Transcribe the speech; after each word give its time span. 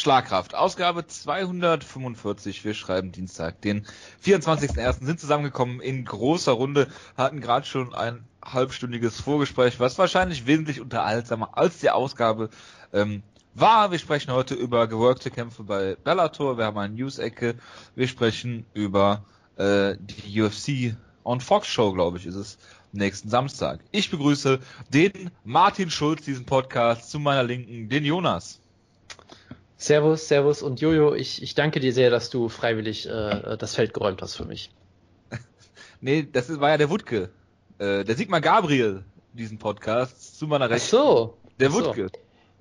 Schlagkraft. 0.00 0.54
Ausgabe 0.54 1.06
245. 1.06 2.64
Wir 2.64 2.74
schreiben 2.74 3.12
Dienstag, 3.12 3.60
den 3.60 3.86
24.01. 4.24 5.04
sind 5.04 5.20
zusammengekommen 5.20 5.80
in 5.80 6.04
großer 6.04 6.52
Runde, 6.52 6.88
hatten 7.16 7.40
gerade 7.40 7.66
schon 7.66 7.94
ein 7.94 8.24
halbstündiges 8.42 9.20
Vorgespräch, 9.20 9.78
was 9.78 9.98
wahrscheinlich 9.98 10.46
wesentlich 10.46 10.80
unterhaltsamer 10.80 11.56
als 11.58 11.78
die 11.78 11.90
Ausgabe 11.90 12.48
ähm, 12.92 13.22
war. 13.54 13.90
Wir 13.90 13.98
sprechen 13.98 14.32
heute 14.32 14.54
über 14.54 14.86
geworkte 14.86 15.30
Kämpfe 15.30 15.64
bei 15.64 15.96
Bellator. 16.02 16.56
Wir 16.56 16.64
haben 16.64 16.78
eine 16.78 16.94
News-Ecke. 16.94 17.56
Wir 17.94 18.08
sprechen 18.08 18.64
über 18.72 19.24
äh, 19.56 19.96
die 20.00 20.40
UFC 20.40 20.96
on 21.24 21.40
Fox 21.40 21.68
Show, 21.68 21.92
glaube 21.92 22.16
ich, 22.16 22.26
ist 22.26 22.36
es 22.36 22.58
nächsten 22.92 23.28
Samstag. 23.28 23.80
Ich 23.92 24.10
begrüße 24.10 24.60
den 24.88 25.30
Martin 25.44 25.90
Schulz, 25.90 26.24
diesen 26.24 26.46
Podcast, 26.46 27.10
zu 27.10 27.18
meiner 27.18 27.42
Linken, 27.42 27.88
den 27.88 28.04
Jonas. 28.04 28.59
Servus, 29.80 30.28
Servus 30.28 30.62
und 30.62 30.82
Jojo, 30.82 31.14
ich, 31.14 31.42
ich 31.42 31.54
danke 31.54 31.80
dir 31.80 31.94
sehr, 31.94 32.10
dass 32.10 32.28
du 32.28 32.50
freiwillig 32.50 33.08
äh, 33.08 33.56
das 33.56 33.74
Feld 33.74 33.94
geräumt 33.94 34.20
hast 34.20 34.36
für 34.36 34.44
mich. 34.44 34.70
nee, 36.02 36.28
das 36.30 36.60
war 36.60 36.68
ja 36.68 36.76
der 36.76 36.90
Wutke. 36.90 37.30
Äh, 37.78 38.04
der 38.04 38.14
Sigmar 38.14 38.42
Gabriel, 38.42 39.04
diesen 39.32 39.58
Podcast, 39.58 40.38
zu 40.38 40.46
meiner 40.46 40.68
Rechten. 40.68 40.96
Ach 40.98 41.02
so. 41.02 41.38
Der 41.58 41.72
Wutke. 41.72 42.10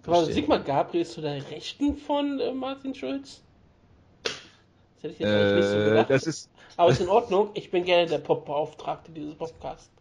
So. 0.05 0.11
War 0.13 0.25
Sigmar 0.27 0.59
Gabriel 0.59 1.05
zu 1.05 1.19
der 1.19 1.45
Rechten 1.51 1.97
von 1.97 2.39
äh, 2.39 2.53
Martin 2.53 2.95
Schulz? 2.95 3.41
Das 4.23 4.31
hätte 5.03 5.13
ich 5.15 5.19
jetzt 5.19 5.29
äh, 5.29 5.55
nicht 5.55 5.67
so 5.67 5.75
äh, 5.75 5.85
gedacht. 5.89 6.09
Das 6.09 6.23
ist, 6.23 6.49
Aber 6.77 6.89
ist 6.89 7.01
in 7.01 7.09
Ordnung, 7.09 7.49
ich 7.53 7.69
bin 7.69 7.83
gerne 7.83 8.07
der 8.07 8.19
Pop-Beauftragte 8.19 9.11
dieses 9.11 9.35
Podcasts. 9.35 9.91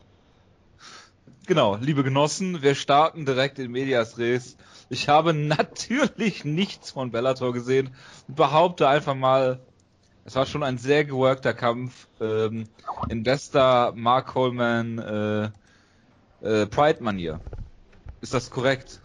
Genau, 1.48 1.74
liebe 1.74 2.04
Genossen, 2.04 2.62
wir 2.62 2.76
starten 2.76 3.26
direkt 3.26 3.58
in 3.58 3.72
Medias 3.72 4.18
Res. 4.18 4.56
Ich 4.90 5.08
habe 5.08 5.34
natürlich 5.34 6.44
nichts 6.44 6.92
von 6.92 7.10
Bellator 7.10 7.52
gesehen 7.52 7.94
und 8.26 8.36
behaupte 8.36 8.88
einfach 8.88 9.14
mal, 9.14 9.60
es 10.24 10.34
war 10.34 10.46
schon 10.46 10.62
ein 10.62 10.78
sehr 10.78 11.04
geworkter 11.04 11.54
Kampf 11.54 12.08
ähm, 12.20 12.68
in 13.08 13.22
bester 13.22 13.92
Mark 13.94 14.28
Coleman 14.28 14.98
äh, 14.98 15.50
äh, 16.46 16.66
Pride-Manier. 16.66 17.40
Ist 18.20 18.34
das 18.34 18.50
korrekt? 18.50 19.00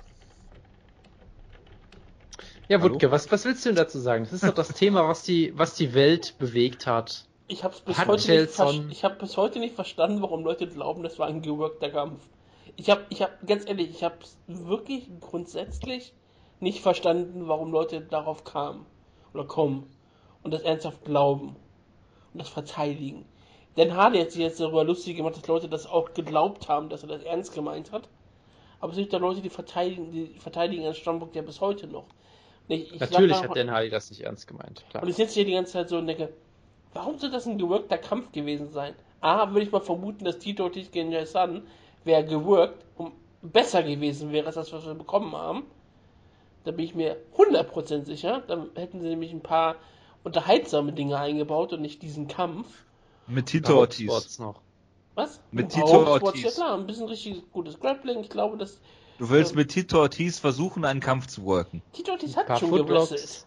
Ja, 2.67 2.81
Wutke, 2.81 3.11
was, 3.11 3.31
was 3.31 3.45
willst 3.45 3.65
du 3.65 3.69
denn 3.69 3.75
dazu 3.75 3.99
sagen? 3.99 4.23
Das 4.23 4.33
ist 4.33 4.43
doch 4.43 4.53
das 4.53 4.69
Thema, 4.69 5.07
was 5.07 5.23
die, 5.23 5.53
was 5.57 5.75
die 5.75 5.93
Welt 5.93 6.35
bewegt 6.39 6.87
hat. 6.87 7.25
Ich 7.47 7.63
habe 7.63 7.75
bis, 7.85 8.05
heute 8.05 8.47
hab 9.03 9.19
bis 9.19 9.37
heute 9.37 9.59
nicht 9.59 9.75
verstanden, 9.75 10.21
warum 10.21 10.43
Leute 10.43 10.67
glauben, 10.67 11.03
das 11.03 11.19
war 11.19 11.27
ein 11.27 11.41
geworkter 11.41 11.89
Kampf. 11.89 12.21
Ich 12.75 12.89
habe, 12.89 13.05
ich 13.09 13.21
habe, 13.21 13.33
ganz 13.45 13.67
ehrlich, 13.67 13.89
ich 13.89 14.03
habe 14.03 14.17
wirklich 14.47 15.09
grundsätzlich 15.19 16.13
nicht 16.59 16.81
verstanden, 16.81 17.47
warum 17.47 17.71
Leute 17.71 18.01
darauf 18.01 18.43
kamen 18.43 18.85
oder 19.33 19.45
kommen 19.45 19.89
und 20.41 20.53
das 20.53 20.61
ernsthaft 20.61 21.03
glauben 21.05 21.55
und 22.33 22.41
das 22.41 22.49
verteidigen. 22.49 23.25
Denn 23.77 23.95
Hardy 23.95 24.19
hat 24.19 24.31
sich 24.31 24.41
jetzt 24.41 24.59
darüber 24.59 24.83
lustig 24.83 25.17
gemacht, 25.17 25.35
dass 25.35 25.47
Leute 25.47 25.67
das 25.67 25.87
auch 25.87 26.13
geglaubt 26.13 26.67
haben, 26.67 26.89
dass 26.89 27.03
er 27.03 27.09
das 27.09 27.23
ernst 27.23 27.53
gemeint 27.53 27.91
hat. 27.91 28.07
Aber 28.79 28.91
es 28.91 28.97
gibt 28.97 29.13
da 29.13 29.17
Leute, 29.17 29.41
die 29.41 29.49
verteidigen, 29.49 30.11
die 30.11 30.27
verteidigen 30.39 30.83
einen 30.83 30.93
Standpunkt 30.93 31.35
ja 31.35 31.41
bis 31.41 31.61
heute 31.61 31.87
noch. 31.87 32.05
Ich, 32.67 32.93
ich 32.93 32.99
Natürlich 32.99 33.41
hat 33.41 33.55
Dan 33.55 33.71
Hardy 33.71 33.89
das 33.89 34.09
nicht 34.09 34.21
ernst 34.21 34.47
gemeint. 34.47 34.83
Klar. 34.89 35.03
Und 35.03 35.09
ich 35.09 35.15
sitze 35.15 35.35
hier 35.35 35.45
die 35.45 35.53
ganze 35.53 35.73
Zeit 35.73 35.89
so 35.89 35.97
und 35.97 36.07
denke, 36.07 36.33
warum 36.93 37.17
soll 37.17 37.31
das 37.31 37.45
ein 37.45 37.57
geworkter 37.57 37.97
Kampf 37.97 38.31
gewesen 38.31 38.71
sein? 38.71 38.93
A, 39.21 39.49
würde 39.51 39.61
ich 39.61 39.71
mal 39.71 39.81
vermuten, 39.81 40.25
dass 40.25 40.39
Tito 40.39 40.69
gegen 40.69 41.11
Jay 41.11 41.25
Sun 41.25 41.63
wäre 42.03 42.25
geworkt 42.25 42.83
und 42.97 43.13
besser 43.41 43.83
gewesen 43.83 44.31
wäre, 44.31 44.47
als 44.47 44.55
das, 44.55 44.71
was 44.73 44.85
wir 44.85 44.93
bekommen 44.93 45.35
haben. 45.35 45.63
Da 46.63 46.71
bin 46.71 46.85
ich 46.85 46.95
mir 46.95 47.17
100% 47.37 48.05
sicher. 48.05 48.43
Dann 48.47 48.69
hätten 48.75 49.01
sie 49.01 49.09
nämlich 49.09 49.33
ein 49.33 49.41
paar 49.41 49.75
unterhaltsame 50.23 50.93
Dinge 50.93 51.17
eingebaut 51.17 51.73
und 51.73 51.81
nicht 51.81 52.01
diesen 52.01 52.27
Kampf. 52.27 52.67
Mit 53.27 53.47
Tito 53.47 53.77
Ortiz. 53.77 54.39
noch. 54.39 54.61
Was? 55.15 55.41
Mit 55.51 55.69
Tito 55.69 56.05
Ortiz. 56.05 56.43
Ja 56.43 56.51
klar, 56.51 56.77
ein 56.77 56.87
bisschen 56.87 57.07
richtig 57.07 57.51
gutes 57.51 57.79
Grappling. 57.79 58.21
Ich 58.21 58.29
glaube, 58.29 58.57
dass... 58.57 58.79
Du 59.19 59.29
willst 59.29 59.51
ähm, 59.51 59.57
mit 59.57 59.71
Tito 59.71 59.99
Ortiz 59.99 60.39
versuchen, 60.39 60.85
einen 60.85 60.99
Kampf 60.99 61.27
zu 61.27 61.45
worken. 61.45 61.81
Tito 61.91 62.11
Ortiz 62.13 62.35
hat 62.35 62.59
schon 62.59 62.71
gewrestelt. 62.71 63.45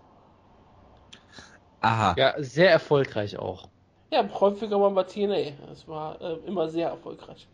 Aha. 1.80 2.14
Ja, 2.16 2.34
sehr 2.38 2.70
erfolgreich 2.70 3.38
auch. 3.38 3.68
Ja, 4.10 4.28
häufiger 4.40 4.78
mal 4.78 4.90
bei 4.90 5.04
TNA. 5.04 5.52
Es 5.72 5.86
war 5.88 6.20
äh, 6.20 6.34
immer 6.46 6.68
sehr 6.68 6.88
erfolgreich. 6.88 7.48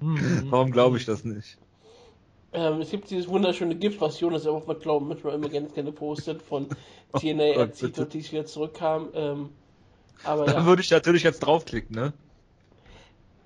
Warum 0.00 0.70
glaube 0.70 0.96
ich 0.96 1.06
das 1.06 1.24
nicht? 1.24 1.58
Ähm, 2.52 2.80
es 2.80 2.90
gibt 2.90 3.10
dieses 3.10 3.28
wunderschöne 3.28 3.76
Gift, 3.76 4.00
was 4.00 4.18
Jonas 4.18 4.46
auch 4.46 4.66
mal 4.66 4.76
glauben, 4.76 5.08
manchmal 5.08 5.34
immer 5.34 5.48
gerne, 5.48 5.68
gerne 5.68 5.92
postet, 5.92 6.42
von 6.42 6.68
TNA, 7.18 7.52
oh 7.56 7.60
als 7.60 7.78
die 7.78 8.32
wieder 8.32 8.46
zurückkam. 8.46 9.08
Ähm, 9.14 9.50
aber 10.24 10.46
da 10.46 10.54
ja. 10.54 10.66
würde 10.66 10.82
ich 10.82 10.90
natürlich 10.90 11.22
jetzt 11.22 11.40
draufklicken, 11.40 11.94
ne? 11.94 12.12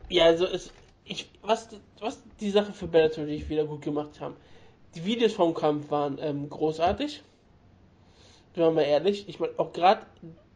Ja, 0.09 0.25
also 0.25 0.47
es, 0.47 0.73
ich, 1.05 1.31
was, 1.43 1.69
was 2.01 2.23
die 2.41 2.51
Sache 2.51 2.73
für 2.73 2.87
Bellator 2.87 3.25
natürlich 3.25 3.49
wieder 3.49 3.65
gut 3.65 3.83
gemacht 3.83 4.21
haben. 4.21 4.37
Die 4.95 5.05
Videos 5.05 5.33
vom 5.33 5.55
Kampf 5.55 5.91
waren 5.91 6.19
ähm, 6.21 6.49
großartig. 6.49 7.23
Wenn 8.55 8.65
man 8.65 8.75
mal 8.75 8.83
ehrlich, 8.83 9.29
ich 9.29 9.41
meine, 9.41 9.53
auch 9.59 9.73
gerade 9.73 10.07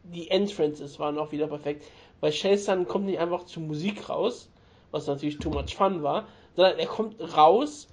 die 0.03 0.29
Entrances 0.31 0.97
waren 0.97 1.17
auch 1.17 1.31
wieder 1.31 1.47
perfekt. 1.47 1.85
Weil 2.19 2.31
Shelson 2.31 2.87
kommt 2.87 3.05
nicht 3.05 3.19
einfach 3.19 3.45
zur 3.45 3.63
Musik 3.63 4.09
raus, 4.09 4.49
was 4.91 5.07
natürlich 5.07 5.39
too 5.39 5.49
much 5.49 5.75
fun 5.75 6.03
war, 6.03 6.27
sondern 6.55 6.79
er 6.79 6.87
kommt 6.87 7.15
raus, 7.35 7.87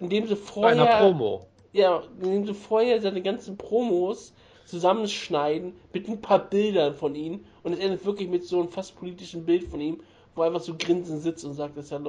indem 0.00 0.26
sie 0.26 0.36
vorher. 0.36 0.76
Bei 0.76 0.82
einer 0.82 0.98
Promo. 0.98 1.46
Ja, 1.72 2.02
indem 2.20 2.46
sie 2.46 2.54
vorher 2.54 3.00
seine 3.00 3.22
ganzen 3.22 3.56
Promos 3.56 4.32
zusammenschneiden 4.66 5.74
mit 5.92 6.08
ein 6.08 6.20
paar 6.20 6.40
Bildern 6.40 6.94
von 6.94 7.14
ihm 7.14 7.44
und 7.62 7.72
es 7.72 7.78
endet 7.78 8.04
wirklich 8.04 8.28
mit 8.28 8.44
so 8.44 8.60
einem 8.60 8.68
fast 8.68 8.96
politischen 8.96 9.44
Bild 9.44 9.64
von 9.64 9.80
ihm, 9.80 10.02
wo 10.34 10.42
er 10.42 10.48
einfach 10.48 10.60
so 10.60 10.74
grinsend 10.76 11.22
sitzt 11.22 11.44
und 11.44 11.54
sagt, 11.54 11.76
dass 11.76 11.92
er, 11.92 12.00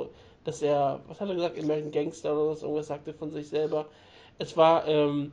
dass 0.43 0.61
er, 0.61 1.01
was 1.07 1.21
hat 1.21 1.29
er 1.29 1.35
gesagt, 1.35 1.59
American 1.61 1.91
Gangster 1.91 2.33
oder 2.33 2.49
was, 2.49 2.63
irgendwas 2.63 2.87
sagte 2.87 3.13
von 3.13 3.31
sich 3.31 3.47
selber. 3.47 3.85
Es 4.39 4.57
war 4.57 4.87
ähm, 4.87 5.31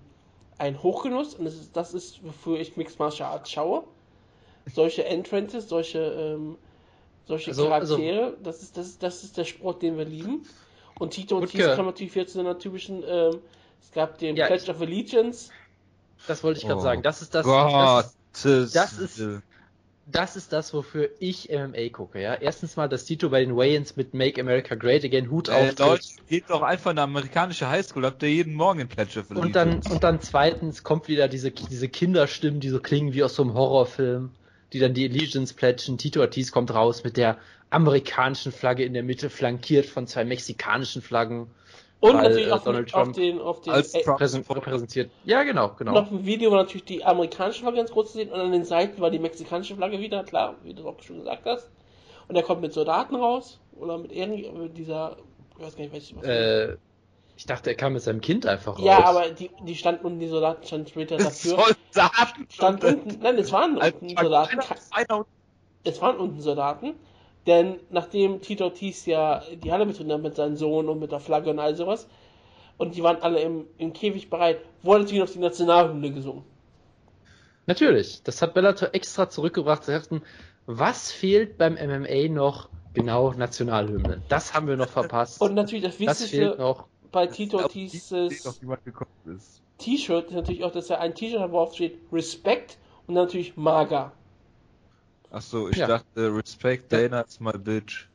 ein 0.59 0.83
Hochgenuss 0.83 1.35
und 1.35 1.45
das 1.47 1.55
ist, 1.55 1.77
das 1.77 1.95
ist, 1.95 2.25
wofür 2.25 2.59
ich 2.61 2.77
Mixed 2.77 2.99
Martial 2.99 3.31
Arts 3.31 3.51
schaue. 3.51 3.85
Solche 4.73 5.05
Entrances, 5.05 5.69
solche 5.69 5.99
ähm, 5.99 6.57
solche 7.27 7.51
also, 7.51 7.71
also 7.73 7.97
Charaktere, 7.97 8.25
also, 8.25 8.37
das, 8.43 8.63
ist, 8.63 8.77
das, 8.77 8.87
ist, 8.87 9.03
das 9.03 9.25
ist 9.25 9.37
der 9.37 9.45
Sport, 9.45 9.83
den 9.83 9.97
wir 9.97 10.05
lieben. 10.05 10.47
Und 10.99 11.11
Tito 11.11 11.39
und 11.39 11.51
Tis 11.51 11.65
kam 11.75 11.87
natürlich 11.87 12.15
jetzt 12.15 12.35
zu 12.35 12.41
einer 12.41 12.59
typischen, 12.59 13.03
ähm, 13.07 13.39
es 13.83 13.91
gab 13.93 14.19
den 14.19 14.37
ja, 14.37 14.47
Pledge 14.47 14.71
of 14.71 14.81
Allegiance. 14.81 15.51
Das 16.27 16.43
wollte 16.45 16.61
ich 16.61 16.67
gerade 16.67 16.81
oh, 16.81 16.83
sagen. 16.83 17.03
Das 17.03 17.23
ist 17.23 17.35
das. 17.35 17.45
Das, 17.45 18.73
das 18.73 18.99
ist. 18.99 19.43
Das 20.07 20.37
ist 20.37 20.53
das, 20.53 20.75
wofür 20.75 21.09
ich 21.19 21.49
MMA 21.49 21.89
gucke, 21.91 22.21
ja. 22.21 22.35
Erstens 22.35 22.77
mal, 22.77 22.91
dass 22.91 23.07
Tito 23.07 23.31
bei 23.31 23.41
den 23.41 23.57
Wayans 23.57 23.97
mit 23.97 24.13
Make 24.13 24.39
America 24.39 24.75
Great 24.75 25.03
Again 25.03 25.31
Hut 25.31 25.49
äh, 25.49 25.53
auftritt. 25.53 25.79
Leute, 25.79 26.05
geht 26.29 26.51
doch 26.51 26.61
einfach 26.61 26.91
in 26.91 26.99
eine 26.99 27.05
amerikanische 27.05 27.71
Highschool, 27.71 28.05
habt 28.05 28.23
ihr 28.23 28.29
jeden 28.29 28.53
Morgen 28.53 28.81
in 28.81 28.89
Pledge 28.89 29.21
of 29.21 29.31
Allegiance. 29.31 29.47
Und 29.47 29.57
dann, 29.57 29.93
und 29.93 30.05
dann 30.05 30.21
zweitens 30.21 30.83
kommt 30.83 31.09
wieder 31.09 31.27
diese, 31.27 31.53
diese 31.53 31.89
Kinderstimmen, 31.89 32.61
die 32.61 32.69
so 32.69 32.81
klingen 32.81 33.15
wie 33.15 33.25
aus 33.25 33.35
so 33.35 33.45
einem 33.45 33.55
Horrorfilm 33.55 34.33
die 34.75 34.81
dann 34.81 34.93
die 34.93 35.09
Allegiance 35.09 35.55
plätschen. 35.55 35.97
Tito 35.97 36.21
Ortiz 36.21 36.51
kommt 36.51 36.75
raus 36.75 37.05
mit 37.05 37.17
der 37.17 37.39
amerikanischen 37.71 38.53
Flagge 38.53 38.85
in 38.85 38.93
der 38.93 39.05
Mitte, 39.05 39.31
flankiert 39.31 39.87
von 39.87 40.07
zwei 40.07 40.25
mexikanischen 40.25 41.01
Flaggen. 41.01 41.49
Und 42.01 42.17
weil, 42.17 42.23
natürlich 42.25 42.49
äh, 42.49 42.53
auch 42.53 42.65
Donald 42.65 42.91
Trump 42.91 43.09
auf 43.09 43.17
den, 43.17 43.41
auf 43.41 43.61
den 43.63 43.73
als 43.73 43.93
Trump 43.93 44.21
repräsentiert. 44.21 45.11
Ja, 45.25 45.43
genau, 45.45 45.71
genau. 45.79 45.93
Und 45.93 45.99
auf 45.99 46.09
dem 46.09 46.27
Video 46.27 46.51
war 46.51 46.59
natürlich 46.59 46.85
die 46.85 47.05
amerikanische 47.05 47.61
Flagge 47.61 47.79
ganz 47.79 47.93
groß 47.93 48.13
zu 48.13 48.19
sehen 48.19 48.31
und 48.31 48.41
an 48.41 48.53
den 48.53 48.65
Seiten 48.65 49.01
war 49.01 49.11
die 49.11 49.19
mexikanische 49.19 49.77
Flagge 49.77 50.01
wieder, 50.01 50.25
klar, 50.25 50.57
wie 50.65 50.75
du 50.75 50.87
auch 50.87 51.01
schon 51.03 51.21
gesagt 51.21 51.47
hast. 51.47 51.71
Und 52.29 52.37
er 52.37 52.43
kommt 52.43 52.61
mit 52.61 52.73
Soldaten 52.73 53.15
raus 53.15 53.61
oder 53.77 53.97
mit 53.97 54.13
irgendwie 54.13 54.69
dieser, 54.71 55.17
ich 55.57 55.65
weiß 55.65 55.77
gar 55.77 55.85
nicht, 55.85 55.95
was 55.95 56.27
äh, 56.29 56.77
ich 57.37 57.47
dachte, 57.47 57.71
er 57.71 57.77
kam 57.77 57.95
mit 57.95 58.03
seinem 58.03 58.21
Kind 58.21 58.47
einfach 58.47 58.79
raus. 58.79 58.85
Ja, 58.85 59.05
aber 59.05 59.31
die, 59.31 59.51
die 59.63 59.75
standen 59.75 60.05
unten, 60.07 60.21
die 60.21 60.29
Soldaten 60.29 60.65
standen 60.67 60.87
später 60.87 61.17
dafür. 61.17 61.59
Soldaten! 61.91 62.47
Stand 62.49 62.85
unten, 62.85 63.19
nein, 63.21 63.39
es 63.39 63.51
waren 63.51 63.77
unten 63.77 64.17
Soldaten. 64.17 64.61
Es 65.83 66.01
waren 66.01 66.17
unten 66.17 66.41
Soldaten. 66.41 66.95
Denn 67.47 67.81
nachdem 67.91 68.41
Tito 68.41 68.65
Ortiz 68.65 69.05
ja 69.05 69.43
die 69.63 69.71
Halle 69.71 69.85
betreten 69.85 70.13
hat 70.13 70.23
mit 70.23 70.37
seinem 70.37 70.57
Sohn 70.57 70.89
und 70.89 70.99
mit 70.99 71.13
der 71.13 71.21
Flagge 71.21 71.51
und 71.51 71.59
all 71.59 71.75
sowas, 71.77 72.09
und 72.79 72.95
die 72.95 73.03
waren 73.03 73.21
alle 73.21 73.41
im, 73.41 73.67
im 73.79 73.93
Käfig 73.93 74.31
bereit, 74.31 74.61
wurde 74.83 75.01
natürlich 75.01 75.25
noch 75.25 75.31
die 75.31 75.39
Nationalhymne 75.41 76.11
gesungen. 76.13 76.45
Natürlich. 77.67 78.23
Das 78.23 78.41
hat 78.43 78.55
Bellator 78.55 78.91
extra 78.93 79.29
zurückgebracht. 79.29 79.85
Sie 79.85 79.93
sagten, 79.93 80.23
was 80.67 81.13
fehlt 81.13 81.59
beim 81.59 81.75
MMA 81.75 82.29
noch? 82.29 82.69
Genau, 82.95 83.33
Nationalhymne. 83.33 84.23
Das 84.29 84.55
haben 84.55 84.69
wir 84.69 84.77
noch 84.77 84.89
verpasst. 84.89 85.41
Und 85.41 85.55
natürlich 85.55 85.85
das 85.85 85.99
Wichtigste, 85.99 86.25
das 86.25 86.31
fehlt 86.31 86.59
noch 86.59 86.87
bei 87.15 87.27
Tito 87.29 87.59
Ortiz 87.59 88.09
T-Shirt 89.79 90.27
ist 90.27 90.33
natürlich 90.35 90.65
auch, 90.65 90.73
dass 90.73 90.91
er 90.91 91.01
ein 91.01 91.15
T-Shirt 91.15 91.41
hat, 91.41 91.53
worauf 91.53 91.75
steht 91.75 91.99
Respect 92.13 92.77
und 93.07 93.15
natürlich 93.15 93.57
Maga. 93.57 94.13
Achso, 95.31 95.69
ich 95.69 95.77
ja. 95.77 95.87
dachte 95.87 96.37
Respect 96.37 96.93
Dana 96.93 97.23
is 97.23 97.41
my 97.41 97.53
bitch. 97.53 98.09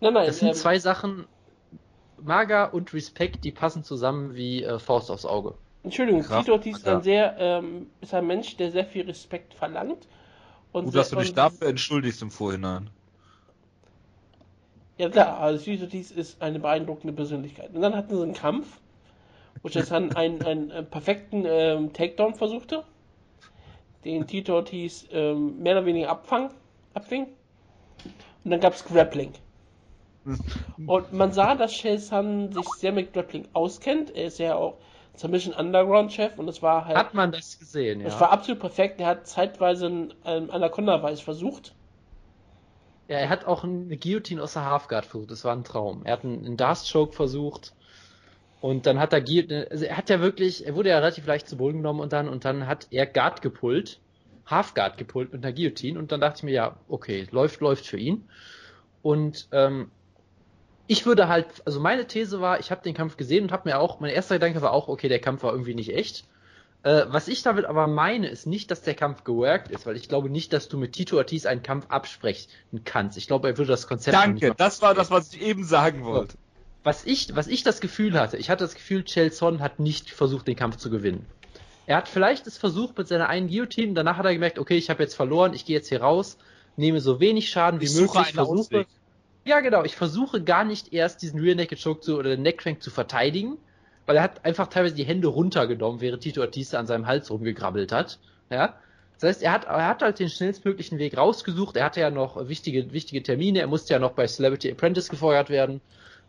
Nein, 0.00 0.14
nein. 0.14 0.26
Das 0.26 0.38
sind 0.38 0.48
ähm, 0.48 0.54
zwei 0.54 0.78
Sachen, 0.78 1.26
Maga 2.22 2.66
und 2.66 2.92
Respect, 2.94 3.44
die 3.44 3.52
passen 3.52 3.84
zusammen 3.84 4.34
wie 4.34 4.62
äh, 4.62 4.78
Faust 4.78 5.10
aufs 5.10 5.26
Auge. 5.26 5.54
Entschuldigung, 5.82 6.22
Kraft- 6.22 6.44
Tito 6.46 6.52
Ortiz 6.52 6.78
ist 6.78 6.86
ja. 6.86 6.96
ein 6.96 7.02
sehr, 7.02 7.36
ähm, 7.38 7.86
ist 8.00 8.14
ein 8.14 8.26
Mensch, 8.26 8.56
der 8.56 8.70
sehr 8.70 8.86
viel 8.86 9.04
Respekt 9.06 9.54
verlangt. 9.54 10.08
Und 10.72 10.84
Gut, 10.84 10.92
sehr, 10.92 11.02
dass 11.02 11.10
du 11.10 11.16
dich 11.16 11.28
und- 11.30 11.38
dafür 11.38 11.68
entschuldigst 11.68 12.22
im 12.22 12.30
Vorhinein. 12.30 12.90
Ja 14.98 15.10
klar, 15.10 15.38
also 15.38 15.62
Tito 15.62 15.84
Ortiz 15.84 16.10
ist 16.10 16.40
eine 16.40 16.58
beeindruckende 16.58 17.12
Persönlichkeit. 17.12 17.74
Und 17.74 17.82
dann 17.82 17.94
hatten 17.94 18.16
sie 18.16 18.22
einen 18.22 18.34
Kampf, 18.34 18.80
wo 19.62 19.68
Chessan 19.68 20.12
einen, 20.16 20.42
einen, 20.42 20.70
äh, 20.70 20.82
perfekten 20.82 21.44
ähm, 21.46 21.92
Takedown 21.92 22.34
versuchte, 22.34 22.82
den 24.04 24.26
Tito 24.26 24.54
Ortiz 24.54 25.06
ähm, 25.12 25.62
mehr 25.62 25.76
oder 25.76 25.86
weniger 25.86 26.08
abfang, 26.08 26.50
abfing. 26.94 27.26
Und 28.44 28.50
dann 28.50 28.60
gab 28.60 28.74
es 28.74 28.84
Grappling. 28.84 29.32
Und 30.86 31.12
man 31.12 31.32
sah, 31.32 31.54
dass 31.54 31.72
Chessan 31.72 32.52
sich 32.52 32.66
sehr 32.78 32.92
mit 32.92 33.12
Grappling 33.12 33.46
auskennt. 33.52 34.14
Er 34.14 34.26
ist 34.26 34.38
ja 34.38 34.56
auch 34.56 34.78
Submission 35.14 35.54
Underground 35.54 36.12
Chef 36.12 36.38
und 36.38 36.48
es 36.48 36.62
war 36.62 36.84
halt. 36.84 36.96
Hat 36.96 37.14
man 37.14 37.32
das 37.32 37.58
gesehen, 37.58 38.00
Es 38.00 38.14
ja. 38.14 38.20
war 38.20 38.32
absolut 38.32 38.60
perfekt. 38.60 39.00
Er 39.00 39.06
hat 39.08 39.26
zeitweise 39.26 39.86
einen 39.86 40.14
ähm, 40.24 40.50
Anaconda-Weiß 40.50 41.20
versucht. 41.20 41.74
Ja, 43.08 43.18
er 43.18 43.28
hat 43.28 43.44
auch 43.44 43.62
eine 43.62 43.96
Guillotine 43.96 44.42
aus 44.42 44.54
der 44.54 44.64
Halfguard 44.64 45.06
versucht. 45.06 45.30
Das 45.30 45.44
war 45.44 45.54
ein 45.54 45.64
Traum. 45.64 46.04
Er 46.04 46.14
hat 46.14 46.24
einen, 46.24 46.44
einen 46.44 46.56
Darth 46.56 46.90
Choke 46.90 47.12
versucht. 47.14 47.72
Und 48.60 48.86
dann 48.86 48.98
hat 48.98 49.12
er 49.12 49.20
also 49.70 49.84
er 49.84 49.96
hat 49.96 50.10
ja 50.10 50.20
wirklich, 50.20 50.66
er 50.66 50.74
wurde 50.74 50.88
ja 50.88 50.98
relativ 50.98 51.26
leicht 51.26 51.48
zu 51.48 51.56
Boden 51.56 51.78
genommen 51.78 52.00
und 52.00 52.12
dann, 52.12 52.28
und 52.28 52.44
dann 52.44 52.66
hat 52.66 52.88
er 52.90 53.06
Guard 53.06 53.42
gepullt, 53.42 54.00
Halfguard 54.46 54.96
gepullt 54.98 55.32
mit 55.32 55.44
einer 55.44 55.54
Guillotine 55.54 55.98
und 55.98 56.10
dann 56.10 56.20
dachte 56.20 56.38
ich 56.38 56.42
mir, 56.44 56.52
ja, 56.52 56.76
okay, 56.88 57.26
läuft, 57.30 57.60
läuft 57.60 57.86
für 57.86 57.98
ihn. 57.98 58.28
Und, 59.02 59.46
ähm, 59.52 59.90
ich 60.86 61.04
würde 61.06 61.28
halt, 61.28 61.46
also 61.66 61.80
meine 61.80 62.06
These 62.06 62.40
war, 62.40 62.60
ich 62.60 62.70
habe 62.70 62.82
den 62.82 62.94
Kampf 62.94 63.16
gesehen 63.16 63.44
und 63.44 63.52
habe 63.52 63.68
mir 63.68 63.78
auch, 63.78 64.00
mein 64.00 64.10
erster 64.10 64.36
Gedanke 64.36 64.62
war 64.62 64.72
auch, 64.72 64.88
okay, 64.88 65.08
der 65.08 65.18
Kampf 65.20 65.42
war 65.42 65.52
irgendwie 65.52 65.74
nicht 65.74 65.92
echt. 65.92 66.24
Äh, 66.86 67.12
was 67.12 67.26
ich 67.26 67.42
damit 67.42 67.64
aber 67.64 67.88
meine, 67.88 68.28
ist 68.28 68.46
nicht, 68.46 68.70
dass 68.70 68.80
der 68.80 68.94
Kampf 68.94 69.24
geworkt 69.24 69.72
ist, 69.72 69.86
weil 69.86 69.96
ich 69.96 70.08
glaube 70.08 70.30
nicht, 70.30 70.52
dass 70.52 70.68
du 70.68 70.78
mit 70.78 70.92
Tito 70.92 71.16
Ortiz 71.16 71.44
einen 71.44 71.64
Kampf 71.64 71.86
absprechen 71.88 72.48
kannst. 72.84 73.18
Ich 73.18 73.26
glaube, 73.26 73.48
er 73.48 73.58
würde 73.58 73.72
das 73.72 73.88
Konzept 73.88 74.16
Danke, 74.16 74.54
das 74.56 74.82
war 74.82 74.94
das, 74.94 75.10
was 75.10 75.34
ich 75.34 75.42
eben 75.42 75.64
sagen 75.64 76.04
wollte. 76.04 76.38
Was 76.84 77.04
ich, 77.04 77.34
was 77.34 77.48
ich 77.48 77.64
das 77.64 77.80
Gefühl 77.80 78.16
hatte, 78.20 78.36
ich 78.36 78.50
hatte 78.50 78.62
das 78.62 78.76
Gefühl, 78.76 79.02
Chelson 79.02 79.58
hat 79.58 79.80
nicht 79.80 80.10
versucht, 80.10 80.46
den 80.46 80.54
Kampf 80.54 80.76
zu 80.76 80.88
gewinnen. 80.88 81.26
Er 81.86 81.96
hat 81.96 82.08
vielleicht 82.08 82.46
es 82.46 82.56
versucht 82.56 82.96
mit 82.96 83.08
seiner 83.08 83.28
einen 83.28 83.48
Guillotine, 83.48 83.94
danach 83.94 84.18
hat 84.18 84.26
er 84.26 84.34
gemerkt, 84.34 84.60
okay, 84.60 84.76
ich 84.76 84.88
habe 84.88 85.02
jetzt 85.02 85.16
verloren, 85.16 85.54
ich 85.54 85.64
gehe 85.64 85.74
jetzt 85.74 85.88
hier 85.88 86.02
raus, 86.02 86.38
nehme 86.76 87.00
so 87.00 87.18
wenig 87.18 87.50
Schaden 87.50 87.80
wie 87.80 87.86
Ich 87.86 87.94
suche 87.94 88.18
möglich, 88.18 88.38
einen 88.38 88.46
versuche, 88.46 88.76
Ausweg. 88.76 88.86
ja, 89.44 89.58
genau. 89.58 89.82
Ich 89.82 89.96
versuche 89.96 90.40
gar 90.40 90.62
nicht 90.62 90.92
erst 90.92 91.20
diesen 91.22 91.40
Rear 91.40 91.56
Naked 91.56 91.82
Choke 91.82 92.00
zu, 92.00 92.16
oder 92.16 92.30
den 92.30 92.42
Neckcrank 92.42 92.80
zu 92.80 92.92
verteidigen, 92.92 93.58
weil 94.06 94.16
er 94.16 94.22
hat 94.22 94.44
einfach 94.44 94.68
teilweise 94.68 94.94
die 94.94 95.04
Hände 95.04 95.28
runtergenommen, 95.28 96.00
während 96.00 96.22
Tito 96.22 96.40
Ortiz 96.40 96.74
an 96.74 96.86
seinem 96.86 97.06
Hals 97.06 97.30
rumgegrabbelt 97.30 97.92
hat. 97.92 98.18
Ja. 98.50 98.74
Das 99.18 99.28
heißt, 99.28 99.42
er 99.42 99.52
hat, 99.52 99.64
er 99.64 99.88
hat 99.88 100.02
halt 100.02 100.18
den 100.18 100.28
schnellstmöglichen 100.28 100.98
Weg 100.98 101.16
rausgesucht. 101.16 101.76
Er 101.76 101.86
hatte 101.86 102.00
ja 102.00 102.10
noch 102.10 102.48
wichtige, 102.48 102.92
wichtige 102.92 103.22
Termine. 103.22 103.60
Er 103.60 103.66
musste 103.66 103.94
ja 103.94 103.98
noch 103.98 104.12
bei 104.12 104.26
Celebrity 104.26 104.70
Apprentice 104.70 105.08
gefeuert 105.08 105.48
werden. 105.48 105.80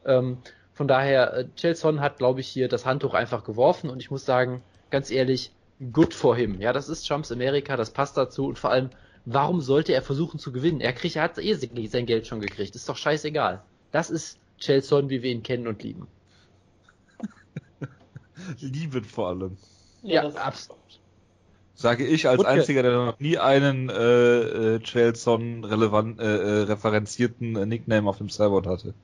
Ähm, 0.06 0.38
von 0.74 0.88
daher, 0.88 1.33
äh, 1.33 1.45
Chelson 1.56 2.01
hat, 2.01 2.18
glaube 2.18 2.39
ich, 2.39 2.47
hier 2.47 2.69
das 2.69 2.85
Handtuch 2.85 3.13
einfach 3.13 3.44
geworfen 3.44 3.89
und 3.89 4.00
ich 4.00 4.12
muss 4.12 4.25
sagen, 4.25 4.63
ganz 4.89 5.12
ehrlich, 5.12 5.51
good 5.91 6.13
for 6.13 6.35
him. 6.35 6.62
Ja, 6.62 6.71
das 6.71 6.88
ist 6.88 7.07
Trumps 7.07 7.31
Amerika, 7.31 7.75
das 7.75 7.91
passt 7.91 8.15
dazu 8.15 8.45
und 8.45 8.57
vor 8.57 8.71
allem, 8.71 8.91
warum 9.25 9.59
sollte 9.62 9.94
er 9.94 10.01
versuchen 10.01 10.39
zu 10.39 10.51
gewinnen? 10.51 10.80
Er 10.80 10.94
kriegt, 10.94 11.15
er 11.15 11.23
hat 11.23 11.38
eh 11.38 11.53
sein 11.53 12.06
Geld 12.06 12.27
schon 12.27 12.39
gekriegt. 12.39 12.75
Ist 12.75 12.88
doch 12.88 12.95
scheißegal. 12.95 13.62
Das 13.91 14.09
ist 14.09 14.39
Chelson, 14.59 15.09
wie 15.09 15.21
wir 15.21 15.31
ihn 15.31 15.44
kennen 15.44 15.68
und 15.68 15.83
lieben. 15.83 16.07
Lieben 18.60 19.04
vor 19.04 19.30
allem. 19.30 19.57
Ja, 20.04 20.24
das- 20.24 20.36
absolut. 20.36 20.80
Sage 21.75 22.07
ich 22.07 22.28
als 22.28 22.39
Wutke. 22.39 22.50
einziger, 22.50 22.81
der 22.81 22.92
noch 22.94 23.19
nie 23.19 23.38
einen 23.38 23.89
äh, 23.89 23.95
äh, 24.75 24.80
Chelson 24.80 25.63
relevant 25.63 26.19
äh, 26.19 26.24
äh, 26.24 26.62
referenzierten 26.63 27.56
äh, 27.56 27.66
Nickname 27.68 28.10
auf 28.10 28.18
dem 28.18 28.30
Cyborg 28.30 28.66
hatte. 28.66 28.95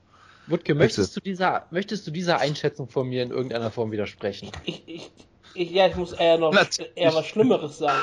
Wutke, 0.48 0.74
möchtest 0.74 1.16
du 1.16 1.20
dieser, 1.20 1.66
möchtest 1.70 2.06
du 2.06 2.10
dieser 2.10 2.38
Einschätzung 2.40 2.88
von 2.88 3.08
mir 3.08 3.22
in 3.22 3.30
irgendeiner 3.30 3.70
Form 3.70 3.92
widersprechen? 3.92 4.50
Ich, 4.64 4.82
ich, 4.86 5.10
ich, 5.54 5.70
ja, 5.70 5.86
ich 5.86 5.94
muss 5.94 6.12
eher 6.12 6.36
noch 6.36 6.52
Natürlich. 6.52 6.90
eher 6.96 7.14
was 7.14 7.26
Schlimmeres 7.26 7.78
sagen. 7.78 8.02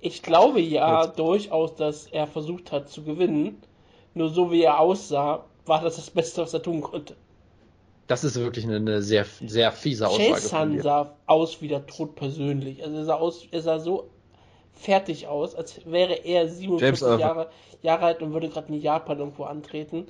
Ich 0.00 0.22
glaube 0.22 0.60
ja 0.60 1.04
Jetzt. 1.04 1.18
durchaus, 1.18 1.74
dass 1.74 2.06
er 2.06 2.26
versucht 2.28 2.70
hat 2.72 2.88
zu 2.88 3.02
gewinnen. 3.02 3.60
Nur 4.14 4.28
so 4.30 4.50
wie 4.52 4.62
er 4.62 4.78
aussah, 4.78 5.44
war 5.66 5.82
das 5.82 5.96
das 5.96 6.10
Beste, 6.10 6.42
was 6.42 6.54
er 6.54 6.62
tun 6.62 6.82
konnte. 6.82 7.16
Das 8.12 8.24
ist 8.24 8.36
wirklich 8.36 8.66
eine, 8.66 8.76
eine 8.76 9.00
sehr, 9.00 9.24
sehr 9.46 9.72
fiese 9.72 10.06
Aussage 10.06 10.68
dir. 10.68 10.82
sah 10.82 11.16
aus 11.24 11.62
wie 11.62 11.68
der 11.68 11.86
Tod 11.86 12.14
persönlich. 12.14 12.84
Also 12.84 12.94
er 12.94 13.04
sah 13.06 13.14
aus, 13.14 13.46
er 13.50 13.62
sah 13.62 13.78
so 13.78 14.10
fertig 14.74 15.28
aus, 15.28 15.54
als 15.54 15.80
wäre 15.86 16.12
er 16.12 16.46
47 16.46 16.82
James 16.82 17.00
Irvin. 17.00 17.20
Jahre, 17.20 17.50
Jahre 17.80 18.04
alt 18.04 18.20
und 18.20 18.34
würde 18.34 18.50
gerade 18.50 18.70
in 18.70 18.82
Japan 18.82 19.18
irgendwo 19.18 19.44
antreten. 19.44 20.08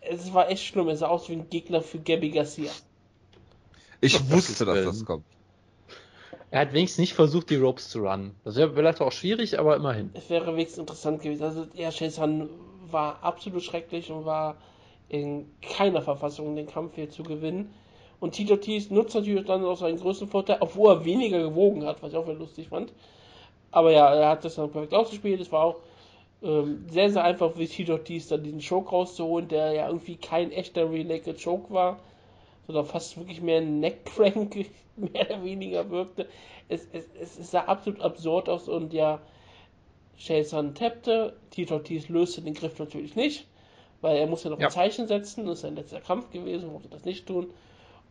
Es 0.00 0.32
war 0.32 0.48
echt 0.48 0.64
schlimm. 0.64 0.88
Er 0.88 0.96
sah 0.96 1.08
aus 1.08 1.28
wie 1.28 1.34
ein 1.34 1.50
Gegner 1.50 1.82
für 1.82 1.98
Gabby 1.98 2.30
Garcia. 2.30 2.72
Ich 4.00 4.18
Um 4.18 4.30
wusste, 4.30 4.64
dass 4.64 4.82
das 4.82 5.04
kommt. 5.04 5.26
Er 6.50 6.62
hat 6.62 6.72
wenigstens 6.72 7.00
nicht 7.00 7.12
versucht, 7.12 7.50
die 7.50 7.56
Ropes 7.56 7.90
zu 7.90 7.98
runnen. 7.98 8.36
Das 8.42 8.56
wäre 8.56 8.72
vielleicht 8.72 9.02
auch 9.02 9.12
schwierig, 9.12 9.58
aber 9.58 9.76
immerhin. 9.76 10.12
Es 10.14 10.30
wäre 10.30 10.46
wenigstens 10.54 10.78
interessant 10.78 11.20
gewesen. 11.20 11.42
Also, 11.42 11.66
ja, 11.74 11.90
Jason 11.90 12.48
war 12.90 13.22
absolut 13.22 13.62
schrecklich 13.62 14.10
und 14.10 14.24
war 14.24 14.56
in 15.10 15.50
keiner 15.60 16.00
Verfassung, 16.00 16.56
den 16.56 16.66
Kampf 16.66 16.94
hier 16.94 17.10
zu 17.10 17.22
gewinnen. 17.22 17.74
Und 18.20 18.32
Tito 18.32 18.54
Ortiz 18.54 18.90
nutzt 18.90 19.14
natürlich 19.14 19.44
dann 19.44 19.64
auch 19.64 19.76
seinen 19.76 19.98
größten 19.98 20.28
Vorteil, 20.28 20.58
obwohl 20.60 20.92
er 20.92 21.04
weniger 21.04 21.40
gewogen 21.42 21.84
hat, 21.84 22.02
was 22.02 22.12
ich 22.12 22.18
auch 22.18 22.26
wieder 22.26 22.38
lustig 22.38 22.68
fand. 22.68 22.92
Aber 23.72 23.90
ja, 23.92 24.14
er 24.14 24.28
hat 24.28 24.44
das 24.44 24.54
dann 24.54 24.70
perfekt 24.70 24.94
ausgespielt. 24.94 25.40
Es 25.40 25.50
war 25.50 25.64
auch 25.64 25.76
ähm, 26.42 26.86
sehr, 26.88 27.10
sehr 27.10 27.24
einfach 27.24 27.52
für 27.52 27.66
Tito 27.66 27.94
Ortiz 27.94 28.28
dann 28.28 28.42
diesen 28.42 28.60
Choke 28.60 28.90
rauszuholen, 28.90 29.48
der 29.48 29.72
ja 29.72 29.88
irgendwie 29.88 30.16
kein 30.16 30.52
echter 30.52 30.90
Real-Naked 30.90 31.42
Choke 31.42 31.72
war, 31.72 31.98
sondern 32.66 32.86
fast 32.86 33.16
wirklich 33.18 33.40
mehr 33.40 33.60
ein 33.60 33.80
Neckcrank, 33.80 34.54
mehr 34.96 35.26
oder 35.28 35.44
weniger 35.44 35.90
wirkte. 35.90 36.28
Es, 36.68 36.86
es, 36.92 37.04
es, 37.20 37.38
es 37.38 37.50
sah 37.50 37.62
absolut 37.62 38.00
absurd 38.00 38.48
aus 38.48 38.68
und 38.68 38.92
ja, 38.92 39.20
Jason 40.16 40.74
tappte, 40.74 41.36
Tito 41.50 41.74
Ortiz 41.74 42.08
löste 42.08 42.42
den 42.42 42.54
Griff 42.54 42.78
natürlich 42.78 43.16
nicht, 43.16 43.46
weil 44.00 44.16
er 44.18 44.26
muss 44.26 44.44
ja 44.44 44.50
noch 44.50 44.58
Ja. 44.58 44.66
ein 44.66 44.70
Zeichen 44.70 45.06
setzen, 45.08 45.46
das 45.46 45.56
ist 45.56 45.60
sein 45.62 45.76
letzter 45.76 46.00
Kampf 46.00 46.30
gewesen, 46.30 46.72
wollte 46.72 46.88
das 46.88 47.04
nicht 47.04 47.26
tun. 47.26 47.52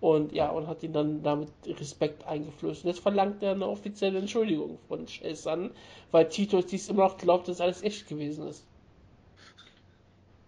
Und 0.01 0.33
ja, 0.33 0.49
und 0.49 0.67
hat 0.67 0.83
ihn 0.83 0.93
dann 0.93 1.23
damit 1.23 1.51
Respekt 1.65 2.25
eingeflößt. 2.27 2.83
Und 2.85 2.89
jetzt 2.89 3.01
verlangt 3.01 3.43
er 3.43 3.51
eine 3.53 3.67
offizielle 3.67 4.19
Entschuldigung 4.19 4.79
von 4.87 5.05
Jason, 5.07 5.71
weil 6.11 6.29
Tito 6.29 6.57
Ortiz 6.57 6.89
immer 6.89 7.03
noch 7.05 7.17
glaubt, 7.17 7.47
dass 7.49 7.61
alles 7.61 7.83
echt 7.83 8.07
gewesen 8.07 8.47
ist. 8.47 8.65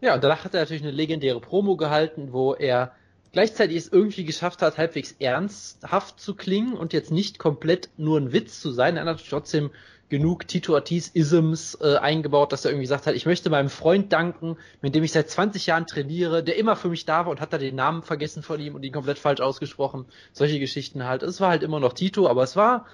Ja, 0.01 0.15
und 0.15 0.23
danach 0.23 0.43
hat 0.43 0.53
er 0.53 0.61
natürlich 0.61 0.81
eine 0.83 0.91
legendäre 0.91 1.39
Promo 1.39 1.75
gehalten, 1.77 2.33
wo 2.33 2.53
er 2.55 2.95
gleichzeitig 3.31 3.77
es 3.77 3.87
irgendwie 3.87 4.25
geschafft 4.25 4.61
hat, 4.61 4.77
halbwegs 4.77 5.15
ernsthaft 5.19 6.19
zu 6.19 6.35
klingen 6.35 6.73
und 6.73 6.93
jetzt 6.93 7.11
nicht 7.11 7.39
komplett 7.39 7.89
nur 7.97 8.19
ein 8.19 8.33
Witz 8.33 8.59
zu 8.59 8.71
sein. 8.71 8.97
Er 8.97 9.05
hat 9.05 9.23
trotzdem 9.27 9.71
genug 10.09 10.45
Tito 10.45 10.73
Ortiz-Isms 10.73 11.77
äh, 11.81 11.95
eingebaut, 11.95 12.51
dass 12.51 12.65
er 12.65 12.71
irgendwie 12.71 12.83
gesagt 12.83 13.07
hat, 13.07 13.15
ich 13.15 13.25
möchte 13.25 13.49
meinem 13.49 13.69
Freund 13.69 14.11
danken, 14.11 14.57
mit 14.81 14.93
dem 14.93 15.05
ich 15.05 15.13
seit 15.13 15.29
20 15.29 15.65
Jahren 15.67 15.87
trainiere, 15.87 16.43
der 16.43 16.57
immer 16.57 16.75
für 16.75 16.89
mich 16.89 17.05
da 17.05 17.25
war 17.25 17.31
und 17.31 17.39
hat 17.39 17.53
da 17.53 17.57
den 17.57 17.75
Namen 17.75 18.03
vergessen 18.03 18.43
von 18.43 18.59
ihm 18.59 18.75
und 18.75 18.83
ihn 18.83 18.91
komplett 18.91 19.17
falsch 19.17 19.39
ausgesprochen. 19.39 20.05
Solche 20.33 20.59
Geschichten 20.59 21.05
halt. 21.05 21.23
Es 21.23 21.39
war 21.39 21.49
halt 21.49 21.63
immer 21.63 21.79
noch 21.79 21.93
Tito, 21.93 22.27
aber 22.27 22.43
es 22.43 22.57
war 22.57 22.85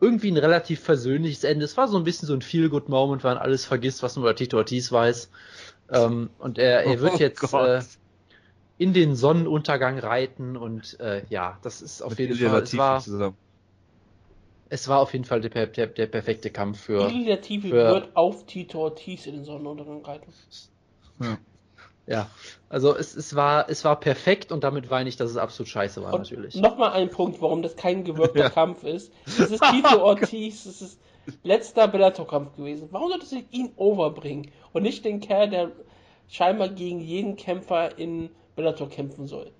irgendwie 0.00 0.30
ein 0.30 0.38
relativ 0.38 0.80
versöhnliches 0.80 1.44
Ende. 1.44 1.66
Es 1.66 1.76
war 1.76 1.88
so 1.88 1.98
ein 1.98 2.04
bisschen 2.04 2.26
so 2.26 2.32
ein 2.32 2.42
Feel-Good-Moment, 2.42 3.22
weil 3.22 3.34
man 3.34 3.42
alles 3.42 3.66
vergisst, 3.66 4.02
was 4.02 4.16
man 4.16 4.24
über 4.24 4.34
Tito 4.34 4.56
Ortiz 4.56 4.90
weiß. 4.90 5.30
Ähm, 5.90 6.30
und 6.38 6.58
er, 6.58 6.84
er 6.84 7.00
wird 7.00 7.12
Oh 7.16 7.18
jetzt 7.18 7.42
äh, 7.52 7.82
in 8.82 8.92
den 8.92 9.14
Sonnenuntergang 9.14 9.98
reiten 10.00 10.56
und 10.56 10.98
äh, 10.98 11.22
ja, 11.28 11.58
das 11.62 11.82
ist 11.82 12.02
auf 12.02 12.10
Mit 12.10 12.18
jeden 12.18 12.34
Fall, 12.36 12.62
es 12.62 12.76
war, 12.76 13.00
zusammen. 13.00 13.36
es 14.70 14.88
war 14.88 14.98
auf 14.98 15.12
jeden 15.12 15.24
Fall 15.24 15.40
der, 15.40 15.66
der, 15.66 15.86
der 15.86 16.06
perfekte 16.06 16.50
Kampf 16.50 16.80
für, 16.80 17.08
Latifi 17.08 17.70
für- 17.70 17.88
wird 17.88 18.16
auf 18.16 18.44
Tito 18.46 18.80
Ortiz 18.80 19.26
in 19.26 19.34
den 19.36 19.44
Sonnenuntergang 19.44 20.04
reiten. 20.04 20.32
Ja. 21.20 21.38
ja, 22.08 22.30
also 22.68 22.96
es, 22.96 23.14
es 23.14 23.36
war, 23.36 23.68
es 23.68 23.84
war 23.84 24.00
perfekt 24.00 24.50
und 24.50 24.64
damit 24.64 24.90
weine 24.90 25.08
ich, 25.08 25.16
dass 25.16 25.30
es 25.30 25.36
absolut 25.36 25.68
scheiße 25.68 26.02
war, 26.02 26.12
Und 26.12 26.22
natürlich. 26.22 26.56
nochmal 26.56 26.92
ein 26.94 27.10
Punkt, 27.10 27.40
warum 27.40 27.62
das 27.62 27.76
kein 27.76 28.02
gewirkter 28.02 28.40
Ja. 28.40 28.50
Kampf 28.50 28.82
ist. 28.82 29.12
Es 29.26 29.50
ist 29.52 29.60
Tito 29.70 30.02
Ortiz, 30.02 30.66
es 30.66 30.82
ist 30.82 31.00
letzter 31.44 31.86
Bellator-Kampf 31.86 32.56
gewesen. 32.56 32.88
Warum 32.90 33.10
solltest 33.10 33.30
du 33.30 33.36
ihn 33.50 33.72
overbringen 33.76 34.50
und 34.72 34.82
nicht 34.82 35.04
den 35.04 35.20
Kerl, 35.20 35.50
der 35.50 35.70
scheinbar 36.28 36.68
gegen 36.70 36.98
jeden 37.00 37.36
Kämpfer 37.36 37.96
in 37.98 38.30
Bellator 38.56 38.88
kämpfen 38.88 39.26
soll? 39.26 39.50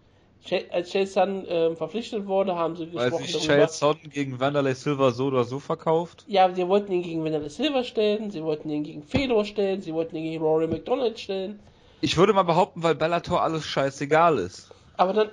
Als 0.71 0.93
Jason 0.93 1.45
ähm, 1.49 1.77
verpflichtet 1.77 2.27
wurde, 2.27 2.57
haben 2.57 2.75
sie 2.75 2.93
Weil 2.93 3.11
gesprochen 3.11 3.25
sich 3.27 3.33
darüber. 3.33 3.67
Chelson 3.67 3.99
gegen 4.11 4.41
Wanderlei 4.41 4.75
Silver 4.75 5.13
so 5.13 5.27
oder 5.27 5.45
so 5.45 5.61
verkauft. 5.61 6.25
Ja, 6.27 6.53
sie 6.53 6.67
wollten 6.67 6.91
ihn 6.91 7.03
gegen 7.03 7.23
Vanilla 7.23 7.49
Silver 7.49 7.85
stellen, 7.85 8.31
sie 8.33 8.43
wollten 8.43 8.69
ihn 8.69 8.83
gegen 8.83 9.05
Fedor 9.05 9.45
stellen, 9.45 9.83
sie 9.83 9.95
wollten 9.95 10.17
ihn 10.17 10.25
gegen 10.25 10.43
Rory 10.43 10.67
McDonald 10.67 11.21
stellen. 11.21 11.61
Ich 12.01 12.17
würde 12.17 12.33
mal 12.33 12.43
behaupten, 12.43 12.83
weil 12.83 12.97
Bellator 12.97 13.41
alles 13.41 13.65
scheißegal 13.65 14.39
ist. 14.39 14.71
Aber 14.97 15.13
dann, 15.13 15.31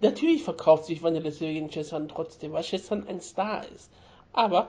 Natürlich 0.00 0.42
verkauft 0.42 0.84
sich 0.84 1.02
Vanilla 1.02 1.30
Silver 1.30 1.52
gegen 1.52 1.68
Chesson 1.68 2.08
trotzdem, 2.08 2.52
weil 2.52 2.62
Chesson 2.62 3.06
ein 3.06 3.20
Star 3.20 3.64
ist. 3.74 3.90
Aber 4.32 4.68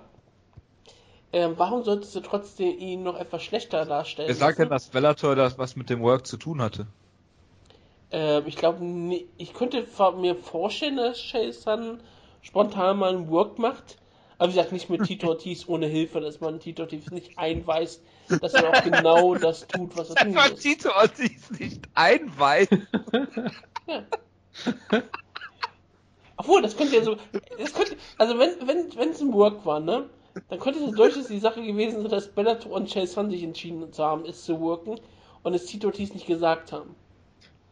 ähm, 1.34 1.54
warum 1.58 1.84
solltest 1.84 2.16
du 2.16 2.20
trotzdem 2.20 2.78
ihn 2.78 3.04
noch 3.04 3.18
etwas 3.18 3.44
schlechter 3.44 3.86
darstellen? 3.86 4.28
Wer 4.28 4.36
sagt 4.36 4.60
denn, 4.60 4.70
dass 4.70 4.88
Bellator 4.88 5.36
das 5.36 5.58
was 5.58 5.76
mit 5.76 5.90
dem 5.90 6.02
Work 6.02 6.28
zu 6.28 6.38
tun 6.38 6.62
hatte? 6.62 6.88
Ähm, 8.12 8.44
ich 8.46 8.56
glaube, 8.56 8.84
ich 9.38 9.54
könnte 9.54 9.86
mir 10.18 10.36
vorstellen, 10.36 10.98
dass 10.98 11.18
Chesson 11.18 12.02
spontan 12.42 12.98
mal 12.98 13.16
ein 13.16 13.30
Work 13.30 13.58
macht. 13.58 13.98
Aber 14.38 14.50
wie 14.50 14.56
gesagt, 14.56 14.72
nicht 14.72 14.90
mit 14.90 15.04
Tito 15.04 15.28
Ortiz 15.30 15.68
ohne 15.68 15.88
Hilfe, 15.88 16.20
dass 16.20 16.42
man 16.42 16.60
Tito 16.60 16.84
Ortiz 16.84 17.12
nicht 17.12 17.38
einweist, 17.38 18.04
dass 18.28 18.54
er 18.54 18.70
auch 18.70 18.84
genau 18.84 19.36
das 19.36 19.68
tut, 19.68 19.96
was 19.96 20.10
er 20.10 20.16
tun 20.16 20.34
Dass 20.34 20.50
man. 20.50 20.60
Tito 20.60 20.90
Ortiz 20.90 21.52
nicht 21.52 21.82
einweiht. 21.94 22.70
Ja. 23.88 24.04
Obwohl, 26.38 26.62
das 26.62 26.76
könnte 26.76 26.96
ja 26.96 27.04
so. 27.04 27.18
Das 27.60 27.74
könnte, 27.74 27.96
also 28.18 28.38
wenn 28.40 28.68
wenn 28.68 28.96
wenn 28.96 29.10
es 29.10 29.22
ein 29.22 29.32
Work 29.32 29.66
war, 29.66 29.80
ne? 29.80 30.10
Dann 30.50 30.60
könnte 30.60 30.84
es 30.84 30.92
durchaus 30.96 31.28
die 31.28 31.40
Sache 31.40 31.62
gewesen 31.62 32.02
sein, 32.02 32.10
dass 32.10 32.30
Bellator 32.30 32.72
und 32.72 32.92
Chase 32.92 33.14
Sun 33.14 33.30
sich 33.30 33.44
entschieden 33.44 33.92
zu 33.94 34.04
haben, 34.04 34.26
es 34.26 34.44
zu 34.44 34.60
worken 34.60 35.00
und 35.44 35.54
es 35.54 35.66
Tito 35.66 35.88
Ortiz 35.88 36.14
nicht 36.14 36.26
gesagt 36.26 36.72
haben. 36.72 36.96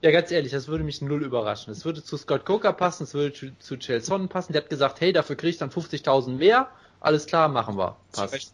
Ja, 0.02 0.12
ganz 0.12 0.32
ehrlich, 0.32 0.52
das 0.52 0.68
würde 0.68 0.84
mich 0.84 1.02
null 1.02 1.24
überraschen. 1.24 1.72
Es 1.72 1.84
würde 1.84 2.02
zu 2.02 2.16
Scott 2.16 2.46
Coker 2.46 2.72
passen, 2.72 3.04
es 3.04 3.14
würde 3.14 3.34
zu, 3.34 3.58
zu 3.60 3.78
Chelson 3.78 4.30
passen. 4.30 4.54
Der 4.54 4.62
hat 4.62 4.70
gesagt, 4.70 5.02
hey, 5.02 5.12
dafür 5.12 5.36
krieg 5.36 5.50
ich 5.52 5.58
dann 5.58 5.72
50.000 5.72 6.38
mehr. 6.38 6.70
Alles 7.02 7.26
klar, 7.26 7.50
machen 7.50 7.78
wir. 7.78 7.98
Passt. 8.14 8.54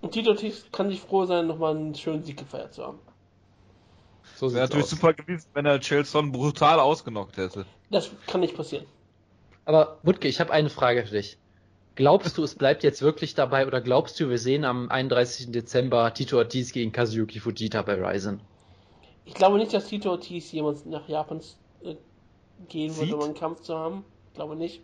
Und 0.00 0.12
Tito 0.12 0.30
Ortiz 0.30 0.64
kann 0.72 0.88
sich 0.88 1.00
froh 1.00 1.26
sein, 1.26 1.46
nochmal 1.46 1.76
einen 1.76 1.94
schönen 1.94 2.24
Sieg 2.24 2.38
gefeiert 2.38 2.72
zu 2.72 2.84
haben. 2.84 2.98
So 4.36 4.52
Wäre 4.52 4.62
natürlich 4.62 4.84
aus. 4.84 4.90
super 4.90 5.12
gewesen, 5.12 5.48
wenn 5.54 5.66
er 5.66 5.80
Chelson 5.80 6.32
brutal 6.32 6.78
ausgenockt 6.80 7.36
hätte. 7.36 7.66
Das 7.90 8.10
kann 8.26 8.40
nicht 8.40 8.56
passieren. 8.56 8.86
Aber 9.64 9.98
Wutke, 10.02 10.28
ich 10.28 10.40
habe 10.40 10.52
eine 10.52 10.70
Frage 10.70 11.04
für 11.04 11.16
dich. 11.16 11.36
Glaubst 11.96 12.38
du, 12.38 12.44
es 12.44 12.54
bleibt 12.54 12.84
jetzt 12.84 13.02
wirklich 13.02 13.34
dabei 13.34 13.66
oder 13.66 13.80
glaubst 13.80 14.20
du, 14.20 14.30
wir 14.30 14.38
sehen 14.38 14.64
am 14.64 14.88
31. 14.88 15.50
Dezember 15.50 16.14
Tito 16.14 16.38
Ortiz 16.38 16.72
gegen 16.72 16.92
Kazuyuki 16.92 17.40
Fujita 17.40 17.82
bei 17.82 17.94
Ryzen? 17.94 18.40
Ich 19.28 19.34
glaube 19.34 19.58
nicht, 19.58 19.74
dass 19.74 19.86
Tito 19.86 20.10
Ortiz 20.10 20.50
jemals 20.52 20.86
nach 20.86 21.06
Japan 21.06 21.40
äh, 21.82 21.96
gehen 22.68 22.94
würde, 22.96 23.06
Sieht? 23.06 23.14
um 23.14 23.22
einen 23.22 23.34
Kampf 23.34 23.60
zu 23.60 23.76
haben. 23.76 24.04
Ich 24.28 24.34
glaube 24.34 24.56
nicht. 24.56 24.80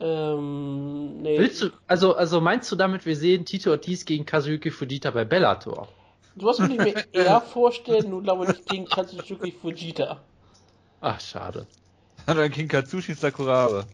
Ähm, 0.00 1.22
nee. 1.22 1.38
Willst 1.38 1.62
du, 1.62 1.70
also, 1.86 2.14
also 2.14 2.40
meinst 2.40 2.72
du 2.72 2.76
damit, 2.76 3.06
wir 3.06 3.14
sehen 3.16 3.44
Tito 3.44 3.70
Ortiz 3.70 4.04
gegen 4.04 4.26
Kazuyuki 4.26 4.70
Fujita 4.70 5.12
bei 5.12 5.24
Bellator? 5.24 5.86
Du 6.34 6.48
hast 6.48 6.58
mich 6.58 6.76
mir 6.76 7.04
eher 7.12 7.40
vorstellen, 7.40 8.10
nur 8.10 8.22
glaube 8.22 8.46
nicht 8.46 8.66
gegen 8.66 8.86
Katsuki 8.86 9.52
Fujita. 9.52 10.20
Ach, 11.00 11.20
schade. 11.20 11.66
Dann 12.26 12.50
King 12.50 12.68
Katsushi 12.68 13.14
Sakuraba. 13.14 13.84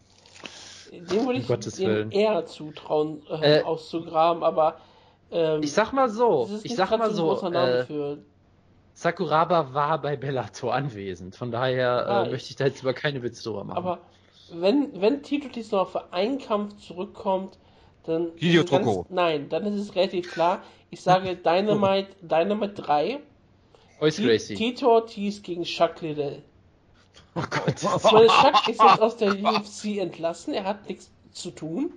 Dem 0.91 1.09
würde 1.27 1.39
Um 1.39 1.59
ich 1.59 1.77
Willen. 1.77 2.11
eher 2.11 2.45
zutrauen, 2.45 3.21
äh, 3.29 3.59
Äh, 3.59 3.63
auszugraben, 3.63 4.43
aber 4.43 4.77
ähm, 5.31 5.61
Ich 5.61 5.73
sag 5.73 5.93
mal 5.93 6.09
so, 6.09 6.49
ich 6.63 6.75
sag 6.75 6.89
mal 6.97 7.13
so, 7.13 7.39
äh, 7.51 7.85
für. 7.85 8.17
Sakuraba 9.01 9.75
war 9.75 10.01
bei 10.01 10.15
Bellator 10.15 10.73
anwesend. 10.73 11.35
Von 11.35 11.51
daher 11.51 12.07
Ah, 12.07 12.23
äh, 12.25 12.31
möchte 12.31 12.49
ich 12.49 12.55
da 12.55 12.65
jetzt 12.65 12.81
über 12.81 12.93
keine 12.95 13.21
Witze 13.21 13.43
drüber 13.43 13.63
machen. 13.63 13.77
Aber 13.77 13.99
wenn, 14.51 14.99
wenn 14.99 15.21
Tito 15.21 15.49
dies 15.53 15.69
noch 15.71 15.91
für 15.91 16.11
einen 16.11 16.39
Kampf 16.39 16.77
zurückkommt, 16.77 17.59
dann. 18.05 18.31
Hideo 18.37 18.61
ist 18.63 18.65
es 18.65 18.71
ganz- 18.71 18.85
Toko. 18.87 19.05
Nein, 19.09 19.49
dann 19.49 19.65
ist 19.67 19.79
es 19.79 19.93
relativ 19.93 20.31
klar. 20.31 20.63
Ich 20.89 21.01
sage 21.01 21.35
Dynamite, 21.45 22.07
Dynamite 22.21 22.73
3. 22.81 23.19
Ois 24.01 24.15
Ti- 24.15 24.25
Gracie. 24.25 24.55
Tito 24.55 24.87
Ortiz 24.91 25.43
gegen 25.43 25.63
Chuck 25.63 26.01
Liddell. 26.01 26.41
Oh 27.35 27.41
Gott. 27.41 27.75
Ich 27.75 28.11
meine, 28.11 28.27
Chuck 28.29 28.67
ist 28.67 28.81
jetzt 28.81 28.99
aus 29.01 29.17
der 29.17 29.33
UFC 29.43 29.99
entlassen, 29.99 30.55
er 30.55 30.63
hat 30.63 30.87
nichts 30.89 31.11
zu 31.33 31.51
tun. 31.51 31.91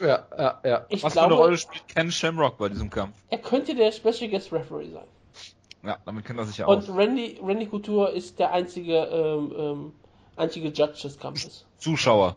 Ja, 0.00 0.26
ja, 0.38 0.60
ja. 0.64 0.86
Ich 0.88 1.02
Was 1.02 1.12
für 1.12 1.20
eine 1.20 1.28
glaube, 1.28 1.42
Rolle 1.42 1.58
spielt 1.58 1.86
Ken 1.88 2.10
Shamrock 2.10 2.56
bei 2.56 2.70
diesem 2.70 2.88
Kampf? 2.88 3.14
er 3.28 3.36
könnte 3.38 3.74
der 3.74 3.92
Special 3.92 4.30
Guest 4.30 4.50
Referee 4.50 4.88
sein. 4.90 5.04
Ja, 5.84 5.98
damit 6.04 6.24
kennt 6.24 6.38
er 6.38 6.44
sich 6.44 6.58
ja 6.58 6.66
Und 6.66 6.88
aus. 6.88 6.96
Randy, 6.96 7.40
Randy 7.42 7.66
Couture 7.66 8.10
ist 8.12 8.38
der 8.38 8.52
einzige, 8.52 8.98
ähm, 8.98 9.52
ähm, 9.56 9.92
einzige 10.36 10.68
Judge 10.68 11.02
des 11.02 11.18
Kampfes. 11.18 11.66
Zuschauer. 11.78 12.36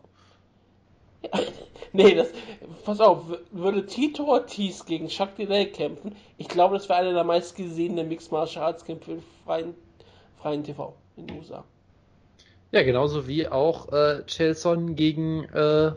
nee, 1.94 2.16
das, 2.16 2.30
pass 2.84 3.00
auf, 3.00 3.24
würde 3.52 3.86
Tito 3.86 4.25
Ortiz 4.25 4.86
gegen 4.86 5.08
Chuck 5.08 5.38
Liddell 5.38 5.68
kämpfen, 5.68 6.16
ich 6.38 6.48
glaube, 6.48 6.75
das 6.75 6.90
wäre 6.90 7.00
einer 7.00 7.14
der 7.14 7.24
meistgesehenen 7.24 8.08
Mixed 8.08 8.32
Martial 8.32 8.66
Arts 8.66 8.86
Kämpfe 8.86 9.14
im 9.14 9.24
freien, 9.44 9.74
freien 10.42 10.64
TV 10.64 10.96
in 11.18 11.28
den 11.28 11.38
USA. 11.38 11.64
Ja, 12.72 12.84
genauso 12.84 13.28
wie 13.28 13.48
auch 13.48 13.92
äh, 13.92 14.24
Chelson 14.25 14.96
gegen 14.96 15.46
äh, 15.46 15.94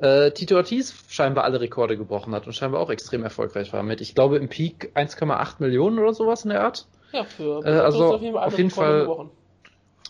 äh, 0.00 0.30
Tito 0.30 0.56
Ortiz 0.56 0.94
scheinbar 1.08 1.44
alle 1.44 1.60
Rekorde 1.60 1.96
gebrochen 1.96 2.34
hat 2.34 2.46
und 2.46 2.52
scheinbar 2.52 2.80
auch 2.80 2.90
extrem 2.90 3.22
erfolgreich 3.24 3.72
war 3.72 3.82
mit, 3.82 4.00
ich 4.00 4.14
glaube, 4.14 4.36
im 4.36 4.48
Peak 4.48 4.92
1,8 4.94 5.54
Millionen 5.58 5.98
oder 5.98 6.14
sowas 6.14 6.44
in 6.44 6.50
der 6.50 6.62
Art. 6.64 6.86
Ja, 7.12 7.24
für 7.24 7.64
Äh, 7.64 7.70
also, 7.80 8.14
ist 8.16 8.22
alle 8.22 8.42
auf 8.46 8.56
jeden 8.58 8.70
Fall- 8.70 9.00
gebrochen. 9.00 9.30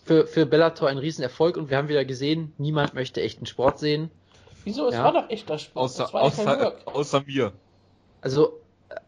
Für, 0.04 0.26
für 0.26 0.46
Bellator 0.46 0.88
ein 0.88 0.96
Riesenerfolg 0.96 1.58
und 1.58 1.68
wir 1.68 1.76
haben 1.76 1.88
wieder 1.88 2.06
gesehen, 2.06 2.54
niemand 2.56 2.94
möchte 2.94 3.20
echten 3.20 3.44
Sport 3.44 3.78
sehen. 3.78 4.10
Wieso? 4.64 4.88
Es 4.88 4.94
Ja. 4.94 5.04
war 5.04 5.12
doch 5.12 5.28
echter 5.30 5.58
Sport. 5.58 5.84
Außer, 5.84 6.04
das 6.04 6.12
war 6.14 6.24
ja 6.24 6.30
kein 6.30 6.46
außer, 6.46 6.60
Work. 6.64 6.86
außer 6.94 7.22
mir. 7.26 7.52
Also, 8.22 8.58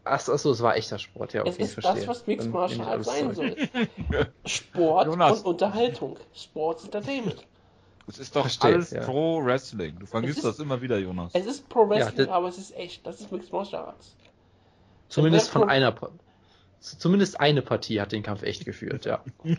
ach, 0.03 0.21
ach 0.27 0.37
so, 0.37 0.51
es 0.51 0.61
war 0.61 0.75
echter 0.77 0.99
Sport, 0.99 1.33
ja, 1.33 1.41
Es 1.43 1.55
okay, 1.55 1.63
ist 1.63 1.73
verstehe. 1.73 1.95
das, 1.95 2.07
was 2.07 2.27
Mixed 2.27 2.51
Martial 2.51 2.87
Arts 2.87 3.05
sein 3.07 3.33
soll. 3.33 3.55
Sport 4.45 5.05
Jonas. 5.07 5.39
und 5.41 5.45
Unterhaltung. 5.47 6.17
Sports 6.35 6.83
Entertainment. 6.85 7.47
Es 8.11 8.19
ist 8.19 8.35
doch 8.35 8.41
Verstehe, 8.41 8.73
alles 8.75 8.91
ja. 8.91 9.01
Pro 9.03 9.43
Wrestling. 9.43 9.97
Du 9.99 10.05
vergisst 10.05 10.39
Es 10.39 10.43
ist- 10.43 10.59
das 10.59 10.59
immer 10.59 10.81
wieder, 10.81 10.97
Jonas. 10.97 11.31
Es 11.33 11.45
ist 11.45 11.69
Pro 11.69 11.87
Wrestling, 11.87 12.17
das- 12.17 12.27
aber 12.29 12.47
es 12.49 12.57
ist 12.57 12.75
echt. 12.75 13.05
Das 13.07 13.21
ist 13.21 13.31
Mixed 13.31 13.51
Martial 13.53 13.85
Arts. 13.85 14.15
Zumindest 15.07 15.49
von 15.49 15.61
kommt- 15.61 15.71
einer, 15.71 15.91
Pa- 15.93 16.09
zumindest 16.79 17.39
eine 17.39 17.61
Partie 17.61 18.01
hat 18.01 18.11
den 18.11 18.23
Kampf 18.23 18.43
echt 18.43 18.65
geführt, 18.65 19.05
ja. 19.05 19.23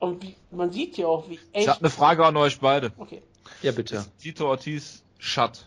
Und 0.00 0.22
wie, 0.22 0.34
man 0.50 0.70
sieht 0.72 0.96
ja 0.96 1.06
auch, 1.06 1.28
wie 1.28 1.34
Ich 1.34 1.40
echt. 1.52 1.68
habe 1.68 1.80
eine 1.80 1.90
Frage 1.90 2.24
an 2.24 2.36
euch 2.36 2.60
beide. 2.60 2.92
Okay. 2.98 3.22
Ja, 3.62 3.72
bitte. 3.72 3.96
Ist 3.96 4.18
Tito 4.18 4.48
Ortiz 4.48 5.02
Schatt? 5.18 5.66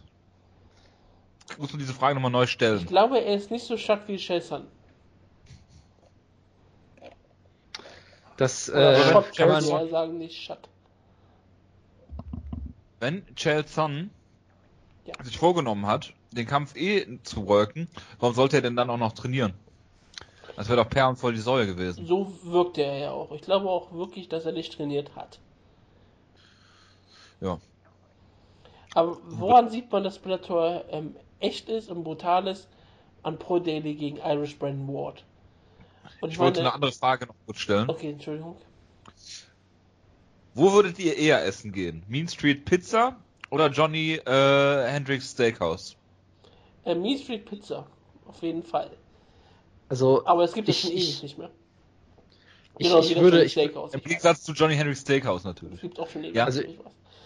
Muss 1.58 1.72
man 1.72 1.80
diese 1.80 1.94
Frage 1.94 2.16
nochmal 2.16 2.32
neu 2.32 2.44
Ich 2.44 2.52
stellen. 2.52 2.86
glaube, 2.86 3.20
er 3.20 3.36
ist 3.36 3.52
nicht 3.52 3.66
so 3.66 3.76
stark 3.78 4.08
wie 4.08 4.18
Shelson. 4.18 4.66
Das 8.38 8.70
äh, 8.70 9.22
kann 9.36 9.50
man, 9.50 9.62
sagen, 9.90 10.18
nicht 10.18 10.42
Shot. 10.42 10.58
Wenn 13.02 13.26
Chael 13.36 13.68
Sonnen 13.68 14.12
Ja. 15.06 15.14
sich 15.24 15.40
vorgenommen 15.40 15.88
hat, 15.88 16.14
den 16.32 16.46
Kampf 16.46 16.76
eh 16.76 17.20
zu 17.24 17.48
worken, 17.48 17.90
warum 18.20 18.36
sollte 18.36 18.58
er 18.58 18.62
denn 18.62 18.76
dann 18.76 18.92
auch 18.92 18.98
noch 18.98 19.14
trainieren? 19.14 19.54
Das 20.56 20.70
wäre 20.70 20.84
doch 20.84 20.90
per 20.90 21.10
und 21.10 21.16
voll 21.16 21.34
die 21.34 21.40
Säule 21.40 21.66
gewesen. 21.66 22.06
So 22.06 22.32
wirkt 22.44 22.78
er 22.78 22.98
ja 23.00 23.12
auch. 23.12 23.32
Ich 23.32 23.42
glaube 23.42 23.70
auch 23.70 23.92
wirklich, 23.92 24.30
dass 24.30 24.46
er 24.46 24.52
nicht 24.52 24.74
trainiert 24.74 25.16
hat. 25.16 25.40
Ja. 27.40 27.58
Aber 28.94 29.18
woran 29.24 29.70
sieht 29.72 29.92
man, 29.92 30.04
dass 30.04 30.20
Bellator 30.20 30.86
ähm, 30.92 31.16
echt 31.40 31.70
ist 31.70 31.90
und 31.90 32.04
brutal 32.04 32.46
ist? 32.48 32.68
An 33.24 33.40
Pro 33.40 33.58
Daily 33.58 33.96
gegen 33.96 34.18
Irish 34.18 34.60
Brandon 34.60 34.88
Ward. 34.94 35.24
Und 36.22 36.30
Ich 36.30 36.38
wollte 36.38 36.60
eine 36.60 36.74
andere 36.74 36.92
Frage 36.92 37.26
noch 37.26 37.36
kurz 37.46 37.60
stellen. 37.60 37.90
Okay, 37.90 38.12
Entschuldigung. 38.12 38.58
Wo 40.54 40.74
würdet 40.74 41.00
ihr 41.00 41.18
eher 41.18 41.44
essen 41.46 41.72
gehen? 41.72 42.04
Mean 42.08 42.28
Street 42.28 42.66
Pizza 42.66 43.16
oder 43.50 43.70
Johnny 43.70 44.16
äh, 44.26 44.88
Hendricks 44.88 45.32
Steakhouse? 45.32 45.96
Äh, 46.86 46.96
Mean 46.96 47.18
Street 47.18 47.46
Pizza. 47.46 47.88
Auf 48.26 48.42
jeden 48.42 48.64
Fall. 48.64 48.92
also, 49.90 50.26
Aber 50.26 50.44
es 50.44 50.54
gibt 50.54 50.70
es 50.70 50.80
schon 50.80 50.92
ewig 50.92 51.24
nicht 51.24 51.38
mehr. 51.38 51.52
ich, 52.78 52.88
Genau, 52.88 53.00
ich 53.02 53.16
würde, 53.20 53.44
ich, 53.44 53.52
Steakhouse. 53.54 53.94
Im. 53.94 54.02
Gegensatz 54.02 54.44
zu 54.44 54.54
Johnny 54.54 54.76
Hendricks 54.76 55.02
Steakhouse 55.02 55.42
Es 55.42 55.46
natürlich. 55.46 55.82
gibt 55.82 56.00
auch 56.00 56.10
schon 56.10 56.24
ewig 56.24 56.36
Ja. 56.36 56.46
Also- 56.46 56.62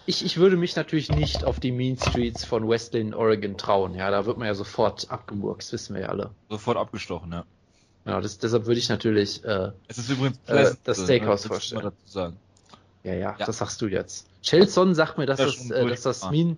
ich 0.08 0.24
ich, 0.24 0.38
würde 0.38 0.56
mich 0.56 0.76
natürlich 0.76 1.10
nicht 1.10 1.46
auf 1.46 1.60
die 1.60 1.72
Mean 1.72 1.98
Streets 1.98 2.44
von 2.46 2.70
Wesleyan, 2.70 3.16
Oregon 3.16 3.58
trauen. 3.58 3.96
Ja, 3.96 4.12
da 4.12 4.28
wird 4.28 4.38
man 4.38 4.46
ja 4.46 4.54
sofort 4.54 5.10
abgemurkst, 5.10 5.74
wissen 5.74 5.96
wir 5.96 6.04
ja 6.04 6.10
alle. 6.10 6.30
Sofort 6.48 6.78
abgestochen, 6.78 7.32
ja. 7.32 7.44
Ja, 8.06 8.22
das, 8.22 8.38
deshalb 8.38 8.68
würde 8.68 8.80
ich 8.80 8.88
natürlich, 8.88 9.44
äh, 9.44 9.72
Es 9.88 9.98
ist 9.98 10.12
übrigens 10.12 10.38
Äh, 10.46 10.76
das 10.84 11.00
äh, 11.00 11.04
Steakhouse 11.06 11.48
vorstellen. 11.48 11.92
Ja, 13.06 13.14
ja, 13.14 13.36
Ja. 13.38 13.46
das 13.46 13.58
sagst 13.60 13.82
du 13.82 13.88
jetzt. 13.88 14.28
Chelson 14.42 14.94
sagt 14.96 15.18
mir, 15.18 15.26
dass 15.26 15.40
Ja, 15.40 15.46
das, 15.46 15.56
schon 15.56 15.72
äh, 15.72 15.88
dass 15.88 16.02
das. 16.02 16.30
Mean, 16.30 16.58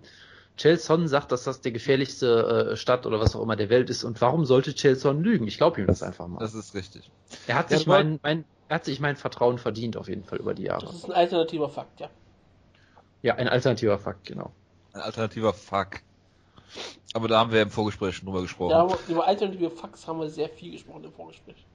Chelson 0.56 1.06
sagt, 1.06 1.30
dass 1.30 1.44
das 1.44 1.60
die 1.60 1.72
gefährlichste 1.72 2.70
äh, 2.72 2.76
Stadt 2.76 3.06
oder 3.06 3.20
was 3.20 3.36
auch 3.36 3.42
immer 3.42 3.54
der 3.54 3.68
Welt 3.70 3.90
ist. 3.90 4.02
Und 4.02 4.20
warum 4.20 4.44
sollte 4.44 4.74
Chelson 4.74 5.22
lügen? 5.22 5.46
Ich 5.46 5.56
glaube 5.56 5.80
ihm 5.80 5.86
das 5.86 6.02
einfach 6.02 6.26
mal. 6.26 6.40
Das 6.40 6.54
ist 6.54 6.74
richtig. 6.74 7.10
er 7.46 7.54
hat 7.54 7.70
Ja, 7.70 7.76
sich 7.78 7.86
mein, 7.86 8.18
mein, 8.22 8.44
er 8.68 8.76
hat 8.76 8.84
sich 8.84 8.98
mein 8.98 9.14
Vertrauen 9.16 9.58
verdient 9.58 9.96
auf 9.96 10.08
jeden 10.08 10.24
Fall 10.24 10.38
über 10.38 10.54
die 10.54 10.64
Jahre. 10.64 10.86
Das 10.86 10.96
ist 10.96 11.04
ein 11.04 11.12
alternativer 11.12 11.68
Fakt, 11.68 12.00
ja. 12.00 12.10
Ja, 13.22 13.34
ein 13.36 13.48
alternativer 13.48 13.98
Fakt, 13.98 14.26
genau. 14.26 14.52
Ein 14.92 15.02
alternativer 15.02 15.52
Fuck. 15.54 16.00
Aber 17.14 17.28
da 17.28 17.38
haben 17.40 17.52
wir 17.52 17.62
im 17.62 17.70
Vorgespräch 17.70 18.16
schon 18.16 18.26
drüber 18.26 18.42
gesprochen. 18.42 18.70
ja 18.72 18.98
über 19.08 19.26
alternative 19.26 19.70
Facts 19.70 20.06
haben 20.06 20.20
wir 20.20 20.28
sehr 20.28 20.48
viel 20.48 20.72
gesprochen 20.72 21.04
im 21.04 21.12
Vorgespräch. 21.12 21.66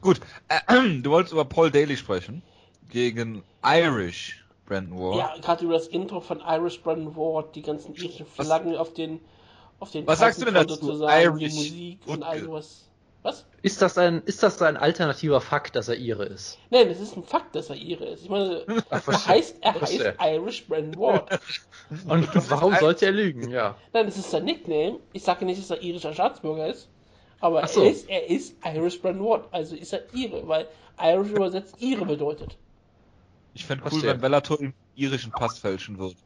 Gut, 0.00 0.20
äh, 0.48 0.60
du 1.00 1.10
wolltest 1.10 1.32
über 1.32 1.44
Paul 1.44 1.70
Daly 1.70 1.96
sprechen. 1.96 2.42
Gegen 2.90 3.42
Irish 3.64 4.44
Brandon 4.66 4.98
Ward. 4.98 5.18
Ja, 5.18 5.36
gerade 5.40 5.64
über 5.64 5.74
das 5.74 5.86
Intro 5.88 6.20
von 6.20 6.40
Irish 6.40 6.80
Brandon 6.82 7.14
Ward, 7.16 7.54
die 7.54 7.62
ganzen 7.62 7.94
irischen 7.94 8.26
Flaggen 8.26 8.76
auf 8.76 8.94
den 8.94 9.20
auf 9.80 9.90
den 9.90 10.06
Was 10.06 10.20
sagst 10.20 10.40
du 10.40 10.46
denn 10.46 10.54
dazu? 10.54 10.74
sozusagen, 10.76 11.38
die 11.38 11.44
Irish 11.44 11.54
Musik 11.54 11.98
und 12.06 12.22
all 12.22 12.40
sowas. 12.40 12.84
Was? 13.22 13.46
Ist 13.62 13.80
das 13.80 13.96
ein, 13.96 14.22
ist 14.26 14.42
das 14.42 14.60
ein 14.60 14.76
alternativer 14.76 15.40
Fakt, 15.40 15.76
dass 15.76 15.88
er 15.88 15.96
ihre 15.96 16.26
ist? 16.26 16.58
Nein, 16.68 16.88
es 16.90 17.00
ist 17.00 17.16
ein 17.16 17.24
Fakt, 17.24 17.56
dass 17.56 17.70
er 17.70 17.76
ihre 17.76 18.04
ist. 18.04 18.24
Ich 18.24 18.28
meine, 18.28 18.66
Ach, 18.90 19.08
er 19.08 19.26
heißt, 19.26 19.56
er 19.62 19.80
heißt. 19.80 20.14
Irish 20.20 20.66
Brandon 20.66 21.00
Ward. 21.00 21.40
Und 22.06 22.50
warum 22.50 22.76
sollte 22.76 23.06
er 23.06 23.12
lügen? 23.12 23.50
Ja. 23.50 23.76
Nein, 23.94 24.04
das 24.04 24.18
ist 24.18 24.30
sein 24.30 24.44
Nickname. 24.44 24.98
Ich 25.14 25.22
sage 25.22 25.46
nicht, 25.46 25.58
dass 25.58 25.70
er 25.70 25.82
irischer 25.82 26.12
Staatsbürger 26.12 26.66
ist. 26.66 26.88
Aber 27.40 27.66
so. 27.66 27.82
er, 27.82 27.90
ist, 27.90 28.10
er 28.10 28.28
ist 28.28 28.56
Irish 28.62 29.00
Brandon 29.00 29.26
Ward. 29.26 29.48
Also 29.52 29.74
ist 29.74 29.94
er 29.94 30.02
ihre, 30.12 30.46
weil 30.46 30.68
Irish 31.02 31.30
übersetzt 31.30 31.76
ihre 31.80 32.04
bedeutet. 32.04 32.58
Ich 33.54 33.64
fände 33.64 33.84
cool, 33.90 34.02
wenn 34.02 34.20
Bellator 34.20 34.60
im 34.60 34.74
irischen 34.96 35.32
Pass 35.32 35.58
fälschen 35.58 35.98
würde. 35.98 36.16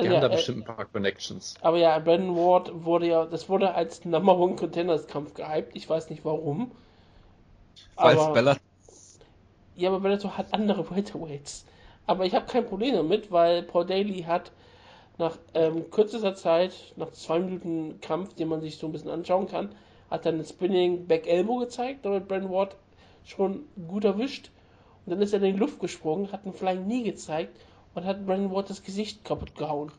Die 0.00 0.08
Also 0.08 0.14
haben 0.14 0.20
da 0.20 0.26
ja, 0.26 0.32
äh, 0.32 0.36
bestimmt 0.36 0.58
ein 0.68 0.76
paar 0.76 0.84
Connections. 0.86 1.54
Aber 1.60 1.78
ja, 1.78 1.98
Brandon 1.98 2.36
Ward 2.36 2.84
wurde 2.84 3.06
ja, 3.06 3.26
das 3.26 3.48
wurde 3.48 3.74
als 3.74 4.04
Number 4.04 4.36
One 4.36 4.56
Contenders 4.56 5.06
Kampf 5.06 5.34
gehypt. 5.34 5.76
Ich 5.76 5.88
weiß 5.88 6.10
nicht 6.10 6.24
warum. 6.24 6.72
Weil 7.96 8.18
Aber, 8.18 8.32
Bellator 8.32 8.62
ja, 9.76 9.88
aber 9.88 10.00
Bellator 10.00 10.36
hat 10.36 10.52
andere 10.52 10.90
Welterweights. 10.90 11.64
Aber 12.06 12.26
ich 12.26 12.34
habe 12.34 12.46
kein 12.46 12.66
Problem 12.66 12.94
damit, 12.94 13.30
weil 13.30 13.62
Paul 13.62 13.86
Daly 13.86 14.22
hat 14.22 14.52
nach 15.16 15.38
ähm, 15.54 15.90
kürzester 15.90 16.34
Zeit, 16.34 16.74
nach 16.96 17.12
zwei 17.12 17.38
Minuten 17.38 18.00
Kampf, 18.00 18.34
den 18.34 18.48
man 18.48 18.60
sich 18.60 18.78
so 18.78 18.86
ein 18.86 18.92
bisschen 18.92 19.10
anschauen 19.10 19.46
kann, 19.46 19.70
hat 20.10 20.26
dann 20.26 20.38
ein 20.38 20.44
Spinning 20.44 21.06
Back 21.06 21.26
Elbow 21.26 21.58
gezeigt, 21.58 22.04
damit 22.04 22.26
Brandon 22.26 22.50
Ward 22.50 22.76
schon 23.24 23.64
gut 23.88 24.04
erwischt. 24.04 24.50
Und 25.06 25.12
dann 25.12 25.22
ist 25.22 25.32
er 25.32 25.42
in 25.42 25.54
die 25.54 25.58
Luft 25.58 25.80
gesprungen, 25.80 26.30
hat 26.32 26.44
einen 26.44 26.54
Flying 26.54 26.84
Knee 26.84 27.02
gezeigt 27.02 27.56
und 27.94 28.04
hat 28.04 28.26
Brandon 28.26 28.52
Ward 28.52 28.70
das 28.70 28.82
Gesicht 28.82 29.24
kaputt 29.24 29.54
gehauen. 29.54 29.90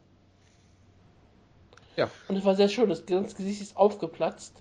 Ja. 1.97 2.09
Und 2.27 2.37
es 2.37 2.45
war 2.45 2.55
sehr 2.55 2.69
schön, 2.69 2.89
das 2.89 3.05
ganze 3.05 3.35
Gesicht 3.35 3.61
ist 3.61 3.75
aufgeplatzt. 3.75 4.53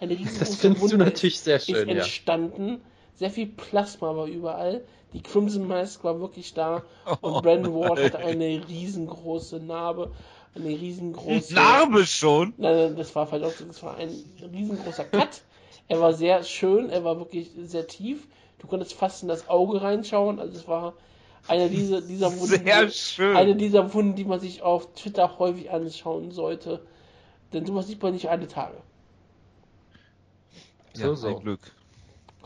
Eine 0.00 0.16
Das 0.16 0.20
riesengroße 0.20 0.56
findest 0.56 0.82
du 0.82 0.90
Wunde 0.92 1.04
natürlich 1.04 1.40
sehr 1.40 1.56
ist, 1.56 1.66
schön, 1.66 1.76
ist 1.76 1.88
ja. 1.88 1.94
entstanden. 1.94 2.80
Sehr 3.16 3.30
viel 3.30 3.46
Plasma 3.46 4.16
war 4.16 4.26
überall. 4.26 4.82
Die 5.12 5.22
Crimson 5.22 5.66
Mask 5.66 6.02
war 6.04 6.20
wirklich 6.20 6.54
da. 6.54 6.82
Und 7.06 7.18
Oh 7.20 7.40
Brandon 7.42 7.74
Ward 7.74 7.96
nein. 7.96 8.04
hatte 8.06 8.18
eine 8.18 8.66
riesengroße 8.66 9.60
Narbe. 9.60 10.12
Eine 10.54 10.68
riesengroße. 10.68 11.54
Narbe 11.54 12.06
schon. 12.06 12.54
Nein, 12.56 12.96
das 12.96 13.14
war 13.14 13.26
falsch. 13.26 13.62
Das 13.66 13.82
war 13.82 13.96
ein 13.96 14.10
riesengroßer 14.52 15.04
Cut. 15.04 15.42
Er 15.88 16.00
war 16.00 16.14
sehr 16.14 16.42
schön. 16.44 16.88
Er 16.88 17.04
war 17.04 17.18
wirklich 17.18 17.50
sehr 17.64 17.86
tief. 17.86 18.26
Du 18.60 18.66
konntest 18.66 18.94
fast 18.94 19.22
in 19.22 19.28
das 19.28 19.48
Auge 19.48 19.82
reinschauen. 19.82 20.38
Also 20.38 20.56
es 20.56 20.68
war 20.68 20.94
eine 21.48 21.68
dieser, 21.68 22.00
dieser 22.02 22.30
Wunden. 22.38 22.46
Sehr 22.46 22.86
die- 22.86 22.92
schön. 22.92 23.36
Eine 23.36 23.56
dieser 23.56 23.92
Wunden, 23.94 24.14
die 24.14 24.24
man 24.24 24.38
sich 24.40 24.62
auf 24.62 24.92
Twitter 24.94 25.38
häufig 25.38 25.70
anschauen 25.70 26.30
sollte. 26.30 26.80
Denn 27.52 27.66
sowas 27.66 27.88
sieht 27.88 28.02
man 28.02 28.12
nicht 28.12 28.28
alle 28.30 28.46
Tage. 28.46 28.76
So, 30.94 31.02
ja, 31.08 31.14
so. 31.14 31.28
Ein 31.28 31.40
Glück. 31.40 31.60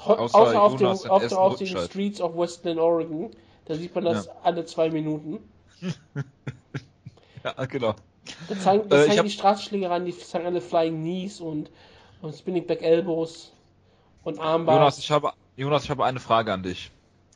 Ho- 0.07 0.13
Außer 0.15 0.39
Außer, 0.39 0.63
auf, 0.63 0.81
in 0.81 0.87
auf, 0.87 1.33
auf 1.33 1.57
den. 1.57 1.67
Streets 1.77 2.21
of 2.21 2.37
Western 2.37 2.79
Oregon. 2.79 3.31
Da 3.67 3.75
sieht 3.75 3.95
man 3.95 4.05
das 4.05 4.29
alle 4.43 4.65
zwei 4.65 4.91
Minuten. 4.91 5.39
Ja, 7.45 7.65
genau. 7.67 7.95
Da 8.49 8.59
zeigen, 8.59 8.89
da 8.89 8.97
Äh, 9.03 9.07
zeigen 9.07 9.19
hab- 9.19 9.25
die 9.27 9.31
Straßenschlägereien, 9.33 10.07
die 10.07 10.17
zeigen 10.17 10.47
alle 10.47 10.63
Flying 10.63 11.03
Knees 11.03 11.41
und, 11.43 11.71
und 12.23 12.35
Spinning 12.35 12.67
Back 12.67 12.81
Elbows 12.81 13.53
und 14.23 14.39
Armbars. 14.39 14.77
Jonas, 14.79 14.99
ich 14.99 15.11
habe, 15.11 15.33
Jonas, 15.57 15.85
ich 15.85 15.91
habe 15.91 16.05
eine 16.05 16.21
Frage 16.21 16.53
an 16.53 16.63
dich. 16.63 16.91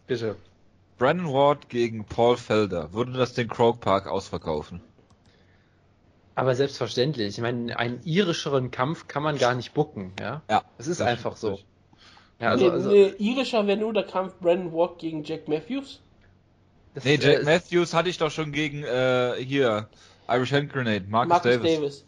Bitte. 0.06 0.36
Brandon 0.98 1.32
Ward 1.32 1.68
gegen 1.68 2.04
Paul 2.04 2.36
Felder. 2.36 2.92
Würde 2.92 3.12
das 3.12 3.34
den 3.34 3.48
Croke 3.48 3.78
Park 3.78 4.08
ausverkaufen? 4.08 4.80
Aber 6.34 6.54
selbstverständlich. 6.54 7.28
Ich 7.28 7.40
meine, 7.40 7.78
einen 7.78 8.00
irischeren 8.04 8.70
Kampf 8.70 9.06
kann 9.06 9.22
man 9.22 9.38
gar 9.38 9.54
nicht 9.54 9.74
bucken, 9.74 10.12
ja. 10.20 10.42
Ja. 10.50 10.62
Es 10.78 10.88
ist 10.88 11.00
einfach 11.00 11.36
so. 11.36 11.58
Ja, 12.40 12.50
also, 12.50 12.66
nee, 12.66 12.70
also, 12.70 12.90
nee, 12.90 13.14
irischer 13.18 13.66
wäre 13.66 13.78
nur 13.78 13.92
der 13.92 14.04
Kampf 14.04 14.34
Brandon 14.40 14.72
Walk 14.72 14.98
gegen 14.98 15.24
Jack 15.24 15.48
Matthews. 15.48 16.00
das, 16.94 17.04
Nee, 17.04 17.18
Jack 17.20 17.40
äh, 17.40 17.44
Matthews 17.44 17.94
hatte 17.94 18.08
ich 18.08 18.18
doch 18.18 18.30
schon 18.30 18.52
gegen, 18.52 18.84
äh, 18.84 19.34
hier, 19.38 19.88
Irish 20.28 20.52
Hand 20.52 20.72
Grenade, 20.72 21.04
Marcus, 21.08 21.30
Marcus 21.30 21.52
Davis. 21.52 21.76
Davis. 21.76 22.04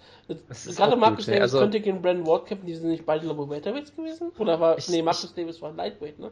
Das 0.48 0.66
ist 0.66 0.76
Gerade 0.76 0.96
Marcus 0.96 1.26
gut, 1.26 1.28
Davis 1.34 1.42
also- 1.42 1.58
könnte 1.60 1.80
gegen 1.80 2.02
Brandon 2.02 2.26
Ward 2.26 2.46
kämpfen, 2.46 2.66
die 2.66 2.74
sind 2.74 2.90
nicht 2.90 3.06
beide 3.06 3.26
ich, 3.26 3.32
Welterweights 3.32 3.94
gewesen? 3.96 4.30
Oder 4.38 4.60
war. 4.60 4.78
Ich- 4.78 4.88
nee, 4.88 5.02
Marcus 5.02 5.34
Davis 5.34 5.60
war 5.60 5.72
Lightweight, 5.72 6.18
ne? 6.18 6.30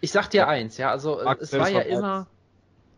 Ich 0.00 0.10
sag 0.10 0.28
dir 0.30 0.48
eins, 0.48 0.76
ja, 0.78 0.90
also 0.90 1.20
äh, 1.20 1.24
Mark 1.24 1.40
es 1.40 1.50
Davis 1.50 1.64
war 1.66 1.70
ja 1.70 1.78
war 1.78 1.86
immer, 1.86 2.26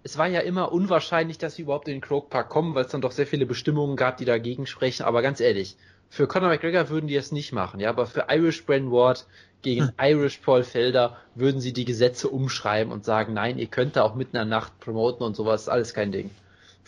es 0.02 0.18
war 0.18 0.26
ja 0.26 0.40
immer 0.40 0.72
unwahrscheinlich, 0.72 1.38
dass 1.38 1.56
sie 1.56 1.62
überhaupt 1.62 1.88
in 1.88 1.94
den 1.94 2.00
Croke 2.00 2.28
Park 2.28 2.48
kommen, 2.48 2.74
weil 2.74 2.84
es 2.84 2.90
dann 2.90 3.00
doch 3.00 3.12
sehr 3.12 3.26
viele 3.26 3.46
Bestimmungen 3.46 3.96
gab, 3.96 4.16
die 4.16 4.24
dagegen 4.24 4.66
sprechen. 4.66 5.04
Aber 5.04 5.22
ganz 5.22 5.40
ehrlich, 5.40 5.76
für 6.08 6.26
Conor 6.26 6.48
McGregor 6.48 6.88
würden 6.88 7.06
die 7.06 7.16
es 7.16 7.32
nicht 7.32 7.52
machen, 7.52 7.80
ja, 7.80 7.90
aber 7.90 8.06
für 8.06 8.26
Irish 8.30 8.64
Brand 8.64 8.90
Ward 8.90 9.26
gegen 9.62 9.92
Irish 10.00 10.38
Paul 10.38 10.62
Felder 10.62 11.16
würden 11.34 11.60
sie 11.60 11.72
die 11.72 11.84
Gesetze 11.84 12.28
umschreiben 12.28 12.92
und 12.92 13.04
sagen, 13.04 13.34
nein, 13.34 13.58
ihr 13.58 13.66
könnt 13.66 13.96
da 13.96 14.02
auch 14.02 14.14
mitten 14.14 14.36
in 14.36 14.48
der 14.48 14.58
Nacht 14.58 14.78
promoten 14.80 15.24
und 15.24 15.34
sowas, 15.36 15.62
ist 15.62 15.68
alles 15.68 15.94
kein 15.94 16.12
Ding. 16.12 16.30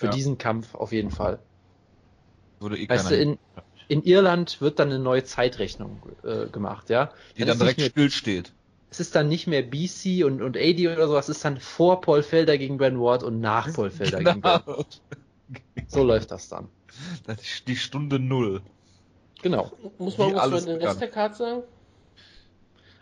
Für 0.01 0.07
Ja. 0.07 0.13
diesen 0.13 0.39
Kampf 0.39 0.75
auf 0.75 0.93
jeden 0.93 1.11
Fall. 1.11 1.39
Würde 2.59 2.79
eh 2.79 2.89
Weißt 2.89 3.11
du, 3.11 3.17
in, 3.17 3.39
in 3.89 4.03
Irland 4.03 4.63
wird 4.63 4.79
dann 4.79 4.89
eine 4.89 4.99
neue 4.99 5.25
Zeitrechnung 5.25 6.01
äh, 6.25 6.47
gemacht, 6.47 6.89
ja. 6.89 7.13
die 7.37 7.41
Dann 7.41 7.49
dann 7.49 7.59
direkt 7.59 7.81
mehr 7.81 7.91
still 7.91 8.11
steht. 8.11 8.55
es 8.91 8.99
ist 8.99 9.15
dann 9.15 9.29
nicht 9.29 9.47
mehr 9.47 9.61
BC 9.61 10.25
und, 10.25 10.41
und 10.41 10.57
AD 10.57 10.89
oder 10.89 11.07
sowas, 11.07 11.29
es 11.29 11.37
ist 11.37 11.45
dann 11.45 11.61
vor 11.61 12.01
Paul 12.01 12.23
Felder 12.23 12.57
gegen 12.57 12.79
Brand 12.79 12.99
Ward 12.99 13.23
und 13.23 13.41
nach 13.41 13.71
Paul 13.75 13.91
Felder 13.91 14.25
gegen 14.25 14.41
Brand 14.41 14.65
Genau. 14.65 14.85
So 15.89 16.03
läuft 16.03 16.31
das 16.31 16.49
dann. 16.49 16.69
Das 17.27 17.43
ist 17.43 17.69
die 17.69 17.77
Stunde 17.77 18.19
Null. 18.19 18.63
Genau. 19.43 19.71
Muss 19.99 20.17
man 20.17 20.35
was 20.35 20.47
über 20.47 20.61
den. 20.61 20.83
Rest 20.83 21.01
der 21.03 21.09
Karte 21.09 21.37
sagen? 21.37 21.63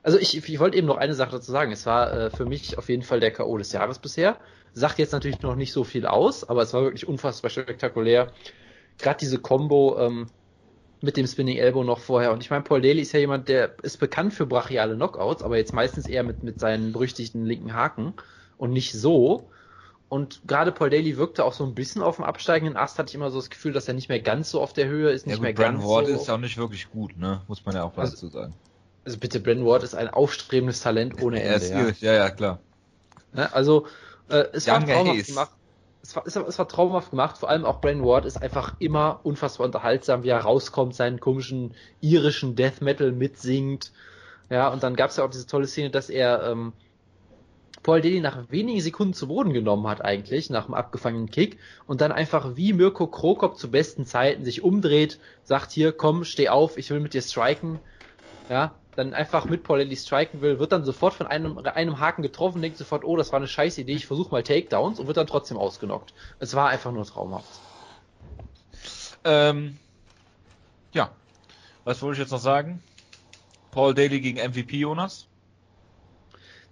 Also 0.02 0.18
ich, 0.18 0.36
ich 0.36 0.58
wollte 0.58 0.76
eben 0.76 0.86
noch 0.86 0.96
eine 0.96 1.14
Sache 1.14 1.32
dazu 1.32 1.52
sagen. 1.52 1.70
Es 1.70 1.86
war 1.86 2.12
äh, 2.12 2.30
für 2.30 2.46
mich 2.46 2.76
auf 2.78 2.88
jeden 2.88 3.02
Fall 3.02 3.20
der 3.20 3.30
K.O. 3.32 3.56
des 3.58 3.70
Jahres 3.72 3.98
bisher. 3.98 4.38
Sagt 4.74 4.98
jetzt 4.98 5.12
natürlich 5.12 5.42
noch 5.42 5.56
nicht 5.56 5.72
so 5.72 5.84
viel 5.84 6.06
aus, 6.06 6.48
aber 6.48 6.62
es 6.62 6.72
war 6.74 6.82
wirklich 6.82 7.06
unfassbar 7.08 7.50
spektakulär. 7.50 8.32
Gerade 8.98 9.18
diese 9.18 9.38
Combo 9.38 9.98
ähm, 9.98 10.26
mit 11.00 11.16
dem 11.16 11.26
Spinning 11.26 11.56
Elbow 11.58 11.84
noch 11.84 12.00
vorher. 12.00 12.32
Und 12.32 12.42
ich 12.42 12.50
meine, 12.50 12.62
Paul 12.64 12.80
Daly 12.80 13.00
ist 13.00 13.12
ja 13.12 13.20
jemand, 13.20 13.48
der 13.48 13.74
ist 13.82 13.98
bekannt 13.98 14.34
für 14.34 14.46
brachiale 14.46 14.94
Knockouts, 14.96 15.42
aber 15.42 15.56
jetzt 15.56 15.72
meistens 15.72 16.06
eher 16.08 16.22
mit, 16.24 16.42
mit 16.42 16.58
seinen 16.60 16.92
berüchtigten 16.92 17.44
linken 17.44 17.74
Haken 17.74 18.14
und 18.56 18.72
nicht 18.72 18.92
so. 18.92 19.48
Und 20.08 20.40
gerade 20.46 20.72
Paul 20.72 20.90
Daly 20.90 21.16
wirkte 21.18 21.44
auch 21.44 21.52
so 21.52 21.64
ein 21.64 21.74
bisschen 21.74 22.02
auf 22.02 22.16
dem 22.16 22.24
absteigenden 22.24 22.76
Ast, 22.76 22.98
hatte 22.98 23.10
ich 23.10 23.14
immer 23.14 23.30
so 23.30 23.38
das 23.38 23.50
Gefühl, 23.50 23.72
dass 23.72 23.86
er 23.88 23.94
nicht 23.94 24.08
mehr 24.08 24.20
ganz 24.20 24.50
so 24.50 24.60
auf 24.60 24.72
der 24.72 24.88
Höhe 24.88 25.10
ist, 25.10 25.26
Ja, 25.26 25.30
nicht 25.32 25.36
gut, 25.38 25.42
mehr 25.44 25.52
Brandon 25.52 25.80
ganz 25.82 25.90
Ward 25.90 26.06
so. 26.06 26.12
ist 26.14 26.28
ja 26.28 26.34
auch 26.34 26.38
nicht 26.38 26.56
wirklich 26.56 26.90
gut, 26.90 27.16
ne? 27.18 27.42
Muss 27.46 27.64
man 27.64 27.74
ja 27.74 27.84
auch 27.84 27.96
Also- 27.96 28.12
dazu 28.12 28.28
sagen. 28.28 28.54
Also 29.04 29.18
bitte, 29.18 29.38
Brandon 29.40 29.64
Ward 29.66 29.82
ist 29.84 29.94
ein 29.94 30.08
aufstrebendes 30.08 30.80
Talent 30.80 31.22
ohne 31.22 31.42
Ende. 31.42 31.68
Ja. 31.68 32.12
ja, 32.12 32.14
ja, 32.24 32.30
klar. 32.30 32.58
Ne? 33.32 33.52
Also 33.54 33.86
äh, 34.28 34.48
es 34.52 34.66
war 34.66 34.84
traumhaft 34.84 35.26
gemacht. 35.26 35.50
Es 36.00 36.16
war, 36.16 36.26
es, 36.26 36.36
war, 36.36 36.48
es 36.48 36.58
war 36.58 36.68
traumhaft 36.68 37.10
gemacht. 37.10 37.38
Vor 37.38 37.48
allem 37.48 37.64
auch 37.64 37.80
Brandon 37.80 38.06
Ward 38.06 38.24
ist 38.24 38.40
einfach 38.40 38.76
immer 38.78 39.20
unfassbar 39.24 39.66
unterhaltsam, 39.66 40.22
wie 40.22 40.28
er 40.28 40.40
rauskommt, 40.40 40.94
seinen 40.94 41.20
komischen 41.20 41.74
irischen 42.00 42.56
Death 42.56 42.80
Metal 42.80 43.12
mitsingt. 43.12 43.92
Ja, 44.50 44.68
und 44.68 44.82
dann 44.82 44.96
gab 44.96 45.10
es 45.10 45.16
ja 45.16 45.24
auch 45.24 45.30
diese 45.30 45.46
tolle 45.46 45.66
Szene, 45.66 45.90
dass 45.90 46.08
er 46.08 46.42
ähm, 46.44 46.72
Paul 47.82 48.00
Daly 48.00 48.20
nach 48.20 48.50
wenigen 48.50 48.80
Sekunden 48.80 49.14
zu 49.14 49.28
Boden 49.28 49.52
genommen 49.52 49.86
hat 49.86 50.04
eigentlich, 50.04 50.50
nach 50.50 50.66
dem 50.66 50.74
abgefangenen 50.74 51.30
Kick, 51.30 51.58
und 51.86 52.00
dann 52.00 52.12
einfach 52.12 52.56
wie 52.56 52.72
Mirko 52.72 53.06
Krokop 53.06 53.58
zu 53.58 53.70
besten 53.70 54.06
Zeiten 54.06 54.44
sich 54.44 54.62
umdreht, 54.62 55.18
sagt 55.44 55.72
hier, 55.72 55.92
komm, 55.92 56.24
steh 56.24 56.48
auf, 56.48 56.76
ich 56.76 56.90
will 56.90 57.00
mit 57.00 57.14
dir 57.14 57.22
striken. 57.22 57.78
Ja, 58.48 58.74
dann 58.98 59.14
einfach 59.14 59.44
mit 59.44 59.62
Paul 59.62 59.78
Daly 59.78 59.94
striken 59.96 60.40
will, 60.40 60.58
wird 60.58 60.72
dann 60.72 60.84
sofort 60.84 61.14
von 61.14 61.28
einem, 61.28 61.56
einem 61.58 62.00
Haken 62.00 62.22
getroffen, 62.22 62.60
denkt 62.60 62.78
sofort, 62.78 63.04
oh, 63.04 63.16
das 63.16 63.30
war 63.30 63.36
eine 63.36 63.46
scheiß 63.46 63.78
Idee, 63.78 63.92
ich 63.92 64.06
versuche 64.06 64.32
mal 64.32 64.42
Takedowns 64.42 64.98
und 64.98 65.06
wird 65.06 65.16
dann 65.16 65.28
trotzdem 65.28 65.56
ausgenockt. 65.56 66.12
Es 66.40 66.54
war 66.54 66.68
einfach 66.68 66.90
nur 66.90 67.06
traumhaft. 67.06 67.48
Ähm, 69.24 69.78
ja. 70.92 71.12
Was 71.84 72.02
wollte 72.02 72.14
ich 72.14 72.18
jetzt 72.24 72.32
noch 72.32 72.40
sagen? 72.40 72.82
Paul 73.70 73.94
Daly 73.94 74.20
gegen 74.20 74.38
MVP, 74.38 74.78
Jonas? 74.78 75.28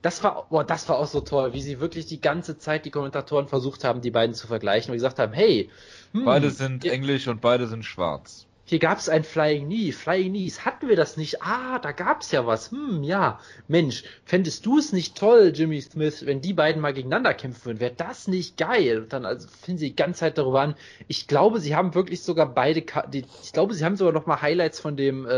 Das 0.02 0.24
war, 0.24 0.46
boah, 0.50 0.64
das 0.64 0.88
war 0.88 0.98
auch 0.98 1.06
so 1.06 1.20
toll, 1.20 1.52
wie 1.52 1.62
sie 1.62 1.78
wirklich 1.78 2.06
die 2.06 2.20
ganze 2.20 2.58
Zeit 2.58 2.84
die 2.86 2.90
Kommentatoren 2.90 3.46
versucht 3.46 3.84
haben, 3.84 4.00
die 4.00 4.10
beiden 4.10 4.34
zu 4.34 4.48
vergleichen 4.48 4.90
und 4.90 4.96
gesagt 4.96 5.20
haben, 5.20 5.32
hey, 5.32 5.70
hm, 6.12 6.24
Beide 6.24 6.50
sind 6.50 6.82
hier, 6.82 6.92
englisch 6.92 7.28
und 7.28 7.40
beide 7.40 7.68
sind 7.68 7.84
schwarz. 7.84 8.46
Hier 8.68 8.80
gab 8.80 8.98
es 8.98 9.08
ein 9.08 9.22
Flying 9.22 9.66
Knee, 9.66 9.92
Flying 9.92 10.32
Knees, 10.32 10.64
hatten 10.64 10.88
wir 10.88 10.96
das 10.96 11.16
nicht? 11.16 11.40
Ah, 11.40 11.78
da 11.78 11.92
gab's 11.92 12.32
ja 12.32 12.46
was. 12.46 12.72
Hm, 12.72 13.04
ja, 13.04 13.38
Mensch, 13.68 14.02
fändest 14.24 14.66
du 14.66 14.78
es 14.78 14.92
nicht 14.92 15.16
toll, 15.16 15.52
Jimmy 15.54 15.80
Smith, 15.80 16.26
wenn 16.26 16.40
die 16.40 16.52
beiden 16.52 16.82
mal 16.82 16.92
gegeneinander 16.92 17.32
kämpfen 17.32 17.66
würden? 17.66 17.80
Wäre 17.80 17.94
das 17.96 18.26
nicht 18.26 18.56
geil? 18.56 19.02
Und 19.02 19.12
dann 19.12 19.24
also 19.24 19.46
finden 19.46 19.78
sie 19.78 19.90
die 19.90 19.96
ganze 19.96 20.20
Zeit 20.20 20.36
darüber 20.36 20.62
an. 20.62 20.74
Ich 21.06 21.28
glaube, 21.28 21.60
sie 21.60 21.76
haben 21.76 21.94
wirklich 21.94 22.22
sogar 22.22 22.52
beide, 22.52 22.82
die, 23.08 23.24
ich 23.44 23.52
glaube, 23.52 23.72
sie 23.72 23.84
haben 23.84 23.96
sogar 23.96 24.12
noch 24.12 24.26
mal 24.26 24.42
Highlights 24.42 24.80
von 24.80 24.96
dem 24.96 25.26
äh, 25.26 25.30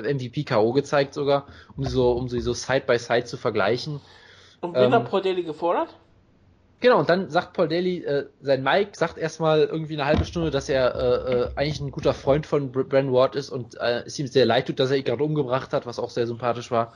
äh, 0.00 0.14
MVP 0.14 0.44
KO 0.44 0.72
gezeigt 0.72 1.12
sogar, 1.12 1.48
um 1.76 1.82
sie 1.84 1.90
so, 1.90 2.12
um 2.12 2.28
sie 2.28 2.40
so 2.40 2.54
Side 2.54 2.84
by 2.86 2.98
Side 3.00 3.24
zu 3.24 3.36
vergleichen. 3.36 4.00
Und 4.60 4.74
wen 4.74 4.84
Ähm, 4.84 4.92
hat 4.92 5.10
Paul 5.10 5.22
Daly 5.22 5.42
gefordert? 5.42 5.88
Genau, 6.80 6.98
und 6.98 7.08
dann 7.08 7.30
sagt 7.30 7.54
Paul 7.54 7.68
Daly, 7.68 8.04
äh, 8.04 8.26
sein 8.42 8.62
Mike 8.62 8.90
sagt 8.94 9.16
erstmal 9.16 9.60
irgendwie 9.62 9.94
eine 9.94 10.04
halbe 10.04 10.24
Stunde, 10.26 10.50
dass 10.50 10.68
er 10.68 10.94
äh, 10.94 11.32
äh, 11.32 11.48
eigentlich 11.56 11.80
ein 11.80 11.90
guter 11.90 12.12
Freund 12.12 12.46
von 12.46 12.70
Br 12.70 12.84
Bren 12.84 13.12
Ward 13.12 13.34
ist 13.34 13.48
und 13.50 13.76
äh, 13.80 14.02
es 14.04 14.18
ihm 14.18 14.26
sehr 14.26 14.44
leid 14.44 14.66
tut, 14.66 14.78
dass 14.78 14.90
er 14.90 14.98
ihn 14.98 15.04
gerade 15.04 15.24
umgebracht 15.24 15.72
hat, 15.72 15.86
was 15.86 15.98
auch 15.98 16.10
sehr 16.10 16.26
sympathisch 16.26 16.70
war. 16.70 16.92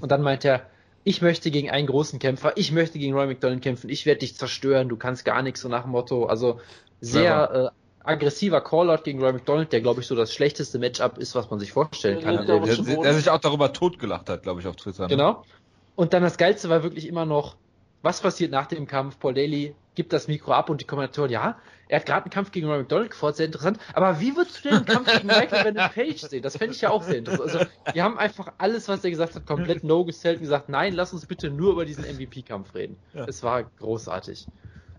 Und 0.00 0.12
dann 0.12 0.22
meint 0.22 0.44
er, 0.44 0.62
ich 1.02 1.20
möchte 1.20 1.50
gegen 1.50 1.68
einen 1.70 1.86
großen 1.88 2.18
Kämpfer, 2.20 2.52
ich 2.56 2.70
möchte 2.72 2.98
gegen 2.98 3.14
Roy 3.14 3.26
McDonald 3.26 3.60
kämpfen, 3.60 3.90
ich 3.90 4.06
werde 4.06 4.20
dich 4.20 4.36
zerstören, 4.36 4.88
du 4.88 4.96
kannst 4.96 5.24
gar 5.24 5.42
nichts, 5.42 5.60
so 5.62 5.68
nach 5.68 5.82
dem 5.82 5.90
Motto. 5.90 6.26
Also 6.26 6.60
sehr 7.00 7.72
äh, 7.74 8.08
aggressiver 8.08 8.60
Callout 8.60 9.02
gegen 9.02 9.20
Roy 9.20 9.32
McDonald, 9.32 9.72
der 9.72 9.80
glaube 9.80 10.00
ich 10.00 10.06
so 10.06 10.14
das 10.14 10.32
schlechteste 10.32 10.78
Matchup 10.78 11.18
ist, 11.18 11.34
was 11.34 11.50
man 11.50 11.58
sich 11.58 11.72
vorstellen 11.72 12.20
kann. 12.20 12.34
Ja, 12.36 12.44
der- 12.44 12.60
der 12.60 12.76
Der, 12.76 12.84
der, 12.84 13.02
der 13.02 13.14
sich 13.14 13.30
auch 13.30 13.40
darüber 13.40 13.72
totgelacht 13.72 14.28
hat, 14.30 14.44
glaube 14.44 14.60
ich, 14.60 14.66
auf 14.68 14.76
Twitter. 14.76 15.02
Ne? 15.02 15.08
Genau. 15.08 15.42
Und 15.96 16.12
dann 16.14 16.22
das 16.22 16.38
Geilste 16.38 16.68
war 16.70 16.82
wirklich 16.84 17.06
immer 17.08 17.26
noch, 17.26 17.56
was 18.04 18.20
passiert 18.20 18.52
nach 18.52 18.66
dem 18.66 18.86
Kampf? 18.86 19.18
Paul 19.18 19.34
Daly 19.34 19.74
gibt 19.94 20.12
das 20.12 20.28
Mikro 20.28 20.52
ab 20.52 20.68
und 20.68 20.80
die 20.80 20.84
Kommentatoren, 20.84 21.30
ja, 21.30 21.58
er 21.88 22.00
hat 22.00 22.06
gerade 22.06 22.24
einen 22.24 22.30
Kampf 22.30 22.50
gegen 22.50 22.66
Roy 22.66 22.78
McDonald 22.78 23.10
gefordert, 23.10 23.36
sehr 23.36 23.46
interessant. 23.46 23.78
Aber 23.94 24.20
wie 24.20 24.36
würdest 24.36 24.64
du 24.64 24.68
denn 24.68 24.78
einen 24.78 24.86
Kampf 24.86 25.12
gegen 25.12 25.26
Michael 25.26 25.64
Venom 25.64 25.90
Page 25.90 26.20
sehen? 26.20 26.42
Das 26.42 26.56
fände 26.56 26.74
ich 26.74 26.80
ja 26.80 26.90
auch 26.90 27.02
sehr 27.02 27.18
interessant. 27.18 27.54
Also, 27.54 27.66
die 27.94 28.02
haben 28.02 28.18
einfach 28.18 28.52
alles, 28.58 28.88
was 28.88 29.04
er 29.04 29.10
gesagt 29.10 29.34
hat, 29.34 29.46
komplett 29.46 29.84
no 29.84 30.04
gestellt 30.04 30.36
und 30.36 30.42
gesagt, 30.42 30.68
nein, 30.68 30.94
lass 30.94 31.12
uns 31.12 31.26
bitte 31.26 31.50
nur 31.50 31.72
über 31.72 31.84
diesen 31.84 32.04
MVP-Kampf 32.04 32.74
reden. 32.74 32.96
Ja. 33.14 33.24
Es 33.26 33.42
war 33.42 33.64
großartig. 33.78 34.46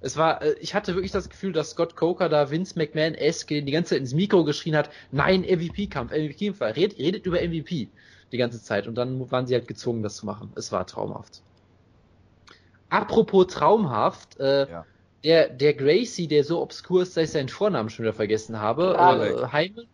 Es 0.02 0.18
war, 0.18 0.42
äh, 0.42 0.56
ich 0.60 0.74
hatte 0.74 0.96
wirklich 0.96 1.12
das 1.12 1.30
Gefühl, 1.30 1.52
dass 1.52 1.72
Scott 1.72 1.96
Coker 1.96 2.30
da 2.30 2.50
Vince 2.50 2.78
McMahon-esque 2.78 3.62
die 3.62 3.72
ganze 3.72 3.92
Zeit 3.92 4.00
ins 4.00 4.14
Mikro 4.14 4.44
geschrien 4.44 4.76
hat, 4.76 4.90
nein, 5.12 5.42
MVP-Kampf, 5.42 6.12
MVP-Kampf, 6.12 6.62
redet, 6.62 6.98
redet 6.98 7.26
über 7.26 7.38
MVP 7.38 7.90
die 8.32 8.38
ganze 8.38 8.62
Zeit. 8.62 8.88
Und 8.88 8.96
dann 8.96 9.32
waren 9.32 9.48
sie 9.48 9.54
halt 9.54 9.68
gezwungen, 9.68 10.04
das 10.04 10.18
zu 10.18 10.26
machen. 10.26 10.52
Es 10.56 10.72
war 10.72 10.86
traumhaft. 10.86 11.42
Apropos 12.90 13.48
traumhaft, 13.48 14.40
äh, 14.40 14.70
Ja. 14.70 14.86
der, 15.24 15.50
der 15.50 15.74
Gracie, 15.74 16.28
der 16.28 16.44
so 16.44 16.62
obskur 16.62 17.02
ist, 17.02 17.18
dass 17.18 17.26
ich 17.26 17.32
seinen 17.32 17.50
Vornamen 17.50 17.90
schon 17.90 18.04
wieder 18.04 18.14
vergessen 18.14 18.60
habe, 18.60 18.96
Halleck. 18.98 19.38
äh, 19.38 19.48
Heimel, 19.52 19.88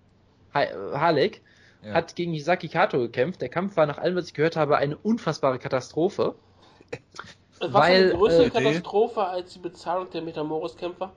He 0.54 0.60
äh, 0.60 0.98
Halleck, 0.98 1.42
Ja. 1.84 1.94
hat 1.94 2.16
gegen 2.16 2.34
Hisaki 2.34 2.68
Kato 2.68 3.00
gekämpft. 3.00 3.42
Der 3.42 3.50
Kampf 3.50 3.78
war 3.78 3.86
nach 3.86 3.98
allem, 3.98 4.16
was 4.16 4.28
ich 4.28 4.34
gehört 4.34 4.56
habe, 4.56 4.78
eine 4.78 4.98
unfassbare 4.98 5.58
Katastrophe. 5.60 6.36
Was 7.60 7.74
weil, 7.74 8.06
eine 8.08 8.16
größere 8.16 8.46
äh, 8.46 8.50
Katastrophe 8.50 9.24
als 9.24 9.54
die 9.54 9.60
Bezahlung 9.60 10.10
der 10.10 10.22
Metamoris-Kämpfer? 10.22 11.14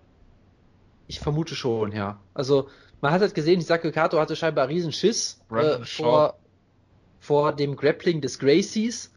Ich 1.07 1.21
vermute 1.21 1.55
schon, 1.55 1.93
ja. 1.93 2.21
Also, 2.35 2.69
man 3.01 3.13
hat 3.13 3.21
halt 3.21 3.35
gesehen, 3.35 3.61
Hisaki 3.61 3.93
Kato 3.93 4.19
hatte 4.19 4.37
scheinbar 4.37 4.69
riesen 4.69 4.93
Schiss 4.93 5.41
äh, 5.51 5.79
vor, 5.85 6.39
vor 7.19 7.53
dem 7.53 7.77
Grappling 7.77 8.21
des 8.21 8.39
Gracies. 8.39 9.13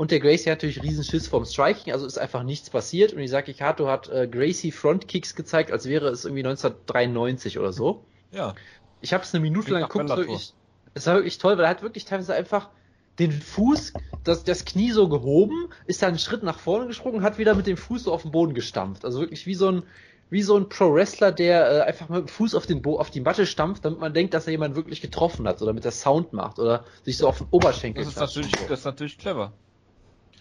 Und 0.00 0.10
der 0.12 0.18
Gracie 0.18 0.50
hat 0.50 0.62
natürlich 0.62 0.82
riesen 0.82 1.04
Schiss 1.04 1.28
vorm 1.28 1.44
Striking, 1.44 1.92
also 1.92 2.06
ist 2.06 2.16
einfach 2.16 2.42
nichts 2.42 2.70
passiert. 2.70 3.12
Und 3.12 3.18
Hisaki 3.18 3.52
Kato 3.52 3.86
hat 3.86 4.08
äh, 4.08 4.26
Gracie 4.26 4.72
Frontkicks 4.72 5.34
gezeigt, 5.34 5.70
als 5.70 5.84
wäre 5.84 6.08
es 6.08 6.24
irgendwie 6.24 6.42
1993 6.42 7.58
oder 7.58 7.74
so. 7.74 8.02
ja. 8.32 8.54
Ich 9.02 9.12
habe 9.12 9.24
es 9.24 9.34
eine 9.34 9.42
Minute 9.42 9.72
lang 9.72 9.82
geguckt, 9.82 10.08
wirklich. 10.08 10.54
Es 10.94 11.06
war 11.06 11.16
wirklich 11.16 11.36
toll, 11.36 11.58
weil 11.58 11.64
er 11.64 11.70
hat 11.70 11.82
wirklich 11.82 12.06
teilweise 12.06 12.32
einfach 12.32 12.70
den 13.18 13.30
Fuß, 13.30 13.92
das, 14.24 14.42
das 14.42 14.64
Knie 14.64 14.90
so 14.90 15.06
gehoben, 15.06 15.68
ist 15.84 16.00
dann 16.00 16.10
einen 16.10 16.18
Schritt 16.18 16.44
nach 16.44 16.58
vorne 16.58 16.86
gesprungen 16.86 17.18
und 17.18 17.22
hat 17.22 17.36
wieder 17.36 17.54
mit 17.54 17.66
dem 17.66 17.76
Fuß 17.76 18.04
so 18.04 18.12
auf 18.14 18.22
den 18.22 18.30
Boden 18.30 18.54
gestampft. 18.54 19.04
Also 19.04 19.20
wirklich 19.20 19.44
wie 19.44 19.54
so 19.54 19.70
ein, 19.70 19.82
wie 20.30 20.40
so 20.40 20.56
ein 20.56 20.70
Pro-Wrestler, 20.70 21.30
der 21.30 21.70
äh, 21.70 21.80
einfach 21.82 22.08
mit 22.08 22.20
dem 22.20 22.28
Fuß 22.28 22.54
auf, 22.54 22.64
den 22.64 22.80
Bo 22.80 22.98
auf 22.98 23.10
die 23.10 23.20
Matte 23.20 23.44
stampft, 23.44 23.84
damit 23.84 24.00
man 24.00 24.14
denkt, 24.14 24.32
dass 24.32 24.46
er 24.46 24.52
jemanden 24.52 24.76
wirklich 24.76 25.02
getroffen 25.02 25.46
hat 25.46 25.60
oder 25.60 25.74
mit 25.74 25.84
der 25.84 25.92
Sound 25.92 26.32
macht 26.32 26.58
oder 26.58 26.84
sich 27.04 27.18
so 27.18 27.28
auf 27.28 27.36
den 27.36 27.48
Oberschenkel 27.50 28.02
Das 28.02 28.14
ist 28.14 28.18
natürlich, 28.18 28.52
das 28.66 28.78
ist 28.78 28.84
natürlich 28.86 29.18
clever. 29.18 29.52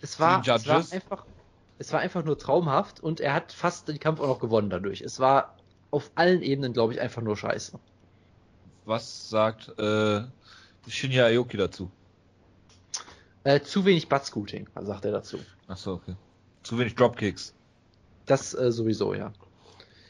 Es 0.02 0.20
war, 0.20 0.42
es 0.48 0.68
war 0.68 0.78
einfach, 0.92 1.26
es 1.78 1.94
war 1.94 2.00
einfach 2.00 2.24
nur 2.24 2.38
traumhaft 2.38 3.00
und 3.00 3.20
er 3.20 3.34
hat 3.34 3.52
fast 3.52 3.88
den 3.88 4.00
Kampf 4.00 4.20
auch 4.20 4.28
noch 4.28 4.40
gewonnen 4.40 4.70
dadurch. 4.70 5.02
Es 5.02 5.20
war 5.20 5.56
auf 5.92 6.12
allen 6.16 6.42
Ebenen, 6.42 6.74
glaube 6.74 6.94
ich, 6.94 7.02
einfach 7.02 7.22
nur 7.22 7.36
scheiße. 7.36 7.80
Was 8.86 9.30
sagt 9.30 9.78
äh, 9.80 10.24
Shinya 10.88 11.26
Aoki 11.26 11.58
dazu? 11.58 11.92
Äh, 13.44 13.62
zu 13.62 13.86
wenig 13.86 14.10
Buttscooting, 14.10 14.68
sagt 14.82 15.06
er 15.06 15.12
dazu. 15.12 15.40
Achso, 15.68 15.94
okay. 15.94 16.16
Zu 16.64 16.78
wenig 16.78 16.96
Dropkicks. 16.96 17.54
Das 18.26 18.54
äh, 18.54 18.72
sowieso, 18.72 19.14
ja. 19.14 19.32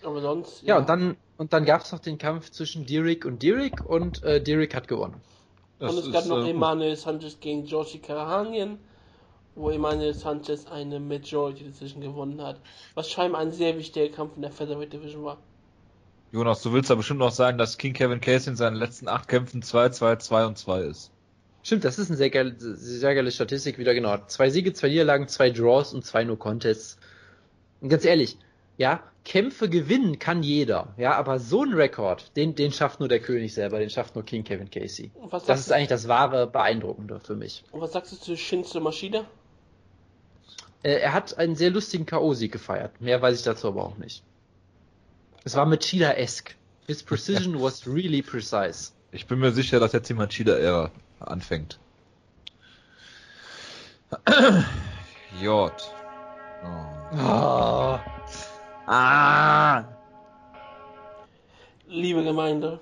Aber 0.03 0.21
sonst. 0.21 0.63
Ja, 0.63 0.77
und 0.77 0.89
dann 0.89 1.17
und 1.37 1.53
dann 1.53 1.63
gab 1.63 1.81
es 1.83 1.91
noch 1.91 1.99
den 1.99 2.17
Kampf 2.17 2.51
zwischen 2.51 2.85
Derek 2.85 3.23
und 3.23 3.41
Derek 3.43 3.85
und 3.85 4.23
äh, 4.23 4.41
Derek 4.41 4.75
hat 4.75 4.87
gewonnen. 4.87 5.21
Das 5.79 5.93
und 5.93 5.99
es 5.99 6.11
gab 6.11 6.25
noch 6.25 6.45
äh. 6.45 6.49
Emanuel 6.49 6.97
Sanchez 6.97 7.39
gegen 7.39 7.63
Georgie 7.63 7.99
Karahanien, 7.99 8.77
wo 9.59 9.69
Emanuel 9.69 10.13
Sanchez 10.13 10.65
eine 10.67 10.99
Majority 10.99 11.65
Decision 11.65 12.01
gewonnen 12.01 12.41
hat. 12.41 12.59
Was 12.95 13.09
scheinbar 13.09 13.41
ein 13.41 13.51
sehr 13.51 13.77
wichtiger 13.77 14.09
Kampf 14.09 14.35
in 14.35 14.41
der 14.41 14.51
Featherweight 14.51 14.93
Division 14.93 15.23
war. 15.23 15.37
Jonas, 16.31 16.61
du 16.61 16.71
willst 16.71 16.89
da 16.89 16.95
bestimmt 16.95 17.19
noch 17.19 17.31
sagen, 17.31 17.57
dass 17.57 17.77
King 17.77 17.93
Kevin 17.93 18.21
Casey 18.21 18.51
in 18.51 18.55
seinen 18.55 18.75
letzten 18.75 19.07
acht 19.07 19.27
Kämpfen 19.27 19.61
2, 19.61 19.89
2, 19.89 20.15
2 20.17 20.45
und 20.45 20.57
2 20.57 20.81
ist. 20.81 21.11
Stimmt, 21.63 21.83
das 21.83 21.99
ist 21.99 22.09
eine 22.09 22.17
sehr 22.17 22.29
geile, 22.29 22.55
sehr 22.57 23.15
geile 23.15 23.31
Statistik 23.31 23.77
wieder 23.77 23.93
genau. 23.93 24.17
Zwei 24.27 24.49
Siege, 24.49 24.71
zwei 24.73 24.87
Niederlagen, 24.87 25.27
zwei 25.27 25.49
Draws 25.49 25.93
und 25.93 26.05
zwei 26.05 26.23
No 26.23 26.37
Contests. 26.37 26.97
Und 27.81 27.89
ganz 27.89 28.05
ehrlich, 28.05 28.37
ja, 28.77 29.03
Kämpfe 29.25 29.69
gewinnen 29.69 30.19
kann 30.19 30.41
jeder, 30.41 30.93
ja, 30.97 31.13
aber 31.15 31.39
so 31.39 31.63
ein 31.63 31.73
Rekord, 31.73 32.35
den, 32.37 32.55
den 32.55 32.71
schafft 32.71 32.99
nur 33.01 33.09
der 33.09 33.19
König 33.19 33.53
selber, 33.53 33.77
den 33.79 33.89
schafft 33.89 34.15
nur 34.15 34.23
King 34.23 34.43
Kevin 34.43 34.71
Casey. 34.71 35.11
Das 35.45 35.59
ist 35.59 35.71
eigentlich 35.71 35.89
das 35.89 36.07
wahre 36.07 36.47
Beeindruckende 36.47 37.19
für 37.19 37.35
mich. 37.35 37.65
du, 37.69 37.75
und 37.75 37.81
was 37.81 37.91
sagst 37.91 38.13
du 38.13 38.15
zu 38.15 38.37
Shinzo 38.37 38.79
Maschida? 38.79 39.25
Äh, 40.83 40.99
er 40.99 41.13
hat 41.13 41.37
einen 41.37 41.55
sehr 41.55 41.69
lustigen 41.71 42.05
K.O.-Sieg 42.05 42.51
gefeiert. 42.51 42.99
Mehr 43.01 43.21
weiß 43.21 43.37
ich 43.37 43.43
dazu 43.43 43.67
aber 43.67 43.83
auch 43.83 43.97
nicht. 43.97 44.23
Es 45.43 45.55
war 45.55 45.65
mit 45.65 45.81
Cheetah-esque. 45.81 46.55
His 46.87 47.03
precision 47.03 47.61
was 47.61 47.85
really 47.85 48.21
precise. 48.21 48.91
Ich 49.11 49.27
bin 49.27 49.39
mir 49.39 49.51
sicher, 49.51 49.79
dass 49.79 49.93
jetzt 49.93 50.09
die 50.09 50.13
Machida-Ära 50.13 50.91
anfängt. 51.19 51.79
J. 55.41 55.71
Oh. 56.63 57.17
Ah. 57.17 57.99
Ah! 58.87 59.83
Liebe 61.87 62.23
Gemeinde, 62.23 62.79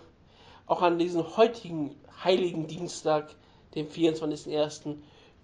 auch 0.66 0.82
an 0.82 1.00
diesem 1.00 1.36
heutigen 1.36 1.96
heiligen 2.24 2.68
Dienstag, 2.68 3.36
dem 3.76 3.88
24.01., 3.88 4.98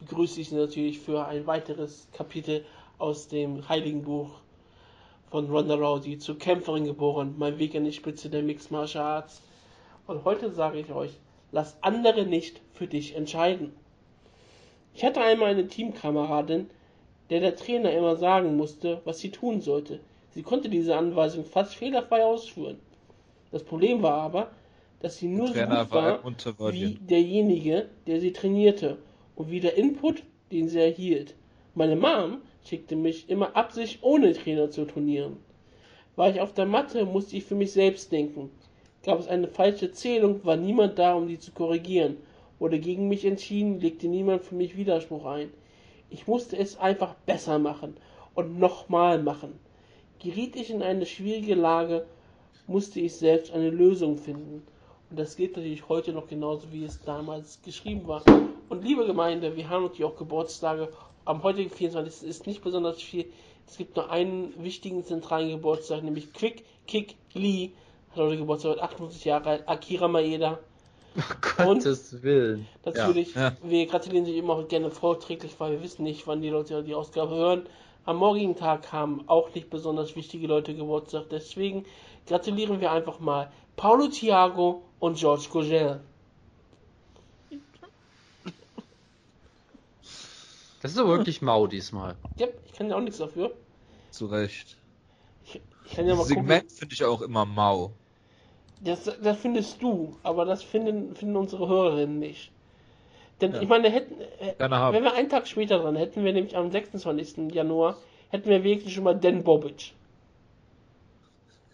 begrüße 0.08 0.42
ich 0.42 0.50
Sie 0.50 0.56
natürlich 0.56 1.00
für 1.00 1.26
ein 1.26 1.48
weiteres 1.48 2.08
Kapitel 2.14 2.66
aus 2.98 3.28
dem 3.28 3.68
heiligen 3.70 4.04
Buch 4.04 4.32
von 5.30 5.50
Ronda 5.50 5.76
Rousey, 5.76 6.20
zur 6.20 6.38
Kämpferin 6.38 6.86
geboren, 6.86 7.36
mein 7.38 7.58
Weg 7.58 7.76
an 7.76 7.86
die 7.86 7.94
Spitze 7.94 8.30
der 8.30 8.44
Mixed 8.44 8.70
Martial 8.72 9.04
Arts. 9.04 9.42
Und 10.06 10.26
heute 10.26 10.52
sage 10.52 10.80
ich 10.80 10.92
euch, 10.92 11.12
lass 11.52 11.78
andere 11.82 12.26
nicht 12.26 12.62
für 12.74 12.88
dich 12.88 13.16
entscheiden. 13.16 13.74
Ich 14.94 15.04
hatte 15.04 15.22
einmal 15.22 15.50
eine 15.50 15.68
Teamkameradin, 15.68 16.70
der 17.30 17.40
der 17.40 17.56
Trainer 17.56 17.92
immer 17.94 18.16
sagen 18.16 18.58
musste, 18.58 19.02
was 19.06 19.20
sie 19.20 19.32
tun 19.32 19.62
sollte. 19.62 20.00
Sie 20.32 20.44
konnte 20.44 20.70
diese 20.70 20.96
Anweisung 20.96 21.46
fast 21.46 21.76
fehlerfrei 21.76 22.24
ausführen. 22.26 22.80
Das 23.52 23.64
Problem 23.64 24.02
war 24.04 24.22
aber, 24.22 24.52
dass 25.00 25.18
sie 25.18 25.28
nur 25.28 25.48
so 25.48 25.54
gut 25.54 25.92
war 25.92 26.24
wie 26.72 26.96
derjenige, 26.96 27.90
der 28.06 28.20
sie 28.20 28.34
trainierte 28.34 28.98
und 29.36 29.52
wie 29.52 29.60
der 29.60 29.78
Input, 29.78 30.24
den 30.52 30.68
sie 30.68 30.80
erhielt. 30.80 31.36
Meine 31.76 31.96
Mom 31.96 32.42
schickte 32.64 32.96
mich 32.96 33.30
immer 33.30 33.56
absichtlich 33.56 34.04
ohne 34.04 34.34
Trainer 34.34 34.70
zu 34.70 34.86
trainieren. 34.86 35.38
War 36.16 36.30
ich 36.30 36.40
auf 36.40 36.54
der 36.54 36.66
Matte, 36.66 37.06
musste 37.06 37.38
ich 37.38 37.44
für 37.44 37.56
mich 37.56 37.72
selbst 37.72 38.12
denken. 38.12 38.52
Gab 39.04 39.20
es 39.20 39.28
eine 39.28 39.48
falsche 39.48 39.92
Zählung, 39.92 40.46
war 40.46 40.56
niemand 40.56 41.00
da, 41.00 41.16
um 41.16 41.28
die 41.28 41.40
zu 41.40 41.52
korrigieren. 41.52 42.18
Wurde 42.60 42.80
gegen 42.80 43.08
mich 43.08 43.26
entschieden, 43.26 43.80
legte 43.80 44.08
niemand 44.08 44.44
für 44.44 44.56
mich 44.56 44.78
Widerspruch 44.78 45.26
ein. 45.26 45.52
Ich 46.10 46.28
musste 46.28 46.56
es 46.56 46.78
einfach 46.78 47.16
besser 47.26 47.58
machen 47.58 47.98
und 48.36 48.60
nochmal 48.60 49.22
machen. 49.22 49.60
Geriet 50.20 50.56
ich 50.56 50.70
in 50.70 50.84
eine 50.84 51.06
schwierige 51.06 51.56
Lage, 51.56 52.06
musste 52.68 53.00
ich 53.00 53.16
selbst 53.16 53.52
eine 53.52 53.72
Lösung 53.72 54.18
finden. 54.18 54.64
Und 55.10 55.20
das 55.20 55.36
gilt 55.36 55.58
natürlich 55.58 55.90
heute 55.90 56.14
noch 56.14 56.28
genauso, 56.28 56.72
wie 56.72 56.86
es 56.86 57.02
damals 57.02 57.62
geschrieben 57.62 58.08
war. 58.08 58.24
Und 58.74 58.84
liebe 58.84 59.06
Gemeinde, 59.06 59.56
wir 59.56 59.70
haben 59.70 59.84
natürlich 59.84 60.04
auch 60.04 60.18
Geburtstage. 60.18 60.90
Am 61.26 61.44
heutigen 61.44 61.70
24. 61.70 62.28
ist 62.28 62.48
nicht 62.48 62.64
besonders 62.64 63.00
viel. 63.00 63.26
Es 63.68 63.78
gibt 63.78 63.96
nur 63.96 64.10
einen 64.10 64.52
wichtigen 64.64 65.06
zentralen 65.06 65.50
Geburtstag, 65.52 66.02
nämlich 66.02 66.34
Quick 66.34 66.64
Kick 66.88 67.14
Lee. 67.34 67.70
Hat 68.10 68.18
heute 68.18 68.38
Geburtstag, 68.38 68.72
wird 68.72 68.82
58 68.82 69.26
Jahre 69.26 69.50
alt. 69.52 69.70
Akira 69.70 70.08
Maeda. 70.08 70.58
Um 71.16 71.24
Gottes 71.66 72.24
Willen. 72.24 72.66
Natürlich, 72.84 73.36
Ja. 73.36 73.56
wir 73.62 73.86
gratulieren 73.86 74.26
sich 74.26 74.38
immer 74.38 74.54
auch 74.54 74.68
gerne 74.68 74.90
vorträglich, 74.90 75.52
weil 75.60 75.74
wir 75.74 75.84
wissen 75.84 76.02
nicht, 76.02 76.26
wann 76.26 76.42
die 76.42 76.50
Leute 76.50 76.82
die 76.84 76.96
Ausgabe 76.96 77.36
hören. 77.36 77.68
Am 78.06 78.18
morgigen 78.18 78.56
Tag 78.56 78.92
haben 78.92 79.24
auch 79.28 79.54
nicht 79.54 79.70
besonders 79.70 80.16
wichtige 80.16 80.48
Leute 80.48 80.74
Geburtstag. 80.74 81.26
Deswegen 81.30 81.86
gratulieren 82.26 82.82
wir 82.82 82.92
einfach 82.92 83.20
mal 83.20 83.52
Paulo 83.76 84.08
Thiago 84.08 84.82
und 85.00 85.20
George 85.20 85.46
Gogel. 85.52 86.02
Das 90.84 90.92
ist 90.92 90.98
aber 90.98 91.18
wirklich 91.18 91.42
mau 91.42 91.66
diesmal. 91.66 92.16
Ja, 92.38 92.48
ich 92.66 92.74
kann 92.74 92.90
ja 92.90 92.98
auch 92.98 93.02
nichts 93.02 93.18
dafür. 93.18 93.54
Zu 94.12 94.26
Recht. 94.26 94.76
Ich, 95.46 95.62
ich 95.86 95.96
kann 95.96 96.06
ja 96.06 96.14
mal 96.14 96.20
Das. 96.20 96.28
Segment 96.28 96.72
finde 96.74 96.94
ich 96.94 97.06
auch 97.06 97.22
immer 97.22 97.46
mau. 97.46 97.94
Das, 98.82 99.06
das 99.06 99.38
findest 99.38 99.82
du, 99.82 100.18
aber 100.24 100.44
das 100.44 100.62
finden, 100.62 101.16
finden 101.16 101.38
unsere 101.38 101.70
Hörerinnen 101.70 102.20
nicht. 102.20 102.52
Denn 103.40 103.54
Ja. 103.54 103.62
ich 103.62 103.70
meine, 103.70 103.90
hätten, 103.90 104.20
äh, 104.20 104.56
wenn 104.60 105.04
wir 105.04 105.14
einen 105.14 105.30
Tag 105.30 105.48
später 105.48 105.80
dran 105.80 105.96
hätten, 105.96 106.26
wir 106.26 106.34
nämlich 106.34 106.58
am 106.58 106.70
26. 106.70 107.54
Januar, 107.54 107.98
hätten 108.30 108.50
wir 108.50 108.62
wenigstens 108.62 108.92
schon 108.92 109.06
mal 109.06 109.18
Dan 109.18 109.42
Bobic. 109.42 109.94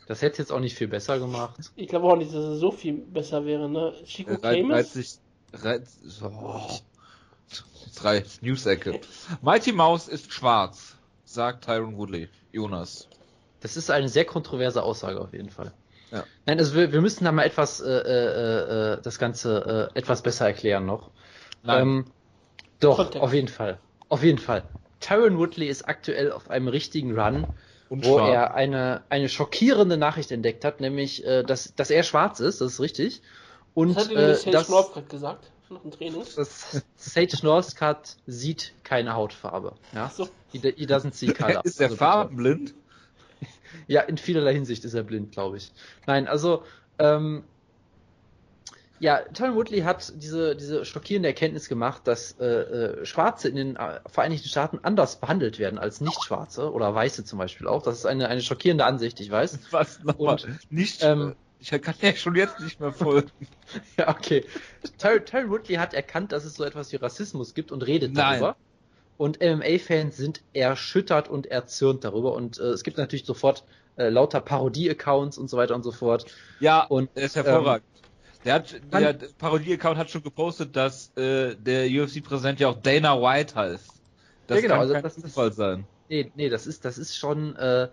Das 0.05 0.21
hätte 0.21 0.37
jetzt 0.37 0.51
auch 0.51 0.59
nicht 0.59 0.75
viel 0.77 0.87
besser 0.87 1.17
gemacht. 1.17 1.71
Ich 1.75 1.87
glaube 1.87 2.05
auch 2.05 2.15
nicht, 2.15 2.31
dass 2.31 2.43
es 2.43 2.59
so 2.59 2.69
viel 2.69 2.93
besser 2.93 3.43
wäre, 3.43 3.67
ne? 3.67 3.91
Chico 4.05 4.35
Reit, 4.35 4.85
sich, 4.85 5.17
reizt, 5.51 5.99
oh. 6.23 6.61
Drei 7.95 8.23
News-Ecke. 8.41 8.99
Mighty 9.41 9.71
Mouse 9.71 10.07
ist 10.07 10.31
schwarz, 10.31 10.95
sagt 11.25 11.65
Tyron 11.65 11.97
Woodley. 11.97 12.29
Jonas. 12.51 13.07
Das 13.61 13.77
ist 13.77 13.91
eine 13.91 14.09
sehr 14.09 14.25
kontroverse 14.25 14.81
Aussage 14.83 15.19
auf 15.19 15.33
jeden 15.33 15.49
Fall. 15.49 15.73
Ja. 16.11 16.23
Nein, 16.45 16.57
also 16.59 16.75
wir, 16.75 16.91
wir 16.91 17.01
müssen 17.01 17.25
da 17.25 17.31
mal 17.31 17.43
etwas, 17.43 17.81
äh, 17.81 17.89
äh, 17.89 18.93
äh, 18.93 19.01
das 19.01 19.19
Ganze 19.19 19.89
äh, 19.93 19.97
etwas 19.99 20.21
besser 20.23 20.47
erklären 20.47 20.85
noch. 20.85 21.11
Nein. 21.63 21.81
Ähm, 21.81 22.05
doch, 22.79 22.97
Kontext. 22.97 23.21
auf 23.21 23.33
jeden 23.33 23.47
Fall. 23.49 23.79
Auf 24.07 24.23
jeden 24.23 24.39
Fall. 24.39 24.63
Tyron 25.01 25.37
Woodley 25.37 25.67
ist 25.67 25.87
aktuell 25.87 26.31
auf 26.31 26.49
einem 26.49 26.67
richtigen 26.67 27.17
Run, 27.19 27.45
Und 27.89 28.05
wo 28.05 28.17
schwarz. 28.17 28.33
er 28.33 28.53
eine, 28.55 29.03
eine 29.09 29.29
schockierende 29.29 29.97
Nachricht 29.97 30.31
entdeckt 30.31 30.65
hat, 30.65 30.79
nämlich, 30.81 31.25
äh, 31.25 31.43
dass, 31.43 31.75
dass 31.75 31.89
er 31.91 32.03
schwarz 32.03 32.39
ist, 32.39 32.61
das 32.61 32.73
ist 32.73 32.79
richtig. 32.79 33.21
Und 33.75 33.95
Das 33.95 34.09
hat 34.09 34.15
äh, 34.15 34.31
äh, 34.33 34.51
Northcutt 34.69 35.09
gesagt, 35.09 35.51
nach 35.69 35.81
dem 35.81 35.91
Training. 35.91 36.23
dass 36.35 36.83
Sage 36.95 37.37
Northcutt 37.43 38.15
sieht 38.27 38.73
keine 38.83 39.13
Hautfarbe. 39.13 39.73
Ja? 39.93 40.09
So. 40.09 40.27
He, 40.51 40.59
he 40.59 40.85
doesn't 40.85 41.13
see 41.13 41.27
color. 41.33 41.63
ist 41.63 41.79
der 41.79 41.87
Also 41.87 41.97
farbenblind? 41.97 42.73
Ja, 43.87 44.01
in 44.01 44.17
vielerlei 44.17 44.53
Hinsicht 44.53 44.83
ist 44.83 44.95
er 44.95 45.03
blind, 45.03 45.31
glaube 45.31 45.57
ich. 45.57 45.71
Nein, 46.07 46.27
also, 46.27 46.63
ähm, 46.97 47.43
ja, 48.99 49.21
Tyron 49.33 49.55
Woodley 49.55 49.81
hat 49.81 50.11
diese, 50.17 50.55
diese 50.55 50.83
schockierende 50.85 51.29
Erkenntnis 51.29 51.69
gemacht, 51.69 52.01
dass 52.05 52.33
äh, 52.39 52.45
äh, 52.45 53.05
Schwarze 53.05 53.47
in 53.47 53.55
den 53.55 53.75
äh, 53.77 53.99
Vereinigten 54.07 54.49
Staaten 54.49 54.79
anders 54.83 55.19
behandelt 55.19 55.59
werden 55.59 55.79
als 55.79 56.01
Nicht-Schwarze 56.01 56.71
oder 56.73 56.93
Weiße 56.93 57.23
zum 57.23 57.39
Beispiel 57.39 57.67
auch. 57.67 57.81
Das 57.83 57.97
ist 57.97 58.05
eine, 58.05 58.27
eine 58.27 58.41
schockierende 58.41 58.85
Ansicht, 58.85 59.19
ich 59.21 59.31
weiß. 59.31 59.59
Was 59.71 60.03
nochmal? 60.03 60.33
Und, 60.43 60.71
Nicht, 60.71 61.03
ähm, 61.03 61.35
ich 61.59 61.69
kann 61.81 61.95
ja 62.01 62.15
schon 62.15 62.35
jetzt 62.35 62.59
nicht 62.59 62.79
mehr 62.79 62.93
folgen. 62.93 63.31
Ja, 63.97 64.09
okay. 64.09 64.45
Tyron 64.97 65.25
Tyron 65.25 65.49
Woodley 65.51 65.75
hat 65.75 65.93
erkannt, 65.93 66.31
dass 66.31 66.45
es 66.45 66.55
so 66.55 66.63
etwas 66.63 66.91
wie 66.91 66.95
Rassismus 66.95 67.53
gibt 67.53 67.71
und 67.71 67.83
redet 67.85 68.13
Nein. 68.13 68.39
darüber. 68.39 68.57
Und 69.17 69.41
MMA-Fans 69.41 70.15
sind 70.17 70.43
erschüttert 70.53 71.27
und 71.27 71.47
erzürnt 71.47 72.03
darüber. 72.03 72.33
Und 72.33 72.57
äh, 72.59 72.63
es 72.69 72.83
gibt 72.83 72.97
natürlich 72.97 73.25
sofort 73.25 73.65
äh, 73.97 74.09
lauter 74.09 74.41
Parodie-Accounts 74.41 75.37
und 75.37 75.49
so 75.49 75.57
weiter 75.57 75.75
und 75.75 75.83
so 75.83 75.91
fort. 75.91 76.31
Ja, 76.59 76.83
Und, 76.85 77.09
er 77.15 77.23
ist 77.25 77.35
hervorragend. 77.35 77.85
der 78.45 78.53
hat, 78.55 78.73
man- 78.91 79.01
der 79.03 79.13
Parodie-Account 79.37 79.97
hat 79.97 80.09
schon 80.09 80.23
gepostet, 80.23 80.75
dass 80.75 81.15
äh, 81.17 81.55
der 81.57 81.87
UFC-Präsident 81.89 82.59
ja 82.59 82.69
auch 82.69 82.81
Dana 82.81 83.21
White 83.21 83.55
heißt. 83.55 84.01
Das 84.47 84.55
Ja, 84.57 84.61
genau, 84.61 84.73
kann 84.75 84.81
also 84.81 84.93
kein 84.93 85.03
das 85.03 85.15
Zufall 85.15 85.53
sein. 85.53 85.87
Nee, 86.07 86.31
nee, 86.35 86.49
das 86.49 86.65
ist, 86.65 86.85
das 86.85 86.97
ist 86.97 87.15
schon, 87.17 87.55
äh, 87.55 87.89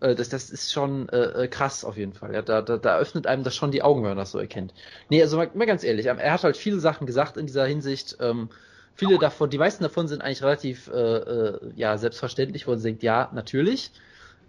das, 0.00 0.28
das 0.28 0.50
ist 0.50 0.72
schon 0.72 1.08
äh, 1.08 1.44
äh, 1.44 1.48
krass 1.48 1.84
auf 1.84 1.96
jeden 1.96 2.12
Fall. 2.12 2.34
Ja, 2.34 2.42
da, 2.42 2.62
da, 2.62 2.76
da 2.78 2.98
öffnet 2.98 3.26
einem 3.26 3.42
das 3.44 3.56
schon 3.56 3.70
die 3.72 3.82
Augen, 3.82 4.02
wenn 4.02 4.10
man 4.10 4.18
das 4.18 4.30
so 4.32 4.38
erkennt. 4.38 4.74
Nee, 5.08 5.22
also 5.22 5.36
mal, 5.36 5.50
mal 5.54 5.66
ganz 5.66 5.82
ehrlich, 5.84 6.06
er 6.06 6.32
hat 6.32 6.44
halt 6.44 6.56
viele 6.56 6.78
Sachen 6.80 7.06
gesagt 7.06 7.36
in 7.36 7.46
dieser 7.46 7.66
Hinsicht. 7.66 8.16
Ähm, 8.20 8.50
viele 8.94 9.18
davon, 9.18 9.50
die 9.50 9.58
meisten 9.58 9.82
davon 9.82 10.08
sind 10.08 10.22
eigentlich 10.22 10.42
relativ 10.42 10.88
äh, 10.88 10.92
äh, 10.92 11.72
ja, 11.74 11.98
selbstverständlich, 11.98 12.66
wo 12.66 12.72
man 12.72 12.82
denkt, 12.82 13.02
ja, 13.02 13.30
natürlich. 13.32 13.92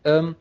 Ähm, 0.04 0.36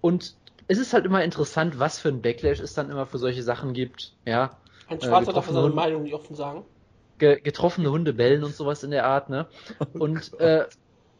und 0.00 0.36
es 0.68 0.78
ist 0.78 0.92
halt 0.94 1.04
immer 1.06 1.24
interessant, 1.24 1.78
was 1.78 1.98
für 2.00 2.08
ein 2.10 2.22
Backlash 2.22 2.60
es 2.60 2.74
dann 2.74 2.90
immer 2.90 3.06
für 3.06 3.18
solche 3.18 3.42
Sachen 3.42 3.72
gibt. 3.74 4.16
Ja, 4.26 4.60
Ein 4.88 5.00
Äh, 5.00 5.00
Schwarzer 5.00 5.32
darf 5.32 5.48
seine. 5.48 5.70
Meinung 5.70 6.02
nicht 6.02 6.14
offen 6.14 6.36
sagen. 6.36 6.66
ge 7.18 7.40
getroffene 7.40 7.90
Hunde 7.90 8.12
bellen 8.14 8.44
und 8.44 8.54
sowas 8.54 8.82
in 8.82 8.90
der 8.90 9.06
Art, 9.06 9.28
ne? 9.30 9.48
Und 9.98 10.38
äh, 10.40 10.66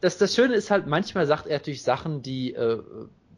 das, 0.01 0.17
das 0.17 0.33
Schöne 0.35 0.55
ist 0.55 0.71
halt, 0.71 0.87
manchmal 0.87 1.25
sagt 1.27 1.47
er 1.47 1.57
natürlich 1.59 1.83
Sachen, 1.83 2.21
die 2.23 2.53
äh, 2.53 2.81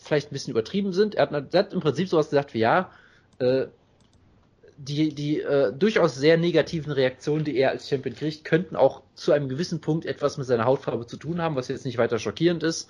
vielleicht 0.04 0.32
ein 0.32 0.34
bisschen 0.34 0.52
übertrieben 0.52 0.94
sind. 0.94 1.16
Er 1.16 1.30
hat, 1.30 1.54
er 1.54 1.60
hat 1.60 1.74
im 1.74 1.80
Prinzip 1.80 2.10
sowas 2.10 2.30
gesagt 2.30 2.54
wie, 2.54 2.60
ja, 2.60 2.92
äh, 3.39 3.66
die, 4.78 5.13
die 5.13 5.39
äh, 5.42 5.72
durchaus 5.72 6.16
sehr 6.16 6.38
negativen 6.38 6.92
Reaktionen, 6.92 7.46
die 7.46 7.56
er 7.56 7.70
als 7.70 7.88
Champion 7.88 8.16
kriegt, 8.16 8.44
könnten 8.44 8.76
auch 8.76 9.02
zu 9.13 9.32
einem 9.32 9.50
gewissen 9.50 9.82
Punkt 9.82 10.06
etwas 10.06 10.38
mit 10.38 10.48
seiner 10.48 10.66
Hautfarbe 10.66 11.06
zu 11.06 11.18
tun 11.18 11.42
haben, 11.42 11.56
was 11.56 11.68
jetzt 11.68 11.86
nicht 11.86 11.98
weiter 11.98 12.20
schockierend 12.20 12.63
ist. 12.63 12.89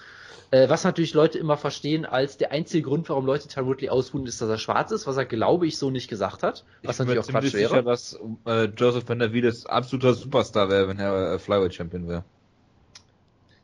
Äh, 0.52 0.70
was 0.70 0.84
natürlich 0.84 1.14
Leute 1.14 1.40
immer 1.40 1.58
verstehen 1.58 2.06
als 2.06 2.38
der 2.38 2.52
einzige 2.52 2.88
Grund, 2.88 3.10
warum 3.10 3.26
Leute 3.26 3.48
Tyron 3.48 3.70
Woodley 3.70 3.90
ausbuhen, 3.90 4.26
ist, 4.28 4.42
dass 4.42 4.50
er 4.50 4.58
schwarz 4.58 4.92
ist, 4.92 5.08
was 5.08 5.18
er, 5.18 5.26
glaube 5.26 5.68
ich, 5.68 5.78
so 5.78 5.90
nicht 5.90 6.08
gesagt 6.08 6.44
hat. 6.44 6.64
Was 6.84 7.00
ich 7.00 7.06
bin 7.06 7.16
mir 7.16 7.22
natürlich 7.22 7.36
auch 7.36 7.42
Quatsch 7.42 7.54
wäre. 7.54 7.70
sicher, 7.70 7.84
dass 7.84 8.20
äh, 8.46 8.66
Joseph 8.66 9.06
Benavides 9.06 9.66
absoluter 9.66 10.14
Superstar 10.14 10.70
wäre, 10.70 10.88
wenn 10.88 11.00
er 11.00 11.34
äh, 11.34 11.40
Flyweight-Champion 11.40 12.08
wäre. 12.08 12.24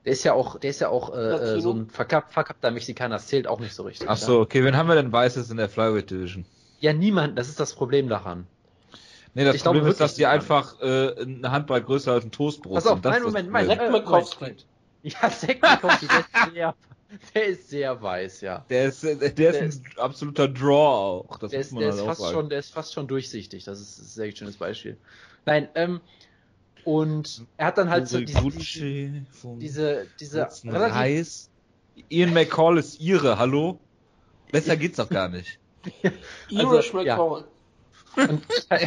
Der 0.06 0.14
ist 0.14 0.24
ja 0.24 0.34
auch, 0.34 0.60
der 0.60 0.70
ist 0.70 0.80
ja 0.80 0.90
auch 0.90 1.14
äh, 1.14 1.18
äh, 1.18 1.62
so 1.62 1.74
ein 1.74 1.90
verkapp, 1.90 2.32
verkappter 2.32 2.72
Mexikaner, 2.72 3.16
das 3.16 3.28
zählt 3.28 3.48
auch 3.48 3.60
nicht 3.60 3.74
so 3.74 3.84
richtig. 3.84 4.08
Ach 4.10 4.18
so, 4.18 4.40
okay, 4.40 4.64
wen 4.64 4.78
haben 4.78 4.88
wir 4.88 4.96
denn 4.96 5.12
Weißes 5.12 5.50
in 5.52 5.58
der 5.58 5.70
Flyweight-Division? 5.70 6.46
Ja, 6.80 6.94
niemand, 6.94 7.38
das 7.38 7.50
ist 7.50 7.60
das 7.60 7.74
Problem 7.74 8.08
daran. 8.08 8.48
Nee, 9.34 9.44
das 9.44 9.56
Ich 9.56 9.62
glaube 9.62 9.80
Problem 9.80 9.92
ist, 9.92 10.00
dass 10.00 10.16
die 10.16 10.26
einfach 10.26 10.80
äh, 10.82 11.16
eine 11.22 11.52
Handbreit 11.52 11.86
größer 11.86 12.14
als 12.14 12.26
ein 12.26 12.32
Toastbrot 12.32 12.76
Pass 12.76 12.88
auf, 12.88 12.94
sind. 12.94 13.06
Das 13.06 13.12
nein, 13.12 13.22
ist 13.22 13.26
das 13.26 13.44
Moment. 13.44 13.68
Moment. 13.70 13.80
Zack 13.80 13.92
Mikowski. 13.92 14.56
Ja, 15.04 15.30
Zack 15.30 15.62
Mikowski, 15.62 16.08
der 16.08 16.20
ist 16.20 16.54
sehr, 16.54 16.76
der 17.36 17.46
ist 17.46 17.70
sehr 17.70 18.02
weiß, 18.02 18.42
ja. 18.42 18.66
Der 18.70 18.86
ist, 18.86 19.04
äh, 19.04 19.16
der 19.18 19.30
Der 19.32 19.64
ist 19.64 19.84
ein 19.86 19.98
absoluter 19.98 20.48
Draw 20.48 20.72
auch. 21.30 21.38
Das 21.38 21.52
Der 21.52 21.60
muss 21.60 21.68
ist, 21.68 21.74
der 21.80 21.88
halt 21.88 21.96
ist 21.96 22.06
fast 22.06 22.22
sagen. 22.22 22.34
schon, 22.34 22.50
der 22.50 22.60
ist 22.60 22.74
fast 22.74 22.94
schon 22.94 23.08
durchsichtig. 23.08 23.64
Das 23.66 23.80
ist 23.80 24.00
ein 24.00 24.06
sehr 24.06 24.36
schönes 24.36 24.58
Beispiel. 24.58 24.98
Nein, 25.46 25.70
ähm, 25.76 26.02
und 26.86 27.46
er 27.58 27.68
hat 27.68 27.78
dann 27.78 27.90
halt 27.90 28.08
so 28.08 28.20
diese, 28.20 28.42
diese, 28.42 28.44
Gucci 28.44 29.24
diese, 29.60 30.08
diese 30.20 30.48
Reis. 30.66 31.50
Ian 32.10 32.34
McCall 32.34 32.78
ist 32.78 33.00
ihre, 33.00 33.38
hallo? 33.38 33.80
Besser 34.52 34.78
geht's 34.78 34.98
doch 34.98 35.10
gar 35.10 35.30
nicht. 35.30 35.60
Irish 36.50 36.94
Also, 36.94 37.02
ja. 37.02 37.18
McCall. 37.18 37.46
Und, 38.18 38.42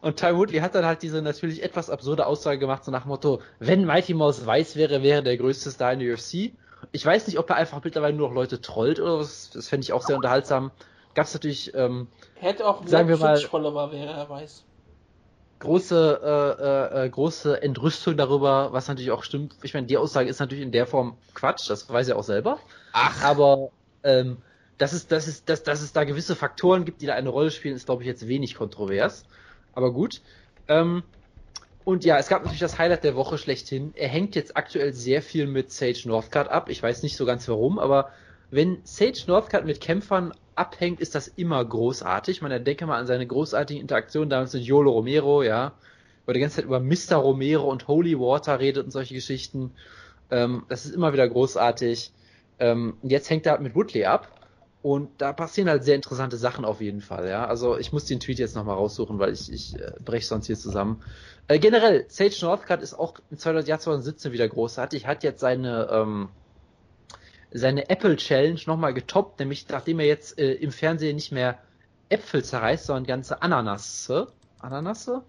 und 0.00 0.16
Ty 0.16 0.36
Woodley 0.36 0.60
hat 0.60 0.74
dann 0.74 0.84
halt 0.84 1.02
diese 1.02 1.22
natürlich 1.22 1.62
etwas 1.62 1.90
absurde 1.90 2.26
Aussage 2.26 2.58
gemacht, 2.58 2.84
so 2.84 2.92
nach 2.92 3.02
dem 3.02 3.08
Motto, 3.08 3.42
wenn 3.58 3.84
Mighty 3.84 4.14
Mouse 4.14 4.44
weiß 4.46 4.76
wäre, 4.76 5.02
wäre 5.02 5.22
der 5.22 5.36
größte 5.36 5.70
Star 5.70 5.92
in 5.92 5.98
der 6.00 6.14
UFC. 6.14 6.52
Ich 6.92 7.04
weiß 7.04 7.26
nicht, 7.26 7.38
ob 7.38 7.50
er 7.50 7.56
einfach 7.56 7.82
mittlerweile 7.82 8.16
nur 8.16 8.28
noch 8.28 8.34
Leute 8.34 8.60
trollt 8.60 9.00
oder 9.00 9.18
was. 9.18 9.50
Das 9.50 9.68
fände 9.68 9.84
ich 9.84 9.92
auch 9.92 10.02
sehr 10.02 10.16
unterhaltsam. 10.16 10.70
Gab 11.14 11.26
es 11.26 11.34
natürlich 11.34 11.74
ähm, 11.74 12.06
hätte 12.36 12.66
auch 12.68 12.86
Sagen 12.86 13.08
wir 13.08 13.16
mal- 13.16 13.34
Twitch-Follower, 13.34 13.90
wäre 13.90 14.12
er 14.12 14.30
weiß. 14.30 14.64
Große, 15.60 16.20
äh, 16.22 17.02
äh, 17.02 17.06
äh, 17.06 17.10
große 17.10 17.62
Entrüstung 17.62 18.16
darüber, 18.16 18.72
was 18.72 18.88
natürlich 18.88 19.10
auch 19.10 19.24
stimmt. 19.24 19.56
Ich 19.62 19.74
meine, 19.74 19.86
die 19.86 19.96
Aussage 19.96 20.28
ist 20.28 20.38
natürlich 20.38 20.62
in 20.64 20.72
der 20.72 20.86
Form 20.86 21.16
Quatsch, 21.34 21.68
das 21.68 21.88
weiß 21.88 22.08
er 22.08 22.16
auch 22.16 22.24
selber. 22.24 22.58
Ach, 22.92 23.22
Aber 23.24 23.70
ähm, 24.04 24.38
dass, 24.78 24.92
es, 24.92 25.08
dass, 25.08 25.26
es, 25.26 25.44
dass, 25.44 25.62
dass 25.62 25.82
es 25.82 25.92
da 25.92 26.04
gewisse 26.04 26.36
Faktoren 26.36 26.84
gibt, 26.84 27.02
die 27.02 27.06
da 27.06 27.14
eine 27.14 27.28
Rolle 27.28 27.50
spielen, 27.50 27.74
ist, 27.74 27.86
glaube 27.86 28.02
ich, 28.02 28.06
jetzt 28.06 28.28
wenig 28.28 28.54
kontrovers. 28.54 29.24
Aber 29.74 29.92
gut. 29.92 30.22
Ähm, 30.68 31.02
und 31.84 32.04
ja, 32.04 32.18
es 32.18 32.28
gab 32.28 32.42
natürlich 32.42 32.60
das 32.60 32.78
Highlight 32.78 33.02
der 33.02 33.16
Woche 33.16 33.38
schlechthin. 33.38 33.92
Er 33.96 34.08
hängt 34.08 34.36
jetzt 34.36 34.56
aktuell 34.56 34.92
sehr 34.92 35.22
viel 35.22 35.46
mit 35.46 35.72
Sage 35.72 36.02
Northcutt 36.04 36.48
ab. 36.48 36.68
Ich 36.68 36.82
weiß 36.82 37.02
nicht 37.02 37.16
so 37.16 37.24
ganz 37.24 37.48
warum, 37.48 37.78
aber 37.78 38.10
wenn 38.50 38.80
Sage 38.84 39.24
Northcutt 39.26 39.64
mit 39.64 39.80
Kämpfern 39.80 40.32
abhängt, 40.58 41.00
ist 41.00 41.14
das 41.14 41.28
immer 41.28 41.64
großartig. 41.64 42.42
Man 42.42 42.64
denke 42.64 42.86
mal 42.86 42.98
an 42.98 43.06
seine 43.06 43.26
großartige 43.26 43.80
Interaktion 43.80 44.28
damals 44.28 44.52
mit 44.52 44.64
Yolo 44.64 44.92
Romero, 44.92 45.42
ja, 45.42 45.72
wo 46.24 46.30
er 46.30 46.34
die 46.34 46.40
ganze 46.40 46.56
Zeit 46.56 46.64
über 46.64 46.80
Mr. 46.80 47.16
Romero 47.16 47.70
und 47.70 47.88
Holy 47.88 48.18
Water 48.18 48.58
redet 48.60 48.84
und 48.84 48.90
solche 48.90 49.14
Geschichten. 49.14 49.72
Ähm, 50.30 50.64
das 50.68 50.84
ist 50.84 50.94
immer 50.94 51.12
wieder 51.12 51.28
großartig. 51.28 52.12
Ähm, 52.58 52.96
jetzt 53.02 53.30
hängt 53.30 53.46
er 53.46 53.52
halt 53.52 53.62
mit 53.62 53.74
Woodley 53.74 54.04
ab. 54.04 54.28
Und 54.80 55.10
da 55.20 55.32
passieren 55.32 55.68
halt 55.68 55.82
sehr 55.82 55.96
interessante 55.96 56.36
Sachen 56.36 56.64
auf 56.64 56.80
jeden 56.80 57.00
Fall, 57.00 57.28
ja. 57.28 57.44
Also 57.46 57.76
ich 57.76 57.92
muss 57.92 58.04
den 58.04 58.20
Tweet 58.20 58.38
jetzt 58.38 58.54
nochmal 58.54 58.76
raussuchen, 58.76 59.18
weil 59.18 59.32
ich, 59.32 59.52
ich 59.52 59.74
äh, 59.74 59.92
breche 60.04 60.26
sonst 60.26 60.46
hier 60.46 60.56
zusammen. 60.56 61.02
Äh, 61.48 61.58
generell, 61.58 62.04
Sage 62.08 62.36
Northcutt 62.42 62.80
ist 62.80 62.94
auch 62.94 63.14
im 63.30 63.38
2000 63.38 63.66
Jahr 63.66 63.80
2017 63.80 64.32
wieder 64.32 64.48
großartig, 64.48 65.06
hat 65.06 65.24
jetzt 65.24 65.40
seine, 65.40 65.88
ähm, 65.90 66.28
seine 67.50 67.88
Apple 67.88 68.16
Challenge 68.16 68.60
nochmal 68.66 68.94
getoppt, 68.94 69.38
nämlich 69.38 69.68
nachdem 69.68 70.00
er 70.00 70.06
jetzt 70.06 70.38
äh, 70.38 70.52
im 70.52 70.72
Fernsehen 70.72 71.16
nicht 71.16 71.32
mehr 71.32 71.58
Äpfel 72.08 72.44
zerreißt, 72.44 72.86
sondern 72.86 73.04
ganze 73.04 73.42
Ananasse. 73.42 74.28
Ananasse? 74.60 75.22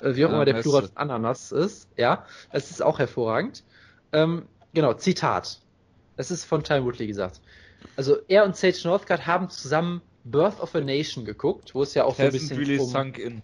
Äh, 0.00 0.16
wie 0.16 0.26
auch 0.26 0.30
immer 0.30 0.44
der. 0.44 0.54
Plural 0.54 0.82
von 0.82 0.96
Ananas 0.96 1.52
ist, 1.52 1.88
ja. 1.96 2.26
Das 2.52 2.70
ist 2.70 2.82
auch 2.82 2.98
hervorragend. 2.98 3.62
Ähm, 4.12 4.46
genau, 4.74 4.94
Zitat. 4.94 5.60
Das 6.16 6.30
ist 6.30 6.44
von 6.44 6.62
Time 6.62 6.84
Woodley 6.84 7.06
gesagt. 7.06 7.40
Also 7.96 8.18
er 8.28 8.44
und 8.44 8.56
Sage 8.56 8.78
Northcutt 8.84 9.26
haben 9.26 9.48
zusammen 9.50 10.02
Birth 10.24 10.60
of 10.60 10.74
a 10.74 10.80
Nation 10.80 11.24
geguckt, 11.24 11.74
wo 11.74 11.82
es 11.82 11.94
ja 11.94 12.04
auch 12.04 12.14
so 12.14 12.22
ein 12.22 12.32
bisschen 12.32 12.56
really 12.56 12.78
um, 12.78 12.88
sunk 12.88 13.18
in. 13.18 13.42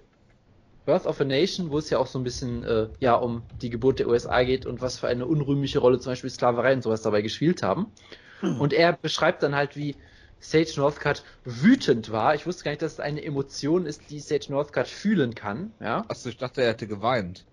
Birth 0.89 1.05
of 1.05 1.21
a 1.21 1.25
Nation, 1.25 1.71
wo 1.71 1.77
es 1.77 1.91
ja 1.91 1.99
auch 1.99 2.07
so 2.07 2.19
ein 2.19 2.25
bisschen 2.25 2.65
äh, 2.65 2.89
ja 2.99 3.15
um 3.15 3.43
die 3.61 3.69
Geburt 3.69 3.99
der 3.99 4.09
USA 4.09 4.43
geht 4.43 4.65
und 4.65 4.81
was 4.81 4.99
für 4.99 5.07
eine 5.07 5.27
unrühmliche 5.27 5.81
Rolle 5.81 6.01
zum 6.01 6.13
Beispiel 6.13 6.31
Sklaverei 6.31 6.73
und 6.73 6.83
sowas 6.83 7.03
dabei 7.03 7.21
gespielt 7.21 7.63
haben. 7.63 7.93
Hm. 8.41 8.59
Und 8.59 8.73
er 8.73 8.95
beschreibt 8.95 9.43
dann 9.43 9.55
halt, 9.55 9.77
wie 9.77 9.97
Sage 10.41 10.73
Northcutt 10.77 11.25
wütend 11.45 12.11
war. 12.11 12.35
Ich 12.35 12.47
wusste 12.47 12.65
gar 12.65 12.71
nicht, 12.71 12.81
dass 12.81 12.95
es 12.95 13.01
eine 13.01 13.23
Emotion 13.23 13.85
ist, 13.85 14.09
die 14.09 14.19
Sage 14.19 14.47
Northcutt 14.49 14.89
fühlen 14.89 15.35
kann. 15.35 15.75
Ja? 15.79 16.07
Achso, 16.09 16.31
ich 16.31 16.39
dachte, 16.39 16.63
er 16.63 16.71
hätte 16.71 16.87
geweint. 16.87 17.45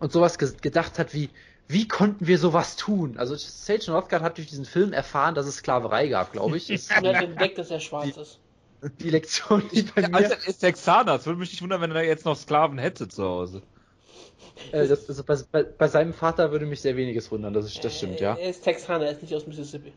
Und 0.00 0.12
sowas 0.12 0.38
ge 0.38 0.50
gedacht 0.62 0.98
hat 0.98 1.12
wie, 1.12 1.28
wie 1.68 1.86
konnten 1.86 2.26
wir 2.26 2.38
sowas 2.38 2.76
tun? 2.76 3.18
Also 3.18 3.34
Sage 3.36 3.84
Northcutt 3.88 4.22
hat 4.22 4.38
durch 4.38 4.48
diesen 4.48 4.64
Film 4.64 4.94
erfahren, 4.94 5.34
dass 5.34 5.44
es 5.44 5.56
Sklaverei 5.56 6.08
gab, 6.08 6.32
glaube 6.32 6.56
ich. 6.56 6.70
er 6.70 6.96
hat 6.96 7.22
entdeckt, 7.22 7.58
dass 7.58 7.70
er 7.70 7.80
schwarz 7.80 8.16
ist. 8.16 8.38
Die 9.00 9.10
Lektion, 9.10 9.62
die 9.72 9.82
bei 9.82 10.08
mir... 10.08 10.14
Also, 10.14 10.34
er 10.34 10.48
ist 10.48 10.58
Texaner. 10.58 11.14
Es 11.14 11.26
würde 11.26 11.38
mich 11.38 11.50
nicht 11.50 11.62
wundern, 11.62 11.80
wenn 11.80 11.92
er 11.92 12.04
jetzt 12.04 12.24
noch 12.24 12.36
Sklaven 12.36 12.78
hätte 12.78 13.08
zu 13.08 13.24
Hause. 13.24 13.62
Äh, 14.72 14.86
das, 14.88 15.08
also 15.08 15.24
bei, 15.24 15.36
bei, 15.50 15.62
bei, 15.62 15.88
seinem 15.88 16.12
Vater 16.12 16.50
würde 16.52 16.66
mich 16.66 16.80
sehr 16.80 16.96
weniges 16.96 17.30
wundern, 17.30 17.54
das, 17.54 17.66
ist, 17.66 17.82
das 17.84 17.96
stimmt, 17.96 18.20
ja. 18.20 18.36
Er 18.36 18.50
ist 18.50 18.62
Texaner, 18.62 19.06
er 19.06 19.12
ist 19.12 19.22
nicht 19.22 19.34
aus 19.34 19.46
Mississippi. 19.46 19.92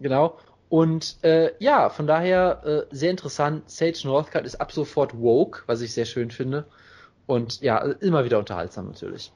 Genau. 0.00 0.38
Und 0.68 1.16
äh, 1.22 1.52
ja, 1.58 1.90
von 1.90 2.06
daher 2.06 2.86
äh, 2.90 2.94
sehr 2.94 3.10
interessant. 3.10 3.70
Sage 3.70 4.00
Northcutt 4.04 4.44
ist 4.44 4.56
ab 4.56 4.72
sofort 4.72 5.18
woke, 5.18 5.62
was 5.66 5.80
ich 5.80 5.92
sehr 5.92 6.06
schön 6.06 6.30
finde. 6.30 6.66
Und 7.26 7.60
ja, 7.60 7.78
immer 7.78 8.24
wieder 8.24 8.38
unterhaltsam 8.38 8.86
natürlich. 8.86 9.32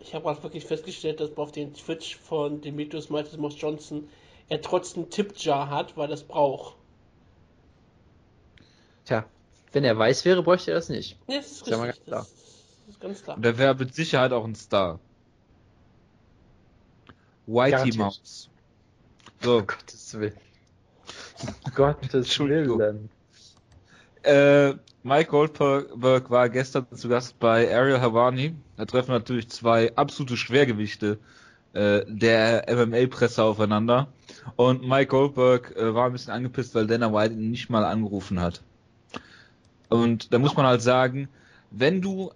Ich 0.00 0.14
habe 0.14 0.28
auch 0.30 0.42
wirklich 0.42 0.64
festgestellt, 0.64 1.20
dass 1.20 1.36
auf 1.36 1.52
den 1.52 1.74
Twitch 1.74 2.16
von 2.16 2.60
Demetrius 2.60 3.10
Maltesmos 3.10 3.60
Johnson 3.60 4.08
er 4.48 4.62
trotzdem 4.62 5.10
Tipjar 5.10 5.68
hat, 5.68 5.96
weil 5.96 6.06
er 6.06 6.10
das 6.10 6.22
braucht. 6.22 6.76
Tja, 9.08 9.24
wenn 9.72 9.84
er 9.84 9.96
weiß 9.96 10.26
wäre, 10.26 10.42
bräuchte 10.42 10.70
er 10.70 10.74
das 10.74 10.90
nicht. 10.90 11.16
Ja, 11.28 11.38
das 11.38 11.46
ist, 11.46 11.66
richtig. 11.66 12.04
Das, 12.06 12.28
das 12.28 12.88
ist 12.88 13.00
ganz 13.00 13.22
klar. 13.22 13.36
Und 13.38 13.46
er 13.46 13.56
wäre 13.56 13.74
mit 13.74 13.94
Sicherheit 13.94 14.32
auch 14.32 14.44
ein 14.44 14.54
Star. 14.54 15.00
Whitey 17.46 17.96
Mouse. 17.96 18.50
So. 19.40 19.62
Gottes 19.66 20.18
Willen. 20.18 20.36
Gottes 21.74 22.38
Willen. 22.38 23.08
Äh, 24.24 24.74
Mike 25.04 25.30
Goldberg 25.30 26.30
war 26.30 26.50
gestern 26.50 26.86
zu 26.94 27.08
Gast 27.08 27.38
bei 27.38 27.74
Ariel 27.74 28.02
Havani. 28.02 28.54
Da 28.76 28.84
treffen 28.84 29.12
natürlich 29.12 29.48
zwei 29.48 29.96
absolute 29.96 30.36
Schwergewichte 30.36 31.18
äh, 31.72 32.02
der 32.06 32.66
MMA-Presse 32.68 33.42
aufeinander. 33.42 34.08
Und 34.56 34.86
Mike 34.86 35.06
Goldberg 35.06 35.74
äh, 35.76 35.94
war 35.94 36.06
ein 36.06 36.12
bisschen 36.12 36.34
angepisst, 36.34 36.74
weil 36.74 36.86
Dana 36.86 37.10
White 37.10 37.32
ihn 37.32 37.50
nicht 37.50 37.70
mal 37.70 37.86
angerufen 37.86 38.38
hat. 38.38 38.62
Und 39.88 40.32
da 40.32 40.38
muss 40.38 40.56
man 40.56 40.66
halt 40.66 40.82
sagen, 40.82 41.28
wenn 41.70 42.00
du 42.00 42.32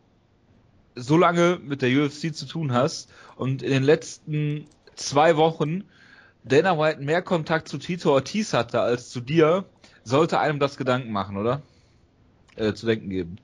so 0.94 1.16
lange 1.16 1.58
mit 1.62 1.82
der 1.82 1.90
UFC 1.90 2.34
zu 2.34 2.46
tun 2.46 2.72
hast 2.72 3.10
und 3.36 3.62
in 3.62 3.70
den 3.70 3.82
letzten 3.82 4.66
zwei 4.94 5.36
Wochen 5.36 5.84
Dana 6.44 6.78
White 6.78 7.00
mehr 7.00 7.22
Kontakt 7.22 7.68
zu 7.68 7.78
Tito 7.78 8.12
Ortiz 8.12 8.52
hatte 8.52 8.80
als 8.80 9.10
zu 9.10 9.20
dir, 9.20 9.64
sollte 10.04 10.40
einem 10.40 10.58
das 10.58 10.76
Gedanken 10.76 11.12
machen, 11.12 11.36
oder? 11.36 11.62
Äh, 12.56 12.74
zu 12.74 12.86
denken 12.86 13.08
geben. 13.08 13.36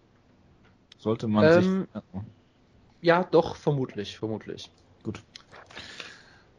Sollte 0.98 1.28
man 1.28 1.44
ähm, 1.44 1.86
sich. 1.92 2.22
Ja, 3.00 3.24
doch, 3.24 3.56
vermutlich, 3.56 4.18
vermutlich. 4.18 4.70
Gut. 5.04 5.22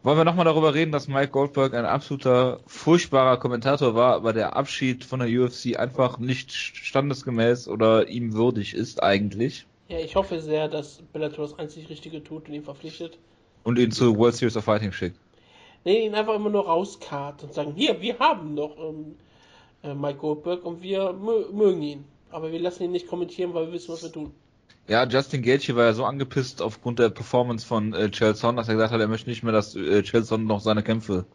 Wollen 0.02 0.18
wir 0.18 0.24
nochmal 0.24 0.46
darüber 0.46 0.74
reden, 0.74 0.94
dass 0.94 1.10
Mike 1.10 1.32
Goldberg 1.32 1.74
ein 1.74 1.86
absoluter 1.86 2.62
furchtbarer 2.68 3.36
Kommentator 3.36 3.96
war, 3.96 4.16
aber 4.16 4.32
der 4.32 4.56
Abschied 4.56 5.04
von 5.04 5.20
der 5.20 5.28
UFC 5.28 5.78
einfach 5.78 6.20
nicht 6.20 6.54
standesgemäß 6.54 7.68
oder 7.68 8.08
ihm 8.08 8.34
würdig 8.34 8.74
ist 8.74 9.04
eigentlich? 9.04 9.66
Ja, 9.90 10.00
ich 10.00 10.16
hoffe 10.16 10.40
sehr, 10.40 10.70
dass 10.70 11.02
Bellator 11.12 11.44
das 11.46 11.60
einzig 11.60 11.90
Richtige 11.90 12.24
tut 12.24 12.48
und 12.48 12.54
ihn 12.54 12.64
verpflichtet. 12.64 13.18
Und 13.64 13.78
ihn 13.78 13.92
zur 13.92 14.18
World 14.18 14.36
Series 14.36 14.56
of 14.56 14.64
Fighting 14.64 14.94
schickt. 14.94 15.20
Nee, 15.84 16.06
ihn 16.06 16.16
einfach 16.16 16.36
immer 16.36 16.50
nur 16.50 16.66
rauskarrt 16.66 17.44
und 17.44 17.54
sagen, 17.54 17.74
hier, 17.76 18.00
wir 18.00 18.20
haben 18.20 18.54
noch 18.54 18.78
ähm, 18.78 19.16
äh, 19.84 19.94
Mike 19.94 20.20
Goldberg 20.20 20.64
und 20.64 20.82
wir 20.82 21.12
mögen 21.12 21.82
ihn. 21.82 22.06
Aber 22.32 22.54
wir 22.54 22.60
lassen 22.60 22.84
ihn 22.84 22.92
nicht 22.92 23.08
kommentieren, 23.08 23.54
weil 23.54 23.66
wir 23.66 23.74
wissen, 23.74 23.92
was 23.92 24.04
wir 24.04 24.12
tun. 24.14 24.34
Ja, 24.88 25.06
Justin 25.06 25.44
Gaethje 25.44 25.76
war 25.76 25.86
ja 25.86 25.94
so 25.94 26.06
angepisst 26.06 26.62
aufgrund 26.62 26.98
der 26.98 27.10
Performance 27.10 27.66
von 27.66 27.94
äh, 27.94 28.10
Chelson, 28.10 28.56
dass 28.56 28.68
er 28.68 28.74
gesagt 28.74 28.92
hat, 28.92 29.00
er 29.00 29.08
möchte 29.08 29.30
nicht 29.30 29.44
mehr, 29.44 29.54
dass 29.54 29.76
äh, 29.76 30.02
Chelson 30.02 30.46
noch 30.46 30.62
seine 30.62 30.82
Kämpfe 30.82 31.26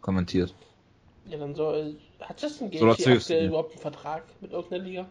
kommentiert. 0.00 0.54
Ja, 1.26 1.38
dann 1.38 1.54
soll. 1.54 1.96
Hat 2.20 2.40
Justin 2.40 2.70
Gaethje 2.70 3.20
so 3.20 3.36
überhaupt 3.36 3.72
einen 3.72 3.80
Vertrag 3.80 4.22
mit 4.40 4.52
irgendeiner 4.52 4.84
Liga? 4.84 5.06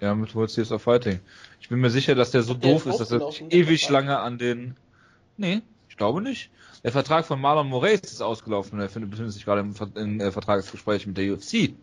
Ja, 0.00 0.16
mit 0.16 0.34
World 0.34 0.50
Series 0.50 0.72
of 0.72 0.82
Fighting. 0.82 1.20
Ich 1.60 1.68
bin 1.68 1.78
mir 1.78 1.90
sicher, 1.90 2.16
dass 2.16 2.32
der 2.32 2.42
so 2.42 2.54
der 2.54 2.72
doof 2.72 2.86
ist, 2.86 2.98
dass 2.98 3.12
er 3.12 3.30
sich 3.30 3.44
ewig 3.52 3.88
lange 3.88 4.18
an 4.18 4.38
den. 4.38 4.76
Nee, 5.36 5.62
ich 5.88 5.96
glaube 5.96 6.20
nicht. 6.22 6.50
Der 6.82 6.90
Vertrag 6.90 7.24
von 7.24 7.40
Marlon 7.40 7.68
Moraes 7.68 8.00
ist 8.02 8.20
ausgelaufen 8.20 8.80
und 8.80 8.80
er 8.80 9.06
befindet 9.06 9.32
sich 9.32 9.44
gerade 9.44 9.60
im, 9.60 10.20
äh, 10.20 10.32
Vertragsgespräch 10.32 11.06
mit 11.06 11.16
der 11.16 11.32
UFC. 11.32 11.74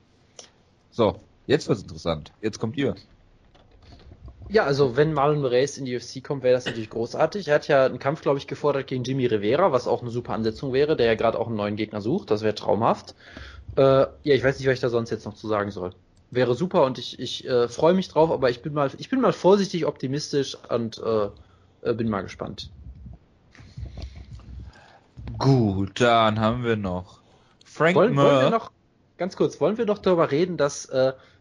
So, 0.91 1.21
jetzt 1.47 1.69
wird's 1.69 1.83
interessant. 1.83 2.33
Jetzt 2.41 2.59
kommt 2.59 2.75
ihr. 2.75 2.95
Ja, 4.51 4.63
also 4.63 4.97
wenn 4.97 5.13
Marlon 5.13 5.41
Moraes 5.41 5.77
in 5.77 5.85
die 5.85 5.95
UFC 5.95 6.23
kommt, 6.23 6.41
wäre 6.41 6.55
das 6.55 6.65
natürlich 6.65 6.89
großartig. 6.89 7.47
Er 7.47 7.55
hat 7.55 7.67
ja 7.67 7.85
einen 7.85 7.99
Kampf, 7.99 8.21
glaube 8.21 8.39
ich, 8.39 8.47
gefordert 8.47 8.87
gegen 8.87 9.03
Jimmy 9.03 9.27
Rivera, 9.27 9.71
was 9.71 9.87
auch 9.87 10.01
eine 10.01 10.09
super 10.09 10.33
Ansetzung 10.33 10.73
wäre, 10.73 10.95
der 10.95 11.05
ja 11.05 11.13
gerade 11.13 11.37
auch 11.37 11.47
einen 11.47 11.55
neuen 11.55 11.75
Gegner 11.75 12.01
sucht. 12.01 12.31
Das 12.31 12.41
wäre 12.41 12.55
traumhaft. 12.55 13.13
Äh, 13.75 13.81
ja, 13.81 14.09
ich 14.23 14.43
weiß 14.43 14.57
nicht, 14.57 14.67
was 14.67 14.73
ich 14.73 14.79
da 14.79 14.89
sonst 14.89 15.11
jetzt 15.11 15.27
noch 15.27 15.35
zu 15.35 15.47
sagen 15.47 15.69
soll. 15.69 15.91
Wäre 16.31 16.55
super 16.55 16.83
und 16.83 16.97
ich, 16.97 17.19
ich 17.19 17.47
äh, 17.47 17.67
freue 17.67 17.93
mich 17.93 18.07
drauf, 18.07 18.31
aber 18.31 18.49
ich 18.49 18.63
bin 18.63 18.73
mal, 18.73 18.89
ich 18.97 19.09
bin 19.09 19.21
mal 19.21 19.33
vorsichtig 19.33 19.85
optimistisch 19.85 20.57
und 20.67 20.97
äh, 20.97 21.29
äh 21.87 21.93
bin 21.93 22.09
mal 22.09 22.21
gespannt. 22.21 22.71
Gut, 25.37 26.01
dann 26.01 26.39
haben 26.39 26.63
wir 26.63 26.75
noch 26.75 27.19
Frank 27.65 27.95
wollen, 27.95 28.15
wollen 28.15 28.41
wir 28.41 28.49
noch 28.49 28.71
ganz 29.17 29.35
kurz, 29.35 29.61
wollen 29.61 29.77
wir 29.77 29.85
noch 29.85 29.99
darüber 29.99 30.31
reden, 30.31 30.57
dass 30.57 30.85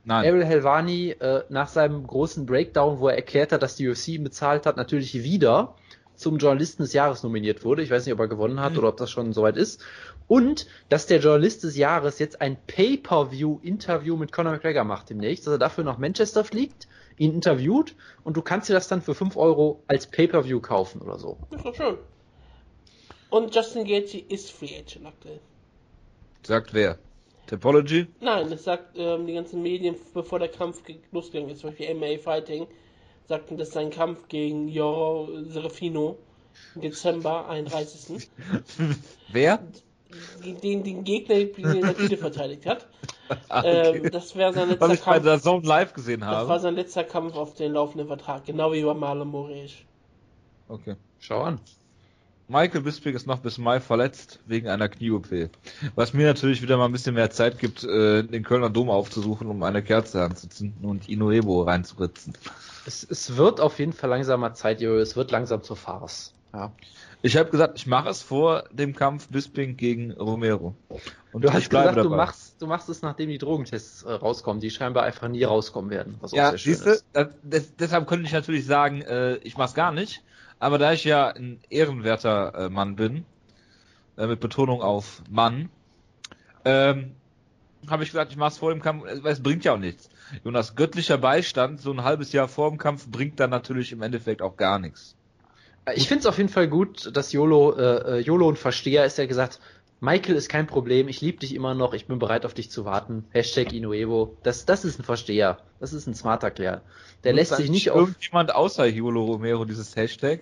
äh, 0.08 0.26
Errol 0.26 0.44
Helvani 0.44 1.10
äh, 1.10 1.42
nach 1.48 1.68
seinem 1.68 2.06
großen 2.06 2.46
Breakdown, 2.46 3.00
wo 3.00 3.08
er 3.08 3.16
erklärt 3.16 3.52
hat, 3.52 3.62
dass 3.62 3.76
die 3.76 3.88
UFC 3.88 4.08
ihn 4.08 4.24
bezahlt 4.24 4.66
hat, 4.66 4.76
natürlich 4.76 5.22
wieder 5.22 5.74
zum 6.14 6.38
Journalisten 6.38 6.82
des 6.82 6.92
Jahres 6.92 7.22
nominiert 7.22 7.64
wurde. 7.64 7.82
Ich 7.82 7.90
weiß 7.90 8.04
nicht, 8.04 8.12
ob 8.12 8.20
er 8.20 8.28
gewonnen 8.28 8.60
hat 8.60 8.72
mhm. 8.72 8.78
oder 8.78 8.88
ob 8.88 8.96
das 8.96 9.10
schon 9.10 9.32
soweit 9.32 9.56
ist. 9.56 9.82
Und 10.26 10.66
dass 10.88 11.06
der 11.06 11.20
Journalist 11.20 11.64
des 11.64 11.76
Jahres 11.76 12.18
jetzt 12.18 12.40
ein 12.40 12.58
Pay-per-view-Interview 12.66 14.16
mit 14.16 14.32
Conor 14.32 14.52
McGregor 14.52 14.84
macht 14.84 15.10
demnächst, 15.10 15.46
dass 15.46 15.54
er 15.54 15.58
dafür 15.58 15.84
nach 15.84 15.96
Manchester 15.96 16.44
fliegt, 16.44 16.88
ihn 17.16 17.32
interviewt 17.32 17.94
und 18.24 18.36
du 18.36 18.42
kannst 18.42 18.68
dir 18.68 18.74
das 18.74 18.88
dann 18.88 19.00
für 19.00 19.14
5 19.14 19.36
Euro 19.36 19.82
als 19.86 20.06
Pay-per-view 20.06 20.60
kaufen 20.60 21.00
oder 21.00 21.18
so. 21.18 21.38
Das 21.50 21.60
ist 21.60 21.66
doch 21.66 21.74
schön. 21.74 21.98
Und 23.30 23.54
Justin 23.54 23.84
Gaethje 23.84 24.24
ist 24.28 24.50
Free 24.50 24.76
Agent 24.78 25.06
aktuell. 25.06 25.40
Sagt 26.42 26.74
wer? 26.74 26.98
Topology? 27.48 28.06
Nein, 28.20 28.50
das 28.50 28.64
sagt 28.64 28.96
ähm, 28.96 29.26
die 29.26 29.32
ganzen 29.32 29.62
Medien, 29.62 29.96
bevor 30.12 30.38
der 30.38 30.48
Kampf 30.48 30.82
losgegangen 31.12 31.50
ist, 31.50 31.60
zum 31.60 31.70
Beispiel 31.70 31.94
MMA 31.94 32.18
Fighting, 32.18 32.66
sagten, 33.26 33.56
dass 33.56 33.72
sein 33.72 33.90
Kampf 33.90 34.28
gegen 34.28 34.68
Joro 34.68 35.28
Serafino 35.44 36.18
im 36.74 36.82
Dezember 36.82 37.48
31. 37.48 38.28
Wer? 39.32 39.60
Den, 40.62 40.82
den 40.84 41.04
Gegner, 41.04 41.36
den 41.36 41.82
er 41.84 41.96
Titel 41.96 42.16
verteidigt 42.16 42.66
hat. 42.66 42.86
Ah, 43.50 43.58
okay. 43.58 43.98
ähm, 43.98 44.10
das 44.10 44.34
wäre 44.36 44.54
sein 44.54 44.70
letzter 44.70 44.88
Was 44.88 44.94
ich 44.94 45.04
Kampf. 45.04 45.18
bei 45.18 45.22
der 45.22 45.38
Zone 45.38 45.66
live 45.66 45.92
gesehen 45.92 46.24
habe. 46.24 46.36
Das 46.36 46.48
war 46.48 46.60
sein 46.60 46.74
letzter 46.76 47.04
Kampf 47.04 47.34
auf 47.34 47.52
den 47.52 47.74
laufenden 47.74 48.06
Vertrag, 48.06 48.46
genau 48.46 48.72
wie 48.72 48.82
bei 48.82 48.94
Marlon 48.94 49.28
Moraes. 49.28 49.72
Okay, 50.66 50.96
schau 51.18 51.42
an. 51.42 51.60
Michael 52.48 52.80
Bisping 52.80 53.14
ist 53.14 53.26
noch 53.26 53.40
bis 53.40 53.58
Mai 53.58 53.78
verletzt 53.78 54.40
wegen 54.46 54.68
einer 54.68 54.88
Knie-OP. 54.88 55.50
Was 55.94 56.14
mir 56.14 56.26
natürlich 56.26 56.62
wieder 56.62 56.78
mal 56.78 56.86
ein 56.86 56.92
bisschen 56.92 57.14
mehr 57.14 57.30
Zeit 57.30 57.58
gibt, 57.58 57.84
äh, 57.84 58.22
den 58.22 58.42
Kölner 58.42 58.70
Dom 58.70 58.88
aufzusuchen, 58.88 59.48
um 59.48 59.62
eine 59.62 59.82
Kerze 59.82 60.22
anzuzünden 60.22 60.88
und 60.88 61.08
Inoebo 61.10 61.62
reinzuritzen. 61.62 62.32
Es, 62.86 63.06
es 63.08 63.36
wird 63.36 63.60
auf 63.60 63.78
jeden 63.78 63.92
Fall 63.92 64.08
langsamer 64.08 64.54
Zeit, 64.54 64.80
Jojo. 64.80 64.98
Es 64.98 65.14
wird 65.14 65.30
langsam 65.30 65.62
zur 65.62 65.76
Farce. 65.76 66.32
Ja. 66.54 66.72
Ich 67.20 67.36
habe 67.36 67.50
gesagt, 67.50 67.76
ich 67.76 67.86
mache 67.86 68.08
es 68.08 68.22
vor 68.22 68.64
dem 68.70 68.94
Kampf 68.94 69.28
Bisping 69.28 69.76
gegen 69.76 70.12
Romero. 70.12 70.74
Und 71.32 71.44
du 71.44 71.52
hast 71.52 71.68
gesagt, 71.68 71.98
du 71.98 72.08
machst, 72.08 72.62
du 72.62 72.66
machst 72.66 72.88
es, 72.88 73.02
nachdem 73.02 73.28
die 73.28 73.38
Drogentests 73.38 74.04
äh, 74.04 74.12
rauskommen, 74.12 74.60
die 74.60 74.70
scheinbar 74.70 75.02
einfach 75.02 75.28
nie 75.28 75.44
rauskommen 75.44 75.90
werden. 75.90 76.16
Was 76.20 76.32
ja, 76.32 76.56
siehst 76.56 76.86
du, 76.86 76.98
deshalb 77.42 78.06
könnte 78.06 78.24
ich 78.24 78.32
natürlich 78.32 78.64
sagen, 78.64 79.02
äh, 79.02 79.36
ich 79.38 79.58
mach's 79.58 79.74
gar 79.74 79.92
nicht. 79.92 80.22
Aber 80.60 80.78
da 80.78 80.92
ich 80.92 81.04
ja 81.04 81.28
ein 81.28 81.60
ehrenwerter 81.70 82.54
äh, 82.54 82.68
Mann 82.68 82.96
bin, 82.96 83.24
äh, 84.16 84.26
mit 84.26 84.40
Betonung 84.40 84.82
auf 84.82 85.22
Mann, 85.30 85.68
ähm, 86.64 87.14
habe 87.88 88.02
ich 88.02 88.10
gesagt, 88.10 88.32
ich 88.32 88.36
mache 88.36 88.50
es 88.50 88.58
vor 88.58 88.70
dem 88.70 88.82
Kampf, 88.82 89.06
äh, 89.06 89.22
weil 89.22 89.32
es 89.32 89.42
bringt 89.42 89.64
ja 89.64 89.74
auch 89.74 89.78
nichts. 89.78 90.10
Jonas, 90.44 90.74
göttlicher 90.74 91.18
Beistand, 91.18 91.80
so 91.80 91.92
ein 91.92 92.04
halbes 92.04 92.32
Jahr 92.32 92.48
vor 92.48 92.70
dem 92.70 92.78
Kampf, 92.78 93.08
bringt 93.08 93.38
dann 93.40 93.50
natürlich 93.50 93.92
im 93.92 94.02
Endeffekt 94.02 94.42
auch 94.42 94.56
gar 94.56 94.78
nichts. 94.78 95.14
Ich 95.94 96.08
finde 96.08 96.20
es 96.20 96.26
auf 96.26 96.36
jeden 96.36 96.50
Fall 96.50 96.68
gut, 96.68 97.16
dass 97.16 97.32
YOLO, 97.32 97.74
äh, 97.76 98.18
YOLO 98.20 98.48
und 98.48 98.58
Versteher 98.58 99.06
ist 99.06 99.16
ja 99.16 99.26
gesagt, 99.26 99.58
Michael 100.00 100.36
ist 100.36 100.48
kein 100.48 100.66
Problem, 100.66 101.08
ich 101.08 101.20
liebe 101.20 101.38
dich 101.38 101.54
immer 101.54 101.74
noch, 101.74 101.92
ich 101.92 102.06
bin 102.06 102.18
bereit 102.18 102.46
auf 102.46 102.54
dich 102.54 102.70
zu 102.70 102.84
warten. 102.84 103.24
Hashtag 103.30 103.72
Inuevo. 103.72 104.36
Das, 104.44 104.64
das 104.64 104.84
ist 104.84 105.00
ein 105.00 105.02
Versteher. 105.02 105.58
Das 105.80 105.92
ist 105.92 106.06
ein 106.06 106.14
smarter 106.14 106.50
Kerl. 106.50 106.82
Der 107.24 107.32
lässt 107.32 107.56
sich 107.56 107.70
nicht 107.70 107.90
auf. 107.90 108.08
Irgendjemand 108.08 108.54
außer 108.54 108.86
Hiolo 108.86 109.24
Romero 109.24 109.64
dieses 109.64 109.96
Hashtag? 109.96 110.40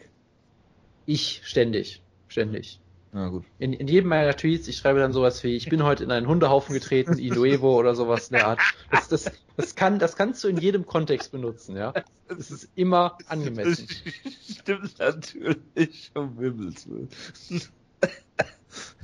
Ich 1.07 1.41
ständig. 1.45 2.03
Ständig. 2.29 2.81
Na 3.13 3.29
gut. 3.29 3.45
In, 3.59 3.73
in 3.73 3.89
jedem 3.89 4.11
meiner 4.11 4.37
Tweets, 4.37 4.69
ich 4.69 4.77
schreibe 4.77 4.99
dann 4.99 5.15
sowas 5.15 5.43
wie, 5.43 5.57
ich 5.57 5.71
bin 5.71 5.83
heute 5.83 6.05
in 6.05 6.11
einen 6.11 6.27
Hundehaufen 6.27 6.75
getreten, 6.75 7.17
Inuevo 7.17 7.79
oder 7.79 7.95
sowas 7.95 8.29
in 8.29 8.37
der 8.37 8.49
Art. 8.49 8.61
Das, 8.91 9.09
das, 9.09 9.33
das, 9.57 9.75
kann, 9.75 9.99
das 9.99 10.17
kannst 10.17 10.45
du 10.45 10.49
in 10.49 10.59
jedem 10.59 10.85
Kontext 10.85 11.33
benutzen, 11.33 11.77
ja. 11.77 11.95
Das 12.29 12.51
ist 12.51 12.69
immer 12.75 13.17
angemessen. 13.29 13.89
Stimmt 14.61 14.99
natürlich, 14.99 16.11
um 16.15 16.39
Himmels 16.39 16.87
Willen. 16.91 17.09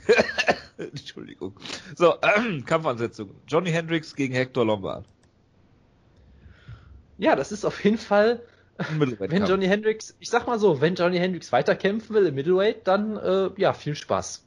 Entschuldigung. 0.77 1.55
So, 1.97 2.15
ähm, 2.23 2.65
Kampfansetzung. 2.67 3.31
Johnny 3.47 3.71
Hendricks 3.71 4.15
gegen 4.15 4.35
Hector 4.35 4.65
Lombard. 4.65 5.07
Ja, 7.19 7.37
das 7.37 7.53
ist 7.53 7.65
auf 7.65 7.83
jeden 7.85 7.99
Fall, 7.99 8.43
wenn. 8.79 9.47
Johnny 9.47 9.67
Hendricks, 9.67 10.17
ich 10.19 10.29
sag 10.29 10.47
mal 10.47 10.59
so, 10.59 10.81
wenn 10.81 10.95
Johnny 10.95 11.19
Hendricks 11.19 11.53
weiterkämpfen 11.53 12.15
will 12.17 12.27
im 12.27 12.35
Middleweight, 12.35 12.87
dann 12.87 13.17
äh, 13.17 13.51
ja, 13.57 13.75
viel 13.75 13.95
Spaß. 13.95 14.45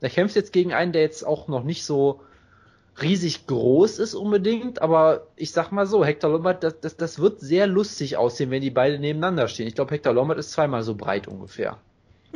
Er 0.00 0.10
kämpft 0.10 0.34
jetzt 0.36 0.52
gegen 0.52 0.72
einen, 0.72 0.92
der 0.92 1.02
jetzt 1.02 1.24
auch 1.24 1.48
noch 1.48 1.62
nicht 1.62 1.84
so 1.84 2.20
riesig 3.00 3.46
groß 3.46 3.98
ist 3.98 4.14
unbedingt, 4.14 4.80
aber 4.80 5.26
ich 5.36 5.52
sag 5.52 5.70
mal 5.70 5.86
so, 5.86 6.04
Hector 6.04 6.30
Lombard, 6.30 6.64
das, 6.64 6.80
das, 6.80 6.96
das 6.96 7.18
wird 7.18 7.40
sehr 7.40 7.66
lustig 7.66 8.16
aussehen, 8.16 8.50
wenn 8.50 8.62
die 8.62 8.70
beide 8.70 8.98
nebeneinander 8.98 9.48
stehen. 9.48 9.66
Ich 9.66 9.74
glaube, 9.74 9.94
Hector 9.94 10.14
Lombard 10.14 10.38
ist 10.38 10.52
zweimal 10.52 10.82
so 10.82 10.94
breit 10.94 11.28
ungefähr. 11.28 11.78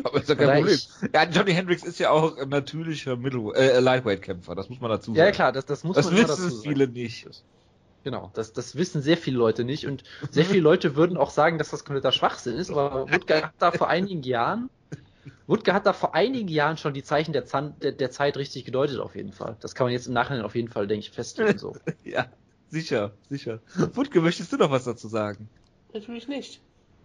Aber 0.05 0.21
ist 0.21 0.29
ja 0.29 0.35
kein 0.35 0.47
Oder 0.47 0.57
Problem. 0.57 0.77
ich- 0.77 0.89
Ja, 1.15 1.25
Johnny 1.29 1.53
Hendricks 1.53 1.83
ist 1.83 1.99
ja 1.99 2.11
auch 2.11 2.37
ein 2.37 2.49
natürlicher 2.49 3.17
Middle 3.17 3.53
äh, 3.55 3.81
Lightweight-Kämpfer, 3.81 4.55
das 4.55 4.69
muss 4.69 4.81
man 4.81 4.91
dazu 4.91 5.15
sagen. 5.15 5.27
Ja, 5.27 5.33
klar, 5.33 5.53
das, 5.53 5.67
das 5.67 5.85
muss 5.85 5.97
Das 5.97 6.07
man 6.07 6.15
wissen 6.15 6.29
dazu 6.29 6.57
sagen. 6.57 6.63
viele 6.63 6.89
nicht. 6.89 7.27
Genau, 8.03 8.31
das, 8.35 8.53
das 8.55 8.77
wissen 8.77 9.03
sehr 9.03 9.19
viele 9.19 9.37
Leute 9.37 9.63
nicht 9.63 9.87
und 9.87 10.05
sehr 10.31 10.47
viele 10.47 10.63
Leute 10.63 10.97
würden 10.97 11.19
auch 11.19 11.31
sagen, 11.31 11.59
dass 11.59 11.69
das 11.71 11.85
kompletter 11.85 12.13
Schwachsinn 12.13 12.57
ist, 12.57 12.71
aber 12.71 13.11
Wutke 13.13 13.43
hat 13.43 13.55
da 13.59 13.71
vor 13.73 13.89
einigen 13.89 14.23
Jahren, 14.23 14.69
Wutke 15.47 15.75
hat 15.75 15.87
da 15.87 15.93
vor 15.93 16.15
einigen 16.15 16.49
Jahren 16.49 16.79
schon 16.79 16.95
die 16.95 17.03
Zeichen 17.03 17.33
der, 17.33 17.45
Zahn, 17.45 17.79
der, 17.81 17.93
der 17.93 18.11
Zeit 18.11 18.39
richtig 18.39 18.65
gedeutet 18.65 19.01
auf 19.01 19.17
jeden 19.17 19.33
Fall. 19.33 19.57
Das 19.61 19.75
kann 19.75 19.87
man 19.87 19.93
jetzt 19.93 20.07
im 20.07 20.15
Nachhinein 20.15 20.45
auf 20.45 20.55
jeden 20.55 20.69
Fall, 20.69 20.87
denke 20.87 21.07
ich, 21.07 21.11
festlegen 21.11 21.59
so. 21.59 21.75
Ja, 22.05 22.33
sicher, 22.69 23.19
sicher. 23.29 23.61
Wutke, 23.95 24.21
möchtest 24.23 24.53
du 24.53 24.57
noch 24.57 24.71
was 24.71 24.85
dazu 24.85 25.09
sagen? 25.09 25.51
Natürlich 25.93 26.29
nicht. 26.29 26.63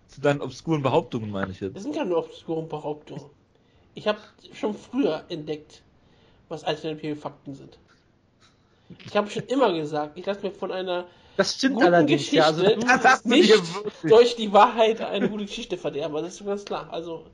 Zu 0.08 0.22
deinen 0.22 0.41
obskuren 0.41 0.82
Behauptungen 0.82 1.30
meine 1.32 1.51
ich 1.51 1.60
Das 1.60 1.70
jetzt. 1.74 1.84
sind 1.84 1.95
keine 1.95 2.16
obskuren 2.16 2.68
Behauptungen. 2.68 3.26
Ich 3.95 4.08
habe 4.08 4.20
schon 4.53 4.74
früher 4.74 5.24
entdeckt, 5.30 5.82
was 6.49 6.64
alternative 6.64 7.16
Fakten 7.16 7.53
sind. 7.56 7.78
Ich 9.06 9.16
habe 9.16 9.30
schon 9.30 9.43
immer 9.43 9.74
gesagt, 9.74 10.18
ich 10.18 10.26
lasse 10.26 10.41
mir 10.41 10.51
von 10.51 10.72
einer 10.72 11.06
Das 11.38 11.56
stimmt 11.56 11.76
guten 11.76 11.88
allerdings, 11.88 12.30
Geschichte 12.30 12.36
ja. 12.38 12.45
Also, 12.45 12.64
Das 13.01 13.26
nicht 13.26 13.53
durch 14.03 14.36
die 14.36 14.51
Wahrheit 14.53 15.01
eine 15.01 15.30
gute 15.30 15.45
Geschichte 15.45 15.78
verderben. 15.78 16.14
Das 16.16 16.36
ist 16.39 16.45
ganz 16.45 16.66
klar. 16.66 16.88
Also 16.91 17.26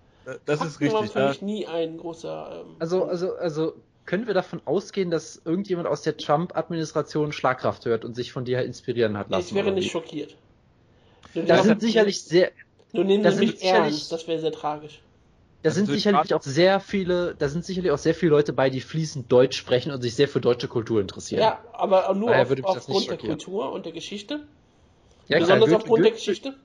Das 0.46 0.62
ist 0.62 0.78
Fakten 0.78 0.86
richtig. 0.98 1.12
für 1.12 1.20
Ja. 1.20 1.28
mich 1.30 1.42
nie 1.42 1.68
ein 1.68 1.98
großer. 1.98 2.64
Ähm, 2.64 2.76
also, 2.80 3.04
also, 3.04 3.36
also 3.36 3.74
können 4.06 4.28
wir 4.28 4.34
davon 4.34 4.62
ausgehen, 4.66 5.12
dass 5.12 5.42
irgendjemand 5.46 5.88
aus 5.88 6.02
der 6.04 6.18
Trump-Administration 6.18 7.32
Schlagkraft 7.32 7.86
hört 7.86 8.06
und 8.06 8.16
sich 8.16 8.32
von 8.32 8.46
dir 8.46 8.64
inspirieren 8.64 9.18
hat 9.18 9.30
lassen? 9.30 9.48
ich 9.50 9.54
wäre 9.56 9.72
nicht 9.72 9.92
schockiert. 9.92 10.36
Nur 11.34 11.46
Da 11.46 11.56
nehmen- 11.56 11.66
sind 11.68 11.82
sicherlich 11.82 12.24
sehr, 12.24 12.52
Nur 12.94 13.06
nehmen 13.06 13.24
da 13.24 13.32
Sie 13.32 13.48
sind 13.48 13.62
ernst, 13.62 14.12
das 14.12 14.28
wäre 14.28 14.40
sehr 14.40 14.52
tragisch. 14.52 15.02
Da 15.64 15.70
Das 15.70 15.76
sind 15.76 15.88
sicherlich 15.88 16.34
auch 16.34 16.42
sehr 16.42 16.80
viele, 16.80 17.36
da 17.36 17.48
sind 17.48 17.64
sicherlich 17.64 17.92
auch 17.92 17.98
sehr 18.00 18.16
viele 18.16 18.32
Leute 18.32 18.52
bei, 18.52 18.70
die 18.70 18.82
fließend 18.82 19.32
Deutsch 19.32 19.58
sprechen 19.58 19.92
und 19.92 20.02
sich 20.02 20.16
sehr 20.16 20.28
für 20.28 20.42
deutsche 20.42 20.68
Kultur 20.68 21.00
interessieren. 21.00 21.42
Ja, 21.42 21.64
aber 21.74 22.14
nur 22.16 22.36
auf, 22.36 22.50
das 22.50 22.64
aufgrund 22.64 23.10
der. 23.12 23.18
Kultur 23.18 23.72
und 23.72 23.86
der 23.86 23.94
Geschichte. 23.94 24.48
Ja, 25.28 25.38
klar, 25.38 25.60
Besonders 25.60 25.70
Goethe, 25.70 25.76
aufgrund 25.78 26.06
der 26.06 26.12
Geschichte. 26.12 26.56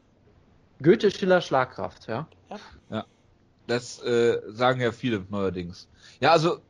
Goethe, 0.82 1.10
Schiller, 1.10 1.40
Schlagkraft, 1.42 2.08
ja. 2.08 2.28
Das 3.66 4.00
äh, 4.00 4.40
sagen 4.46 4.80
ja 4.80 4.92
viele 4.92 5.26
neuerdings. 5.28 5.88
Ja, 6.20 6.30
also, 6.30 6.60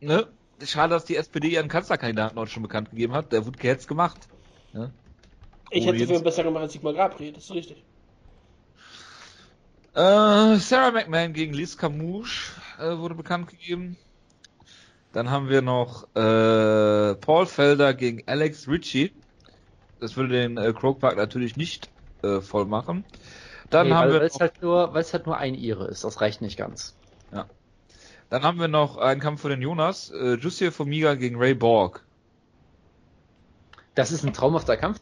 ne? 0.00 0.26
Schade, 0.64 0.90
dass 0.90 1.04
die 1.04 1.16
SPD 1.16 1.48
ihren 1.48 1.68
Kanzlerkandidaten 1.68 2.38
heute 2.38 2.50
schon 2.50 2.62
bekannt 2.62 2.90
gegeben 2.90 3.12
hat. 3.12 3.32
Der 3.32 3.46
Wutke 3.46 3.68
hätte 3.68 3.86
gemacht. 3.86 4.28
Ne? 4.72 4.92
Ich 5.70 5.86
hätte 5.86 6.02
es 6.02 6.08
jetzt- 6.10 6.24
besser 6.24 6.44
gemacht 6.44 6.62
als 6.62 6.72
Sigmar 6.72 6.92
Gabriel, 6.94 7.32
das 7.32 7.44
ist 7.44 7.50
richtig. 7.52 7.82
Äh, 9.94 10.56
Sarah 10.56 10.90
McMahon 10.90 11.32
gegen 11.32 11.54
Liz 11.54 11.76
Camouche 11.78 12.52
äh, 12.80 12.98
wurde 12.98 13.14
bekannt 13.14 13.48
gegeben. 13.48 13.96
Dann 15.12 15.30
haben 15.30 15.48
wir 15.48 15.62
noch 15.62 16.04
äh, 16.16 17.14
Paul 17.14 17.46
Felder 17.46 17.94
gegen 17.94 18.22
Alex 18.26 18.66
Ritchie. 18.66 19.12
Das 20.00 20.16
würde 20.16 20.30
den 20.34 20.56
äh, 20.56 20.72
Croke 20.72 20.98
Park 21.00 21.16
natürlich 21.16 21.56
nicht 21.56 21.88
äh, 22.22 22.40
voll 22.40 22.64
machen. 22.66 23.04
Dann 23.70 23.86
Nee, 23.88 23.94
haben 23.94 24.08
weil 24.12 24.20
wir 24.20 24.22
es 24.22 24.34
noch, 24.34 24.40
halt 24.40 24.62
nur, 24.62 24.92
weil 24.94 25.02
es 25.02 25.12
halt 25.12 25.26
nur 25.26 25.36
ein 25.38 25.54
Ire 25.54 25.86
ist, 25.86 26.02
das 26.04 26.20
reicht 26.20 26.42
nicht 26.42 26.56
ganz. 26.56 26.94
dann 28.30 28.42
haben 28.42 28.58
wir 28.58 28.68
noch 28.68 28.96
einen 28.96 29.20
Kampf 29.20 29.42
für 29.42 29.48
den 29.48 29.62
Jonas. 29.62 30.10
Äh, 30.10 30.34
Jussier 30.34 30.72
Formiga 30.72 31.14
gegen 31.14 31.36
Ray 31.36 31.54
Borg. 31.54 32.04
Das 33.94 34.10
ist 34.10 34.24
ein 34.24 34.32
traumhafter 34.32 34.76
Kampf. 34.76 34.98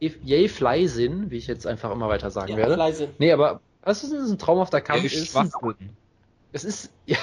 Yay 0.00 0.48
Flysinn, 0.48 1.30
wie 1.30 1.36
ich 1.36 1.46
jetzt 1.46 1.66
einfach 1.66 1.90
immer 1.90 2.08
weiter 2.08 2.30
sagen 2.30 2.52
Ja, 2.52 2.56
werde. 2.56 2.76
leise. 2.76 3.08
Nee, 3.18 3.32
aber 3.32 3.60
was 3.82 4.04
ist 4.04 4.12
ein 4.12 4.38
traumhafter 4.38 4.80
Kampf? 4.80 5.02
Der 5.02 5.10
Es 5.10 5.16
ist, 5.18 5.36
ein, 5.36 5.50
es 6.52 6.64
ist, 6.64 6.90
ja, 7.06 7.16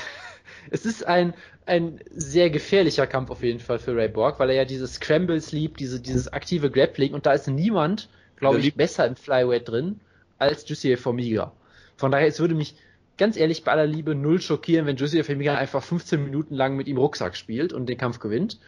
es 0.69 0.85
ist 0.85 1.05
ein, 1.05 1.33
ein 1.65 1.99
sehr 2.11 2.49
gefährlicher 2.49 3.07
Kampf 3.07 3.29
auf 3.29 3.43
jeden 3.43 3.59
Fall 3.59 3.79
für 3.79 3.95
Ray 3.95 4.09
Borg, 4.09 4.39
weil 4.39 4.49
er 4.49 4.55
ja 4.55 4.65
diese 4.65 4.87
Scrambles 4.87 5.51
liebt, 5.51 5.79
diese, 5.79 5.99
dieses 5.99 6.31
aktive 6.31 6.69
Grappling 6.69 7.13
und 7.13 7.25
da 7.25 7.33
ist 7.33 7.47
niemand, 7.47 8.09
glaube 8.37 8.59
ich, 8.59 8.75
besser 8.75 9.05
im 9.07 9.15
Flyweight 9.15 9.69
drin 9.69 9.99
als 10.37 10.67
Jussier 10.67 10.97
Formiga. 10.97 11.51
Von 11.97 12.11
daher, 12.11 12.27
es 12.27 12.39
würde 12.39 12.55
mich 12.55 12.75
ganz 13.17 13.37
ehrlich 13.37 13.63
bei 13.63 13.71
aller 13.71 13.85
Liebe 13.85 14.15
null 14.15 14.41
schockieren, 14.41 14.85
wenn 14.85 14.97
Jussier 14.97 15.23
Formiga 15.23 15.55
einfach 15.55 15.81
15 15.83 16.23
Minuten 16.23 16.55
lang 16.55 16.75
mit 16.75 16.87
ihm 16.87 16.97
Rucksack 16.97 17.37
spielt 17.37 17.71
und 17.73 17.87
den 17.87 17.97
Kampf 17.97 18.19
gewinnt. 18.19 18.59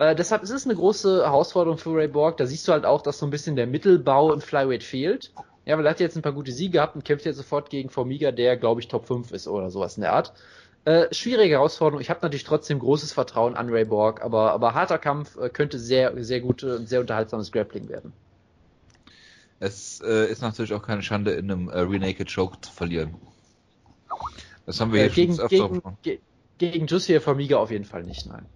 Äh, 0.00 0.16
deshalb 0.16 0.42
ist 0.42 0.50
es 0.50 0.64
eine 0.64 0.74
große 0.74 1.24
Herausforderung 1.24 1.76
für 1.78 1.94
Ray 1.94 2.08
Borg. 2.08 2.38
Da 2.38 2.46
siehst 2.46 2.66
du 2.66 2.72
halt 2.72 2.86
auch, 2.86 3.02
dass 3.02 3.18
so 3.18 3.26
ein 3.26 3.30
bisschen 3.30 3.54
der 3.54 3.66
Mittelbau 3.66 4.32
im 4.32 4.40
Flyweight 4.40 4.82
fehlt. 4.82 5.30
Ja, 5.66 5.76
weil 5.76 5.84
er 5.84 5.90
hat 5.90 6.00
jetzt 6.00 6.16
ein 6.16 6.22
paar 6.22 6.32
gute 6.32 6.52
Siege 6.52 6.72
gehabt 6.72 6.96
und 6.96 7.04
kämpft 7.04 7.26
jetzt 7.26 7.36
sofort 7.36 7.68
gegen 7.68 7.90
Formiga, 7.90 8.32
der, 8.32 8.56
glaube 8.56 8.80
ich, 8.80 8.88
Top 8.88 9.06
5 9.06 9.30
ist 9.32 9.46
oder 9.46 9.70
sowas 9.70 9.96
in 9.98 10.00
der 10.00 10.14
Art. 10.14 10.32
Äh, 10.86 11.12
schwierige 11.14 11.54
Herausforderung. 11.56 12.00
Ich 12.00 12.08
habe 12.08 12.20
natürlich 12.22 12.44
trotzdem 12.44 12.78
großes 12.78 13.12
Vertrauen 13.12 13.54
an 13.56 13.68
Ray 13.68 13.84
Borg, 13.84 14.22
aber, 14.22 14.52
aber 14.52 14.72
harter 14.72 14.96
Kampf 14.98 15.36
äh, 15.36 15.50
könnte 15.50 15.78
sehr, 15.78 16.14
sehr 16.24 16.40
gute 16.40 16.76
und 16.78 16.88
sehr 16.88 17.00
unterhaltsames 17.02 17.52
Grappling 17.52 17.90
werden. 17.90 18.14
Es 19.58 20.00
äh, 20.00 20.30
ist 20.32 20.40
natürlich 20.40 20.72
auch 20.72 20.82
keine 20.82 21.02
Schande, 21.02 21.32
in 21.32 21.50
einem 21.50 21.68
äh, 21.68 21.80
Renaked 21.80 22.34
Choke 22.34 22.58
zu 22.62 22.72
verlieren. 22.72 23.16
Das 24.64 24.80
haben 24.80 24.94
wir 24.94 25.02
Äh, 25.02 25.04
jetzt 25.04 25.14
gegen, 25.14 25.34
schon 25.34 25.44
öfter 25.44 25.68
gegen, 25.68 25.82
ge 26.02 26.20
gegen 26.56 26.86
Jussier 26.86 27.20
Formiga 27.20 27.58
auf 27.58 27.70
jeden 27.70 27.84
Fall 27.84 28.04
nicht, 28.04 28.26
nein. 28.26 28.46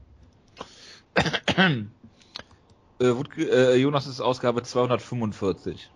Äh, 3.01 3.09
äh, 3.09 3.77
Jonas 3.77 4.07
ist 4.07 4.21
Ausgabe 4.21 4.63
245. 4.63 5.91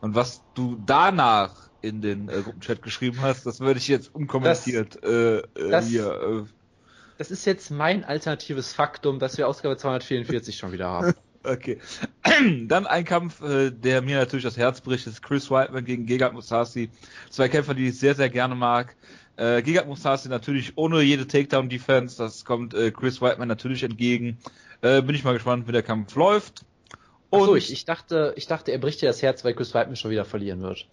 Und 0.00 0.14
was 0.14 0.42
du 0.54 0.76
danach 0.84 1.68
in 1.80 2.00
den 2.00 2.28
äh, 2.28 2.42
Gruppenchat 2.42 2.82
geschrieben 2.82 3.20
hast, 3.20 3.46
das 3.46 3.60
würde 3.60 3.78
ich 3.78 3.88
jetzt 3.88 4.14
unkommentiert 4.14 5.02
äh, 5.02 5.38
äh, 5.38 5.70
das- 5.70 5.88
hier. 5.88 6.46
Das 7.18 7.32
ist 7.32 7.44
jetzt 7.46 7.70
mein 7.72 8.04
alternatives 8.04 8.72
Faktum, 8.72 9.18
dass 9.18 9.36
wir 9.38 9.48
Ausgabe 9.48 9.76
244 9.76 10.56
schon 10.56 10.70
wieder 10.70 10.88
haben. 10.88 11.08
Äh, 11.08 11.14
okay. 11.52 11.80
Dann 12.68 12.86
ein 12.86 13.04
Kampf, 13.04 13.40
äh, 13.42 13.70
der 13.72 14.02
mir 14.02 14.18
natürlich 14.18 14.44
das 14.44 14.56
Herz 14.56 14.80
bricht, 14.80 15.08
ist 15.08 15.20
Chris 15.20 15.50
Whiteman 15.50 15.84
gegen 15.84 16.06
Gegard 16.06 16.32
Mousasi. 16.32 16.90
Zwei 17.28 17.48
Kämpfer, 17.48 17.74
die 17.74 17.88
ich 17.88 17.98
sehr, 17.98 18.14
sehr 18.14 18.30
gerne 18.30 18.54
mag. 18.54 18.96
Äh, 19.38 19.62
Gegard 19.62 19.86
Mousasi 19.86 20.28
natürlich 20.28 20.76
ohne 20.76 21.00
jede 21.02 21.26
Takedown-Defense. 21.26 22.16
Das 22.18 22.44
kommt 22.44 22.74
äh, 22.74 22.90
Chris 22.90 23.20
Whiteman 23.22 23.48
natürlich 23.48 23.82
entgegen. 23.84 24.38
Äh, 24.82 25.02
bin 25.02 25.14
ich 25.14 25.24
mal 25.24 25.34
gespannt, 25.34 25.68
wie 25.68 25.72
der 25.72 25.82
Kampf 25.82 26.14
läuft. 26.16 26.66
Ach 27.30 27.40
so, 27.40 27.52
Und 27.52 27.58
ich, 27.58 27.72
ich 27.72 27.84
dachte, 27.84 28.32
ich 28.36 28.46
dachte, 28.46 28.72
er 28.72 28.78
bricht 28.78 29.00
dir 29.02 29.06
das 29.06 29.22
Herz, 29.22 29.44
weil 29.44 29.54
Chris 29.54 29.74
Weidman 29.74 29.96
schon 29.96 30.10
wieder 30.10 30.24
verlieren 30.24 30.60
wird. 30.62 30.88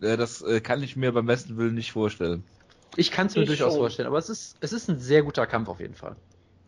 äh, 0.00 0.16
das 0.16 0.42
äh, 0.42 0.60
kann 0.60 0.82
ich 0.82 0.96
mir 0.96 1.12
beim 1.12 1.26
besten 1.26 1.56
Willen 1.56 1.74
nicht 1.74 1.92
vorstellen. 1.92 2.44
Ich 2.96 3.10
kann 3.10 3.26
es 3.26 3.34
mir 3.36 3.42
Ich 3.42 3.48
durchaus 3.48 3.72
schon. 3.72 3.80
vorstellen, 3.82 4.08
aber 4.08 4.18
es 4.18 4.28
ist, 4.28 4.56
es 4.60 4.72
ist 4.72 4.88
ein 4.88 4.98
sehr 5.00 5.22
guter 5.22 5.46
Kampf 5.46 5.68
auf 5.68 5.80
jeden 5.80 5.94
Fall. 5.94 6.16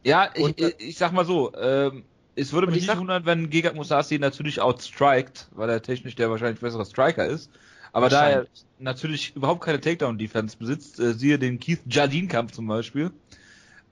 Ja, 0.05 0.31
ich, 0.35 0.43
Und, 0.45 0.61
äh, 0.61 0.69
ich, 0.79 0.89
ich 0.91 0.99
sag 0.99 1.13
mal 1.13 1.25
so, 1.25 1.53
ähm, 1.55 2.05
es 2.35 2.53
würde 2.53 2.67
und 2.67 2.73
mich 2.73 2.79
ich 2.79 2.83
nicht 2.83 2.91
sag- 2.93 2.99
wundern, 2.99 3.27
wenn 3.27 3.51
Gegard 3.51 3.75
Mousasi 3.75 4.19
natürlich 4.19 4.61
outstrikt, 4.61 5.49
weil 5.53 5.69
er 5.69 5.83
technisch 5.83 6.15
der 6.15 6.31
wahrscheinlich 6.31 6.61
bessere 6.61 6.87
Striker 6.87 7.27
ist. 7.27 7.51
Aber 7.93 8.09
da 8.09 8.29
er 8.29 8.47
natürlich 8.79 9.35
überhaupt 9.35 9.63
keine 9.63 9.81
Takedown-Defense 9.81 10.57
besitzt, 10.57 11.01
äh, 11.01 11.13
siehe 11.15 11.39
den 11.39 11.59
Keith 11.59 11.81
Jardine-Kampf 11.87 12.53
zum 12.53 12.67
Beispiel, 12.67 13.11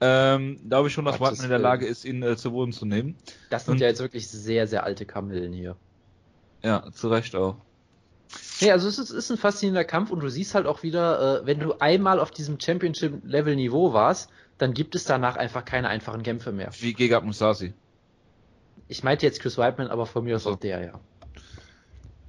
ähm, 0.01 0.59
glaube 0.69 0.87
ich 0.87 0.93
schon, 0.93 1.05
dass 1.05 1.19
Whiteman 1.19 1.43
in 1.43 1.49
der. 1.49 1.59
Lage 1.59 1.85
ist, 1.85 2.05
ihn 2.05 2.23
äh, 2.23 2.37
zu 2.37 2.51
Boden 2.51 2.71
zu 2.71 2.85
nehmen. 2.85 3.15
Das 3.49 3.65
sind 3.65 3.73
und- 3.73 3.81
ja 3.81 3.87
jetzt 3.87 3.99
wirklich 3.99 4.27
sehr, 4.27 4.67
sehr 4.67 4.83
alte 4.83 5.05
Kamellen 5.05 5.51
hier. 5.51 5.75
Ja, 6.63 6.89
zu 6.91 7.09
Recht 7.09 7.35
auch. 7.35 7.57
Nee, 8.61 8.71
also 8.71 8.87
es 8.87 8.99
ist, 8.99 9.09
ist 9.09 9.31
ein 9.31 9.37
faszinierender 9.37 9.85
Kampf 9.85 10.11
und 10.11 10.19
du 10.19 10.29
siehst 10.29 10.53
halt 10.53 10.67
auch 10.67 10.83
wieder, 10.83 11.41
äh, 11.41 11.45
wenn 11.45 11.59
du 11.59 11.73
einmal 11.79 12.19
auf 12.19 12.31
diesem 12.31 12.59
Championship-Level-Niveau 12.59 13.93
warst, 13.93 14.29
dann 14.57 14.73
gibt 14.73 14.93
es 14.95 15.05
danach 15.05 15.35
einfach 15.35 15.65
keine 15.65 15.87
einfachen 15.87 16.21
Kämpfe 16.21 16.51
mehr. 16.51 16.69
Wie 16.79 16.93
Gegard 16.93 17.25
Musasi. 17.25 17.73
Ich 18.87 19.03
meinte 19.03 19.25
jetzt 19.25 19.39
Chris 19.39 19.57
Whiteman, 19.57 19.87
aber 19.87 20.05
von 20.05 20.23
mir 20.23 20.35
aus 20.35 20.45
auch 20.45 20.57
der, 20.57 20.83
ja. 20.83 20.99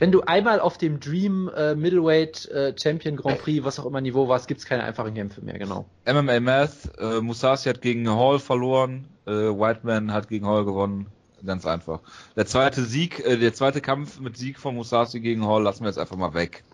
Wenn 0.00 0.12
du 0.12 0.22
einmal 0.22 0.60
auf 0.60 0.78
dem 0.78 0.98
Dream 0.98 1.50
äh, 1.54 1.74
Middleweight 1.74 2.46
äh, 2.46 2.74
Champion 2.74 3.16
Grand 3.16 3.38
Prix, 3.38 3.62
was 3.64 3.78
auch 3.78 3.84
immer 3.84 4.00
Niveau 4.00 4.28
warst, 4.28 4.48
gibt's 4.48 4.64
keine 4.64 4.82
einfachen 4.82 5.12
Kämpfe 5.12 5.42
mehr, 5.42 5.58
genau. 5.58 5.84
MMA 6.06 6.40
Math, 6.40 6.98
äh, 6.98 7.20
Musasi 7.20 7.68
hat 7.68 7.82
gegen 7.82 8.08
Hall 8.08 8.38
verloren, 8.38 9.06
äh, 9.26 9.30
Whiteman 9.30 10.10
hat 10.10 10.28
gegen 10.28 10.46
Hall 10.46 10.64
gewonnen. 10.64 11.06
Ganz 11.44 11.66
einfach. 11.66 12.00
Der 12.34 12.46
zweite 12.46 12.82
Sieg, 12.82 13.20
äh, 13.20 13.36
der 13.36 13.52
zweite 13.52 13.82
Kampf 13.82 14.18
mit 14.20 14.38
Sieg 14.38 14.58
von 14.58 14.74
Musasi 14.74 15.20
gegen 15.20 15.46
Hall 15.46 15.62
lassen 15.62 15.82
wir 15.82 15.88
jetzt 15.88 15.98
einfach 15.98 16.16
mal 16.16 16.32
weg. 16.32 16.64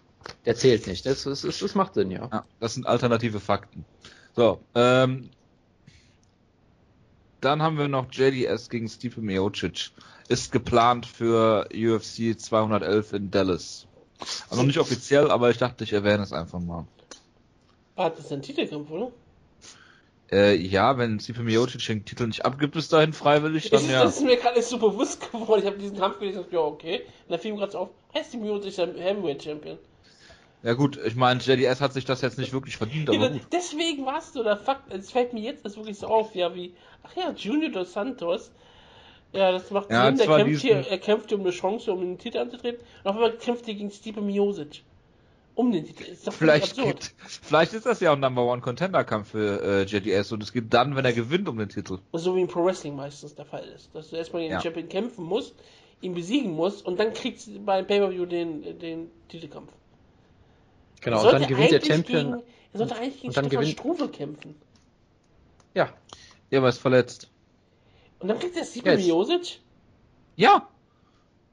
Der 0.44 0.54
zählt 0.54 0.86
nicht. 0.86 1.04
Das, 1.04 1.24
das, 1.24 1.42
das, 1.42 1.58
das 1.58 1.74
macht 1.74 1.94
Sinn, 1.94 2.12
ja. 2.12 2.28
Ja, 2.32 2.44
das 2.60 2.74
sind 2.74 2.86
alternative 2.86 3.40
Fakten. 3.40 3.84
So, 4.36 4.60
ähm, 4.76 5.30
dann 7.40 7.60
haben 7.60 7.76
wir 7.76 7.88
noch 7.88 8.06
JDS 8.12 8.70
gegen 8.70 8.88
Stipe 8.88 9.20
Miocic. 9.20 9.90
Ist 10.28 10.50
geplant 10.52 11.06
für 11.06 11.68
UFC 11.74 12.38
211 12.38 13.12
in 13.12 13.30
Dallas. 13.30 13.86
Also 14.48 14.62
noch 14.62 14.66
nicht 14.66 14.78
offiziell, 14.78 15.30
aber 15.30 15.50
ich 15.50 15.58
dachte, 15.58 15.84
ich 15.84 15.92
erwähne 15.92 16.22
es 16.22 16.32
einfach 16.32 16.58
mal. 16.58 16.86
Ah, 17.96 18.10
das 18.10 18.20
ist 18.26 18.32
ein 18.32 18.42
Titelkampf, 18.42 18.90
oder? 18.90 19.12
Äh, 20.32 20.56
ja, 20.56 20.98
wenn 20.98 21.20
Stipe 21.20 21.42
Miocic 21.42 21.86
den 21.86 22.04
Titel 22.04 22.26
nicht 22.26 22.44
abgibt 22.44 22.74
bis 22.74 22.88
dahin 22.88 23.12
freiwillig, 23.12 23.70
dann 23.70 23.80
Das, 23.82 23.90
ja. 23.90 24.02
das 24.02 24.16
ist 24.16 24.24
mir 24.24 24.36
gerade 24.36 24.56
nicht 24.56 24.68
so 24.68 24.78
bewusst 24.78 25.30
geworden. 25.32 25.60
Ich 25.60 25.66
habe 25.66 25.78
diesen 25.78 25.96
Kampf 25.98 26.18
gelesen 26.18 26.38
und 26.38 26.44
dachte, 26.46 26.56
ja, 26.56 26.62
okay. 26.62 27.00
Und 27.00 27.30
dann 27.30 27.38
fiel 27.38 27.52
mir 27.52 27.58
gerade 27.58 27.72
so 27.72 27.78
auf, 27.78 27.90
heißt 28.12 28.32
die 28.32 28.38
Miocic 28.38 28.76
Heavyweight 28.76 29.42
Champion? 29.44 29.78
Ja 30.64 30.72
gut, 30.72 30.98
ich 31.04 31.14
meine, 31.14 31.38
JDS 31.40 31.80
hat 31.80 31.92
sich 31.92 32.04
das 32.04 32.22
jetzt 32.22 32.38
nicht 32.38 32.52
wirklich 32.52 32.76
verdient, 32.76 33.08
aber 33.08 33.18
Ja, 33.18 33.28
gut. 33.28 33.42
deswegen 33.52 34.04
warst 34.04 34.34
du 34.34 34.42
der 34.42 34.56
Fakt. 34.56 34.92
Es 34.92 35.12
fällt 35.12 35.32
mir 35.32 35.42
jetzt 35.42 35.64
das 35.64 35.76
wirklich 35.76 35.98
so 35.98 36.08
auf, 36.08 36.34
ja, 36.34 36.52
wie, 36.56 36.74
ach 37.04 37.14
ja, 37.14 37.30
Junior 37.30 37.70
dos 37.70 37.92
Santos. 37.92 38.50
Ja, 39.36 39.52
das 39.52 39.70
macht 39.70 39.90
Ja, 39.90 40.06
Sinn. 40.06 40.16
Der 40.16 40.26
zwar 40.26 40.38
kämpft, 40.38 40.62
diesen- 40.62 40.82
hier, 40.82 40.90
er 40.90 40.98
kämpft 40.98 41.28
hier 41.28 41.38
um 41.38 41.44
eine 41.44 41.52
Chance, 41.52 41.92
um 41.92 42.00
den 42.00 42.18
Titel 42.18 42.38
anzutreten. 42.38 42.80
Und 43.04 43.10
auf 43.10 43.16
einmal 43.16 43.32
kämpft 43.36 43.68
er 43.68 43.74
gegen 43.74 43.90
Stipe 43.90 44.20
Miocic. 44.20 44.82
Um 45.54 45.72
den 45.72 45.86
Titel. 45.86 46.02
Ist 46.04 46.26
doch 46.26 46.34
Vielleicht, 46.34 46.76
geht, 46.76 47.14
vielleicht 47.42 47.72
ist 47.72 47.86
das 47.86 48.00
ja 48.00 48.10
auch 48.10 48.14
ein 48.16 48.20
Number 48.20 48.44
One 48.44 48.60
Contender 48.60 49.04
Kampf 49.04 49.30
für 49.30 49.62
äh, 49.62 49.82
JDS 49.84 50.30
und 50.32 50.42
es 50.42 50.52
geht 50.52 50.74
dann, 50.74 50.96
wenn 50.96 51.04
er 51.06 51.14
gewinnt 51.14 51.48
um 51.48 51.56
den 51.56 51.70
Titel. 51.70 51.98
So 52.12 52.36
wie 52.36 52.42
im 52.42 52.48
Pro 52.48 52.62
Wrestling 52.64 52.94
meistens 52.94 53.34
der 53.34 53.46
Fall 53.46 53.64
ist. 53.74 53.88
Dass 53.94 54.10
du 54.10 54.16
erstmal 54.16 54.42
gegen 54.42 54.52
Ja. 54.52 54.58
den 54.58 54.64
Champion 54.64 54.88
kämpfen 54.90 55.24
musst, 55.24 55.54
ihn 56.02 56.12
besiegen 56.12 56.52
musst 56.52 56.84
und 56.84 57.00
dann 57.00 57.14
kriegst 57.14 57.46
du 57.46 57.58
beim 57.60 57.86
Pay-Per-View 57.86 58.26
den, 58.26 58.78
den 58.78 59.10
Titelkampf. 59.28 59.72
Genau, 61.00 61.16
Er 61.16 61.20
und 61.20 61.24
dann 61.32 61.40
sollte 61.40 61.54
gewinnt 61.54 61.70
der 61.70 61.78
eigentlich 61.80 61.94
Champion. 61.94 62.24
Gegen, 62.32 62.42
er 62.74 62.78
sollte 62.78 62.96
eigentlich 62.96 63.14
gegen 63.22 63.28
und 63.28 63.36
dann 63.38 63.44
Stefan 63.46 63.60
gewinnt- 63.64 63.78
Struve 63.78 64.08
kämpfen. 64.10 64.54
Ja, 65.74 65.88
Ja, 66.50 66.58
aber 66.58 66.68
ist 66.68 66.78
verletzt. 66.78 67.28
Und 68.18 68.28
dann 68.28 68.38
kriegt 68.38 68.56
er 68.56 68.64
Stipe 68.64 68.90
Yes. 68.90 69.04
Miocic. 69.06 69.60
Ja, 70.36 70.68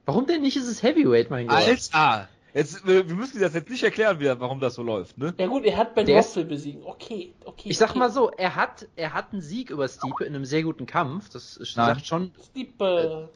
warum 0.05 0.25
denn 0.27 0.41
nicht 0.41 0.57
ist 0.57 0.67
es 0.67 0.83
Heavyweight, 0.83 1.29
mein 1.29 1.47
Gott? 1.47 1.57
Alter! 1.57 2.29
Jetzt, 2.53 2.85
wir 2.85 3.09
wir 3.09 3.15
müssen 3.15 3.41
das 3.41 3.55
jetzt 3.55 3.69
nicht 3.69 3.83
erklären, 3.83 4.19
warum 4.39 4.59
das 4.59 4.75
so 4.75 4.83
läuft, 4.83 5.17
ne? 5.17 5.33
Ja 5.39 5.47
gut, 5.47 5.65
er 5.65 5.75
hat 5.75 5.95
Ben 5.95 6.07
Rothwell 6.07 6.45
besiegen. 6.45 6.83
Okay, 6.85 7.33
okay. 7.45 7.69
Ich 7.69 7.79
sag 7.79 7.91
okay. 7.91 7.99
mal 7.99 8.11
so, 8.11 8.29
er 8.29 8.55
hat, 8.55 8.87
er 8.95 9.13
hat 9.13 9.33
einen 9.33 9.41
Sieg 9.41 9.71
über 9.71 9.87
Stipe 9.87 10.23
in 10.23 10.35
einem 10.35 10.45
sehr 10.45 10.61
guten 10.61 10.85
Kampf. 10.85 11.29
Das 11.29 11.57
ist, 11.57 11.73
sagt 11.73 12.05
schon, 12.05 12.31
Stipe. 12.51 13.29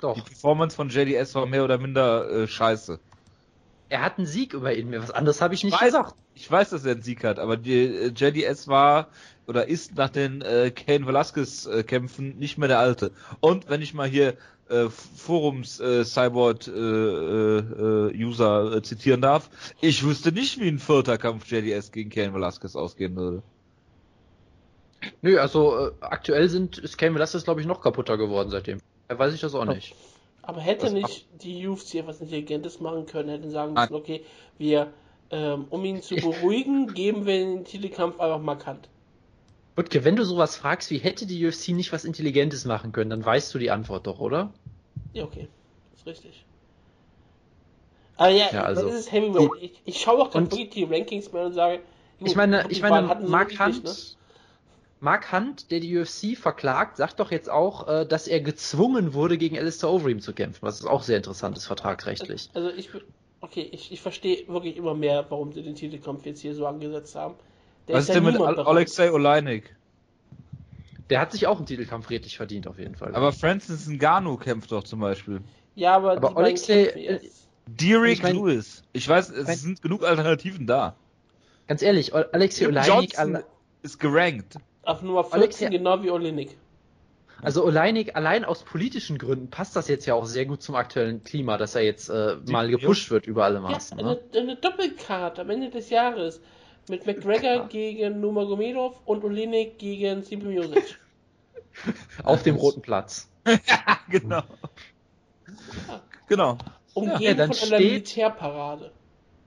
doch. 0.00 0.14
Die 0.14 0.20
Performance 0.20 0.76
von 0.76 0.88
JDS 0.88 1.34
war 1.34 1.46
mehr 1.46 1.64
oder 1.64 1.78
minder 1.78 2.30
äh, 2.30 2.46
scheiße. 2.46 3.00
Er 3.92 4.00
hat 4.00 4.16
einen 4.16 4.26
Sieg 4.26 4.54
über 4.54 4.74
ihn. 4.74 4.90
Was 4.92 5.10
anderes 5.10 5.42
habe 5.42 5.52
ich 5.52 5.64
nicht 5.64 5.76
weiß- 5.76 5.84
gesagt. 5.84 6.14
Ich 6.34 6.50
weiß, 6.50 6.70
dass 6.70 6.86
er 6.86 6.92
einen 6.92 7.02
Sieg 7.02 7.24
hat, 7.24 7.38
aber 7.38 7.58
die, 7.58 7.74
äh, 7.84 8.06
JDS 8.08 8.66
war 8.66 9.08
oder 9.46 9.68
ist 9.68 9.96
nach 9.96 10.08
den 10.08 10.40
äh, 10.40 10.70
Kane 10.70 11.06
Velasquez 11.06 11.66
äh, 11.66 11.82
Kämpfen 11.82 12.38
nicht 12.38 12.56
mehr 12.56 12.68
der 12.68 12.78
alte. 12.78 13.12
Und 13.40 13.68
wenn 13.68 13.82
ich 13.82 13.92
mal 13.92 14.08
hier 14.08 14.38
äh, 14.70 14.88
Forums 14.88 15.78
äh, 15.78 16.06
Cyborg 16.06 16.68
äh, 16.68 16.70
äh, 16.70 18.14
User 18.16 18.76
äh, 18.76 18.82
zitieren 18.82 19.20
darf, 19.20 19.50
ich 19.82 20.02
wüsste 20.02 20.32
nicht, 20.32 20.58
wie 20.58 20.68
ein 20.68 20.78
vierter 20.78 21.18
Kampf 21.18 21.46
JDS 21.52 21.92
gegen 21.92 22.08
Kane 22.08 22.32
Velasquez 22.32 22.74
ausgehen 22.74 23.14
würde. 23.14 23.42
Nö, 25.20 25.38
also 25.38 25.88
äh, 25.88 25.92
aktuell 26.00 26.48
sind, 26.48 26.78
ist 26.78 26.96
Cain 26.96 27.14
Velasquez, 27.14 27.44
glaube 27.44 27.60
ich, 27.60 27.66
noch 27.66 27.82
kaputter 27.82 28.16
geworden 28.16 28.48
seitdem. 28.48 28.78
Weiß 29.08 29.34
ich 29.34 29.40
das 29.42 29.54
auch 29.54 29.66
nicht. 29.66 29.94
Aber 30.42 30.60
hätte 30.60 30.86
Das 30.86 30.92
nicht 30.92 31.26
die 31.42 31.66
UFC 31.68 31.94
etwas 31.96 32.20
Intelligentes 32.20 32.80
machen 32.80 33.06
können, 33.06 33.28
hätten 33.28 33.50
sagen 33.50 33.74
müssen, 33.74 33.94
okay, 33.94 34.24
wir, 34.58 34.92
ähm, 35.30 35.66
um 35.70 35.84
ihn 35.84 36.02
zu 36.02 36.16
beruhigen, 36.16 36.86
geben 36.94 37.26
wir 37.26 37.38
den 37.38 37.64
Titelkampf 37.64 38.18
einfach 38.20 38.40
markant. 38.40 38.88
Butke, 39.76 40.04
wenn 40.04 40.16
du 40.16 40.24
sowas 40.24 40.56
fragst, 40.56 40.90
wie 40.90 40.98
hätte 40.98 41.26
die 41.26 41.46
UFC 41.46 41.68
nicht 41.68 41.92
was 41.92 42.04
Intelligentes 42.04 42.64
machen 42.64 42.92
können, 42.92 43.10
dann 43.10 43.24
weißt 43.24 43.54
du 43.54 43.58
die 43.58 43.70
Antwort 43.70 44.06
doch, 44.06 44.18
oder? 44.18 44.52
Ja, 45.12 45.24
okay. 45.24 45.48
Ist 45.94 46.06
richtig. 46.06 46.44
Aber 48.16 48.30
ja, 48.30 48.48
Ja, 48.52 48.64
also- 48.64 48.86
das 48.86 48.94
ist 49.00 49.12
Heavyweight. 49.12 49.50
Ich, 49.62 49.80
ich 49.84 50.00
schaue 50.00 50.20
auch 50.22 50.30
gerade 50.30 50.44
Und- 50.44 50.52
wirklich 50.52 50.70
die 50.70 50.84
Rankings 50.84 51.32
mehr 51.32 51.46
und 51.46 51.52
sage, 51.54 51.80
gut, 52.18 52.28
Ich 52.28 52.36
meine, 52.36 52.64
ich 52.68 52.82
meine, 52.82 53.02
Mark 53.26 53.58
Hunt, 53.58 53.84
nicht, 53.84 53.84
ne? 53.84 53.90
Mark 55.02 55.32
Hunt, 55.32 55.72
der 55.72 55.80
die 55.80 55.98
UFC 55.98 56.38
verklagt, 56.38 56.96
sagt 56.96 57.18
doch 57.18 57.32
jetzt 57.32 57.50
auch, 57.50 57.88
äh, 57.88 58.06
dass 58.06 58.28
er 58.28 58.40
gezwungen 58.40 59.14
wurde, 59.14 59.36
gegen 59.36 59.58
Alistair 59.58 59.90
Overeem 59.90 60.20
zu 60.20 60.32
kämpfen, 60.32 60.60
was 60.62 60.86
auch 60.86 61.02
sehr 61.02 61.16
interessant 61.16 61.56
ist, 61.56 61.66
vertragsrechtlich. 61.66 62.50
Also 62.54 62.70
ich, 62.70 62.88
okay, 63.40 63.68
ich, 63.72 63.90
ich 63.90 64.00
verstehe 64.00 64.46
wirklich 64.46 64.76
immer 64.76 64.94
mehr, 64.94 65.26
warum 65.28 65.52
sie 65.52 65.62
den 65.62 65.74
Titelkampf 65.74 66.24
jetzt 66.24 66.40
hier 66.40 66.54
so 66.54 66.66
angesetzt 66.68 67.16
haben. 67.16 67.34
Der 67.88 67.96
Was 67.96 68.04
ist 68.04 68.14
ja 68.14 68.20
denn 68.20 68.24
mit. 68.32 68.40
Alexei 68.40 69.10
Oleinik? 69.10 69.74
Der 71.10 71.20
hat 71.20 71.32
sich 71.32 71.48
auch 71.48 71.56
einen 71.56 71.66
Titelkampf 71.66 72.08
redlich 72.08 72.36
verdient, 72.36 72.68
auf 72.68 72.78
jeden 72.78 72.94
Fall. 72.94 73.12
Aber 73.16 73.32
Francis 73.32 73.88
Ngannou 73.88 74.36
kämpft 74.36 74.70
doch 74.70 74.84
zum 74.84 75.00
Beispiel. 75.00 75.40
Ja, 75.74 75.96
aber, 75.96 76.12
Aber 76.12 76.36
Alexei- 76.36 76.92
jetzt. 76.96 77.48
Derek 77.66 78.12
Ich 78.12 78.22
mein- 78.22 78.36
Lewis. 78.36 78.84
Ich 78.92 79.08
weiß, 79.08 79.30
es 79.30 79.48
mein- 79.48 79.56
sind 79.56 79.82
genug 79.82 80.04
Alternativen 80.04 80.64
da. 80.68 80.94
Ganz 81.66 81.82
ehrlich, 81.82 82.14
Al- 82.14 82.28
Alexei 82.30 82.68
Oleinik, 82.68 82.88
Johnson 82.88 83.42
ist 83.82 83.98
gerankt. 83.98 84.58
Auf 84.82 85.02
Nummer 85.02 85.24
14, 85.24 85.40
Alexei- 85.40 85.68
genau 85.68 86.02
wie 86.02 86.10
Olinik. 86.10 86.56
also 87.40 87.64
Oleinik 87.64 88.16
allein 88.16 88.44
aus 88.44 88.62
politischen 88.64 89.18
Gründen 89.18 89.48
passt 89.50 89.76
das 89.76 89.88
jetzt 89.88 90.06
ja 90.06 90.14
auch 90.14 90.26
sehr 90.26 90.46
gut 90.46 90.62
zum 90.62 90.74
aktuellen 90.74 91.22
Klima, 91.24 91.56
dass 91.56 91.74
er 91.74 91.82
jetzt 91.82 92.08
äh, 92.08 92.36
mal 92.48 92.70
Ja. 92.70 92.76
gepusht 92.78 93.10
wird 93.10 93.26
über 93.26 93.44
alle 93.44 93.56
Ja, 93.56 93.60
Maßen. 93.62 93.98
eine, 93.98 94.10
ne? 94.14 94.20
eine 94.36 94.56
Doppelcard 94.56 95.38
am 95.38 95.50
Ende 95.50 95.70
des 95.70 95.90
Jahres. 95.90 96.40
Mit 96.88 97.06
McGregor 97.06 97.68
gegen 97.68 98.20
Nurmagomedov 98.20 99.00
und 99.04 99.22
Olinik 99.22 99.78
gegen 99.78 100.24
Stipe 100.24 100.46
Miocic. 100.46 100.98
Auf 102.24 102.42
dem 102.42 102.56
roten 102.56 102.82
Platz. 102.82 103.30
genau. 104.10 104.42
Genau. 106.28 106.58
Umgeben 106.94 107.22
Ja, 107.22 107.34
dann 107.34 107.52
von 107.52 107.68
einer 107.68 107.76
steht- 107.78 107.90
Militärparade. 107.92 108.90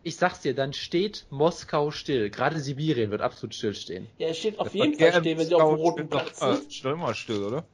Ich 0.06 0.18
sag's 0.18 0.42
dir, 0.42 0.54
dann 0.54 0.72
steht 0.72 1.26
Moskau 1.32 1.90
still. 1.90 2.30
Gerade 2.30 2.60
Sibirien 2.60 3.10
wird 3.10 3.22
absolut 3.22 3.56
stillstehen. 3.56 4.06
Ja, 4.20 4.28
es 4.28 4.38
steht 4.38 4.60
auf 4.60 4.72
Der 4.72 4.86
jeden 4.86 5.00
Fall 5.00 5.20
stehen, 5.20 5.40
wenn 5.40 5.48
sie 5.48 5.56
auf 5.56 5.72
dem 5.74 5.80
roten 5.80 6.10
doch- 6.10 6.22
Platz 6.26 6.44
ah, 6.44 6.54
sind. 6.54 6.72
Steht 6.72 6.92
immer 6.92 7.16
still, 7.16 7.44
oder? 7.44 7.66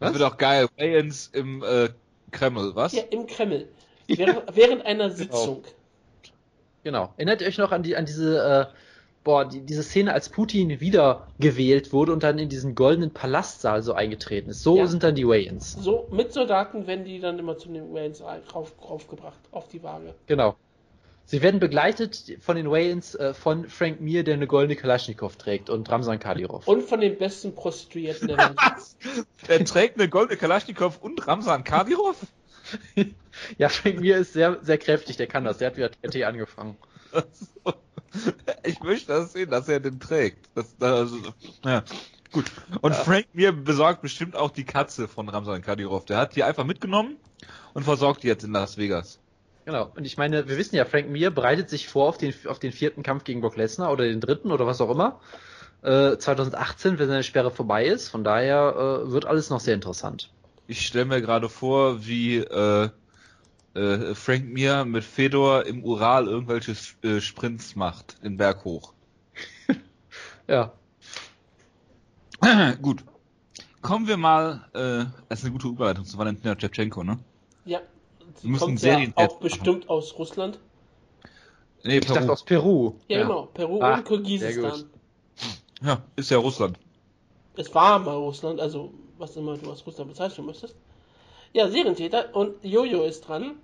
Was? 0.00 0.10
Das 0.10 0.18
wird 0.18 0.32
auch 0.32 0.36
geil. 0.38 0.66
Wayans 0.76 1.28
im 1.32 1.62
äh, 1.62 1.90
Kreml, 2.32 2.74
was? 2.74 2.94
Ja, 2.94 3.04
im 3.10 3.28
Kreml. 3.28 3.68
Während, 4.08 4.56
während 4.56 4.84
einer 4.86 5.10
Sitzung. 5.12 5.62
Genau. 6.82 7.14
Erinnert 7.16 7.42
ihr 7.42 7.46
euch 7.46 7.58
noch 7.58 7.70
an 7.70 7.84
die 7.84 7.94
an 7.94 8.06
diese 8.06 8.70
äh, 8.72 8.76
boah, 9.24 9.44
die, 9.44 9.60
diese 9.62 9.82
Szene, 9.82 10.12
als 10.12 10.28
Putin 10.28 10.80
wieder 10.80 11.26
gewählt 11.38 11.92
wurde 11.92 12.12
und 12.12 12.22
dann 12.22 12.38
in 12.38 12.48
diesen 12.48 12.74
goldenen 12.74 13.12
Palastsaal 13.12 13.82
so 13.82 13.92
eingetreten 13.92 14.50
ist. 14.50 14.62
So 14.62 14.78
Ja. 14.78 14.86
sind 14.86 15.02
dann 15.02 15.14
die 15.14 15.26
Wayans. 15.26 15.72
So, 15.72 16.08
mit 16.10 16.32
Soldaten 16.32 16.86
werden 16.86 17.04
die 17.04 17.20
dann 17.20 17.38
immer 17.38 17.58
zu 17.58 17.68
den 17.68 17.92
Wayans 17.92 18.22
rauf, 18.22 18.74
raufgebracht, 18.82 19.38
auf 19.50 19.68
die 19.68 19.82
Waage. 19.82 20.14
Genau. 20.26 20.56
Sie 21.26 21.42
werden 21.42 21.60
begleitet 21.60 22.38
von 22.40 22.56
den 22.56 22.68
Wayans 22.68 23.14
äh, 23.14 23.34
von 23.34 23.68
Frank 23.68 24.00
Mir, 24.00 24.24
der 24.24 24.34
eine 24.34 24.48
goldene 24.48 24.74
Kalaschnikow 24.74 25.36
trägt 25.36 25.70
und 25.70 25.88
Ramsan 25.88 26.18
Kadyrov. 26.18 26.66
Und 26.66 26.82
von 26.82 27.00
den 27.00 27.18
besten 27.18 27.54
Prostituierten 27.54 28.28
der 28.28 28.38
Welt. 28.38 28.58
Der 29.48 29.64
trägt 29.64 29.98
eine 29.98 30.08
goldene 30.08 30.36
Kalaschnikow 30.36 30.98
und 31.00 31.26
Ramsan 31.26 31.62
Kadyrov? 31.64 32.16
Ja, 33.58 33.68
Frank 33.68 34.00
Mir 34.00 34.18
ist 34.18 34.32
sehr, 34.32 34.58
sehr 34.62 34.76
kräftig, 34.78 35.16
der 35.16 35.26
kann 35.26 35.44
das. 35.44 35.58
Der 35.58 35.68
hat 35.68 35.76
wieder 35.76 35.90
TT 35.90 36.24
angefangen. 36.24 36.76
Ich 38.64 38.80
möchte 38.80 39.12
das 39.12 39.32
sehen, 39.32 39.50
dass 39.50 39.68
er 39.68 39.80
den 39.80 40.00
trägt. 40.00 40.48
Das, 40.54 40.74
also, 40.80 41.16
ja. 41.64 41.82
Gut. 42.32 42.50
Und 42.80 42.94
Frank 42.94 43.26
mir 43.32 43.52
besorgt 43.52 44.02
bestimmt 44.02 44.36
auch 44.36 44.50
die 44.50 44.64
Katze 44.64 45.08
von 45.08 45.28
Ramsan 45.28 45.62
Kadyrov. 45.62 46.04
Der 46.04 46.18
hat 46.18 46.36
die 46.36 46.44
einfach 46.44 46.64
mitgenommen 46.64 47.16
und 47.74 47.82
versorgt 47.84 48.22
die 48.22 48.28
jetzt 48.28 48.44
in 48.44 48.52
Las 48.52 48.76
Vegas. 48.76 49.18
Genau. 49.64 49.90
Und 49.96 50.04
ich 50.04 50.16
meine, 50.16 50.48
wir 50.48 50.56
wissen 50.56 50.76
ja, 50.76 50.84
Frank 50.84 51.08
Mir 51.08 51.30
bereitet 51.30 51.70
sich 51.70 51.88
vor 51.88 52.08
auf 52.08 52.18
den, 52.18 52.32
auf 52.46 52.58
den 52.58 52.72
vierten 52.72 53.02
Kampf 53.02 53.24
gegen 53.24 53.40
Brock 53.40 53.56
Lesnar 53.56 53.92
oder 53.92 54.04
den 54.04 54.20
dritten 54.20 54.52
oder 54.52 54.66
was 54.66 54.80
auch 54.80 54.90
immer. 54.90 55.20
Äh, 55.82 56.18
2018, 56.18 56.98
wenn 56.98 57.08
seine 57.08 57.22
Sperre 57.22 57.50
vorbei 57.50 57.86
ist. 57.86 58.08
Von 58.08 58.22
daher 58.22 59.02
äh, 59.06 59.10
wird 59.10 59.26
alles 59.26 59.50
noch 59.50 59.60
sehr 59.60 59.74
interessant. 59.74 60.30
Ich 60.66 60.86
stelle 60.86 61.06
mir 61.06 61.20
gerade 61.20 61.48
vor, 61.48 62.06
wie 62.06 62.38
äh, 62.38 62.90
äh, 63.74 64.14
Frank 64.14 64.46
Mir 64.46 64.84
mit 64.84 65.04
Fedor 65.04 65.66
im 65.66 65.84
Ural 65.84 66.26
irgendwelche 66.26 66.74
äh, 67.02 67.20
Sprints 67.20 67.76
macht, 67.76 68.22
den 68.22 68.36
Berg 68.36 68.64
hoch. 68.64 68.92
Ja. 70.48 70.72
Gut. 72.82 73.04
Kommen 73.82 74.08
wir 74.08 74.16
mal, 74.16 74.68
äh, 74.74 75.04
das 75.28 75.38
ist 75.38 75.44
eine 75.44 75.52
gute 75.52 75.68
Überleitung 75.68 76.04
zu 76.04 76.18
Valentina 76.18 76.58
Shevchenko, 76.58 77.04
ne? 77.04 77.18
Ja. 77.64 77.80
Sie 78.34 78.44
Wir 78.44 78.50
müssen 78.50 78.64
kommt 78.64 78.82
ja 78.82 78.98
auch 79.14 79.38
bestimmt 79.38 79.88
aus 79.88 80.18
Russland. 80.18 80.58
Nee, 81.84 81.98
Ich 81.98 82.06
dachte 82.06 82.30
aus 82.30 82.44
Peru. 82.44 82.94
Ja, 83.08 83.22
genau. 83.22 83.46
Peru 83.54 83.80
Ah, 83.80 83.94
und 83.98 84.04
Kirgisistan. 84.04 84.84
Ja, 85.82 86.02
ist 86.16 86.30
ja 86.30 86.38
Russland. 86.38 86.78
Es 87.56 87.72
war 87.74 87.98
mal 88.00 88.16
Russland, 88.16 88.60
also 88.60 88.92
was 89.18 89.36
immer 89.36 89.56
du 89.56 89.70
als 89.70 89.86
Russland 89.86 90.10
bezeichnen 90.10 90.46
müsstest. 90.46 90.74
Ja, 91.52 91.68
Serientäter 91.68 92.34
und 92.34 92.64
Jojo 92.64 93.04
ist 93.04 93.22
dran. 93.22 93.56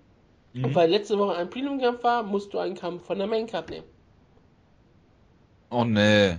Mhm. 0.52 0.64
Und 0.64 0.74
weil 0.74 0.90
letzte 0.90 1.18
Woche 1.18 1.36
ein 1.36 1.50
Premium-Kampf 1.50 2.02
war, 2.02 2.22
musst 2.22 2.52
du 2.52 2.58
einen 2.58 2.74
Kampf 2.74 3.04
von 3.04 3.18
der 3.18 3.26
Main 3.26 3.46
Card 3.46 3.70
nehmen. 3.70 3.86
Oh 5.70 5.84
nee. 5.84 6.36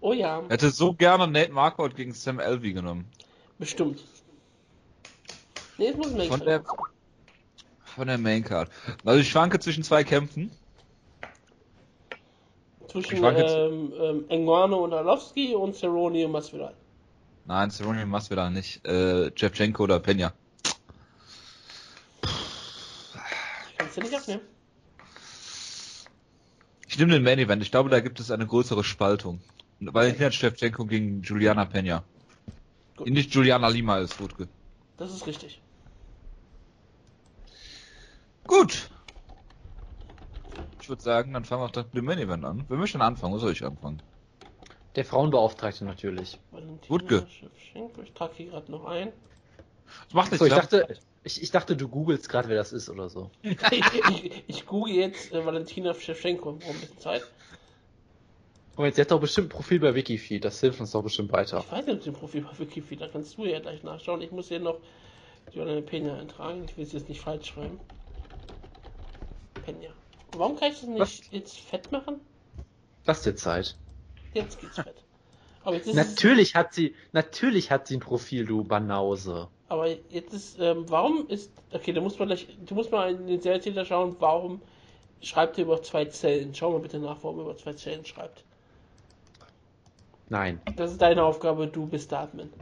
Oh 0.00 0.12
ja, 0.12 0.42
Hätte 0.48 0.70
so 0.70 0.92
gerne 0.92 1.26
Nate 1.26 1.52
Marquardt 1.52 1.96
gegen 1.96 2.12
Sam 2.12 2.38
Alvey 2.38 2.72
genommen. 2.72 3.06
bestimmt. 3.58 4.02
Nee, 5.78 5.88
es 5.88 5.96
muss 5.96 6.12
Main 6.12 6.28
Von 6.28 6.40
der, 6.40 6.62
von 7.84 8.06
der 8.06 8.18
Maincard. 8.18 8.70
Also 9.04 9.20
ich 9.20 9.28
schwanke 9.28 9.58
zwischen 9.60 9.82
zwei 9.82 10.04
Kämpfen. 10.04 10.50
Zwischen 12.88 13.24
ähm, 13.24 13.92
ähm, 13.98 14.24
Enguano 14.28 14.84
und 14.84 14.92
Arlovski 14.92 15.54
und 15.54 15.74
Cerrone 15.74 16.26
und 16.26 16.32
Masvidal. 16.32 16.74
Nein, 17.46 17.70
Cerrone 17.70 18.06
Masvidal 18.06 18.50
nicht. 18.50 18.84
Äh, 18.86 19.30
Shevchenko 19.36 19.84
oder 19.84 20.00
Pena. 20.00 20.32
Kannst 23.76 23.96
du 23.96 24.00
nicht 24.00 24.14
abnehmen. 24.14 24.40
Ich 26.88 26.98
nehme 26.98 27.12
den 27.12 27.22
Main 27.22 27.38
Event. 27.38 27.62
Ich 27.62 27.70
glaube, 27.70 27.90
da 27.90 28.00
gibt 28.00 28.20
es 28.20 28.30
eine 28.30 28.46
größere 28.46 28.84
Spaltung. 28.84 29.40
Valentina 29.80 30.30
Shevchenko 30.30 30.86
gegen 30.86 31.22
Juliana 31.22 31.64
Pena. 31.66 32.04
Gut. 32.96 33.08
Nicht 33.10 33.34
Juliana 33.34 33.68
Lima 33.68 33.98
ist 33.98 34.16
gut. 34.16 34.36
ge- 34.38 34.46
Das 34.96 35.12
ist 35.12 35.26
richtig. 35.26 35.60
Gut. 38.46 38.88
Ich 40.80 40.88
würde 40.88 41.02
sagen, 41.02 41.32
dann 41.32 41.44
fangen 41.44 41.62
wir 41.62 41.66
auch 41.66 41.70
direkt 41.70 41.94
mit 41.94 42.02
dem 42.02 42.06
Main 42.06 42.18
Event 42.18 42.44
an. 42.44 42.64
Wer 42.68 42.76
möchte 42.78 42.98
denn 42.98 43.06
anfangen? 43.06 43.34
Wo 43.34 43.38
soll 43.38 43.52
ich 43.52 43.64
anfangen? 43.64 44.00
Der 44.96 45.04
Frauenbeauftragte 45.04 45.84
natürlich. 45.84 46.38
Valentina 46.50 46.88
Wutke. 46.88 47.26
Ich 48.02 48.12
trage 48.12 48.34
hier 48.36 48.50
gerade 48.50 48.70
noch 48.70 48.84
ein. 48.84 49.12
Das 50.06 50.14
macht 50.14 50.30
nichts. 50.30 50.38
So, 50.38 50.46
ich 50.46 50.54
dachte, 50.54 50.98
ich, 51.24 51.42
ich 51.42 51.50
dachte, 51.50 51.76
du 51.76 51.88
googelst 51.88 52.28
gerade, 52.28 52.48
wer 52.48 52.56
das 52.56 52.72
ist 52.72 52.88
oder 52.88 53.08
so. 53.08 53.30
ich, 53.42 53.56
ich, 53.70 54.44
ich 54.46 54.66
google 54.66 54.94
jetzt 54.94 55.32
äh, 55.32 55.44
Valentina 55.44 55.94
Shevchenko, 55.94 56.52
brauche 56.52 56.70
ein 56.70 56.80
bisschen 56.80 56.98
Zeit. 56.98 57.22
Moment, 58.76 58.96
sie 58.96 59.02
hat 59.02 59.10
doch 59.10 59.20
bestimmt 59.20 59.46
ein 59.46 59.50
Profil 59.50 59.78
bei 59.78 59.94
Wikifeed, 59.94 60.44
das 60.44 60.60
hilft 60.60 60.80
uns 60.80 60.90
doch 60.90 61.02
bestimmt 61.02 61.32
weiter. 61.32 61.60
Ich 61.64 61.70
weiß 61.70 61.86
nicht, 61.86 61.96
ob 61.96 62.02
sie 62.02 62.10
ein 62.10 62.14
Profil 62.14 62.40
bei 62.42 62.58
Wikipedia, 62.58 63.06
da 63.06 63.12
kannst 63.12 63.36
du 63.38 63.44
ja 63.44 63.60
gleich 63.60 63.84
nachschauen. 63.84 64.20
Ich 64.20 64.32
muss 64.32 64.48
hier 64.48 64.58
noch 64.58 64.80
Joanna 65.52 65.80
Pena 65.80 66.16
eintragen, 66.16 66.64
ich 66.64 66.76
will 66.76 66.84
es 66.84 66.92
jetzt 66.92 67.08
nicht 67.08 67.20
falsch 67.20 67.46
schreiben. 67.46 67.78
Pena. 69.64 69.92
Warum 70.36 70.56
kann 70.56 70.72
ich 70.72 70.80
das 70.80 70.88
nicht 70.88 71.00
Was? 71.00 71.20
jetzt 71.30 71.60
fett 71.60 71.92
machen? 71.92 72.20
Lass 73.06 73.22
dir 73.22 73.36
Zeit. 73.36 73.76
Jetzt 74.34 74.60
geht's 74.60 74.78
es, 74.78 75.94
Natürlich 75.94 76.54
hat 76.54 76.74
sie, 76.74 76.94
natürlich 77.12 77.70
hat 77.70 77.86
sie 77.86 77.96
ein 77.96 78.00
Profil, 78.00 78.44
du 78.44 78.64
Banause. 78.64 79.48
aber 79.68 79.88
jetzt 80.10 80.34
ist, 80.34 80.60
ähm, 80.60 80.84
warum 80.88 81.26
ist, 81.28 81.50
okay, 81.72 81.92
da 81.92 82.02
muss 82.02 82.18
man 82.18 82.28
gleich, 82.28 82.46
du 82.66 82.74
musst 82.74 82.92
mal 82.92 83.10
in 83.10 83.26
den 83.26 83.40
Serientäter 83.40 83.84
schauen, 83.86 84.14
warum 84.18 84.60
schreibt 85.22 85.56
er 85.56 85.64
über 85.64 85.82
zwei 85.82 86.04
Zellen? 86.04 86.54
Schau 86.54 86.72
mal 86.72 86.80
bitte 86.80 86.98
nach, 86.98 87.16
warum 87.22 87.38
er 87.38 87.44
über 87.44 87.56
zwei 87.56 87.72
Zellen 87.72 88.04
schreibt. 88.04 88.44
Nein. 90.28 90.60
Das 90.76 90.92
ist 90.92 91.00
deine 91.00 91.22
Aufgabe, 91.22 91.66
du 91.66 91.86
bist 91.86 92.10
der 92.10 92.20
Admin. 92.20 92.52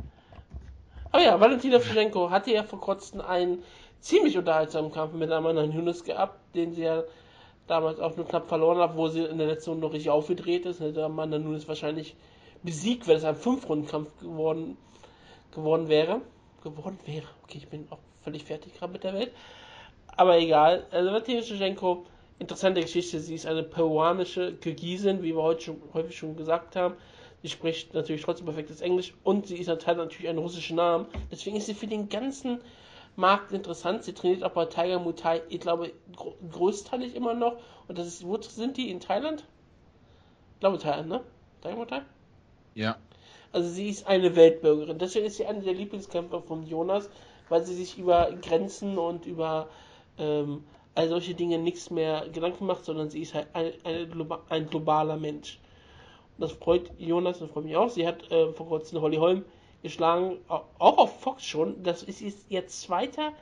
Aber 1.11 1.23
ja, 1.23 1.39
Valentina 1.41 1.81
Shevchenko 1.81 2.31
hatte 2.31 2.53
ja 2.53 2.62
vor 2.62 2.81
kurzem 2.81 3.20
einen 3.20 3.62
ziemlich 4.01 4.39
unterhaltsamen 4.39 4.93
Kampf 4.93 5.12
mit 5.14 5.31
Amanda 5.31 5.66
Nunes 5.66 6.05
gehabt, 6.05 6.39
den 6.55 6.73
sie 6.73 6.83
ja 6.83 7.03
damals 7.66 8.00
auch 8.00 8.16
nur 8.16 8.26
knapp 8.26 8.48
verloren 8.48 8.78
hat, 8.78 8.96
wo 8.96 9.08
sie 9.08 9.24
in 9.24 9.38
der 9.38 9.46
letzten 9.46 9.70
Runde 9.70 9.86
noch 9.86 9.92
richtig 9.92 10.10
aufgedreht 10.10 10.66
ist. 10.66 10.80
Hätte 10.80 11.04
Amanda 11.04 11.38
Nunes 11.38 11.68
wahrscheinlich 11.68 12.16
besiegt, 12.62 13.06
wenn 13.08 13.16
es 13.16 13.24
ein 13.24 13.36
Fünf-Runden-Kampf 13.36 14.10
geworden, 14.20 14.76
geworden 15.54 15.88
wäre. 15.88 16.20
Geworden 16.62 16.98
wäre. 17.06 17.26
Okay, 17.44 17.58
ich 17.58 17.68
bin 17.68 17.86
auch 17.90 17.98
völlig 18.22 18.44
fertig 18.44 18.74
gerade 18.74 18.92
mit 18.92 19.04
der 19.04 19.14
Welt. 19.14 19.32
Aber 20.16 20.38
egal. 20.38 20.86
Also 20.90 21.10
Valentina 21.10 21.42
Shevchenko, 21.42 22.04
interessante 22.38 22.80
Geschichte. 22.80 23.18
Sie 23.20 23.34
ist 23.34 23.46
eine 23.46 23.62
peruanische 23.62 24.54
Kirgisin, 24.54 25.22
wie 25.22 25.34
wir 25.34 25.42
heute 25.42 25.62
schon, 25.62 25.82
häufig 25.94 26.16
schon 26.16 26.36
gesagt 26.36 26.76
haben. 26.76 26.94
Sie 27.42 27.48
spricht 27.48 27.92
natürlich 27.94 28.22
trotzdem 28.22 28.46
perfektes 28.46 28.80
Englisch 28.82 29.14
und 29.24 29.48
sie 29.48 29.56
ist 29.56 29.66
natürlich 29.66 30.28
einen 30.28 30.38
russischen 30.38 30.76
Namen. 30.76 31.06
Deswegen 31.30 31.56
ist 31.56 31.66
sie 31.66 31.74
für 31.74 31.88
den 31.88 32.08
ganzen 32.08 32.60
Markt 33.16 33.52
interessant. 33.52 34.04
Sie 34.04 34.12
trainiert 34.14 34.44
auch 34.44 34.52
bei 34.52 34.66
Tiger 34.66 34.98
Muay 34.98 35.42
ich 35.48 35.60
glaube, 35.60 35.92
gro 36.16 36.36
größteilig 36.50 37.14
immer 37.14 37.34
noch. 37.34 37.56
Und 37.88 37.98
das 37.98 38.06
ist, 38.06 38.26
wo 38.26 38.40
sind 38.40 38.76
die? 38.76 38.90
In 38.90 39.00
Thailand? 39.00 39.44
Ich 40.54 40.60
glaube 40.60 40.78
Thailand, 40.78 41.08
ne? 41.10 41.20
Tiger 41.60 41.76
Muay? 41.76 42.00
Ja. 42.74 42.98
Also 43.52 43.68
sie 43.68 43.88
ist 43.88 44.06
eine 44.06 44.34
Weltbürgerin. 44.36 44.98
Deswegen 44.98 45.26
ist 45.26 45.36
sie 45.36 45.46
eine 45.46 45.60
der 45.60 45.74
Lieblingskämpfer 45.74 46.42
von 46.42 46.64
Jonas, 46.66 47.10
weil 47.48 47.64
sie 47.64 47.74
sich 47.74 47.98
über 47.98 48.32
Grenzen 48.40 48.98
und 48.98 49.26
über 49.26 49.68
ähm, 50.18 50.64
all 50.94 51.08
solche 51.08 51.34
Dinge 51.34 51.58
nichts 51.58 51.90
mehr 51.90 52.28
Gedanken 52.32 52.66
macht, 52.66 52.84
sondern 52.84 53.10
sie 53.10 53.22
ist 53.22 53.34
halt 53.34 53.48
ein, 53.54 53.72
globa- 54.10 54.40
ein 54.48 54.68
globaler 54.68 55.16
Mensch. 55.16 55.60
Und 56.38 56.42
das 56.42 56.52
freut 56.52 56.90
Jonas, 56.98 57.38
das 57.40 57.50
freut 57.50 57.64
mich 57.64 57.76
auch. 57.76 57.90
Sie 57.90 58.06
hat 58.06 58.30
äh, 58.30 58.52
vor 58.52 58.68
kurzem 58.68 59.00
Holly 59.00 59.16
Holm 59.18 59.44
geschlagen, 59.83 60.39
au- 60.49 60.62
auch 60.78 60.99
auf 60.99 61.20
Fox 61.20 61.45
schon. 61.45 61.83
Das 61.83 62.03
ist 62.03 62.22
ihr 62.49 62.66
zweiter 62.68 63.33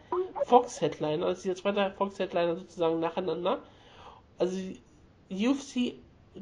Fox-Headliner, 0.47 1.27
das 1.27 1.39
ist 1.41 1.45
ihr 1.47 1.55
zweiter 1.57 1.91
Fox-Headliner 1.93 2.57
sozusagen 2.57 3.01
nacheinander. 3.01 3.59
Also 4.39 4.57
die 5.31 5.49
UFC 5.49 5.95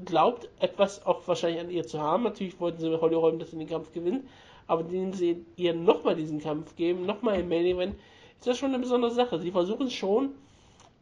glaubt, 0.05 0.49
etwas 0.61 1.05
auch 1.07 1.27
wahrscheinlich 1.27 1.61
an 1.61 1.71
ihr 1.71 1.87
zu 1.87 2.01
haben. 2.01 2.23
Natürlich 2.25 2.59
wollten 2.61 2.81
sie 2.81 2.89
mit 2.91 3.01
Holly 3.01 3.17
Holm, 3.17 3.39
dass 3.39 3.51
sie 3.51 3.59
den 3.59 3.69
Kampf 3.69 3.93
gewinnt. 3.93 4.29
Aber 4.67 4.83
indem 4.83 5.13
sie 5.15 5.45
ihr 5.57 5.75
nochmal 5.75 6.15
diesen 6.15 6.41
Kampf 6.41 6.77
geben, 6.77 7.07
nochmal 7.07 7.41
im 7.41 7.49
Main 7.49 7.65
Event, 7.65 7.95
ist 8.39 8.47
das 8.47 8.59
schon 8.59 8.69
eine 8.69 8.79
besondere 8.79 9.11
Sache. 9.11 9.39
Sie 9.41 9.51
versuchen 9.51 9.91
schon, 9.91 10.31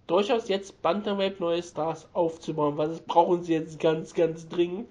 durchaus 0.07 0.49
jetzt 0.49 0.80
Bantamweight 0.82 1.40
neue 1.40 1.62
Stars 1.62 2.09
aufzubauen, 2.12 2.76
weil 2.78 2.88
das 2.88 3.01
brauchen 3.01 3.42
sie 3.42 3.55
jetzt 3.55 3.80
ganz, 3.80 4.14
ganz 4.14 4.49
dringend. 4.49 4.88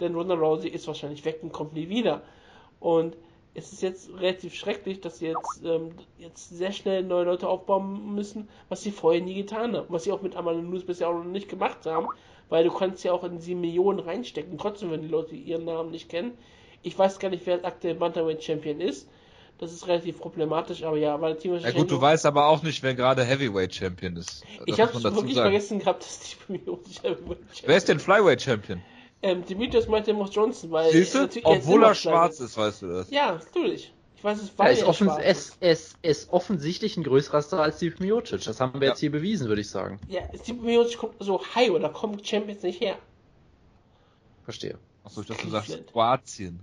Denn 0.00 0.14
Ronda 0.14 0.34
Rousey 0.34 0.68
ist 0.70 0.86
wahrscheinlich 0.88 1.24
weg 1.24 1.38
und 1.42 1.52
kommt 1.52 1.74
nie 1.74 1.88
wieder. 1.88 2.22
Und 2.80 3.14
es 3.54 3.72
ist 3.72 3.82
jetzt 3.82 4.10
relativ 4.18 4.54
schrecklich, 4.54 5.00
dass 5.00 5.18
sie 5.20 5.26
jetzt, 5.26 5.64
ähm, 5.64 5.90
jetzt 6.18 6.50
sehr 6.50 6.72
schnell 6.72 7.04
neue 7.04 7.24
Leute 7.24 7.48
aufbauen 7.48 8.14
müssen, 8.14 8.48
was 8.68 8.82
sie 8.82 8.90
vorher 8.90 9.22
nie 9.22 9.34
getan 9.34 9.76
haben. 9.76 9.86
Was 9.88 10.04
sie 10.04 10.12
auch 10.12 10.22
mit 10.22 10.34
Amanda 10.34 10.60
Nunes 10.60 10.84
bisher 10.84 11.08
auch 11.08 11.14
noch 11.14 11.24
nicht 11.24 11.48
gemacht 11.48 11.86
haben, 11.86 12.08
weil 12.48 12.64
du 12.64 12.72
kannst 12.72 13.04
ja 13.04 13.12
auch 13.12 13.22
in 13.22 13.40
sie 13.40 13.54
Millionen 13.54 14.00
reinstecken, 14.00 14.58
trotzdem, 14.58 14.90
wenn 14.90 15.02
die 15.02 15.08
Leute 15.08 15.36
ihren 15.36 15.64
Namen 15.64 15.92
nicht 15.92 16.08
kennen. 16.08 16.36
Ich 16.82 16.98
weiß 16.98 17.18
gar 17.20 17.30
nicht, 17.30 17.46
wer 17.46 17.64
aktuell 17.64 17.94
Bantamweight 17.94 18.42
Champion 18.42 18.80
ist. 18.80 19.08
Das 19.58 19.72
ist 19.72 19.86
relativ 19.86 20.18
problematisch, 20.18 20.82
aber 20.82 20.96
ja, 20.96 21.18
Valentino 21.20 21.56
Ja 21.56 21.70
gut, 21.70 21.88
du 21.88 22.00
weißt 22.00 22.26
aber 22.26 22.48
auch 22.48 22.64
nicht, 22.64 22.82
wer 22.82 22.94
gerade 22.94 23.22
Heavyweight 23.22 23.72
Champion 23.72 24.16
ist. 24.16 24.42
Das 24.58 24.66
Ich 24.66 24.80
habe 24.80 24.92
wirklich 24.94 25.34
sagen. 25.36 25.50
vergessen 25.50 25.78
gehabt, 25.78 26.02
dass 26.02 26.20
die 26.20 26.36
Millionen 26.52 26.84
Champion 26.86 27.36
Wer 27.64 27.76
ist 27.76 27.88
denn 27.88 28.00
Flyweight 28.00 28.42
Champion? 28.42 28.82
Ähm, 29.24 29.44
Demetrius 29.46 29.88
Martinez 29.88 30.34
Johnson, 30.34 30.70
weil. 30.70 30.90
Siehst 30.92 31.14
du? 31.14 31.18
natürlich- 31.20 31.44
ist 31.48 31.66
Obwohl 31.66 31.82
er 31.84 31.94
schwarz 31.94 32.40
ist, 32.40 32.56
weißt 32.56 32.82
du 32.82 32.88
das. 32.88 33.10
Ja, 33.10 33.32
natürlich. 33.34 33.92
Ich 34.16 34.22
weiß 34.24 34.40
es, 34.42 34.50
Er 34.50 34.58
weil 34.58 34.72
ist, 34.74 34.82
er 34.82 34.88
offen, 34.88 35.06
schwarz 35.06 35.22
es, 35.24 35.56
es 35.60 35.94
ist 36.02 36.32
offensichtlich 36.32 36.96
ein 36.96 37.04
größerer 37.04 37.42
Star 37.42 37.60
als 37.62 37.76
Steve 37.76 37.94
Miocic. 37.98 38.42
Das 38.44 38.60
haben 38.60 38.80
wir 38.80 38.86
Ja. 38.86 38.92
jetzt 38.92 39.00
hier 39.00 39.10
bewiesen, 39.10 39.48
würde 39.48 39.60
ich 39.60 39.68
sagen. 39.70 39.98
Ja, 40.08 40.22
Steve 40.42 40.60
Miocic 40.62 40.98
kommt 40.98 41.14
so 41.20 41.40
high 41.54 41.70
oder 41.70 41.88
kommt 41.90 42.26
Champions 42.26 42.62
nicht 42.62 42.80
her. 42.80 42.96
Verstehe. 44.44 44.78
Achso, 45.04 45.20
ich 45.22 45.26
dachte, 45.26 45.44
du 45.44 45.50
sagst. 45.50 45.86
Kroatien. 45.92 46.60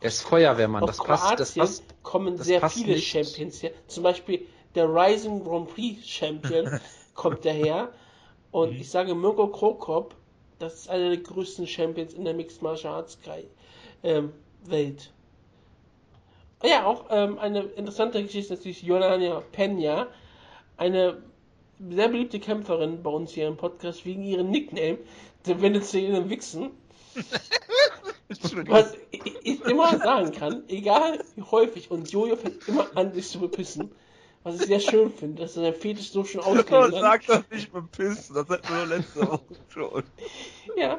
Er 0.00 0.08
ist 0.08 0.22
Feuerwehrmann, 0.22 0.86
das 0.86 0.98
passt, 0.98 1.38
das 1.40 1.54
Kroatien 1.54 1.60
passt. 1.86 2.02
kommen 2.02 2.36
das 2.36 2.46
sehr 2.46 2.60
passt 2.60 2.76
viele 2.76 2.94
nicht. 2.94 3.08
Champions 3.08 3.62
her. 3.62 3.70
Zum 3.86 4.02
Beispiel 4.02 4.46
der 4.74 4.86
Rising 4.92 5.42
Grand 5.44 5.72
Prix 5.72 6.06
Champion 6.06 6.80
kommt 7.14 7.44
daher. 7.44 7.92
Und 8.50 8.72
Mhm. 8.74 8.80
ich 8.80 8.90
sage 8.90 9.14
Mirko 9.14 9.48
Krokop, 9.48 10.14
das 10.58 10.74
ist 10.74 10.90
einer 10.90 11.10
der 11.10 11.18
größten 11.18 11.66
Champions 11.66 12.14
in 12.14 12.24
der 12.24 12.34
Mixed 12.34 12.62
Martial 12.62 12.94
Arts 12.94 13.18
ähm, 14.02 14.32
Welt. 14.64 15.10
Ja, 16.62 16.86
auch 16.86 17.06
ähm, 17.10 17.38
eine 17.38 17.60
interessante 17.62 18.22
Geschichte 18.22 18.54
ist 18.54 18.60
natürlich 18.60 18.82
Yolanda 18.82 19.42
Pena, 19.52 20.06
eine 20.76 21.22
sehr 21.90 22.08
beliebte 22.08 22.40
Kämpferin 22.40 23.02
bei 23.02 23.10
uns 23.10 23.32
hier 23.32 23.48
im 23.48 23.56
Podcast 23.56 24.06
wegen 24.06 24.22
ihrem 24.22 24.50
Nickname, 24.50 24.98
der 25.46 25.60
wendet 25.60 25.84
zu 25.84 25.98
ihren 25.98 26.30
Wichsen. 26.30 26.70
Was 28.66 28.96
ich, 29.10 29.22
ich 29.42 29.64
immer 29.66 29.98
sagen 29.98 30.32
kann, 30.32 30.64
egal 30.68 31.22
wie 31.36 31.42
häufig, 31.42 31.90
und 31.90 32.10
Jojo 32.10 32.36
fängt 32.36 32.66
immer 32.66 32.86
an, 32.96 33.12
sich 33.12 33.28
zu 33.28 33.38
bepissen, 33.38 33.90
was 34.44 34.60
ich 34.60 34.66
sehr 34.66 34.78
schön 34.80 35.12
finde, 35.12 35.42
dass 35.42 35.56
er 35.56 35.64
sein 35.64 35.74
Fetisch 35.74 36.10
so 36.12 36.24
schon 36.24 36.40
auslegen 36.44 36.66
kann. 36.66 36.92
Sag 36.92 37.26
doch 37.26 37.42
nicht 37.50 37.74
mit 37.74 37.90
Pissen, 37.90 38.34
das 38.36 38.48
hatten 38.48 38.68
wir 38.68 38.80
doch 38.82 38.86
letzte 38.88 39.20
Woche 39.28 39.40
schon. 39.68 40.04
Ja. 40.76 40.98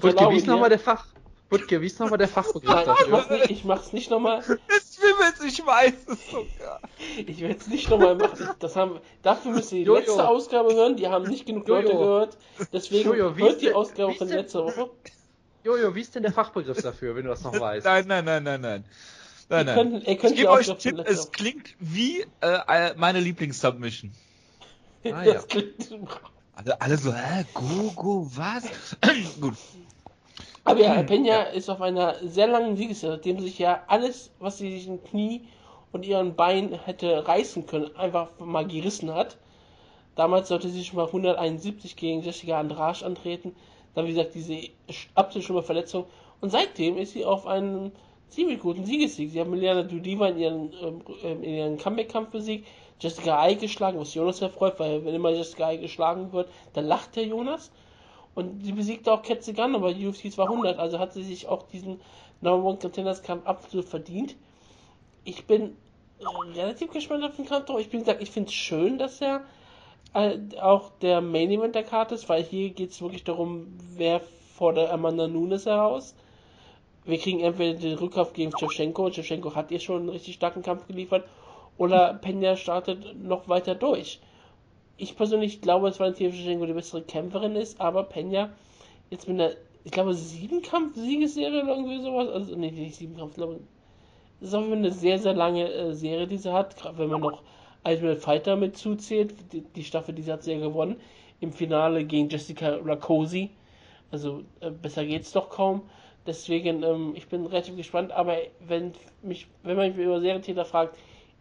Glaube 0.00 0.32
wie 0.34 0.36
ist 0.38 0.46
nochmal 0.46 0.68
der 0.68 0.78
Fach? 0.78 1.06
Butke, 1.48 1.80
wie 1.80 1.86
ist 1.86 2.00
nochmal 2.00 2.18
der 2.18 2.26
Fachbegriff 2.26 2.64
Nein, 2.74 2.80
ich 2.80 2.86
dafür? 2.86 3.08
mach's 3.12 3.30
nicht, 3.30 3.50
ich 3.50 3.64
mach's 3.64 3.92
nicht 3.92 4.10
nochmal. 4.10 4.40
Es 4.66 4.98
wimmelt, 5.00 5.34
ich 5.46 5.64
weiß 5.64 5.94
es 6.08 6.28
sogar. 6.28 6.80
Ich 7.24 7.40
werde 7.40 7.54
es 7.60 7.68
nicht 7.68 7.88
nochmal 7.88 8.16
machen. 8.16 8.48
Das 8.58 8.74
haben, 8.74 8.98
dafür 9.22 9.52
müsst 9.52 9.70
ihr 9.70 9.78
die 9.78 9.84
Jojo. 9.84 10.00
letzte 10.00 10.26
Ausgabe 10.28 10.74
hören. 10.74 10.96
Die 10.96 11.06
haben 11.06 11.24
nicht 11.28 11.46
genug 11.46 11.68
Leute 11.68 11.86
Jojo. 11.92 11.98
gehört. 12.00 12.36
Deswegen 12.72 13.08
Jojo, 13.10 13.36
wie 13.36 13.42
hört 13.42 13.52
ist 13.52 13.60
die 13.62 13.66
denn- 13.66 13.74
Ausgabe 13.76 14.14
von 14.14 14.28
letzter 14.28 14.64
Woche. 14.64 14.90
Jojo, 15.62 15.94
wie 15.94 16.00
ist 16.00 16.14
denn 16.16 16.24
der 16.24 16.32
Fachbegriff 16.32 16.82
dafür, 16.82 17.14
wenn 17.14 17.22
du 17.22 17.28
das 17.30 17.42
noch 17.44 17.52
weißt? 17.60 17.86
Nein, 17.86 18.06
nein, 18.08 18.24
nein, 18.24 18.42
nein, 18.42 18.60
nein. 18.60 18.84
Nein, 19.48 19.66
nein. 19.66 19.74
könnt, 19.76 20.08
Ich 20.08 20.34
gebe 20.34 20.50
euch 20.50 20.68
einen 20.68 20.78
Tipp, 20.78 20.98
es 21.04 21.30
klingt 21.30 21.74
wie 21.78 22.24
äh, 22.40 22.94
meine 22.96 23.20
Lieblings-Submission. 23.20 24.12
Ah, 25.04 25.22
ja. 25.22 25.40
Klingt, 25.42 25.88
Alle, 26.56 26.80
alle 26.80 26.96
so, 26.96 27.14
hä, 27.14 27.44
Gogo, 27.54 28.28
was? 28.34 28.64
Gut. 29.40 29.54
aber 30.64 30.80
ja, 30.80 30.94
Peña 31.02 31.44
ist 31.52 31.68
auf 31.70 31.80
einer 31.80 32.16
sehr 32.26 32.48
langen 32.48 32.76
Siegesserie, 32.76 33.14
nachdem 33.14 33.38
sich 33.38 33.56
ja 33.56 33.84
alles, 33.86 34.32
was 34.40 34.58
sie 34.58 34.72
sich 34.72 34.88
im 34.88 35.04
Knie 35.04 35.42
und 35.92 36.04
ihren 36.04 36.34
Bein 36.34 36.72
hätte 36.72 37.28
reißen 37.28 37.66
können, 37.66 37.94
einfach 37.94 38.30
mal 38.40 38.66
gerissen 38.66 39.14
hat. 39.14 39.36
Damals 40.16 40.48
sollte 40.48 40.70
sie 40.70 40.84
schon 40.84 40.96
mal 40.96 41.06
171 41.06 41.94
gegen 41.94 42.22
Jessica 42.22 42.58
Andrade 42.58 43.04
antreten. 43.04 43.54
Dann, 43.94 44.06
wie 44.06 44.14
gesagt, 44.14 44.34
diese 44.34 44.70
absolut 45.14 45.44
schlimme 45.44 45.62
Verletzung. 45.62 46.06
Und 46.40 46.50
seitdem 46.50 46.96
ist 46.96 47.12
sie 47.12 47.24
auf 47.24 47.46
einen 47.46 47.92
ziemlich 48.28 48.60
guten 48.60 48.84
Siegessieg. 48.84 49.30
Sie 49.30 49.40
hat 49.40 49.48
Miliana 49.48 49.82
Dudiva 49.82 50.28
in 50.28 50.38
ihren, 50.38 50.72
ähm, 51.22 51.42
in 51.42 51.54
ihren 51.54 51.78
Comeback-Kampf 51.78 52.30
besiegt, 52.30 52.66
Jessica 53.00 53.38
Ai 53.38 53.54
geschlagen, 53.54 53.98
was 53.98 54.14
Jonas 54.14 54.40
erfreut, 54.40 54.78
weil 54.78 55.04
wenn 55.04 55.14
immer 55.14 55.30
Jessica 55.30 55.66
Ai 55.66 55.76
geschlagen 55.76 56.32
wird, 56.32 56.48
dann 56.72 56.86
lacht 56.86 57.16
der 57.16 57.24
Jonas. 57.24 57.70
Und 58.34 58.64
sie 58.64 58.72
besiegte 58.72 59.12
auch 59.12 59.22
Gunn 59.22 59.80
bei 59.80 60.06
UFC 60.06 60.30
200, 60.30 60.78
also 60.78 60.98
hat 60.98 61.14
sie 61.14 61.22
sich 61.22 61.48
auch 61.48 61.62
diesen 61.68 62.00
Number 62.40 62.68
One 62.68 62.78
Contenders 62.78 63.22
Kampf 63.22 63.46
absolut 63.46 63.86
verdient. 63.86 64.36
Ich 65.24 65.46
bin 65.46 65.76
äh, 66.18 66.58
relativ 66.58 66.92
gespannt 66.92 67.24
auf 67.24 67.36
den 67.36 67.46
Kampf, 67.46 67.66
doch 67.66 67.78
ich 67.78 67.88
bin 67.88 68.00
gesagt, 68.00 68.22
ich 68.22 68.30
finde 68.30 68.48
es 68.48 68.54
schön, 68.54 68.98
dass 68.98 69.20
er 69.20 69.42
äh, 70.12 70.38
auch 70.60 70.90
der 71.00 71.20
Main 71.20 71.50
Event 71.50 71.74
der 71.74 71.82
Karte 71.82 72.14
ist, 72.14 72.28
weil 72.28 72.42
hier 72.42 72.70
geht 72.70 72.90
es 72.90 73.00
wirklich 73.00 73.24
darum, 73.24 73.66
wer 73.94 74.20
fordert 74.54 74.90
Amanda 74.90 75.28
Nunes 75.28 75.66
heraus. 75.66 76.14
Wir 77.06 77.18
kriegen 77.18 77.40
entweder 77.40 77.78
den 77.78 77.98
Rückkauf 77.98 78.32
gegen 78.32 78.50
Shevchenko, 78.58 79.12
Shevchenko 79.12 79.54
hat 79.54 79.70
ihr 79.70 79.78
schon 79.78 80.00
einen 80.00 80.08
richtig 80.08 80.34
starken 80.34 80.62
Kampf 80.62 80.88
geliefert, 80.88 81.24
oder 81.78 82.14
Pena 82.14 82.56
startet 82.56 83.22
noch 83.22 83.48
weiter 83.48 83.76
durch. 83.76 84.20
Ich 84.96 85.16
persönlich 85.16 85.60
glaube, 85.60 85.88
dass 85.88 86.00
Valentina 86.00 86.32
Shevchenko 86.32 86.66
die 86.66 86.72
bessere 86.72 87.02
Kämpferin 87.02 87.54
ist, 87.54 87.80
aber 87.80 88.02
Pena 88.02 88.50
jetzt 89.10 89.28
mit 89.28 89.40
einer, 89.40 89.52
ich 89.84 89.92
glaube, 89.92 90.14
sieben 90.14 90.62
Kampf-Siegesserie 90.62 91.62
oder 91.62 91.76
irgendwie 91.76 92.02
sowas, 92.02 92.28
also 92.28 92.56
nee, 92.56 92.72
nicht 92.72 92.96
sieben 92.96 93.16
Kampf, 93.16 93.32
ich 93.32 93.36
glaube, 93.36 93.60
das 94.40 94.48
ist 94.48 94.54
auf 94.54 94.62
jeden 94.62 94.72
Fall 94.72 94.84
eine 94.84 94.92
sehr, 94.92 95.18
sehr 95.18 95.34
lange 95.34 95.72
äh, 95.72 95.94
Serie, 95.94 96.26
die 96.26 96.38
sie 96.38 96.52
hat, 96.52 96.76
gerade 96.76 96.98
wenn 96.98 97.08
man 97.08 97.20
noch 97.20 97.42
Ultimate 97.84 98.20
Fighter 98.20 98.56
mit 98.56 98.76
zuzählt, 98.76 99.34
die, 99.52 99.60
die 99.60 99.84
Staffel, 99.84 100.12
die 100.12 100.22
sie 100.22 100.32
hat 100.32 100.42
sehr 100.42 100.58
gewonnen, 100.58 100.96
im 101.40 101.52
Finale 101.52 102.04
gegen 102.04 102.28
Jessica 102.28 102.80
Rakosi, 102.84 103.50
also 104.10 104.42
äh, 104.60 104.70
besser 104.70 105.04
geht's 105.04 105.32
doch 105.32 105.50
kaum. 105.50 105.82
Deswegen, 106.26 106.82
ähm, 106.82 107.12
ich 107.14 107.28
bin 107.28 107.46
relativ 107.46 107.76
gespannt, 107.76 108.12
aber 108.12 108.38
wenn 108.60 108.92
mich, 109.22 109.46
wenn 109.62 109.76
man 109.76 109.94
mich 109.96 110.04
über 110.04 110.20
Serientäter 110.20 110.64
fragt, 110.64 110.96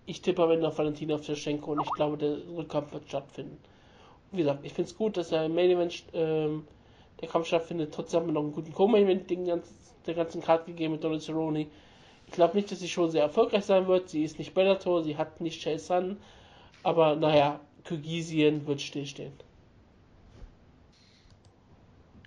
ich 0.06 0.22
tippe 0.22 0.44
am 0.44 0.52
Ende 0.52 0.68
auf 0.68 0.78
Valentina 0.78 1.22
Shevchenko 1.22 1.72
und 1.72 1.82
ich 1.82 1.92
glaube, 1.92 2.18
der 2.18 2.38
Rückkampf 2.56 2.94
wird 2.94 3.08
stattfinden. 3.08 3.58
Und 4.32 4.38
wie 4.38 4.44
gesagt, 4.44 4.64
ich 4.64 4.74
finde 4.74 4.92
es 4.92 4.98
gut, 4.98 5.18
dass 5.18 5.32
er 5.32 5.46
im 5.46 5.56
Main 5.56 5.72
Event 5.72 6.04
ähm, 6.14 6.68
der 7.20 7.28
Kampf 7.28 7.48
stattfindet. 7.48 7.94
Trotzdem 7.94 8.20
haben 8.20 8.28
wir 8.28 8.34
noch 8.34 8.42
einen 8.44 8.54
guten 8.54 8.74
Co-Main 8.74 9.06
Event 9.06 9.30
den 9.30 9.46
ganzen, 9.46 9.76
der 10.06 10.14
ganzen 10.14 10.42
Card 10.42 10.68
gegeben 10.68 10.94
mit 10.94 11.04
Donald 11.04 11.24
Cerrone. 11.24 11.68
Ich 12.28 12.34
glaube 12.34 12.56
nicht, 12.56 12.72
dass 12.72 12.80
sie 12.80 12.90
schon 12.90 13.10
sehr 13.10 13.24
erfolgreich 13.24 13.66
sein 13.66 13.88
wird. 13.88 14.10
Sie 14.10 14.24
ist 14.24 14.38
nicht 14.38 14.54
Bellator, 14.54 15.04
sie 15.04 15.18
hat 15.18 15.42
nicht 15.42 15.64
Chase 15.64 15.86
Sun, 15.86 16.18
aber 16.84 17.16
naja, 17.16 17.60
Kyrgyzien 17.84 18.66
wird 18.68 18.82
stillstehen. 18.82 19.34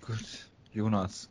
Gut. 0.05 0.49
Jonas. 0.73 1.29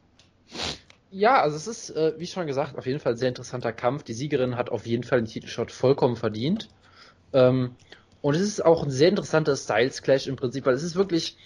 Ja, 1.11 1.41
also 1.41 1.57
es 1.57 1.67
ist, 1.67 1.91
äh, 1.91 2.15
wie 2.19 2.27
schon 2.27 2.47
gesagt, 2.47 2.77
auf 2.77 2.87
jeden 2.87 3.01
Fall 3.01 3.13
ein 3.13 3.19
sehr 3.19 3.29
interessanter 3.29 3.73
Kampf. 3.73 4.03
Die 4.03 4.13
Siegerin 4.13 4.57
hat 4.57 4.71
auf 4.71 4.87
jeden 4.87 5.05
Fall 5.05 5.21
den 5.21 5.27
Titelshot 5.27 5.71
vollkommen 5.71 6.17
verdient. 6.17 6.69
Ähm, 7.33 7.77
und 8.21 8.35
es 8.35 8.43
ist 8.43 8.65
auch 8.65 8.83
ein 8.83 8.91
sehr 8.91 9.09
interessanter 9.09 9.57
Styles 9.57 10.03
Clash 10.03 10.27
im 10.27 10.37
Prinzip, 10.37 10.67
weil 10.67 10.75
es 10.75 10.83
ist 10.83 10.97
wirklich 10.97 11.39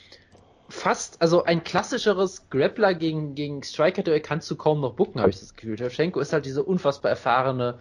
fast, 0.69 1.21
also 1.21 1.45
ein 1.45 1.65
klassischeres 1.65 2.49
Grappler 2.49 2.95
gegen, 2.95 3.35
gegen 3.35 3.63
Striker-Duell 3.63 4.21
kannst 4.21 4.51
du 4.51 4.57
kaum 4.57 4.81
noch 4.81 4.95
bucken, 4.95 5.21
habe 5.21 5.31
ich 5.31 5.39
das 5.39 5.55
Gefühl. 5.55 5.77
Shevchenko 5.77 6.19
ist 6.21 6.33
halt 6.33 6.47
diese 6.47 6.65
unfassbar 6.65 7.11
erfahrene, 7.11 7.79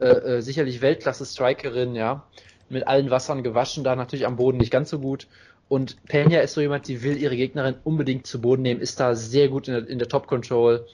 äh, 0.00 0.06
äh, 0.06 0.40
sicherlich 0.42 0.82
Weltklasse-Strikerin, 0.82 1.94
ja, 1.94 2.28
mit 2.68 2.86
allen 2.86 3.10
Wassern 3.10 3.42
gewaschen, 3.42 3.84
da 3.84 3.94
natürlich 3.94 4.26
am 4.26 4.36
Boden 4.36 4.58
nicht 4.58 4.72
ganz 4.72 4.90
so 4.90 4.98
gut. 4.98 5.28
Und 5.68 5.96
Peña 6.08 6.40
ist 6.40 6.54
so 6.54 6.60
jemand, 6.60 6.88
die 6.88 7.02
will 7.02 7.16
ihre 7.16 7.36
Gegnerin 7.36 7.76
unbedingt 7.84 8.26
zu 8.26 8.40
Boden 8.40 8.62
nehmen, 8.62 8.80
ist 8.80 8.98
da 8.98 9.14
sehr 9.14 9.48
gut 9.48 9.68
in 9.68 9.74
der, 9.74 9.88
in 9.88 9.98
der 9.98 10.08
Top-Control 10.08 10.86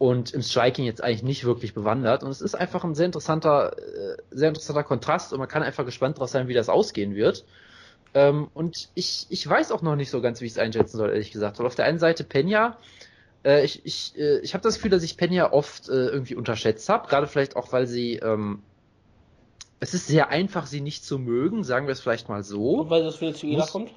und 0.00 0.32
im 0.32 0.40
Striking 0.40 0.86
jetzt 0.86 1.04
eigentlich 1.04 1.22
nicht 1.22 1.44
wirklich 1.44 1.74
bewandert. 1.74 2.22
Und 2.22 2.30
es 2.30 2.40
ist 2.40 2.54
einfach 2.54 2.84
ein 2.84 2.94
sehr 2.94 3.04
interessanter, 3.04 3.76
äh, 3.78 4.16
sehr 4.30 4.48
interessanter 4.48 4.82
Kontrast 4.82 5.34
und 5.34 5.38
man 5.38 5.46
kann 5.46 5.62
einfach 5.62 5.84
gespannt 5.84 6.18
drauf 6.18 6.30
sein, 6.30 6.48
wie 6.48 6.54
das 6.54 6.70
ausgehen 6.70 7.14
wird. 7.14 7.44
Ähm, 8.14 8.48
und 8.54 8.88
ich, 8.94 9.26
ich 9.28 9.46
weiß 9.46 9.70
auch 9.72 9.82
noch 9.82 9.96
nicht 9.96 10.08
so 10.08 10.22
ganz, 10.22 10.40
wie 10.40 10.46
ich 10.46 10.52
es 10.52 10.58
einschätzen 10.58 10.96
soll, 10.96 11.10
ehrlich 11.10 11.32
gesagt. 11.32 11.58
Weil 11.58 11.66
auf 11.66 11.74
der 11.74 11.84
einen 11.84 11.98
Seite 11.98 12.24
Peña, 12.24 12.76
äh, 13.44 13.62
ich, 13.62 13.84
ich, 13.84 14.18
äh, 14.18 14.38
ich 14.38 14.54
habe 14.54 14.62
das 14.62 14.76
Gefühl, 14.76 14.90
dass 14.90 15.02
ich 15.02 15.16
Peña 15.16 15.50
oft 15.50 15.90
äh, 15.90 16.06
irgendwie 16.06 16.34
unterschätzt 16.34 16.88
habe, 16.88 17.06
gerade 17.06 17.26
vielleicht 17.26 17.54
auch, 17.54 17.70
weil 17.70 17.86
sie, 17.86 18.14
ähm, 18.14 18.62
es 19.80 19.92
ist 19.92 20.06
sehr 20.06 20.30
einfach, 20.30 20.66
sie 20.66 20.80
nicht 20.80 21.04
zu 21.04 21.18
mögen, 21.18 21.62
sagen 21.62 21.86
wir 21.86 21.92
es 21.92 22.00
vielleicht 22.00 22.30
mal 22.30 22.42
so. 22.42 22.80
Und 22.80 22.90
weil 22.90 23.02
das 23.04 23.20
wieder 23.20 23.34
zu 23.34 23.46
Muss- 23.48 23.70
kommt. 23.70 23.90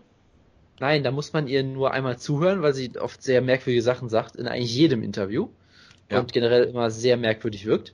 Nein, 0.82 1.06
da 1.06 1.12
muss 1.12 1.32
man 1.32 1.48
ihr 1.48 1.64
nur 1.64 1.92
einmal 1.92 2.18
zuhören, 2.18 2.62
weil 2.62 2.74
sie 2.74 2.92
oft 3.00 3.24
sehr 3.24 3.42
merkwürdige 3.42 3.82
Sachen 3.82 4.10
sagt, 4.10 4.36
in 4.36 4.50
eigentlich 4.50 4.76
jedem 4.76 5.02
Interview. 5.02 5.48
Ja. 6.10 6.20
Und 6.20 6.34
generell 6.34 6.66
immer 6.66 6.92
sehr 6.92 7.18
merkwürdig 7.18 7.66
wirkt. 7.66 7.94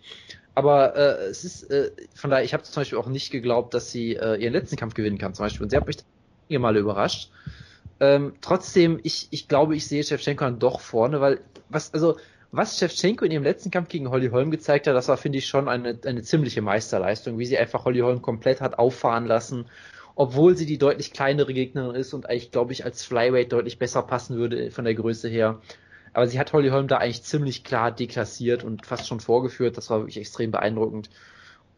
Aber 0.56 0.96
äh, 0.96 1.28
es 1.28 1.46
ist, 1.46 1.72
äh, 1.72 1.92
von 2.14 2.30
daher, 2.30 2.44
ich 2.44 2.54
habe 2.54 2.64
zum 2.64 2.82
Beispiel 2.82 2.98
auch 2.98 3.08
nicht 3.08 3.32
geglaubt, 3.32 3.74
dass 3.74 3.92
sie 3.92 4.16
äh, 4.16 4.36
ihren 4.36 4.54
letzten 4.54 4.76
Kampf 4.76 4.94
gewinnen 4.94 5.18
kann, 5.18 5.34
zum 5.34 5.46
Beispiel. 5.46 5.64
Und 5.64 5.70
sie 5.70 5.78
hat 5.78 5.88
mich 5.88 5.98
einige 6.50 6.60
Male 6.60 6.80
überrascht. 6.80 7.32
Ähm, 8.00 8.34
trotzdem, 8.42 9.00
ich, 9.04 9.28
ich 9.32 9.48
glaube, 9.48 9.76
ich 9.76 9.88
sehe 9.88 10.04
Shevchenko 10.04 10.44
dann 10.44 10.60
doch 10.60 10.80
vorne, 10.80 11.22
weil 11.22 11.40
was, 11.70 11.94
also, 11.94 12.18
was 12.52 12.78
Shevchenko 12.78 13.26
in 13.26 13.32
ihrem 13.32 13.44
letzten 13.44 13.72
Kampf 13.72 13.90
gegen 13.90 14.10
Holly 14.10 14.30
Holm 14.30 14.52
gezeigt 14.52 14.88
hat, 14.88 14.96
das 14.96 15.08
war, 15.08 15.18
finde 15.18 15.38
ich, 15.38 15.48
schon 15.48 15.70
eine, 15.70 15.98
eine 16.06 16.24
ziemliche 16.24 16.62
Meisterleistung, 16.62 17.38
wie 17.38 17.46
sie 17.46 17.58
einfach 17.58 17.86
Holly 17.86 18.00
Holm 18.00 18.22
komplett 18.22 18.60
hat 18.62 18.80
auffahren 18.80 19.26
lassen, 19.26 19.66
obwohl 20.16 20.58
sie 20.58 20.66
die 20.66 20.78
deutlich 20.78 21.14
kleinere 21.14 21.54
Gegnerin 21.54 21.96
ist 21.96 22.14
und 22.14 22.28
eigentlich, 22.28 22.52
glaube 22.52 22.74
ich, 22.74 22.86
als 22.86 23.06
Flyweight 23.06 23.52
deutlich 23.52 23.80
besser 23.80 24.02
passen 24.02 24.38
würde 24.38 24.72
von 24.72 24.86
der 24.86 24.96
Größe 24.96 25.30
her. 25.30 25.62
Aber 26.14 26.28
sie 26.28 26.40
hat 26.40 26.54
Holly 26.54 26.70
Holm 26.70 26.88
da 26.88 26.98
eigentlich 26.98 27.24
ziemlich 27.24 27.64
klar 27.64 27.92
deklassiert 27.92 28.64
und 28.64 28.86
fast 28.86 29.08
schon 29.08 29.20
vorgeführt. 29.20 29.78
Das 29.78 29.90
war 29.90 30.00
wirklich 30.00 30.18
extrem 30.18 30.52
beeindruckend. 30.52 31.10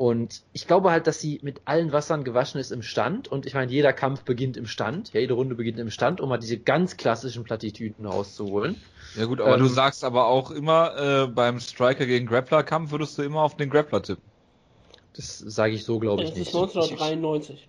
Und 0.02 0.42
ich 0.52 0.66
glaube 0.66 0.90
halt, 0.90 1.06
dass 1.06 1.22
sie 1.22 1.40
mit 1.44 1.62
allen 1.66 1.92
Wassern 1.92 2.24
gewaschen 2.24 2.60
ist 2.60 2.72
im 2.72 2.82
Stand. 2.82 3.28
Und 3.28 3.46
ich 3.46 3.54
meine, 3.54 3.72
jeder 3.72 3.94
Kampf 3.94 4.24
beginnt 4.24 4.58
im 4.58 4.66
Stand. 4.66 5.14
Ja, 5.14 5.20
jede 5.20 5.36
Runde 5.36 5.54
beginnt 5.54 5.78
im 5.78 5.92
Stand, 5.92 6.22
um 6.22 6.30
mal 6.30 6.40
diese 6.40 6.58
ganz 6.58 6.98
klassischen 6.98 7.44
Plattitüden 7.44 8.08
rauszuholen. 8.08 8.82
Ja 9.16 9.26
gut, 9.26 9.40
aber 9.42 9.54
Ähm, 9.54 9.60
du 9.60 9.68
sagst 9.68 10.04
aber 10.04 10.26
auch 10.26 10.50
immer, 10.50 10.98
äh, 10.98 11.28
beim 11.28 11.60
Striker 11.60 12.08
gegen 12.08 12.26
Grappler-Kampf 12.26 12.92
würdest 12.92 13.16
du 13.20 13.22
immer 13.22 13.42
auf 13.42 13.58
den 13.58 13.70
Grappler 13.70 14.02
tippen. 14.02 14.24
Das 15.14 15.38
sage 15.38 15.74
ich 15.74 15.84
so, 15.84 16.00
glaube 16.00 16.24
ich 16.24 16.30
ist 16.30 16.38
nicht. 16.38 16.48
Ich, 16.50 16.56
1993. 16.56 17.68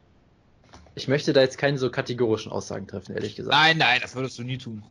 ich 0.94 1.08
möchte 1.08 1.34
da 1.34 1.42
jetzt 1.42 1.58
keine 1.58 1.76
so 1.76 1.90
kategorischen 1.90 2.50
Aussagen 2.50 2.86
treffen, 2.86 3.14
ehrlich 3.14 3.36
gesagt. 3.36 3.54
Nein, 3.54 3.76
nein, 3.76 3.98
das 4.00 4.14
würdest 4.14 4.38
du 4.38 4.42
nie 4.42 4.56
tun. 4.56 4.82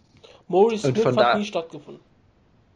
Maurice 0.47 0.87
Und 0.87 0.95
Smith 0.95 1.03
von 1.03 1.17
hat 1.17 1.37
nie 1.37 1.45
stattgefunden. 1.45 2.03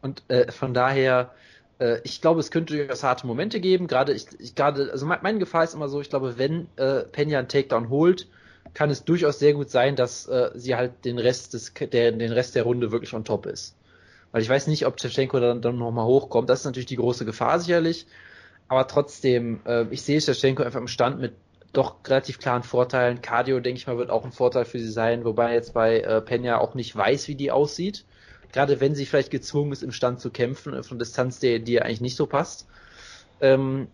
Und 0.02 0.22
äh, 0.28 0.50
von 0.52 0.74
daher, 0.74 1.32
äh, 1.78 1.98
ich 2.04 2.20
glaube, 2.20 2.40
es 2.40 2.50
könnte 2.50 2.76
durchaus 2.76 3.02
harte 3.02 3.26
Momente 3.26 3.60
geben. 3.60 3.86
Gerade, 3.86 4.12
ich, 4.12 4.26
ich 4.38 4.54
gerade, 4.54 4.90
also 4.92 5.06
mein, 5.06 5.20
meine 5.22 5.38
Gefahr 5.38 5.64
ist 5.64 5.74
immer 5.74 5.88
so, 5.88 6.00
ich 6.00 6.10
glaube, 6.10 6.38
wenn 6.38 6.68
äh, 6.76 7.02
Pena 7.02 7.38
einen 7.38 7.48
Takedown 7.48 7.88
holt, 7.88 8.28
kann 8.74 8.90
es 8.90 9.04
durchaus 9.04 9.38
sehr 9.38 9.54
gut 9.54 9.70
sein, 9.70 9.96
dass 9.96 10.26
äh, 10.26 10.50
sie 10.54 10.76
halt 10.76 11.04
den 11.04 11.18
Rest 11.18 11.54
des, 11.54 11.72
der, 11.74 12.12
den 12.12 12.32
Rest 12.32 12.54
der 12.54 12.64
Runde 12.64 12.92
wirklich 12.92 13.14
on 13.14 13.24
top 13.24 13.46
ist. 13.46 13.74
Weil 14.32 14.42
ich 14.42 14.48
weiß 14.48 14.66
nicht, 14.66 14.86
ob 14.86 15.00
Shevchenko 15.00 15.40
dann, 15.40 15.62
dann 15.62 15.78
nochmal 15.78 16.04
hochkommt. 16.04 16.50
Das 16.50 16.60
ist 16.60 16.66
natürlich 16.66 16.86
die 16.86 16.96
große 16.96 17.24
Gefahr 17.24 17.58
sicherlich. 17.58 18.06
Aber 18.68 18.86
trotzdem, 18.86 19.60
äh, 19.64 19.86
ich 19.90 20.02
sehe 20.02 20.20
Shevchenko 20.20 20.62
einfach 20.62 20.80
im 20.80 20.88
Stand 20.88 21.20
mit 21.20 21.32
doch 21.72 21.96
relativ 22.06 22.38
klaren 22.38 22.62
Vorteilen. 22.62 23.22
Cardio, 23.22 23.60
denke 23.60 23.78
ich 23.78 23.86
mal, 23.86 23.98
wird 23.98 24.10
auch 24.10 24.24
ein 24.24 24.32
Vorteil 24.32 24.64
für 24.64 24.78
sie 24.78 24.90
sein, 24.90 25.24
wobei 25.24 25.54
jetzt 25.54 25.74
bei 25.74 26.00
äh, 26.00 26.20
Pena 26.20 26.58
auch 26.58 26.74
nicht 26.74 26.94
weiß, 26.94 27.28
wie 27.28 27.34
die 27.34 27.50
aussieht. 27.50 28.04
Gerade 28.52 28.80
wenn 28.80 28.94
sie 28.94 29.06
vielleicht 29.06 29.30
gezwungen 29.30 29.72
ist, 29.72 29.82
im 29.82 29.92
Stand 29.92 30.20
zu 30.20 30.30
kämpfen, 30.30 30.74
äh, 30.74 30.82
von 30.82 30.98
Distanz, 30.98 31.38
die, 31.38 31.62
die 31.62 31.74
ihr 31.74 31.84
eigentlich 31.84 32.00
nicht 32.00 32.16
so 32.16 32.26
passt. 32.26 32.66
Ähm, 33.40 33.88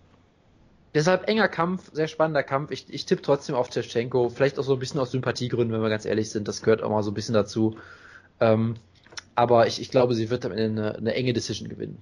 deshalb 0.95 1.29
enger 1.29 1.49
Kampf, 1.49 1.91
sehr 1.93 2.09
spannender 2.09 2.43
Kampf. 2.43 2.71
Ich, 2.71 2.87
ich 2.89 3.07
tippe 3.07 3.23
trotzdem 3.23 3.57
auf 3.57 3.73
Shevchenko, 3.73 4.29
vielleicht 4.29 4.59
auch 4.59 4.65
so 4.65 4.75
ein 4.75 4.79
bisschen 4.79 5.01
aus 5.01 5.11
Sympathiegründen, 5.11 5.75
wenn 5.75 5.83
wir 5.83 5.91
ganz 5.91 6.05
ehrlich 6.05 6.31
sind. 6.31 6.47
Das 6.49 6.63
gehört 6.63 6.83
auch 6.83 6.91
mal 6.91 7.03
so 7.03 7.11
ein 7.11 7.15
bisschen 7.15 7.35
dazu. 7.35 7.77
Ähm, 8.41 8.75
aber 9.35 9.67
ich, 9.67 9.81
ich 9.81 9.91
glaube, 9.91 10.15
sie 10.15 10.31
wird 10.31 10.45
am 10.45 10.53
Ende 10.53 10.65
eine, 10.65 10.97
eine 10.97 11.15
enge 11.15 11.33
Decision 11.33 11.69
gewinnen. 11.69 12.01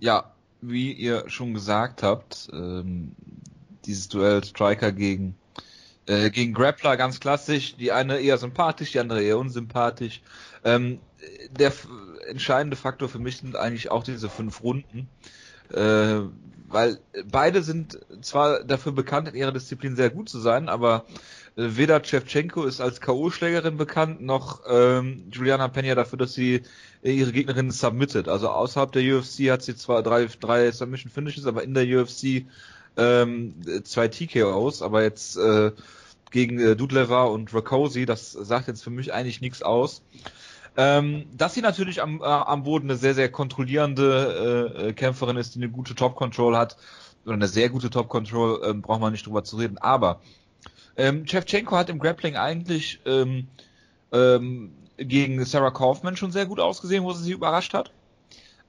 ja, 0.00 0.31
wie 0.62 0.92
ihr 0.92 1.28
schon 1.28 1.54
gesagt 1.54 2.02
habt, 2.02 2.48
ähm, 2.52 3.12
dieses 3.84 4.08
Duell 4.08 4.42
Striker 4.44 4.92
gegen 4.92 5.34
äh, 6.06 6.30
gegen 6.30 6.52
Grappler 6.52 6.96
ganz 6.96 7.20
klassisch, 7.20 7.76
die 7.76 7.92
eine 7.92 8.18
eher 8.18 8.38
sympathisch, 8.38 8.92
die 8.92 9.00
andere 9.00 9.22
eher 9.22 9.38
unsympathisch. 9.38 10.22
Ähm, 10.64 10.98
der 11.50 11.72
entscheidende 12.28 12.76
Faktor 12.76 13.08
für 13.08 13.18
mich 13.18 13.38
sind 13.38 13.56
eigentlich 13.56 13.90
auch 13.90 14.02
diese 14.02 14.28
fünf 14.28 14.62
Runden, 14.62 15.08
äh, 15.72 16.20
weil 16.72 16.98
beide 17.30 17.62
sind 17.62 17.98
zwar 18.22 18.64
dafür 18.64 18.92
bekannt, 18.92 19.28
in 19.28 19.34
ihrer 19.34 19.52
Disziplin 19.52 19.96
sehr 19.96 20.10
gut 20.10 20.28
zu 20.28 20.40
sein, 20.40 20.68
aber 20.68 21.04
äh, 21.56 21.76
weder 21.76 22.00
Chevchenko 22.00 22.64
ist 22.64 22.80
als 22.80 23.00
K.O.-Schlägerin 23.00 23.76
bekannt, 23.76 24.22
noch 24.22 24.62
ähm, 24.68 25.24
Juliana 25.30 25.68
Pena 25.68 25.94
dafür, 25.94 26.18
dass 26.18 26.32
sie 26.34 26.62
ihre 27.02 27.32
Gegnerin 27.32 27.70
submittet. 27.70 28.28
Also 28.28 28.48
außerhalb 28.48 28.92
der 28.92 29.18
UFC 29.18 29.50
hat 29.50 29.62
sie 29.62 29.76
zwar 29.76 30.02
drei, 30.02 30.26
drei 30.40 30.70
Submission 30.72 31.10
Finishes, 31.10 31.46
aber 31.46 31.62
in 31.62 31.74
der 31.74 31.84
UFC 31.84 32.46
ähm, 32.96 33.54
zwei 33.84 34.08
TKOs, 34.08 34.82
aber 34.82 35.02
jetzt 35.02 35.36
äh, 35.36 35.72
gegen 36.30 36.58
äh, 36.58 36.76
Dudleva 36.76 37.24
und 37.24 37.52
Rakosi, 37.54 38.06
das 38.06 38.32
sagt 38.32 38.68
jetzt 38.68 38.82
für 38.82 38.90
mich 38.90 39.12
eigentlich 39.12 39.40
nichts 39.40 39.62
aus. 39.62 40.02
Ähm, 40.76 41.26
dass 41.36 41.54
sie 41.54 41.60
natürlich 41.60 42.00
am, 42.00 42.20
äh, 42.20 42.24
am 42.24 42.62
Boden 42.62 42.90
eine 42.90 42.98
sehr, 42.98 43.14
sehr 43.14 43.30
kontrollierende 43.30 44.72
äh, 44.78 44.88
äh 44.88 44.92
Kämpferin 44.94 45.36
ist, 45.36 45.54
die 45.54 45.58
eine 45.58 45.68
gute 45.68 45.94
Top-Control 45.94 46.56
hat, 46.56 46.76
oder 47.24 47.34
eine 47.34 47.48
sehr 47.48 47.68
gute 47.68 47.90
Top-Control, 47.90 48.62
ähm, 48.64 48.82
braucht 48.82 49.00
man 49.00 49.12
nicht 49.12 49.26
drüber 49.26 49.44
zu 49.44 49.56
reden. 49.56 49.78
Aber 49.78 50.20
ähm, 50.96 51.24
Chevchenko 51.24 51.76
hat 51.76 51.90
im 51.90 51.98
Grappling 51.98 52.36
eigentlich 52.36 53.00
ähm, 53.06 53.48
ähm, 54.12 54.72
gegen 54.96 55.44
Sarah 55.44 55.70
Kaufman 55.70 56.16
schon 56.16 56.32
sehr 56.32 56.46
gut 56.46 56.60
ausgesehen, 56.60 57.04
wo 57.04 57.12
sie 57.12 57.24
sich 57.24 57.32
überrascht 57.32 57.74
hat. 57.74 57.90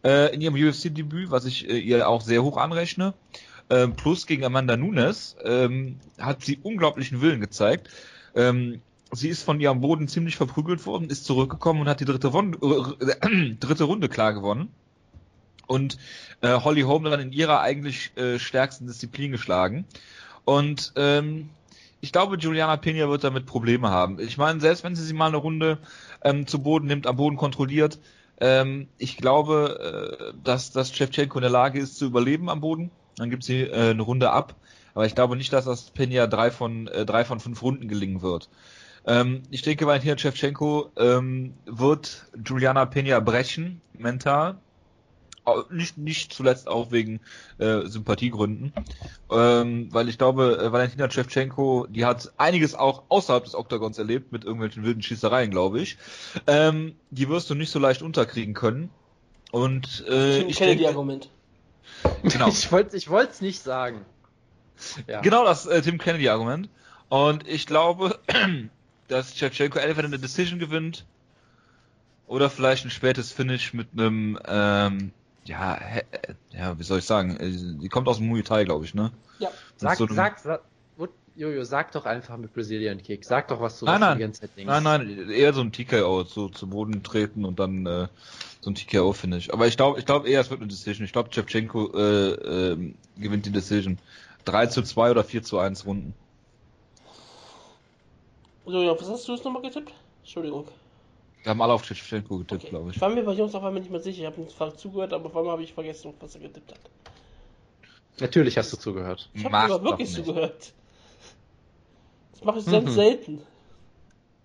Äh, 0.03 0.33
in 0.33 0.41
ihrem 0.41 0.55
UFC-Debüt, 0.55 1.31
was 1.31 1.45
ich 1.45 1.69
äh, 1.69 1.77
ihr 1.77 2.07
auch 2.07 2.21
sehr 2.21 2.43
hoch 2.43 2.57
anrechne. 2.57 3.13
Ähm, 3.69 3.95
plus 3.95 4.27
gegen 4.27 4.43
Amanda 4.43 4.75
Nunes 4.75 5.37
ähm, 5.43 5.99
hat 6.19 6.43
sie 6.43 6.59
unglaublichen 6.61 7.21
Willen 7.21 7.39
gezeigt. 7.39 7.89
Ähm, 8.35 8.81
sie 9.15 9.29
ist 9.29 9.43
von 9.43 9.59
ihrem 9.59 9.81
Boden 9.81 10.07
ziemlich 10.07 10.35
verprügelt 10.35 10.85
worden, 10.85 11.09
ist 11.09 11.25
zurückgekommen 11.25 11.81
und 11.81 11.89
hat 11.89 11.99
die 11.99 12.05
dritte, 12.05 12.33
Won 12.33 12.53
äh, 12.53 13.55
dritte 13.59 13.83
Runde 13.85 14.09
klar 14.09 14.33
gewonnen. 14.33 14.69
Und 15.67 15.97
äh, 16.41 16.59
Holly 16.59 16.81
Holm 16.81 17.05
dann 17.05 17.19
in 17.19 17.31
ihrer 17.31 17.61
eigentlich 17.61 18.15
äh, 18.17 18.37
stärksten 18.37 18.85
Disziplin 18.85 19.31
geschlagen. 19.31 19.85
Und 20.45 20.93
ähm, 20.97 21.49
ich 22.01 22.11
glaube, 22.11 22.37
Juliana 22.37 22.75
Pena 22.75 23.07
wird 23.07 23.23
damit 23.23 23.45
Probleme 23.45 23.89
haben. 23.89 24.19
Ich 24.19 24.37
meine, 24.37 24.59
selbst 24.59 24.83
wenn 24.83 24.95
sie 24.95 25.05
sie 25.05 25.13
mal 25.13 25.27
eine 25.27 25.37
Runde 25.37 25.77
ähm, 26.21 26.47
zu 26.47 26.61
Boden 26.61 26.85
nimmt, 26.85 27.07
am 27.07 27.15
Boden 27.15 27.37
kontrolliert, 27.37 27.97
ähm, 28.41 28.87
ich 28.97 29.15
glaube, 29.15 30.33
äh, 30.33 30.33
dass, 30.43 30.71
dass 30.71 30.93
Shevchenko 30.93 31.37
in 31.37 31.43
der 31.43 31.51
Lage 31.51 31.79
ist 31.79 31.97
zu 31.97 32.05
überleben 32.05 32.49
am 32.49 32.59
Boden. 32.59 32.91
Dann 33.15 33.29
gibt 33.29 33.45
sie 33.45 33.61
äh, 33.61 33.91
eine 33.91 34.01
Runde 34.01 34.31
ab. 34.31 34.55
Aber 34.95 35.05
ich 35.05 35.15
glaube 35.15 35.37
nicht, 35.37 35.53
dass 35.53 35.65
das 35.65 35.91
Pena 35.91 36.27
drei 36.27 36.51
von, 36.51 36.87
äh, 36.87 37.05
drei 37.05 37.23
von 37.23 37.39
fünf 37.39 37.61
Runden 37.61 37.87
gelingen 37.87 38.21
wird. 38.21 38.49
Ähm, 39.05 39.43
ich 39.49 39.61
denke, 39.61 39.85
Valentina 39.85 40.17
Shevchenko 40.17 40.91
ähm, 40.97 41.53
wird 41.65 42.25
Juliana 42.45 42.85
Pena 42.85 43.19
brechen, 43.19 43.81
mental. 43.97 44.57
Nicht, 45.69 45.97
nicht 45.97 46.31
zuletzt 46.31 46.69
auch 46.69 46.91
wegen 46.91 47.19
äh, 47.57 47.81
Sympathiegründen. 47.81 48.71
Ähm, 49.29 49.89
weil 49.91 50.07
ich 50.07 50.17
glaube, 50.17 50.57
äh, 50.57 50.71
Valentina 50.71 51.11
Shevchenko, 51.11 51.85
die 51.89 52.05
hat 52.05 52.31
einiges 52.37 52.75
auch 52.75 53.03
außerhalb 53.09 53.43
des 53.43 53.53
Oktagons 53.53 53.97
erlebt, 53.97 54.31
mit 54.31 54.45
irgendwelchen 54.45 54.83
wilden 54.85 55.01
Schießereien, 55.01 55.51
glaube 55.51 55.81
ich. 55.81 55.97
Ähm, 56.47 56.95
die 57.11 57.27
wirst 57.27 57.49
du 57.49 57.55
nicht 57.55 57.71
so 57.71 57.79
leicht 57.79 58.01
unterkriegen 58.01 58.53
können. 58.53 58.89
Und 59.51 60.05
äh, 60.07 60.39
ich, 60.39 60.51
ich 60.51 60.55
kenne 60.55 60.77
die 60.77 60.87
Argument. 60.87 61.29
Genau. 62.23 62.47
ich 62.47 62.71
wollte 62.71 62.95
ich 62.95 63.09
es 63.09 63.41
nicht 63.41 63.61
sagen. 63.61 64.05
Ja. 65.07 65.21
Genau 65.21 65.43
das 65.43 65.65
äh, 65.65 65.81
Tim 65.81 65.97
Kennedy-Argument. 65.97 66.69
Und 67.09 67.47
ich 67.47 67.67
glaube, 67.67 68.19
dass 69.07 69.37
Shevchenko 69.37 69.79
entweder 69.79 70.07
eine 70.07 70.19
Decision 70.19 70.59
gewinnt 70.59 71.05
oder 72.27 72.49
vielleicht 72.49 72.85
ein 72.85 72.91
spätes 72.91 73.31
Finish 73.31 73.73
mit 73.73 73.87
einem, 73.93 74.39
ähm, 74.45 75.11
ja, 75.45 75.79
ja, 76.51 76.79
wie 76.79 76.83
soll 76.83 76.99
ich 76.99 77.05
sagen, 77.05 77.37
äh, 77.37 77.51
die 77.81 77.89
kommt 77.89 78.07
aus 78.07 78.17
dem 78.17 78.27
Muay 78.27 78.43
Thai, 78.43 78.63
glaube 78.63 78.85
ich, 78.85 78.93
ne? 78.93 79.11
Ja. 79.39 79.49
Sag, 79.77 79.97
so 79.97 80.07
sag, 80.07 80.39
sag, 80.39 80.61
Jojo, 81.35 81.63
sag 81.63 81.91
doch 81.93 82.05
einfach 82.05 82.37
mit 82.37 82.53
Brazilian 82.53 83.01
Kick. 83.01 83.25
Sag 83.25 83.47
doch, 83.47 83.59
was 83.59 83.79
du 83.79 83.85
nein, 83.85 83.99
nein. 83.99 84.33
Nein, 84.57 84.83
nein, 84.83 85.29
eher 85.31 85.53
so 85.53 85.61
ein 85.61 85.71
TKO, 85.71 86.23
so 86.25 86.47
zu 86.49 86.67
Boden 86.67 87.01
treten 87.01 87.43
und 87.43 87.59
dann 87.59 87.85
äh, 87.87 88.07
so 88.61 88.69
ein 88.69 88.75
TKO-Finish. 88.75 89.49
Aber 89.51 89.65
ich 89.65 89.75
glaube 89.75 89.97
ich 89.97 90.05
glaube 90.05 90.29
eher, 90.29 90.41
es 90.41 90.51
wird 90.51 90.61
eine 90.61 90.69
Decision. 90.69 91.05
Ich 91.05 91.11
glaube, 91.11 91.29
Chevchenko 91.31 91.91
äh, 91.95 92.31
äh, 92.31 92.93
gewinnt 93.17 93.47
die 93.47 93.51
Decision. 93.51 93.97
3 94.45 94.67
zu 94.67 94.83
2 94.83 95.11
oder 95.11 95.23
4 95.23 95.41
zu 95.41 95.57
1 95.57 95.85
Runden. 95.87 96.13
So, 98.65 98.81
ja, 98.81 98.99
was 98.99 99.09
hast 99.09 99.27
du 99.27 99.33
jetzt 99.33 99.43
nochmal 99.43 99.61
getippt? 99.61 99.91
Entschuldigung. 100.21 100.67
Wir 101.43 101.49
haben 101.49 101.61
alle 101.61 101.73
auf 101.73 101.83
Chevchenko 101.83 102.37
getippt, 102.39 102.63
okay. 102.63 102.69
glaube 102.69 102.89
ich. 102.89 102.95
Ich 102.95 103.01
war 103.01 103.09
mir 103.09 103.23
bei 103.23 103.33
Jungs 103.33 103.53
auf 103.53 103.63
einmal 103.63 103.81
nicht 103.81 103.91
mehr 103.91 103.99
sicher. 103.99 104.21
Ich 104.21 104.25
habe 104.25 104.41
nicht 104.41 104.79
zugehört, 104.79 105.11
aber 105.11 105.25
auf 105.25 105.35
einmal 105.35 105.53
habe 105.53 105.63
ich 105.63 105.73
vergessen, 105.73 106.13
was 106.19 106.35
er 106.35 106.41
getippt 106.41 106.71
hat. 106.71 106.79
Natürlich 108.19 108.57
hast 108.57 108.71
du 108.71 108.77
zugehört. 108.77 109.29
Ich 109.33 109.43
habe 109.43 109.57
aber 109.57 109.83
wirklich 109.83 110.13
zugehört. 110.13 110.73
Das 112.31 112.43
mache 112.43 112.59
ich 112.59 112.65
ganz 112.71 112.89
mhm. 112.89 112.93
selten. 112.93 113.41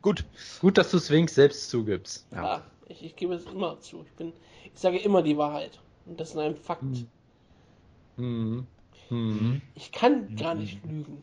Gut. 0.02 0.24
Gut, 0.60 0.78
dass 0.78 0.90
du 0.90 0.96
es 0.96 1.10
wenigstens 1.10 1.36
selbst 1.36 1.70
zugibst. 1.70 2.26
Ja, 2.32 2.42
ja 2.42 2.62
ich, 2.88 3.04
ich, 3.04 3.16
gebe 3.16 3.34
es 3.34 3.44
immer 3.46 3.78
zu. 3.80 4.04
Ich, 4.04 4.12
bin, 4.12 4.32
ich 4.64 4.80
sage 4.80 4.98
immer 4.98 5.22
die 5.22 5.36
Wahrheit. 5.36 5.78
Und 6.06 6.18
das 6.18 6.30
ist 6.30 6.36
ein 6.38 6.56
Fakt. 6.56 6.82
Mhm. 8.16 8.66
Mhm. 9.10 9.62
Ich 9.74 9.92
kann 9.92 10.34
gar 10.34 10.54
nicht 10.56 10.84
lügen. 10.84 11.22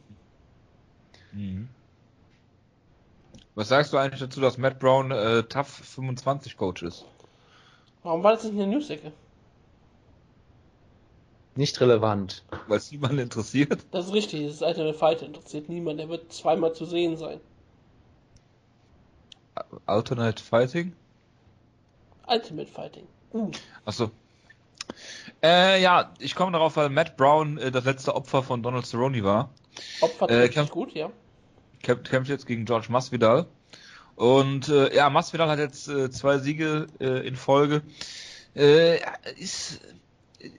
Was 3.56 3.70
sagst 3.70 3.93
du 3.93 3.97
eigentlich 3.97 4.20
dazu, 4.20 4.41
dass 4.41 4.58
Matt 4.58 4.80
Brown 4.80 5.12
äh, 5.12 5.43
Tough 5.43 5.68
25 5.68 6.58
Coach 6.58 6.84
ist? 6.84 7.06
Warum 8.03 8.22
war 8.22 8.34
das 8.34 8.43
nicht 8.43 8.53
in 8.53 8.60
der 8.60 8.68
News-Ecke? 8.68 9.12
Nicht 11.56 11.80
relevant. 11.80 12.43
Weil 12.68 12.78
es 12.78 12.91
niemanden 12.91 13.20
interessiert? 13.20 13.86
Das 13.91 14.08
ist 14.08 14.14
richtig, 14.14 14.45
das 14.45 14.56
ist 14.56 14.62
Ultimate 14.62 14.93
Fighter 14.93 15.26
interessiert 15.26 15.70
niemand. 15.70 15.99
Der 15.99 16.10
wird 16.10 16.32
zweimal 16.34 16.74
zu 16.74 16.84
sehen 16.84 17.16
sein. 17.16 17.39
Alternate 19.86 20.43
Fighting? 20.43 20.93
Ultimate 22.28 22.70
Fighting. 22.70 23.08
Uh. 23.32 23.51
Achso. 23.86 24.12
Äh, 25.41 25.82
ja, 25.82 26.14
ich 26.20 26.36
komme 26.36 26.51
darauf, 26.51 26.76
weil 26.76 26.89
Matt 26.89 27.16
Brown 27.16 27.58
äh, 27.58 27.72
das 27.72 27.86
letzte 27.86 28.16
Opfer 28.16 28.43
von 28.43 28.62
Donald 28.62 28.86
Cerrone 28.86 29.24
war. 29.24 29.49
Opfer 30.01 30.30
äh, 30.30 30.49
kämpft 30.49 30.74
gut, 30.74 30.93
ja. 30.93 31.10
Kämpft, 31.86 32.30
jetzt 32.30 32.48
gegen 32.48 32.66
George 32.66 32.88
Masvidal. 32.90 33.46
Und 34.16 34.70
äh, 34.70 34.96
ja, 34.96 35.10
Masvidal 35.10 35.50
hat 35.50 35.60
jetzt 35.60 35.88
äh, 35.88 36.10
zwei 36.10 36.40
Siege 36.40 36.88
äh, 37.00 37.28
in 37.28 37.36
Folge. 37.36 37.82
Äh, 38.56 39.00
ist 39.38 39.82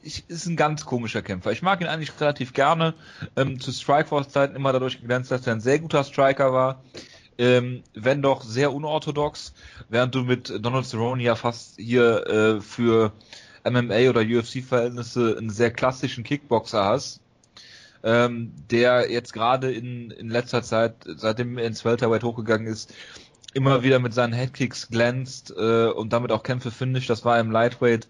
ich, 0.02 0.24
ist 0.28 0.46
ein 0.46 0.56
ganz 0.56 0.84
komischer 0.84 1.22
Kämpfer. 1.22 1.52
Ich 1.52 1.62
mag 1.62 1.80
ihn 1.80 1.86
eigentlich 1.86 2.12
relativ 2.20 2.52
gerne. 2.52 2.94
Ähm, 3.36 3.60
zu 3.60 3.72
Strikeforce-Zeiten 3.72 4.56
immer 4.56 4.72
dadurch 4.72 5.00
geglänzt, 5.00 5.30
dass 5.30 5.46
er 5.46 5.54
ein 5.54 5.60
sehr 5.60 5.78
guter 5.78 6.04
Striker 6.04 6.52
war. 6.52 6.82
Ähm, 7.38 7.82
wenn 7.94 8.22
doch 8.22 8.42
sehr 8.42 8.72
unorthodox, 8.72 9.52
während 9.88 10.14
du 10.14 10.22
mit 10.22 10.52
Donald 10.64 10.86
Cerrone 10.86 11.22
ja 11.22 11.34
fast 11.34 11.76
hier 11.76 12.26
äh, 12.26 12.60
für 12.60 13.12
MMA 13.64 14.08
oder 14.08 14.22
UFC-Verhältnisse 14.22 15.36
einen 15.38 15.50
sehr 15.50 15.70
klassischen 15.70 16.24
Kickboxer 16.24 16.84
hast, 16.84 17.20
ähm, 18.02 18.52
der 18.70 19.10
jetzt 19.10 19.32
gerade 19.32 19.72
in, 19.72 20.10
in 20.10 20.28
letzter 20.28 20.62
Zeit, 20.62 20.94
seitdem 21.16 21.58
er 21.58 21.66
ins 21.66 21.84
Welterweight 21.84 22.24
hochgegangen 22.24 22.66
ist, 22.66 22.92
immer 23.54 23.82
wieder 23.82 23.98
mit 23.98 24.12
seinen 24.12 24.34
Headkicks 24.34 24.88
glänzt 24.88 25.52
äh, 25.56 25.86
und 25.86 26.12
damit 26.12 26.30
auch 26.30 26.42
Kämpfe 26.42 26.70
findet. 26.70 27.08
Das 27.08 27.24
war 27.24 27.40
im 27.40 27.50
Lightweight 27.50 28.06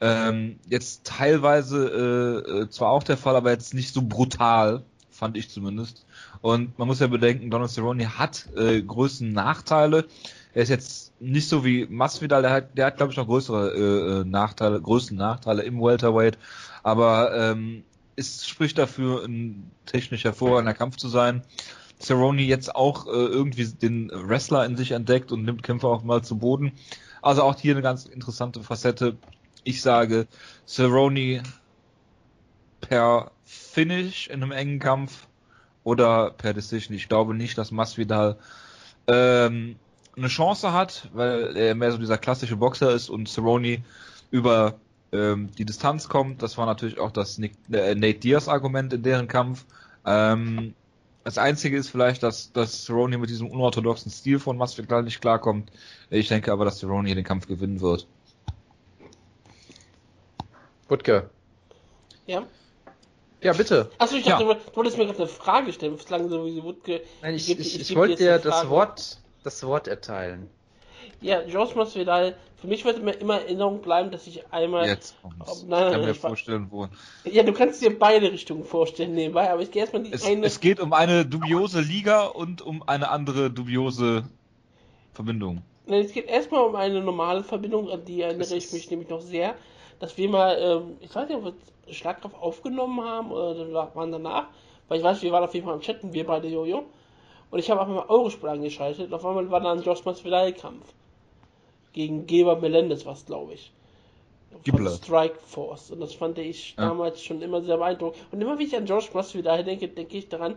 ähm, 0.00 0.58
jetzt 0.68 1.04
teilweise 1.04 2.44
äh, 2.46 2.50
äh, 2.50 2.70
zwar 2.70 2.90
auch 2.90 3.02
der 3.02 3.16
Fall, 3.16 3.36
aber 3.36 3.50
jetzt 3.50 3.74
nicht 3.74 3.92
so 3.92 4.02
brutal, 4.02 4.84
fand 5.10 5.36
ich 5.36 5.50
zumindest. 5.50 6.06
Und 6.40 6.78
man 6.78 6.88
muss 6.88 7.00
ja 7.00 7.08
bedenken, 7.08 7.50
Donald 7.50 7.70
Cerrone 7.70 8.18
hat 8.18 8.48
äh, 8.56 8.80
größten 8.80 9.32
Nachteile. 9.32 10.06
Er 10.54 10.62
ist 10.62 10.68
jetzt 10.68 11.12
nicht 11.20 11.48
so 11.48 11.64
wie 11.64 11.86
Masvidal, 11.86 12.42
der 12.42 12.52
hat, 12.52 12.78
der 12.78 12.86
hat 12.86 12.96
glaube 12.96 13.12
ich 13.12 13.18
noch 13.18 13.26
größere 13.26 13.74
äh, 13.74 14.20
äh, 14.20 14.24
Nachteile, 14.24 14.80
größten 14.80 15.16
Nachteile 15.16 15.62
im 15.62 15.80
Welterweight, 15.82 16.38
aber 16.82 17.36
ähm, 17.36 17.84
es 18.18 18.46
spricht 18.46 18.76
dafür, 18.78 19.24
ein 19.24 19.70
technisch 19.86 20.24
hervorragender 20.24 20.74
Kampf 20.74 20.96
zu 20.96 21.08
sein. 21.08 21.42
Cerrone 22.00 22.42
jetzt 22.42 22.74
auch 22.74 23.06
äh, 23.06 23.10
irgendwie 23.10 23.64
den 23.66 24.10
Wrestler 24.12 24.66
in 24.66 24.76
sich 24.76 24.92
entdeckt 24.92 25.32
und 25.32 25.44
nimmt 25.44 25.62
Kämpfe 25.62 25.86
auch 25.86 26.02
mal 26.02 26.22
zu 26.22 26.38
Boden. 26.38 26.72
Also 27.22 27.42
auch 27.42 27.58
hier 27.58 27.74
eine 27.74 27.82
ganz 27.82 28.06
interessante 28.06 28.62
Facette. 28.62 29.16
Ich 29.64 29.82
sage 29.82 30.26
Cerrone 30.66 31.42
per 32.80 33.30
Finish 33.44 34.28
in 34.28 34.42
einem 34.42 34.52
engen 34.52 34.78
Kampf 34.78 35.26
oder 35.84 36.30
per 36.30 36.54
Decision. 36.54 36.96
Ich 36.96 37.08
glaube 37.08 37.34
nicht, 37.34 37.58
dass 37.58 37.70
Masvidal 37.70 38.38
ähm, 39.06 39.76
eine 40.16 40.28
Chance 40.28 40.72
hat, 40.72 41.08
weil 41.12 41.56
er 41.56 41.74
mehr 41.74 41.92
so 41.92 41.98
dieser 41.98 42.18
klassische 42.18 42.56
Boxer 42.56 42.92
ist 42.92 43.08
und 43.08 43.28
Cerrone 43.28 43.82
über 44.30 44.78
ähm, 45.12 45.50
die 45.56 45.64
Distanz 45.64 46.08
kommt. 46.08 46.42
Das 46.42 46.58
war 46.58 46.66
natürlich 46.66 46.98
auch 46.98 47.10
das 47.10 47.38
Nick, 47.38 47.52
äh, 47.72 47.94
Nate 47.94 48.18
Diaz 48.18 48.48
Argument 48.48 48.92
in 48.92 49.02
deren 49.02 49.28
Kampf. 49.28 49.64
Ähm, 50.04 50.74
das 51.24 51.36
Einzige 51.38 51.76
ist 51.76 51.90
vielleicht, 51.90 52.22
dass, 52.22 52.52
dass 52.52 52.84
Cerrone 52.84 53.18
mit 53.18 53.28
diesem 53.28 53.50
unorthodoxen 53.50 54.10
Stil 54.10 54.38
von 54.38 54.56
Masvidal 54.56 55.02
nicht 55.02 55.20
klarkommt. 55.20 55.70
Ich 56.10 56.28
denke 56.28 56.52
aber, 56.52 56.64
dass 56.64 56.78
Cerrone 56.78 57.06
hier 57.06 57.16
den 57.16 57.24
Kampf 57.24 57.46
gewinnen 57.46 57.80
wird. 57.80 58.06
Wutke. 60.88 61.28
Ja. 62.26 62.44
Ja, 63.42 63.52
bitte. 63.52 63.90
Achso, 63.98 64.16
ich 64.16 64.24
dachte, 64.24 64.44
Ja. 64.44 64.54
du 64.54 64.76
wolltest 64.76 64.98
mir 64.98 65.04
gerade 65.04 65.18
eine 65.18 65.28
Frage 65.28 65.72
stellen. 65.72 65.96
Bislang 65.96 66.28
sowieso 66.28 66.64
Wutke. 66.64 67.02
Nein, 67.22 67.34
ich, 67.34 67.50
ich, 67.50 67.80
ich, 67.80 67.88
geb 67.88 67.96
wollte 67.96 68.16
dir 68.16 68.38
das. 68.38 68.68
Wort, 68.68 69.18
das 69.44 69.62
Wort 69.64 69.86
erteilen. 69.86 70.50
Ja, 71.20 71.42
George 71.42 71.74
Masvidal, 71.74 72.36
für 72.60 72.66
mich 72.66 72.84
wird 72.84 73.02
mir 73.02 73.12
immer 73.12 73.36
in 73.40 73.46
Erinnerung 73.46 73.80
bleiben, 73.80 74.10
dass 74.10 74.26
ich 74.26 74.52
einmal. 74.52 74.86
Jetzt 74.86 75.14
kommt's. 75.22 75.62
Nein, 75.62 75.68
nein, 75.68 75.68
ich 75.68 75.68
kann 75.68 75.90
nein, 75.92 76.00
mir 76.00 76.10
ich 76.10 76.18
vorstellen, 76.18 76.66
wo. 76.70 76.88
Ja, 77.24 77.42
du 77.44 77.52
kannst 77.52 77.80
dir 77.82 77.96
beide 77.96 78.32
Richtungen 78.32 78.64
vorstellen 78.64 79.14
nebenbei, 79.14 79.50
aber 79.50 79.62
ich 79.62 79.70
gehe 79.70 79.82
erstmal 79.82 80.02
die 80.02 80.12
Es, 80.12 80.24
eine. 80.26 80.44
es 80.44 80.58
geht 80.58 80.80
um 80.80 80.92
eine 80.92 81.24
dubiose 81.24 81.80
Liga 81.80 82.24
und 82.26 82.60
um 82.60 82.82
eine 82.88 83.10
andere 83.10 83.50
dubiose 83.50 84.24
Verbindung. 85.12 85.62
Nein, 85.86 86.04
es 86.04 86.12
geht 86.12 86.26
erstmal 86.26 86.64
um 86.64 86.74
eine 86.74 87.00
normale 87.00 87.44
Verbindung, 87.44 87.90
an 87.90 88.04
die 88.04 88.22
erinnere 88.22 88.56
ich 88.56 88.72
mich 88.72 88.90
nämlich 88.90 89.08
noch 89.08 89.20
sehr, 89.20 89.54
dass 90.00 90.16
wir 90.18 90.28
mal, 90.28 90.58
ähm, 90.60 90.96
ich 91.00 91.14
weiß 91.14 91.28
nicht, 91.28 91.38
ob 91.38 91.44
wir 91.44 91.54
Schlagkraft 91.94 92.34
aufgenommen 92.34 93.00
haben 93.04 93.30
oder 93.30 93.94
waren 93.94 94.10
danach, 94.10 94.48
weil 94.88 94.98
ich 94.98 95.04
weiß, 95.04 95.22
wir 95.22 95.30
waren 95.30 95.44
auf 95.44 95.54
jeden 95.54 95.64
Fall 95.64 95.74
am 95.74 95.80
Chatten, 95.80 96.12
wir 96.12 96.26
beide 96.26 96.48
Jojo. 96.48 96.84
Und 97.50 97.58
ich 97.58 97.70
habe 97.70 97.80
einfach 97.80 97.94
mal 97.94 98.04
Eurosport 98.08 98.52
angeschaltet. 98.52 99.12
Auf 99.12 99.24
einmal 99.24 99.50
war 99.50 99.60
da 99.60 99.72
ein 99.72 99.82
Josh 99.82 100.04
Masvidal-Kampf. 100.04 100.92
Gegen 101.98 102.28
Geber 102.28 102.54
Melendez, 102.54 103.04
was 103.06 103.26
glaube 103.26 103.54
ich. 103.54 103.72
Von. 104.70 104.88
Strike 104.88 105.40
Force. 105.44 105.90
Und 105.90 105.98
das 105.98 106.14
fand 106.14 106.38
ich 106.38 106.76
Ja. 106.76 106.86
damals 106.90 107.20
schon 107.20 107.42
immer 107.42 107.60
sehr 107.60 107.76
beeindruckend. 107.76 108.22
Und 108.30 108.40
immer 108.40 108.56
wenn 108.56 108.64
ich 108.64 108.76
an 108.76 108.86
Josh 108.86 109.12
Masvidal 109.12 109.64
denke, 109.64 109.88
denke 109.88 110.16
ich 110.16 110.28
daran, 110.28 110.54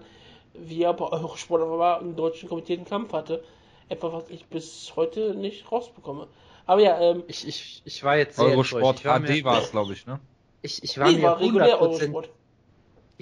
wie 0.53 0.83
er 0.83 0.93
bei 0.93 1.05
Eurosport 1.11 1.63
auf 1.63 1.71
einmal 1.71 1.99
einen 1.99 2.15
deutschen 2.15 2.47
kommentierten 2.47 2.85
Kampf 2.85 3.11
hatte. 3.13 3.43
Etwas, 3.89 4.13
was 4.13 4.29
ich 4.29 4.45
bis 4.45 4.93
heute 4.95 5.33
nicht 5.33 5.71
rausbekomme. 5.71 6.27
Aber 6.67 6.81
ja, 6.81 7.01
ähm, 7.01 7.23
Ich, 7.27 7.47
ich, 7.47 7.81
ich 7.85 8.03
war 8.03 8.17
jetzt 8.17 8.35
sehr 8.35 8.45
Eurosport 8.45 8.97
enttäuscht. 8.97 8.99
Ich 8.99 9.05
war 9.05 9.19
HD 9.19 9.29
mir, 9.29 9.43
war 9.43 9.61
es, 9.63 9.71
glaube 9.71 9.93
ich, 9.93 10.05
ne? 10.05 10.19
ich, 10.61 10.83
ich 10.83 10.97
war 10.99 11.09
nee, 11.09 11.17
mir 11.17 11.23
war 11.23 11.39
regulär 11.39 11.77
100%, 11.77 11.81
Eurosport. 11.81 12.29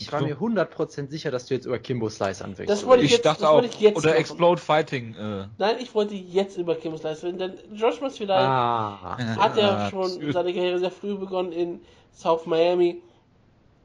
Ich 0.01 0.11
war 0.11 0.21
mir 0.21 0.35
100% 0.39 1.09
sicher, 1.09 1.31
dass 1.31 1.45
du 1.47 1.53
jetzt 1.53 1.65
über 1.65 1.79
Kimbo 1.79 2.09
Slice 2.09 2.43
anfängst. 2.43 2.69
Das 2.69 2.85
wollte 2.85 3.03
Ich, 3.03 3.11
ich 3.11 3.17
jetzt- 3.17 3.25
dachte 3.25 3.41
das 3.41 3.49
auch, 3.49 3.55
wollte 3.55 3.67
ich 3.67 3.79
jetzt 3.79 3.97
oder 3.97 4.09
machen. 4.09 4.19
Explode 4.19 4.61
Fighting. 4.61 5.15
Äh, 5.15 5.45
Nein, 5.57 5.75
ich 5.79 5.93
wollte 5.95 6.15
jetzt 6.15 6.57
über 6.57 6.75
Kim's 6.75 7.03
Leistung, 7.03 7.37
denn 7.37 7.53
Josh 7.73 8.01
Masvidal 8.01 8.43
Ah. 8.45 9.17
hat 9.37 9.57
ja 9.57 9.69
Ah, 9.75 9.89
schon 9.89 10.19
gut. 10.19 10.33
seine 10.33 10.53
Karriere 10.53 10.79
sehr 10.79 10.91
früh 10.91 11.15
begonnen 11.15 11.51
in 11.51 11.81
South 12.13 12.45
Miami. 12.45 13.01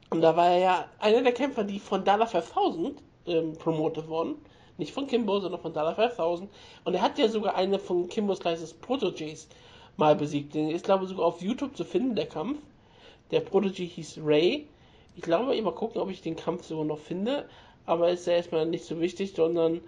Und 0.09 0.21
da 0.21 0.35
war 0.37 0.47
er 0.49 0.57
ja 0.59 0.85
einer 0.99 1.21
der 1.21 1.33
Kämpfer, 1.33 1.63
die 1.63 1.79
von 1.79 2.03
Dollar 2.03 2.27
5000 2.27 3.01
ähm, 3.27 3.53
promotet 3.57 4.07
wurden. 4.07 4.35
Nicht 4.77 4.93
von 4.93 5.07
Kimbo, 5.07 5.39
sondern 5.39 5.61
von 5.61 5.73
Dollar 5.73 5.95
5000. 5.95 6.49
Und 6.83 6.93
er 6.93 7.01
hat 7.01 7.17
ja 7.17 7.27
sogar 7.27 7.55
eine 7.55 7.79
von 7.79 8.07
Kimbo 8.09 8.35
Slices 8.35 8.73
Protogees 8.73 9.47
mal 9.97 10.15
besiegt. 10.15 10.53
Den 10.53 10.69
ist, 10.69 10.85
glaube 10.85 11.05
ich, 11.05 11.09
sogar 11.09 11.25
auf 11.25 11.41
YouTube 11.41 11.75
zu 11.75 11.83
finden, 11.85 12.15
der 12.15 12.27
Kampf. 12.27 12.59
Der 13.31 13.39
Protege 13.39 13.83
hieß 13.83 14.19
Ray. 14.23 14.67
Ich 15.15 15.21
glaube, 15.21 15.55
ich 15.55 15.61
mal 15.63 15.71
gucken, 15.73 16.01
ob 16.01 16.09
ich 16.09 16.21
den 16.21 16.35
Kampf 16.35 16.63
sogar 16.65 16.85
noch 16.85 16.99
finde. 16.99 17.45
Aber 17.85 18.09
ist 18.09 18.25
ja 18.27 18.33
erstmal 18.33 18.65
nicht 18.65 18.83
so 18.85 18.99
wichtig, 18.99 19.33
sondern 19.35 19.81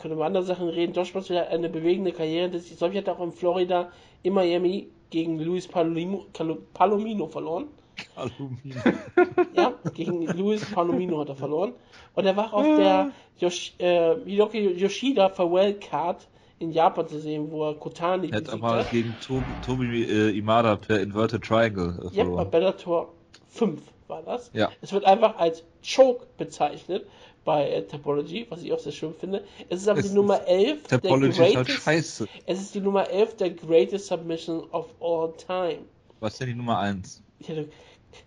können 0.00 0.14
über 0.14 0.26
andere 0.26 0.44
Sachen 0.44 0.68
reden. 0.68 0.92
Josh 0.92 1.14
Masvidal 1.14 1.44
hat 1.46 1.50
eine 1.52 1.68
bewegende 1.68 2.12
Karriere. 2.12 2.50
Das- 2.50 2.70
Ich 2.70 2.76
glaube, 2.78 2.92
ich 2.94 2.98
hatte 3.00 3.12
auch 3.12 3.22
in 3.22 3.32
Florida, 3.32 3.90
in 4.22 4.34
Miami, 4.34 4.88
gegen 5.10 5.38
Luis 5.40 5.66
Palomino, 5.66 6.26
Palomino 6.74 7.26
verloren. 7.26 7.66
Aluminium. 8.14 8.82
Ja, 9.56 9.72
gegen 9.94 10.24
Luis 10.38 10.64
Palomino 10.70 11.18
hat 11.20 11.30
er 11.30 11.34
verloren. 11.36 11.72
Und 12.14 12.26
er 12.26 12.36
war 12.36 12.52
auf 12.54 12.64
der 12.76 13.10
Yosh, 13.38 13.74
äh, 13.80 14.14
Yoshida 14.30 15.30
Farewell 15.30 15.74
Card 15.74 16.28
in 16.60 16.70
Japan 16.70 17.08
zu 17.08 17.18
sehen, 17.20 17.50
wo 17.50 17.64
er 17.68 17.74
Kotani 17.74 18.30
Er 18.30 18.36
hat 18.38 18.50
aber 18.50 18.76
hat. 18.76 18.90
gegen 18.90 19.14
Tobi, 19.20 19.44
Tobi 19.64 20.02
äh, 20.04 20.36
Imada 20.36 20.76
per 20.76 21.00
Inverted 21.00 21.42
Triangle 21.42 21.98
äh, 22.12 22.16
Ja, 22.16 22.24
bei 22.24 22.24
verloren. 22.24 22.50
Bellator 22.50 23.08
5 23.48 23.80
war 24.08 24.22
das. 24.22 24.50
Ja. 24.52 24.70
Es 24.80 24.92
wird 24.92 25.04
einfach 25.04 25.36
als 25.38 25.64
Choke 25.82 26.26
bezeichnet 26.36 27.06
bei 27.44 27.70
äh, 27.70 27.82
Topology, 27.82 28.46
was 28.50 28.62
ich 28.62 28.72
auch 28.72 28.78
sehr 28.78 28.92
schön 28.92 29.14
finde. 29.14 29.44
Es 29.68 29.82
ist 29.82 29.88
aber 29.88 30.00
Es 30.00 30.08
die 30.08 30.14
Nummer 30.14 30.46
11 30.46 30.86
der 30.88 31.00
Topology 31.00 31.30
ist 31.30 31.38
halt 31.38 31.54
greatest, 31.54 31.82
scheiße. 31.82 32.28
Es 32.46 32.60
ist 32.60 32.74
die 32.74 32.80
Nummer 32.80 33.08
11 33.08 33.36
der 33.36 33.50
greatest 33.50 34.06
submission 34.06 34.68
of 34.70 34.86
all 35.00 35.32
time. 35.36 35.80
Was 36.20 36.34
ist 36.34 36.40
denn 36.40 36.48
die 36.48 36.54
Nummer 36.54 36.78
1? 36.78 37.22
Ja, 37.40 37.54
du, 37.54 37.68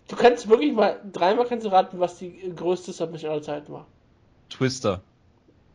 du 0.08 0.16
kannst 0.16 0.48
wirklich 0.48 0.74
mal, 0.74 1.00
dreimal 1.12 1.46
kannst 1.46 1.66
du 1.66 1.72
raten, 1.72 2.00
was 2.00 2.18
die 2.18 2.52
größte 2.56 2.94
Submission 2.94 3.32
aller 3.32 3.42
Zeiten 3.42 3.74
war. 3.74 3.86
Twister. 4.50 5.02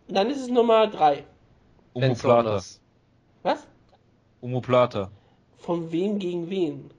Dann 0.08 0.30
ist 0.30 0.40
es 0.40 0.48
Nummer 0.48 0.86
3. 0.86 1.24
Omoplata. 1.94 2.62
Was? 3.42 3.66
Omoplata. 4.40 5.10
Von 5.58 5.90
wem 5.92 6.18
gegen 6.18 6.50
wen? 6.50 6.90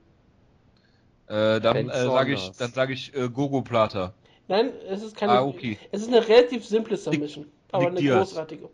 Äh, 1.28 1.59
dann 1.59 1.89
äh, 1.89 2.03
sage 2.05 2.34
ich, 2.34 2.51
dann 2.51 2.71
sage 2.71 2.93
ich 2.93 3.13
äh, 3.15 3.30
Gogo 3.30 3.61
Plata. 3.61 4.13
Nein, 4.47 4.71
es 4.89 5.03
ist 5.03 5.15
keine. 5.15 5.34
Ah, 5.34 5.43
okay. 5.43 5.78
Es 5.91 6.01
ist 6.01 6.07
eine 6.07 6.25
relativ 6.28 6.65
simple 6.65 6.95
Submission, 6.95 7.45
aber 7.71 7.84
Nick 7.86 7.91
eine 7.91 7.99
Diaz. 7.99 8.30
großartige. 8.30 8.69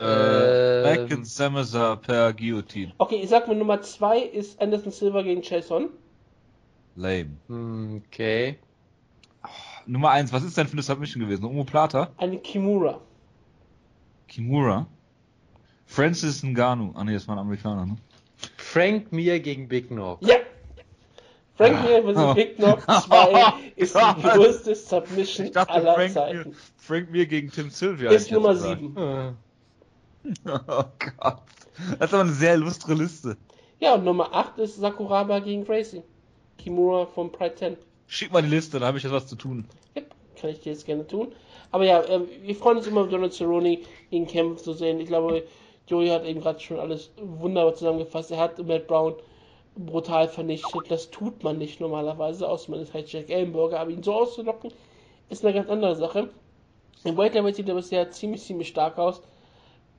Ähm. 0.02 1.08
Mac 1.10 1.26
Samasa 1.26 1.96
per 1.96 2.32
Guillotine. 2.32 2.92
Okay, 2.96 3.16
ich 3.16 3.28
sag 3.28 3.46
mal 3.46 3.54
Nummer 3.56 3.82
2 3.82 4.20
ist 4.20 4.58
Anderson 4.60 4.90
Silva 4.92 5.20
gegen 5.22 5.42
Jason. 5.42 5.90
Lame. 6.96 7.36
Okay. 8.06 8.58
Nummer 9.86 10.10
1, 10.10 10.32
was 10.32 10.42
ist 10.44 10.56
denn 10.56 10.66
für 10.66 10.72
eine 10.74 10.82
Submission 10.82 11.22
gewesen? 11.22 11.44
Omoplata? 11.44 12.10
Eine 12.16 12.38
Kimura. 12.38 13.00
Kimura? 14.28 14.86
Francis 15.86 16.42
Ngannou. 16.42 16.92
Ah 16.94 17.04
ne, 17.04 17.12
das 17.14 17.26
war 17.28 17.34
ein 17.36 17.40
Amerikaner, 17.40 17.84
ne? 17.84 17.96
Frank 18.56 19.12
Mir 19.12 19.38
gegen 19.40 19.68
Big 19.68 19.88
Knock. 19.88 20.22
Ja! 20.22 20.36
Frank 21.60 21.82
Mir 21.84 22.02
vs. 22.02 22.34
Big 22.34 22.56
Knock 22.56 22.82
2 22.82 23.52
ist 23.76 23.94
die 23.94 24.22
größte 24.22 24.74
Submission 24.74 25.46
Ich 25.46 25.52
dachte 25.52 25.74
aller 25.74 25.94
Frank 25.94 26.08
Mir, 26.08 26.14
Zeiten. 26.14 26.56
Frank 26.78 27.10
Mir 27.10 27.26
gegen 27.26 27.50
Tim 27.50 27.68
Sylvia. 27.68 28.10
Ist 28.10 28.30
Nummer 28.30 28.52
jetzt 28.52 28.62
gesagt. 28.62 28.80
7. 28.80 28.96
Äh, 28.96 29.32
Oh 30.68 30.84
Gott. 30.98 31.38
Das 31.98 32.08
ist 32.08 32.14
aber 32.14 32.22
eine 32.22 32.32
sehr 32.32 32.54
illustre 32.54 32.94
Liste. 32.94 33.36
Ja, 33.78 33.94
und 33.94 34.04
Nummer 34.04 34.34
8 34.34 34.58
ist 34.58 34.76
Sakuraba 34.76 35.38
gegen 35.40 35.64
Gracie. 35.66 36.02
Kimura 36.56 37.04
von 37.06 37.30
Pride 37.30 37.54
10. 37.54 37.76
Schick 38.06 38.32
mal 38.32 38.42
die 38.42 38.48
Liste, 38.48 38.78
dann 38.78 38.88
habe 38.88 38.98
ich 38.98 39.04
jetzt 39.04 39.12
was 39.12 39.26
zu 39.26 39.36
tun. 39.36 39.66
Ja, 39.94 40.02
kann 40.40 40.50
ich 40.50 40.60
dir 40.60 40.72
jetzt 40.72 40.86
gerne 40.86 41.06
tun. 41.06 41.32
Aber 41.72 41.84
ja, 41.84 42.02
ähm, 42.08 42.26
wir 42.42 42.54
freuen 42.54 42.78
uns 42.78 42.86
immer, 42.86 43.06
Donald 43.06 43.34
Cerrone 43.34 43.78
ihn 44.10 44.26
kämpfen 44.26 44.58
zu 44.58 44.72
sehen. 44.72 44.98
Ich 44.98 45.08
glaube, 45.08 45.44
Joey 45.86 46.08
hat 46.08 46.24
eben 46.24 46.40
gerade 46.40 46.58
schon 46.60 46.78
alles 46.80 47.10
wunderbar 47.20 47.74
zusammengefasst. 47.74 48.30
Er 48.30 48.38
hat 48.38 48.58
Matt 48.66 48.86
Brown 48.86 49.14
brutal 49.76 50.28
vernichtet. 50.28 50.90
Das 50.90 51.10
tut 51.10 51.42
man 51.42 51.58
nicht 51.58 51.80
normalerweise, 51.80 52.48
außer 52.48 52.70
man 52.70 52.80
ist 52.80 52.94
halt 52.94 53.10
Jack 53.12 53.30
Ellenberger. 53.30 53.80
Aber 53.80 53.90
ihn 53.90 54.02
so 54.02 54.14
auszulocken, 54.14 54.72
ist 55.28 55.44
eine 55.44 55.54
ganz 55.54 55.68
andere 55.68 55.96
Sache. 55.96 56.30
Im 57.04 57.16
Welterweight 57.16 57.56
sieht 57.56 57.68
er 57.68 57.74
bisher 57.74 58.10
ziemlich, 58.10 58.42
ziemlich 58.42 58.68
stark 58.68 58.98
aus. 58.98 59.22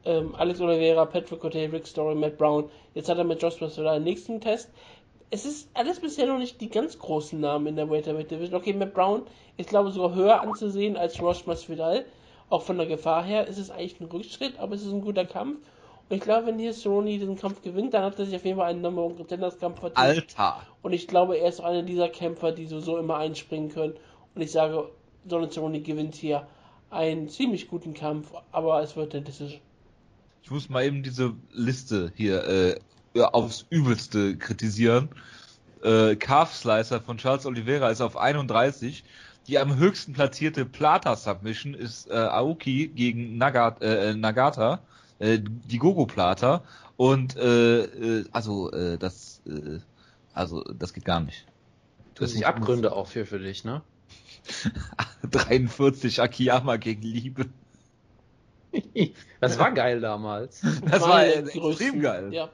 Ähm, 0.03 0.35
Alex 0.35 0.59
Oliveira, 0.61 1.05
Patrick 1.05 1.39
Cote, 1.39 1.71
Rick 1.71 1.87
Story, 1.87 2.15
Matt 2.15 2.37
Brown. 2.37 2.69
Jetzt 2.93 3.09
hat 3.09 3.17
er 3.17 3.23
mit 3.23 3.41
Josh 3.41 3.61
Masvidal 3.61 3.95
den 3.95 4.03
nächsten 4.03 4.41
Test. 4.41 4.69
Es 5.29 5.45
ist 5.45 5.69
alles 5.73 5.99
bisher 5.99 6.27
noch 6.27 6.39
nicht 6.39 6.59
die 6.59 6.69
ganz 6.69 6.99
großen 6.99 7.39
Namen 7.39 7.67
in 7.67 7.75
der 7.75 7.89
Welterweight 7.89 8.29
Division. 8.29 8.59
Okay, 8.59 8.73
Matt 8.73 8.93
Brown 8.93 9.23
ist 9.57 9.69
glaube 9.69 9.89
ich 9.89 9.95
sogar 9.95 10.13
höher 10.13 10.41
anzusehen 10.41 10.97
als 10.97 11.17
Josh 11.17 11.45
Masvidal. 11.45 12.05
Auch 12.49 12.63
von 12.63 12.77
der 12.77 12.87
Gefahr 12.87 13.23
her 13.23 13.47
ist 13.47 13.57
es 13.57 13.71
eigentlich 13.71 14.01
ein 14.01 14.07
Rückschritt, 14.07 14.59
aber 14.59 14.75
es 14.75 14.81
ist 14.81 14.91
ein 14.91 15.01
guter 15.01 15.25
Kampf. 15.25 15.59
Ich 16.09 16.21
glaube, 16.21 16.47
wenn 16.47 16.59
hier 16.59 16.73
Cerrone 16.73 17.17
diesen 17.17 17.37
Kampf 17.37 17.61
gewinnt, 17.61 17.93
dann 17.93 18.03
hat 18.03 18.19
er 18.19 18.25
sich 18.25 18.35
auf 18.35 18.43
jeden 18.43 18.57
Fall 18.57 18.69
einen 18.69 18.81
Number 18.81 19.05
One 19.05 19.15
Contenders 19.15 19.57
Kampf 19.59 19.79
verdient. 19.79 19.97
Alter. 19.97 20.61
Und 20.81 20.93
ich 20.93 21.07
glaube, 21.07 21.37
er 21.37 21.49
ist 21.49 21.61
einer 21.61 21.83
dieser 21.83 22.09
Kämpfer, 22.09 22.51
die 22.51 22.65
sowieso 22.65 22.97
immer 22.97 23.17
einspringen 23.17 23.69
können. 23.69 23.93
Und 24.35 24.41
ich 24.41 24.51
sage, 24.51 24.89
Donald 25.25 25.53
Cerrone 25.53 25.81
gewinnt 25.81 26.15
hier 26.15 26.47
einen 26.89 27.29
ziemlich 27.29 27.67
guten 27.67 27.93
Kampf, 27.93 28.33
aber 28.51 28.81
es 28.81 28.95
wird 28.95 29.13
der 29.13 29.21
Decision. 29.21 29.61
Ich 30.43 30.51
muss 30.51 30.69
mal 30.69 30.83
eben 30.83 31.03
diese 31.03 31.33
Liste 31.51 32.11
hier 32.15 32.47
äh, 32.47 32.75
aufs 33.21 33.65
Übelste 33.69 34.37
kritisieren. 34.37 35.09
Äh, 35.83 36.15
Calf 36.15 36.53
Slicer 36.53 36.99
von 36.99 37.17
Charles 37.17 37.45
Oliveira 37.45 37.89
ist 37.89 38.01
auf 38.01 38.17
31. 38.17 39.03
Die 39.47 39.57
am 39.57 39.75
höchsten 39.75 40.13
platzierte 40.13 40.65
Plata 40.65 41.15
Submission 41.15 41.73
ist 41.73 42.09
äh, 42.09 42.13
Aoki 42.13 42.87
gegen 42.89 43.37
Nagat, 43.37 43.81
äh, 43.81 44.13
Nagata, 44.13 44.79
äh, 45.21 45.39
die 45.41 45.77
Gogo 45.77 46.05
Plata. 46.05 46.63
Und 46.97 47.35
äh, 47.37 47.83
äh, 47.83 48.25
also 48.31 48.71
äh, 48.71 48.97
das 48.97 49.41
äh, 49.45 49.79
also 50.33 50.63
das 50.63 50.93
geht 50.93 51.05
gar 51.05 51.19
nicht. 51.19 51.45
tut 52.15 52.29
sich 52.29 52.45
Abgründe 52.45 52.93
auch 52.93 53.07
für, 53.07 53.25
für 53.25 53.39
dich, 53.39 53.63
ne? 53.63 53.81
43 55.29 56.21
Akiyama 56.21 56.77
gegen 56.77 57.03
Liebe. 57.03 57.45
Das 59.41 59.59
war 59.59 59.71
geil 59.71 59.99
damals. 59.99 60.61
Das 60.85 61.01
war 61.01 61.25
äh, 61.25 61.39
extrem 61.39 61.99
geil. 61.99 62.31
Ja. 62.31 62.49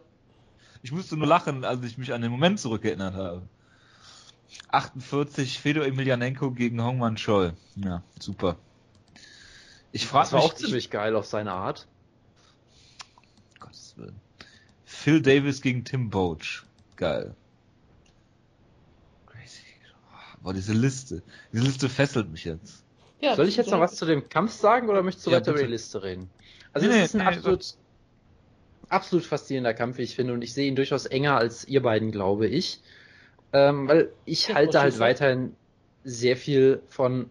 Ich 0.81 0.91
musste 0.91 1.15
nur 1.17 1.27
lachen, 1.27 1.63
als 1.63 1.83
ich 1.83 1.97
mich 1.97 2.13
an 2.13 2.21
den 2.21 2.31
Moment 2.31 2.59
zurückerinnert 2.59 3.13
habe. 3.13 3.43
48 4.69 5.59
Fedor 5.59 5.85
Emelianenko 5.85 6.51
gegen 6.51 6.81
Hongman 6.81 7.17
Chol. 7.17 7.53
Ja, 7.75 8.01
super. 8.19 8.55
Ich 9.91 10.07
frage 10.07 10.35
mich. 10.35 10.43
auch 10.43 10.53
ziemlich 10.55 10.89
geil 10.89 11.15
auf 11.15 11.25
seine 11.25 11.51
Art. 11.51 11.87
Willen. 13.97 14.19
Phil 14.85 15.21
Davis 15.21 15.61
gegen 15.61 15.83
Tim 15.83 16.09
Boach. 16.09 16.63
Geil. 16.95 17.35
Crazy. 19.25 19.61
Boah, 20.41 20.53
diese 20.53 20.73
Liste. 20.73 21.21
Diese 21.51 21.63
Liste 21.63 21.89
fesselt 21.89 22.31
mich 22.31 22.45
jetzt. 22.45 22.83
Ja, 23.19 23.35
Soll 23.35 23.47
ich 23.47 23.57
jetzt 23.57 23.71
noch 23.71 23.79
was 23.79 23.95
zu 23.95 24.05
dem 24.05 24.29
Kampf 24.29 24.53
sagen 24.53 24.89
oder 24.89 25.01
möchtest 25.03 25.25
du 25.27 25.31
ja, 25.31 25.37
weiter 25.37 25.51
bitte. 25.51 25.63
über 25.63 25.67
die 25.67 25.73
Liste 25.73 26.03
reden? 26.03 26.29
Also, 26.71 26.87
nee, 26.87 26.99
es 26.99 27.05
ist 27.05 27.15
ein 27.15 27.25
nee, 27.25 27.35
absolut, 27.35 27.65
absolut 28.89 29.25
faszinierender 29.25 29.73
Kampf, 29.73 29.97
wie 29.97 30.03
ich 30.03 30.15
finde, 30.15 30.33
und 30.33 30.43
ich 30.43 30.53
sehe 30.53 30.67
ihn 30.67 30.75
durchaus 30.75 31.05
enger 31.05 31.37
als 31.37 31.67
ihr 31.67 31.81
beiden, 31.81 32.11
glaube 32.11 32.47
ich. 32.47 32.81
Ähm, 33.53 33.87
weil 33.87 34.11
ich 34.25 34.53
halte 34.53 34.79
halt 34.79 34.99
weiterhin 34.99 35.55
sehr 36.03 36.37
viel 36.37 36.81
von, 36.87 37.29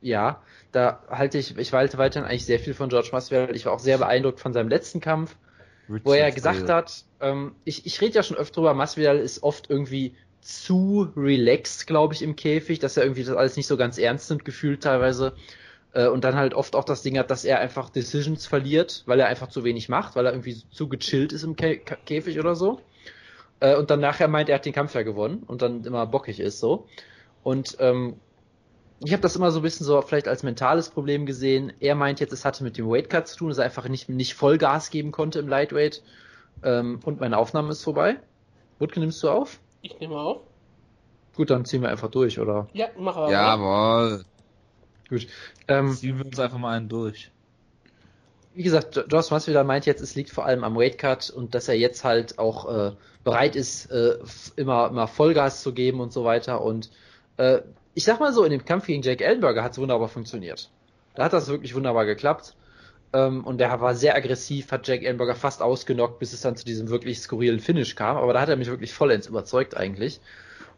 ja, 0.00 0.42
da 0.74 1.02
halte 1.08 1.38
ich, 1.38 1.56
ich 1.56 1.72
halte 1.72 1.98
weiterhin 1.98 2.28
eigentlich 2.28 2.46
sehr 2.46 2.58
viel 2.58 2.74
von 2.74 2.88
George 2.88 3.10
Masvidal. 3.12 3.54
Ich 3.54 3.66
war 3.66 3.72
auch 3.72 3.78
sehr 3.78 3.98
beeindruckt 3.98 4.40
von 4.40 4.52
seinem 4.52 4.68
letzten 4.68 5.00
Kampf, 5.00 5.36
Richard 5.88 6.04
wo 6.04 6.12
er 6.12 6.32
gesagt 6.32 6.68
hat, 6.68 7.04
ähm, 7.20 7.54
ich, 7.64 7.86
ich 7.86 8.00
rede 8.00 8.14
ja 8.14 8.22
schon 8.22 8.36
öfter 8.36 8.56
drüber, 8.56 8.74
Masvidal 8.74 9.18
ist 9.18 9.42
oft 9.42 9.70
irgendwie 9.70 10.14
zu 10.40 11.10
relaxed, 11.16 11.86
glaube 11.86 12.14
ich, 12.14 12.22
im 12.22 12.36
Käfig, 12.36 12.80
dass 12.80 12.96
er 12.96 13.04
irgendwie 13.04 13.24
das 13.24 13.36
alles 13.36 13.56
nicht 13.56 13.66
so 13.66 13.76
ganz 13.76 13.98
ernst 13.98 14.28
nimmt, 14.30 14.44
gefühlt 14.44 14.82
teilweise. 14.82 15.34
Äh, 15.92 16.08
und 16.08 16.24
dann 16.24 16.34
halt 16.34 16.54
oft 16.54 16.74
auch 16.74 16.84
das 16.84 17.02
Ding 17.02 17.18
hat, 17.18 17.30
dass 17.30 17.44
er 17.44 17.60
einfach 17.60 17.88
Decisions 17.88 18.46
verliert, 18.46 19.04
weil 19.06 19.20
er 19.20 19.28
einfach 19.28 19.48
zu 19.48 19.62
wenig 19.62 19.88
macht, 19.88 20.16
weil 20.16 20.26
er 20.26 20.32
irgendwie 20.32 20.56
zu 20.70 20.88
gechillt 20.88 21.32
ist 21.32 21.44
im 21.44 21.54
Kä 21.54 21.76
Käfig 22.04 22.40
oder 22.40 22.56
so. 22.56 22.80
Äh, 23.60 23.76
und 23.76 23.90
dann 23.90 24.00
nachher 24.00 24.26
meint, 24.28 24.48
er 24.48 24.56
hat 24.56 24.66
den 24.66 24.72
Kampf 24.72 24.94
ja 24.94 25.02
gewonnen 25.02 25.44
und 25.46 25.62
dann 25.62 25.84
immer 25.84 26.04
bockig 26.06 26.40
ist 26.40 26.58
so. 26.58 26.88
Und 27.44 27.76
ähm, 27.78 28.16
ich 29.04 29.12
habe 29.12 29.22
das 29.22 29.36
immer 29.36 29.50
so 29.50 29.60
ein 29.60 29.62
bisschen 29.62 29.86
so 29.86 30.00
vielleicht 30.02 30.28
als 30.28 30.42
mentales 30.42 30.90
Problem 30.90 31.26
gesehen. 31.26 31.72
Er 31.80 31.94
meint 31.94 32.20
jetzt, 32.20 32.32
es 32.32 32.44
hatte 32.44 32.64
mit 32.64 32.78
dem 32.78 32.88
Weightcut 32.88 33.28
zu 33.28 33.36
tun, 33.36 33.48
dass 33.48 33.58
er 33.58 33.64
einfach 33.64 33.88
nicht, 33.88 34.08
nicht 34.08 34.34
Vollgas 34.34 34.90
geben 34.90 35.12
konnte 35.12 35.38
im 35.38 35.48
Lightweight. 35.48 36.02
Ähm, 36.62 37.00
und 37.04 37.20
meine 37.20 37.36
Aufnahme 37.38 37.70
ist 37.70 37.82
vorbei. 37.82 38.16
Wutke, 38.78 39.00
nimmst 39.00 39.22
du 39.22 39.30
auf? 39.30 39.60
Ich 39.82 39.98
nehme 40.00 40.16
auf. 40.16 40.40
Gut, 41.36 41.50
dann 41.50 41.64
ziehen 41.64 41.82
wir 41.82 41.88
einfach 41.88 42.10
durch, 42.10 42.38
oder? 42.38 42.68
Ja, 42.72 42.88
mach 42.96 43.16
aber. 43.16 43.30
Jawohl. 43.30 44.24
Gut. 45.08 45.26
Ähm, 45.68 45.92
ziehen 45.92 46.18
wir 46.18 46.26
uns 46.26 46.38
einfach 46.38 46.58
mal 46.58 46.76
einen 46.76 46.88
durch 46.88 47.30
wie 48.54 48.62
gesagt, 48.62 49.04
Josh 49.10 49.30
Masvidal 49.30 49.64
meint 49.64 49.84
jetzt, 49.84 50.00
es 50.00 50.14
liegt 50.14 50.30
vor 50.30 50.46
allem 50.46 50.62
am 50.62 50.76
Weightcut 50.76 51.28
und 51.30 51.54
dass 51.54 51.68
er 51.68 51.74
jetzt 51.74 52.04
halt 52.04 52.38
auch 52.38 52.72
äh, 52.72 52.92
bereit 53.24 53.56
ist, 53.56 53.90
äh, 53.90 54.18
immer, 54.56 54.88
immer 54.88 55.08
Vollgas 55.08 55.62
zu 55.62 55.74
geben 55.74 56.00
und 56.00 56.12
so 56.12 56.24
weiter. 56.24 56.62
Und 56.62 56.90
äh, 57.36 57.60
ich 57.94 58.04
sag 58.04 58.20
mal 58.20 58.32
so, 58.32 58.44
in 58.44 58.50
dem 58.50 58.64
Kampf 58.64 58.86
gegen 58.86 59.02
Jake 59.02 59.24
Ellenberger 59.24 59.62
hat 59.62 59.72
es 59.72 59.78
wunderbar 59.78 60.08
funktioniert. 60.08 60.70
Da 61.14 61.24
hat 61.24 61.32
das 61.32 61.48
wirklich 61.48 61.74
wunderbar 61.74 62.06
geklappt. 62.06 62.56
Ähm, 63.12 63.44
und 63.44 63.58
der 63.58 63.80
war 63.80 63.94
sehr 63.94 64.16
aggressiv, 64.16 64.72
hat 64.72 64.88
Jake 64.88 65.04
Ellenberger 65.06 65.36
fast 65.36 65.62
ausgenockt, 65.62 66.18
bis 66.18 66.32
es 66.32 66.40
dann 66.40 66.56
zu 66.56 66.64
diesem 66.64 66.88
wirklich 66.88 67.20
skurrilen 67.20 67.60
Finish 67.60 67.94
kam. 67.94 68.16
Aber 68.16 68.32
da 68.32 68.40
hat 68.40 68.48
er 68.48 68.56
mich 68.56 68.68
wirklich 68.68 68.92
vollends 68.92 69.28
überzeugt 69.28 69.76
eigentlich. 69.76 70.20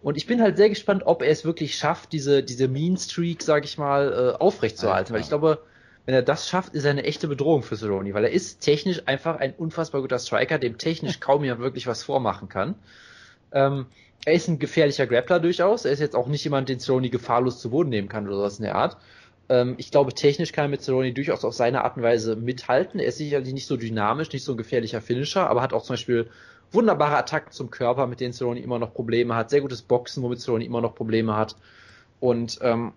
Und 0.03 0.17
ich 0.17 0.27
bin 0.27 0.43
halt 0.43 0.59
sehr 0.59 0.69
gespannt, 0.69 1.03
ob 1.07 1.23
er 1.23 1.31
es 1.31 1.45
wirklich 1.45 1.77
schafft, 1.77 2.13
diese, 2.13 2.43
diese 2.43 2.69
Mean 2.69 2.99
Streak, 2.99 3.43
sag 3.43 3.65
ich 3.65 3.79
mal, 3.79 4.13
äh, 4.13 4.39
aufrechtzuerhalten. 4.39 5.15
Weil 5.15 5.23
ich 5.23 5.29
glaube, 5.29 5.63
wenn 6.05 6.15
er 6.15 6.23
das 6.23 6.49
schafft, 6.49 6.75
ist 6.75 6.85
er 6.85 6.91
eine 6.91 7.05
echte 7.05 7.29
Bedrohung 7.29 7.63
für 7.63 7.77
Cerrone, 7.77 8.13
weil 8.15 8.25
er 8.25 8.31
ist 8.31 8.61
technisch 8.61 9.03
einfach 9.07 9.37
ein 9.37 9.55
unfassbar 9.55 10.03
guter 10.03 10.19
Striker, 10.19 10.59
dem 10.59 10.79
technisch 10.79 11.19
kaum 11.21 11.43
jemand 11.43 11.63
wirklich 11.63 11.87
was 11.87 12.05
vormachen 12.05 12.49
kann. 12.49 12.75
Ähm, 13.53 13.87
er 14.25 14.33
ist 14.33 14.49
ein 14.49 14.59
gefährlicher 14.59 15.07
Grappler 15.07 15.41
durchaus. 15.41 15.85
Er 15.85 15.93
ist 15.93 16.01
jetzt 16.01 16.17
auch 16.17 16.27
nicht 16.27 16.45
jemand, 16.45 16.69
den 16.69 16.81
Cerrone 16.81 17.11
gefahrlos 17.11 17.61
zu 17.61 17.71
Boden 17.71 17.91
nehmen 17.91 18.09
kann 18.09 18.27
oder 18.27 18.37
sowas 18.37 18.59
in 18.59 18.65
der 18.65 18.75
Art. 18.75 18.97
Ähm, 19.49 19.75
ich 19.79 19.91
glaube, 19.91 20.15
technisch 20.15 20.53
kann 20.53 20.67
er 20.67 20.69
mit 20.69 20.83
Cerrone 20.83 21.13
durchaus 21.13 21.45
auf 21.45 21.55
seine 21.55 21.85
Art 21.85 21.97
und 21.97 22.03
Weise 22.03 22.37
mithalten. 22.37 22.99
Er 23.01 23.07
ist 23.07 23.19
sicherlich 23.19 23.53
nicht 23.53 23.67
so 23.67 23.77
dynamisch, 23.77 24.33
nicht 24.33 24.45
so 24.45 24.53
ein 24.53 24.59
gefährlicher 24.59 25.01
Finisher, 25.01 25.49
aber 25.49 25.63
hat 25.63 25.73
auch 25.73 25.83
zum 25.83 25.95
Beispiel 25.95 26.29
wunderbare 26.73 27.17
Attacken 27.17 27.53
zum 27.53 27.71
Körper, 27.71 28.07
mit 28.07 28.21
denen 28.21 28.33
Cerrone 28.33 28.61
immer 28.61 28.79
noch 28.79 28.93
Probleme 28.93 29.35
hat. 29.35 29.51
Sehr 29.51 29.61
gutes 29.61 29.83
Boxen, 29.83 30.23
womit 30.23 30.41
Cerrone 30.41 30.65
immer 30.65 30.81
noch 30.81 30.95
Probleme 30.95 31.37
hat. 31.37 31.57
Und 32.19 32.59
ähm, 32.63 32.93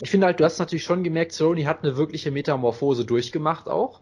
ich 0.00 0.10
finde 0.10 0.26
halt, 0.26 0.40
du 0.40 0.44
hast 0.44 0.58
natürlich 0.58 0.84
schon 0.84 1.04
gemerkt, 1.04 1.32
Cerrone 1.32 1.66
hat 1.66 1.84
eine 1.84 1.96
wirkliche 1.96 2.30
Metamorphose 2.30 3.04
durchgemacht 3.04 3.68
auch. 3.68 4.00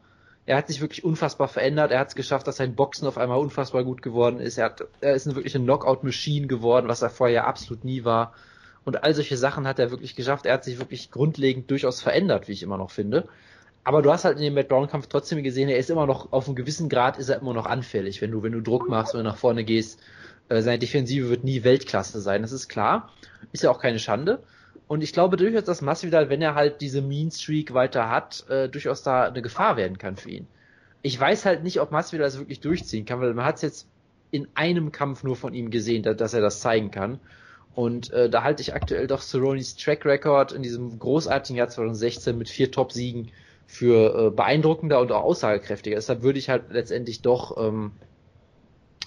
Er 0.50 0.56
hat 0.56 0.66
sich 0.66 0.80
wirklich 0.80 1.04
unfassbar 1.04 1.46
verändert. 1.46 1.92
Er 1.92 2.00
hat 2.00 2.08
es 2.08 2.16
geschafft, 2.16 2.48
dass 2.48 2.56
sein 2.56 2.74
Boxen 2.74 3.06
auf 3.06 3.18
einmal 3.18 3.38
unfassbar 3.38 3.84
gut 3.84 4.02
geworden 4.02 4.40
ist. 4.40 4.58
Er, 4.58 4.64
hat, 4.64 4.84
er 5.00 5.14
ist 5.14 5.28
eine 5.28 5.36
wirkliche 5.36 5.60
Knockout-Machine 5.60 6.48
geworden, 6.48 6.88
was 6.88 7.02
er 7.02 7.10
vorher 7.10 7.46
absolut 7.46 7.84
nie 7.84 8.04
war. 8.04 8.34
Und 8.84 9.04
all 9.04 9.14
solche 9.14 9.36
Sachen 9.36 9.68
hat 9.68 9.78
er 9.78 9.92
wirklich 9.92 10.16
geschafft. 10.16 10.46
Er 10.46 10.54
hat 10.54 10.64
sich 10.64 10.80
wirklich 10.80 11.12
grundlegend 11.12 11.70
durchaus 11.70 12.02
verändert, 12.02 12.48
wie 12.48 12.52
ich 12.52 12.64
immer 12.64 12.78
noch 12.78 12.90
finde. 12.90 13.28
Aber 13.84 14.02
du 14.02 14.10
hast 14.10 14.24
halt 14.24 14.38
in 14.38 14.42
dem 14.42 14.54
Matt 14.54 14.66
Brown 14.66 14.88
Kampf 14.88 15.06
trotzdem 15.06 15.40
gesehen, 15.44 15.68
er 15.68 15.78
ist 15.78 15.88
immer 15.88 16.06
noch 16.06 16.32
auf 16.32 16.48
einem 16.48 16.56
gewissen 16.56 16.88
Grad 16.88 17.16
ist 17.16 17.28
er 17.28 17.40
immer 17.40 17.54
noch 17.54 17.66
anfällig, 17.66 18.20
wenn 18.20 18.32
du 18.32 18.42
wenn 18.42 18.50
du 18.50 18.60
Druck 18.60 18.88
machst 18.88 19.14
und 19.14 19.22
nach 19.22 19.36
vorne 19.36 19.62
gehst. 19.62 20.00
Äh, 20.48 20.62
seine 20.62 20.80
Defensive 20.80 21.30
wird 21.30 21.44
nie 21.44 21.62
Weltklasse 21.62 22.20
sein, 22.20 22.42
das 22.42 22.50
ist 22.50 22.68
klar. 22.68 23.10
Ist 23.52 23.62
ja 23.62 23.70
auch 23.70 23.78
keine 23.78 24.00
Schande. 24.00 24.42
Und 24.86 25.02
ich 25.02 25.12
glaube 25.12 25.36
durchaus, 25.36 25.64
dass 25.64 25.82
Masvidal, 25.82 26.30
wenn 26.30 26.42
er 26.42 26.54
halt 26.54 26.80
diese 26.80 27.00
Mean 27.00 27.30
Streak 27.30 27.74
weiter 27.74 28.10
hat, 28.10 28.44
äh, 28.48 28.68
durchaus 28.68 29.02
da 29.02 29.24
eine 29.24 29.42
Gefahr 29.42 29.76
werden 29.76 29.98
kann 29.98 30.16
für 30.16 30.30
ihn. 30.30 30.48
Ich 31.02 31.18
weiß 31.18 31.44
halt 31.44 31.62
nicht, 31.62 31.80
ob 31.80 31.92
Masvidal 31.92 32.26
das 32.26 32.38
wirklich 32.38 32.60
durchziehen 32.60 33.04
kann, 33.04 33.20
weil 33.20 33.32
man 33.34 33.44
hat 33.44 33.56
es 33.56 33.62
jetzt 33.62 33.86
in 34.30 34.48
einem 34.54 34.92
Kampf 34.92 35.22
nur 35.22 35.36
von 35.36 35.54
ihm 35.54 35.70
gesehen, 35.70 36.02
da, 36.02 36.14
dass 36.14 36.34
er 36.34 36.40
das 36.40 36.60
zeigen 36.60 36.90
kann. 36.90 37.20
Und 37.74 38.10
äh, 38.10 38.28
da 38.28 38.42
halte 38.42 38.62
ich 38.62 38.74
aktuell 38.74 39.06
doch 39.06 39.22
Cerrone's 39.22 39.76
Track 39.76 40.04
Record 40.04 40.52
in 40.52 40.62
diesem 40.62 40.98
großartigen 40.98 41.56
Jahr 41.56 41.68
2016 41.68 42.36
mit 42.36 42.48
vier 42.48 42.70
Top-Siegen 42.72 43.30
für 43.66 44.26
äh, 44.26 44.30
beeindruckender 44.30 45.00
und 45.00 45.12
auch 45.12 45.22
aussagekräftiger. 45.22 45.94
Deshalb 45.96 46.22
würde 46.22 46.40
ich 46.40 46.48
halt 46.48 46.64
letztendlich 46.70 47.22
doch 47.22 47.56
ähm, 47.64 47.92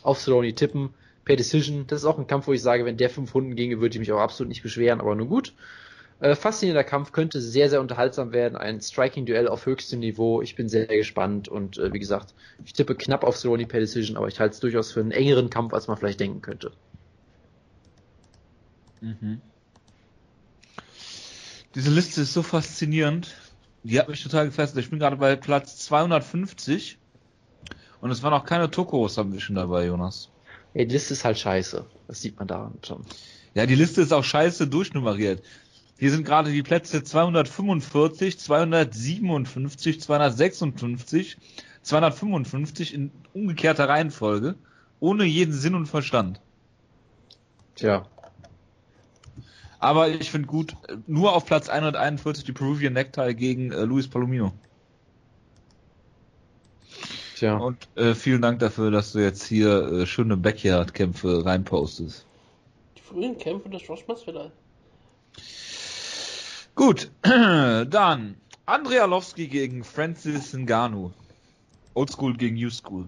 auf 0.01 0.19
Cerrone 0.19 0.55
tippen 0.55 0.95
per 1.25 1.35
Decision. 1.35 1.85
Das 1.87 2.01
ist 2.01 2.05
auch 2.05 2.17
ein 2.17 2.27
Kampf, 2.27 2.47
wo 2.47 2.53
ich 2.53 2.61
sage, 2.61 2.85
wenn 2.85 2.97
der 2.97 3.09
fünf 3.09 3.33
Runden 3.33 3.55
ginge, 3.55 3.79
würde 3.79 3.95
ich 3.95 3.99
mich 3.99 4.11
auch 4.11 4.19
absolut 4.19 4.49
nicht 4.49 4.63
beschweren, 4.63 5.01
aber 5.01 5.15
nur 5.15 5.27
gut. 5.27 5.53
Äh, 6.19 6.35
faszinierender 6.35 6.83
Kampf, 6.83 7.11
könnte 7.11 7.41
sehr, 7.41 7.69
sehr 7.69 7.81
unterhaltsam 7.81 8.31
werden. 8.31 8.55
Ein 8.55 8.79
Striking-Duell 8.79 9.47
auf 9.47 9.65
höchstem 9.65 9.99
Niveau. 9.99 10.41
Ich 10.41 10.55
bin 10.55 10.69
sehr, 10.69 10.87
sehr 10.87 10.97
gespannt 10.97 11.49
und 11.49 11.77
äh, 11.77 11.91
wie 11.91 11.99
gesagt, 11.99 12.33
ich 12.63 12.73
tippe 12.73 12.95
knapp 12.95 13.23
auf 13.23 13.37
Cerrone 13.37 13.65
per 13.65 13.79
Decision, 13.79 14.15
aber 14.15 14.27
ich 14.27 14.39
halte 14.39 14.53
es 14.53 14.59
durchaus 14.59 14.91
für 14.91 15.01
einen 15.01 15.11
engeren 15.11 15.49
Kampf, 15.49 15.73
als 15.73 15.87
man 15.87 15.97
vielleicht 15.97 16.19
denken 16.19 16.41
könnte. 16.41 16.71
Mhm. 19.01 19.41
Diese 21.75 21.89
Liste 21.89 22.21
ist 22.21 22.33
so 22.33 22.43
faszinierend. 22.43 23.35
Die 23.83 23.99
hat 23.99 24.07
mich 24.07 24.23
total 24.23 24.45
gefesselt. 24.45 24.77
Ich 24.77 24.89
bin 24.89 24.99
gerade 24.99 25.17
bei 25.17 25.35
Platz 25.35 25.77
250 25.79 26.99
und 27.99 28.11
es 28.11 28.23
waren 28.23 28.33
auch 28.33 28.45
keine 28.45 28.71
Tokos 28.71 29.17
haben 29.17 29.33
wir 29.33 29.41
schon 29.41 29.55
dabei, 29.55 29.87
Jonas. 29.87 30.29
Ja, 30.73 30.85
die 30.85 30.93
Liste 30.93 31.13
ist 31.13 31.23
halt 31.23 31.37
scheiße. 31.37 31.85
Das 32.07 32.21
sieht 32.21 32.37
man 32.37 32.47
da 32.47 32.71
schon. 32.85 33.05
Ja, 33.53 33.65
die 33.65 33.75
Liste 33.75 34.01
ist 34.01 34.11
auch 34.11 34.23
scheiße 34.23 34.67
durchnummeriert. 34.67 35.43
Hier 35.97 36.11
sind 36.11 36.25
gerade 36.25 36.51
die 36.51 36.63
Plätze 36.63 37.03
245, 37.03 38.39
257, 38.39 40.01
256, 40.01 41.37
255 41.83 42.93
in 42.93 43.11
umgekehrter 43.33 43.87
Reihenfolge, 43.87 44.55
ohne 44.99 45.25
jeden 45.25 45.53
Sinn 45.53 45.75
und 45.75 45.85
Verstand. 45.85 46.41
Tja. 47.75 48.07
Aber 49.79 50.09
ich 50.09 50.31
finde 50.31 50.47
gut, 50.47 50.75
nur 51.07 51.33
auf 51.33 51.45
Platz 51.45 51.69
141 51.69 52.45
die 52.45 52.53
Peruvian 52.53 52.93
Necktie 52.93 53.35
gegen 53.35 53.71
äh, 53.71 53.83
Luis 53.83 54.07
Palomino. 54.07 54.53
Tja. 57.43 57.57
Und 57.57 57.89
äh, 57.95 58.13
vielen 58.13 58.41
Dank 58.41 58.59
dafür, 58.59 58.89
dass 58.89 59.11
du 59.11 59.19
jetzt 59.19 59.43
hier 59.43 59.91
äh, 59.91 60.05
schöne 60.05 60.37
Backyard-Kämpfe 60.37 61.43
reinpostest. 61.43 62.25
Die 62.95 63.01
frühen 63.01 63.37
Kämpfe 63.37 63.67
des 63.67 63.85
Josh 63.85 64.07
Masvidal. 64.07 64.49
Gut, 66.73 67.11
dann 67.21 68.37
Andrea 68.65 69.03
Lowski 69.03 69.47
gegen 69.47 69.83
Francis 69.83 70.53
Ngannou. 70.53 71.11
Old 71.95 72.11
School 72.11 72.37
gegen 72.37 72.55
New 72.55 72.69
School. 72.69 73.07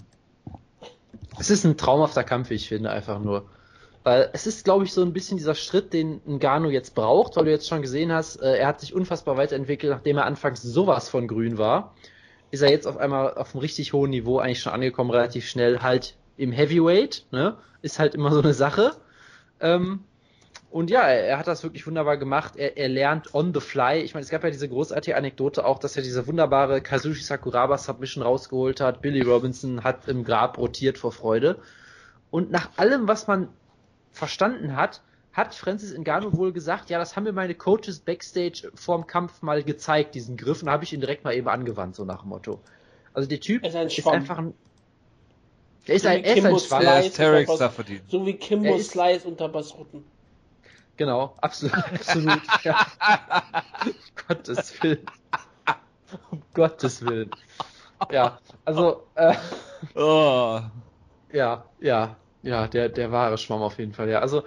Es 1.39 1.49
ist 1.49 1.63
ein 1.63 1.77
traumhafter 1.77 2.25
Kampf, 2.25 2.51
ich 2.51 2.67
finde, 2.67 2.89
einfach 2.89 3.21
nur. 3.21 3.45
Weil 4.03 4.31
es 4.33 4.47
ist, 4.47 4.65
glaube 4.65 4.83
ich, 4.83 4.91
so 4.91 5.01
ein 5.01 5.13
bisschen 5.13 5.37
dieser 5.37 5.55
Schritt, 5.55 5.93
den 5.93 6.19
Ngannou 6.25 6.71
jetzt 6.71 6.93
braucht, 6.93 7.37
weil 7.37 7.45
du 7.45 7.51
jetzt 7.51 7.69
schon 7.69 7.81
gesehen 7.81 8.11
hast, 8.11 8.35
äh, 8.41 8.57
er 8.57 8.67
hat 8.67 8.81
sich 8.81 8.93
unfassbar 8.93 9.37
weiterentwickelt, 9.37 9.93
nachdem 9.93 10.17
er 10.17 10.25
anfangs 10.25 10.61
sowas 10.61 11.07
von 11.07 11.25
grün 11.25 11.57
war 11.57 11.93
ist 12.55 12.61
er 12.61 12.71
jetzt 12.71 12.87
auf 12.87 12.97
einmal 12.97 13.35
auf 13.35 13.53
einem 13.53 13.61
richtig 13.61 13.93
hohen 13.93 14.09
Niveau 14.09 14.39
eigentlich 14.39 14.61
schon 14.61 14.73
angekommen, 14.73 15.11
relativ 15.11 15.47
schnell 15.47 15.79
halt 15.79 16.15
im 16.37 16.51
Heavyweight, 16.51 17.25
ne? 17.31 17.57
Ist 17.81 17.99
halt 17.99 18.15
immer 18.15 18.31
so 18.31 18.41
eine 18.41 18.53
Sache. 18.53 18.93
Ähm, 19.59 20.03
Und 20.71 20.89
ja, 20.89 21.03
er, 21.03 21.27
er, 21.27 21.37
hat 21.37 21.47
das 21.47 21.63
wirklich 21.63 21.87
wunderbar 21.87 22.17
gemacht. 22.17 22.57
Er, 22.57 22.75
er, 22.75 22.89
lernt 22.89 23.33
on 23.33 23.53
the 23.53 23.61
fly. 23.61 24.01
Ich 24.01 24.13
meine, 24.13 24.23
es 24.23 24.29
gab 24.29 24.43
ja 24.43 24.49
diese 24.49 24.67
großartige 24.67 25.15
Anekdote 25.15 25.65
auch, 25.65 25.79
dass 25.79 25.95
er 25.95 26.03
diese 26.03 26.27
wunderbare 26.27 26.81
Kazushi 26.81 27.23
Sakuraba 27.23 27.77
Submission 27.77 28.23
rausgeholt 28.23 28.81
hat. 28.81 29.01
Billy 29.01 29.21
Robinson 29.21 29.83
hat 29.83 30.07
im 30.07 30.23
Grab 30.25 30.57
rotiert 30.57 30.97
vor 30.97 31.11
Freude. 31.13 31.59
Und 32.29 32.51
nach 32.51 32.69
allem, 32.75 33.07
was 33.07 33.27
man 33.27 33.47
verstanden 34.11 34.75
hat, 34.75 35.01
hat 35.35 35.53
Francis 35.53 35.93
Ngannou 35.97 36.37
wohl 36.37 36.53
gesagt, 36.53 36.89
ja, 36.89 36.97
das 36.97 37.15
haben 37.15 37.25
mir 37.25 37.33
meine 37.33 37.55
Coaches 37.55 37.99
backstage 37.99 38.71
vorm 38.73 39.05
Kampf 39.05 39.41
mal 39.41 39.63
gezeigt, 39.63 40.15
diesen 40.15 40.37
Griff, 40.37 40.63
und 40.63 40.69
habe 40.69 40.85
ich 40.85 40.93
ihn 40.93 41.01
direkt 41.01 41.25
mal 41.25 41.35
eben 41.35 41.49
angewandt, 41.49 41.95
so 41.95 42.05
nach 42.05 42.21
dem 42.21 42.29
Motto. 42.29 42.61
Also 43.13 43.27
der 43.27 43.41
Typ 43.41 43.65
ist, 43.65 43.75
ein 43.75 43.87
ist 43.87 44.07
einfach 44.07 44.37
ein 44.37 44.53
er 45.87 45.95
ist 45.95 46.01
so 46.01 46.07
ein, 46.07 46.23
er 46.23 46.37
ist 46.37 46.45
ein 46.45 46.59
Schwarm. 46.59 48.01
So 48.07 48.25
wie 48.25 48.33
Kimbo 48.33 48.79
Slice 48.79 49.27
unter 49.27 49.49
Basrutten. 49.49 50.03
Genau, 50.97 51.35
absolut, 51.41 51.75
absolut. 51.93 52.41
ja. 52.63 52.87
Gottes 54.27 54.81
Willen. 54.81 55.05
Um 56.31 56.41
Gottes 56.53 57.05
Willen. 57.05 57.29
Ja, 58.11 58.39
also, 58.63 59.03
äh, 59.15 59.35
oh. 59.95 60.61
ja, 61.31 61.65
ja, 61.79 62.15
ja, 62.41 62.67
der, 62.67 62.89
der 62.89 63.11
wahre 63.11 63.37
Schwamm 63.37 63.61
auf 63.61 63.77
jeden 63.77 63.93
Fall, 63.93 64.09
ja. 64.09 64.19
Also, 64.19 64.43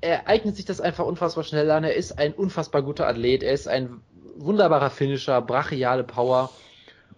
er 0.00 0.26
eignet 0.26 0.56
sich 0.56 0.64
das 0.64 0.80
einfach 0.80 1.04
unfassbar 1.04 1.44
schnell 1.44 1.70
an. 1.70 1.84
Er 1.84 1.94
ist 1.94 2.18
ein 2.18 2.32
unfassbar 2.32 2.82
guter 2.82 3.06
Athlet. 3.06 3.42
Er 3.42 3.52
ist 3.52 3.68
ein 3.68 4.00
wunderbarer 4.36 4.90
Finisher, 4.90 5.40
brachiale 5.42 6.04
Power. 6.04 6.50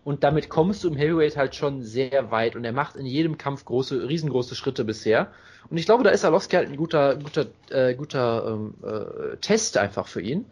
Und 0.04 0.24
damit 0.24 0.48
kommst 0.48 0.84
du 0.84 0.88
im 0.88 0.96
Heavyweight 0.96 1.36
halt 1.36 1.54
schon 1.54 1.82
sehr 1.82 2.30
weit. 2.30 2.56
Und 2.56 2.64
er 2.64 2.72
macht 2.72 2.96
in 2.96 3.06
jedem 3.06 3.36
Kampf 3.36 3.64
große, 3.64 4.08
riesengroße 4.08 4.54
Schritte 4.54 4.84
bisher. 4.84 5.28
Und 5.70 5.76
ich 5.76 5.86
glaube, 5.86 6.04
da 6.04 6.10
ist 6.10 6.24
Arlovski 6.24 6.56
halt 6.56 6.68
ein 6.68 6.76
guter, 6.76 7.16
guter, 7.16 7.46
äh, 7.70 7.94
guter 7.94 8.46
ähm, 8.46 8.74
äh, 8.82 9.36
Test 9.36 9.76
einfach 9.76 10.06
für 10.06 10.22
ihn. 10.22 10.46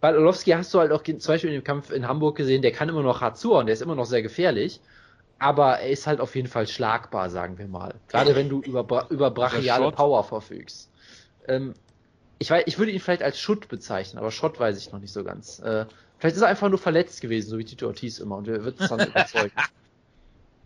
Weil 0.00 0.16
Arlovski 0.16 0.52
hast 0.52 0.72
du 0.72 0.80
halt 0.80 0.92
auch 0.92 1.02
zum 1.02 1.18
Beispiel 1.18 1.50
in 1.50 1.60
dem 1.60 1.64
Kampf 1.64 1.90
in 1.90 2.08
Hamburg 2.08 2.36
gesehen, 2.36 2.62
der 2.62 2.72
kann 2.72 2.88
immer 2.88 3.02
noch 3.02 3.20
hart 3.20 3.38
zuhauen, 3.38 3.66
der 3.66 3.74
ist 3.74 3.82
immer 3.82 3.94
noch 3.94 4.06
sehr 4.06 4.22
gefährlich. 4.22 4.80
Aber 5.38 5.80
er 5.80 5.90
ist 5.90 6.06
halt 6.06 6.20
auf 6.20 6.34
jeden 6.36 6.48
Fall 6.48 6.66
schlagbar, 6.66 7.28
sagen 7.28 7.58
wir 7.58 7.66
mal. 7.66 7.94
Gerade 8.08 8.34
wenn 8.36 8.48
du 8.48 8.60
über, 8.60 9.06
über 9.10 9.30
brachiale 9.30 9.90
Power 9.92 10.24
verfügst. 10.24 10.90
Ähm, 11.48 11.74
ich, 12.38 12.50
weiß, 12.50 12.64
ich 12.66 12.78
würde 12.78 12.92
ihn 12.92 13.00
vielleicht 13.00 13.22
als 13.22 13.38
Schutt 13.38 13.68
bezeichnen, 13.68 14.18
aber 14.18 14.30
Schott 14.30 14.58
weiß 14.58 14.78
ich 14.78 14.92
noch 14.92 15.00
nicht 15.00 15.12
so 15.12 15.24
ganz. 15.24 15.60
Äh, 15.60 15.86
vielleicht 16.18 16.36
ist 16.36 16.42
er 16.42 16.48
einfach 16.48 16.68
nur 16.68 16.78
verletzt 16.78 17.20
gewesen, 17.20 17.50
so 17.50 17.58
wie 17.58 17.64
Tito 17.64 17.86
Ortiz 17.86 18.18
immer, 18.18 18.36
und 18.36 18.48
er 18.48 18.64
wird 18.64 18.80
es 18.80 18.88
dann 18.88 19.00
überzeugen. 19.08 19.52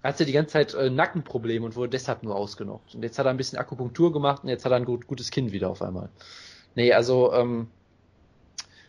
Er 0.02 0.10
hatte 0.10 0.24
die 0.24 0.32
ganze 0.32 0.52
Zeit 0.52 0.74
äh, 0.74 0.90
Nackenprobleme 0.90 1.66
und 1.66 1.76
wurde 1.76 1.90
deshalb 1.90 2.22
nur 2.22 2.36
ausgenockt. 2.36 2.94
Und 2.94 3.02
jetzt 3.02 3.18
hat 3.18 3.26
er 3.26 3.30
ein 3.30 3.36
bisschen 3.36 3.58
Akupunktur 3.58 4.12
gemacht 4.12 4.44
und 4.44 4.48
jetzt 4.48 4.64
hat 4.64 4.72
er 4.72 4.76
ein 4.76 4.84
gut, 4.84 5.06
gutes 5.06 5.30
Kind 5.30 5.52
wieder 5.52 5.70
auf 5.70 5.82
einmal. 5.82 6.08
Nee, 6.74 6.92
also 6.92 7.32
ähm, 7.32 7.68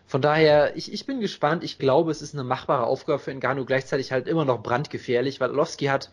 von 0.10 0.22
daher, 0.22 0.76
ich, 0.76 0.92
ich 0.92 1.06
bin 1.06 1.20
gespannt. 1.20 1.64
Ich 1.64 1.78
glaube, 1.78 2.12
es 2.12 2.22
ist 2.22 2.34
eine 2.34 2.44
machbare 2.44 2.86
Aufgabe 2.86 3.20
für 3.20 3.34
Ngannou, 3.34 3.66
gleichzeitig 3.66 4.12
halt 4.12 4.28
immer 4.28 4.46
noch 4.46 4.62
brandgefährlich, 4.62 5.40
weil 5.40 5.52
Orlovsky 5.52 5.86
hat, 5.86 6.10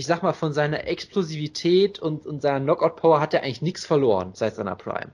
ich 0.00 0.06
sag 0.06 0.22
mal, 0.22 0.32
von 0.32 0.54
seiner 0.54 0.86
Explosivität 0.86 1.98
und, 1.98 2.24
und 2.24 2.40
seiner 2.40 2.60
Knockout-Power 2.60 3.20
hat 3.20 3.34
er 3.34 3.42
eigentlich 3.42 3.60
nichts 3.60 3.84
verloren 3.84 4.30
seit 4.32 4.54
seiner 4.54 4.74
Prime. 4.74 5.10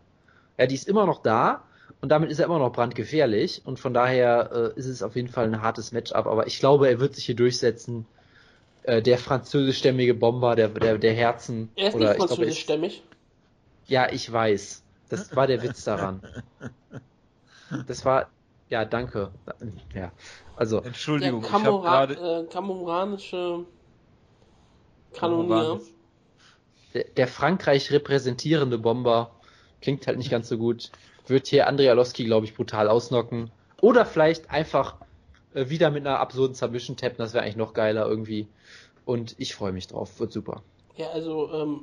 Ja, 0.59 0.67
die 0.67 0.77
ist 0.77 0.89
immer 0.89 1.07
noch 1.07 1.23
da 1.23 1.65
und 2.01 2.11
damit 2.11 2.31
ist 2.31 2.39
er 2.39 2.47
immer 2.47 2.61
noch 2.61 2.71
brandgefährlich 2.71 3.63
und 3.65 3.81
von 3.81 3.93
daher 3.93 4.73
äh, 4.77 4.79
ist 4.79 4.87
es 4.87 5.03
auf 5.03 5.17
jeden 5.17 5.27
Fall 5.27 5.47
ein 5.47 5.61
hartes 5.61 5.91
Matchup, 5.91 6.27
aber 6.27 6.47
ich 6.47 6.61
glaube, 6.61 6.89
er 6.89 7.01
wird 7.01 7.17
sich 7.17 7.25
hier 7.25 7.35
durchsetzen 7.35 8.07
äh, 8.85 9.03
der 9.03 9.19
französischstämmige 9.19 10.15
Bomber 10.15 10.55
der, 10.55 10.69
der, 10.69 10.99
der 10.99 11.15
Herzen. 11.15 11.69
Er 11.75 11.89
ist 11.89 11.97
oder, 11.97 12.11
nicht 12.11 12.19
französischstämmig. 12.19 13.03
Ja, 13.89 14.09
ich 14.13 14.33
weiß. 14.33 14.85
Das 15.09 15.35
war 15.35 15.49
der 15.49 15.63
Witz 15.65 15.85
daran. 15.85 16.23
Das 17.89 18.05
war, 18.05 18.29
ja, 18.69 18.85
danke. 18.85 19.33
Ja, 19.93 20.13
also. 20.55 20.83
Entschuldigung, 20.83 21.41
der 21.43 21.51
Kamora 21.51 22.05
ich 22.05 22.17
gerade... 22.17 22.45
Äh, 22.45 22.53
kamoranische 22.53 23.65
Kanonier. 25.17 25.81
Der, 26.95 27.05
der, 27.05 27.29
Frankreich 27.29 27.91
repräsentierende 27.91 28.79
Bomber 28.79 29.31
klingt 29.81 30.07
halt 30.07 30.19
nicht 30.19 30.31
ganz 30.31 30.49
so 30.49 30.57
gut. 30.59 30.91
Wird 31.27 31.47
hier 31.47 31.67
Andrea 31.67 31.93
Losky, 31.93 32.25
glaube 32.25 32.47
ich, 32.47 32.55
brutal 32.55 32.89
ausnocken. 32.89 33.51
Oder 33.81 34.07
vielleicht 34.07 34.51
einfach 34.51 34.97
äh, 35.55 35.69
wieder 35.69 35.91
mit 35.91 36.07
einer 36.07 36.21
absurden 36.21 36.55
Submission 36.55 36.97
tappen, 36.97 37.19
das 37.19 37.35
wäre 37.35 37.43
eigentlich 37.45 37.57
noch 37.57 37.75
geiler 37.75 38.07
irgendwie. 38.07 38.47
Und 39.05 39.35
ich 39.39 39.55
freue 39.55 39.73
mich 39.73 39.87
drauf, 39.89 40.19
wird 40.21 40.33
super. 40.33 40.63
Ja, 40.97 41.11
also 41.11 41.51
ähm, 41.53 41.81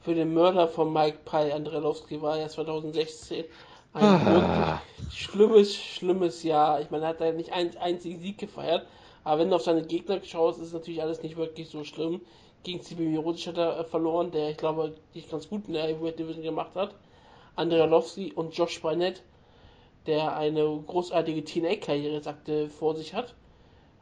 für 0.00 0.14
den 0.14 0.32
Mörder 0.34 0.68
von 0.68 0.92
Mike 0.92 1.18
Pai 1.24 1.54
Andrelowski 1.54 2.22
war 2.22 2.38
ja 2.38 2.48
2016 2.48 3.44
ein 3.92 4.02
ah. 4.02 4.24
wirklich 4.24 5.18
schlimmes, 5.18 5.74
schlimmes 5.76 6.42
Jahr. 6.42 6.80
Ich 6.80 6.90
meine, 6.90 7.04
er 7.04 7.08
hat 7.10 7.20
da 7.20 7.32
nicht 7.32 7.52
einen 7.52 7.76
einzigen 7.76 8.20
Sieg 8.20 8.38
gefeiert, 8.38 8.86
aber 9.30 9.42
wenn 9.42 9.50
du 9.50 9.54
auf 9.54 9.62
seine 9.62 9.84
Gegner 9.84 10.20
schaust, 10.24 10.60
ist 10.60 10.72
natürlich 10.72 11.00
alles 11.00 11.22
nicht 11.22 11.36
wirklich 11.36 11.68
so 11.68 11.84
schlimm. 11.84 12.20
Gegen 12.64 12.82
Sibi 12.82 13.04
Mirotic 13.04 13.46
hat 13.46 13.58
er 13.58 13.78
äh, 13.78 13.84
verloren, 13.84 14.32
der 14.32 14.50
ich 14.50 14.56
glaube, 14.56 14.96
die 15.14 15.22
ganz 15.22 15.48
gut 15.48 15.68
in 15.68 15.74
der 15.74 15.84
Heavyweight 15.84 16.18
Division 16.18 16.42
gemacht 16.42 16.74
hat. 16.74 16.96
Andrelowski 17.54 18.32
und 18.32 18.56
Josh 18.56 18.82
Barnett 18.82 19.22
der 20.06 20.36
eine 20.36 20.82
großartige 20.84 21.44
TNA-Karriere 21.44 22.14
jetzt 22.14 22.72
vor 22.74 22.96
sich 22.96 23.14
hat. 23.14 23.36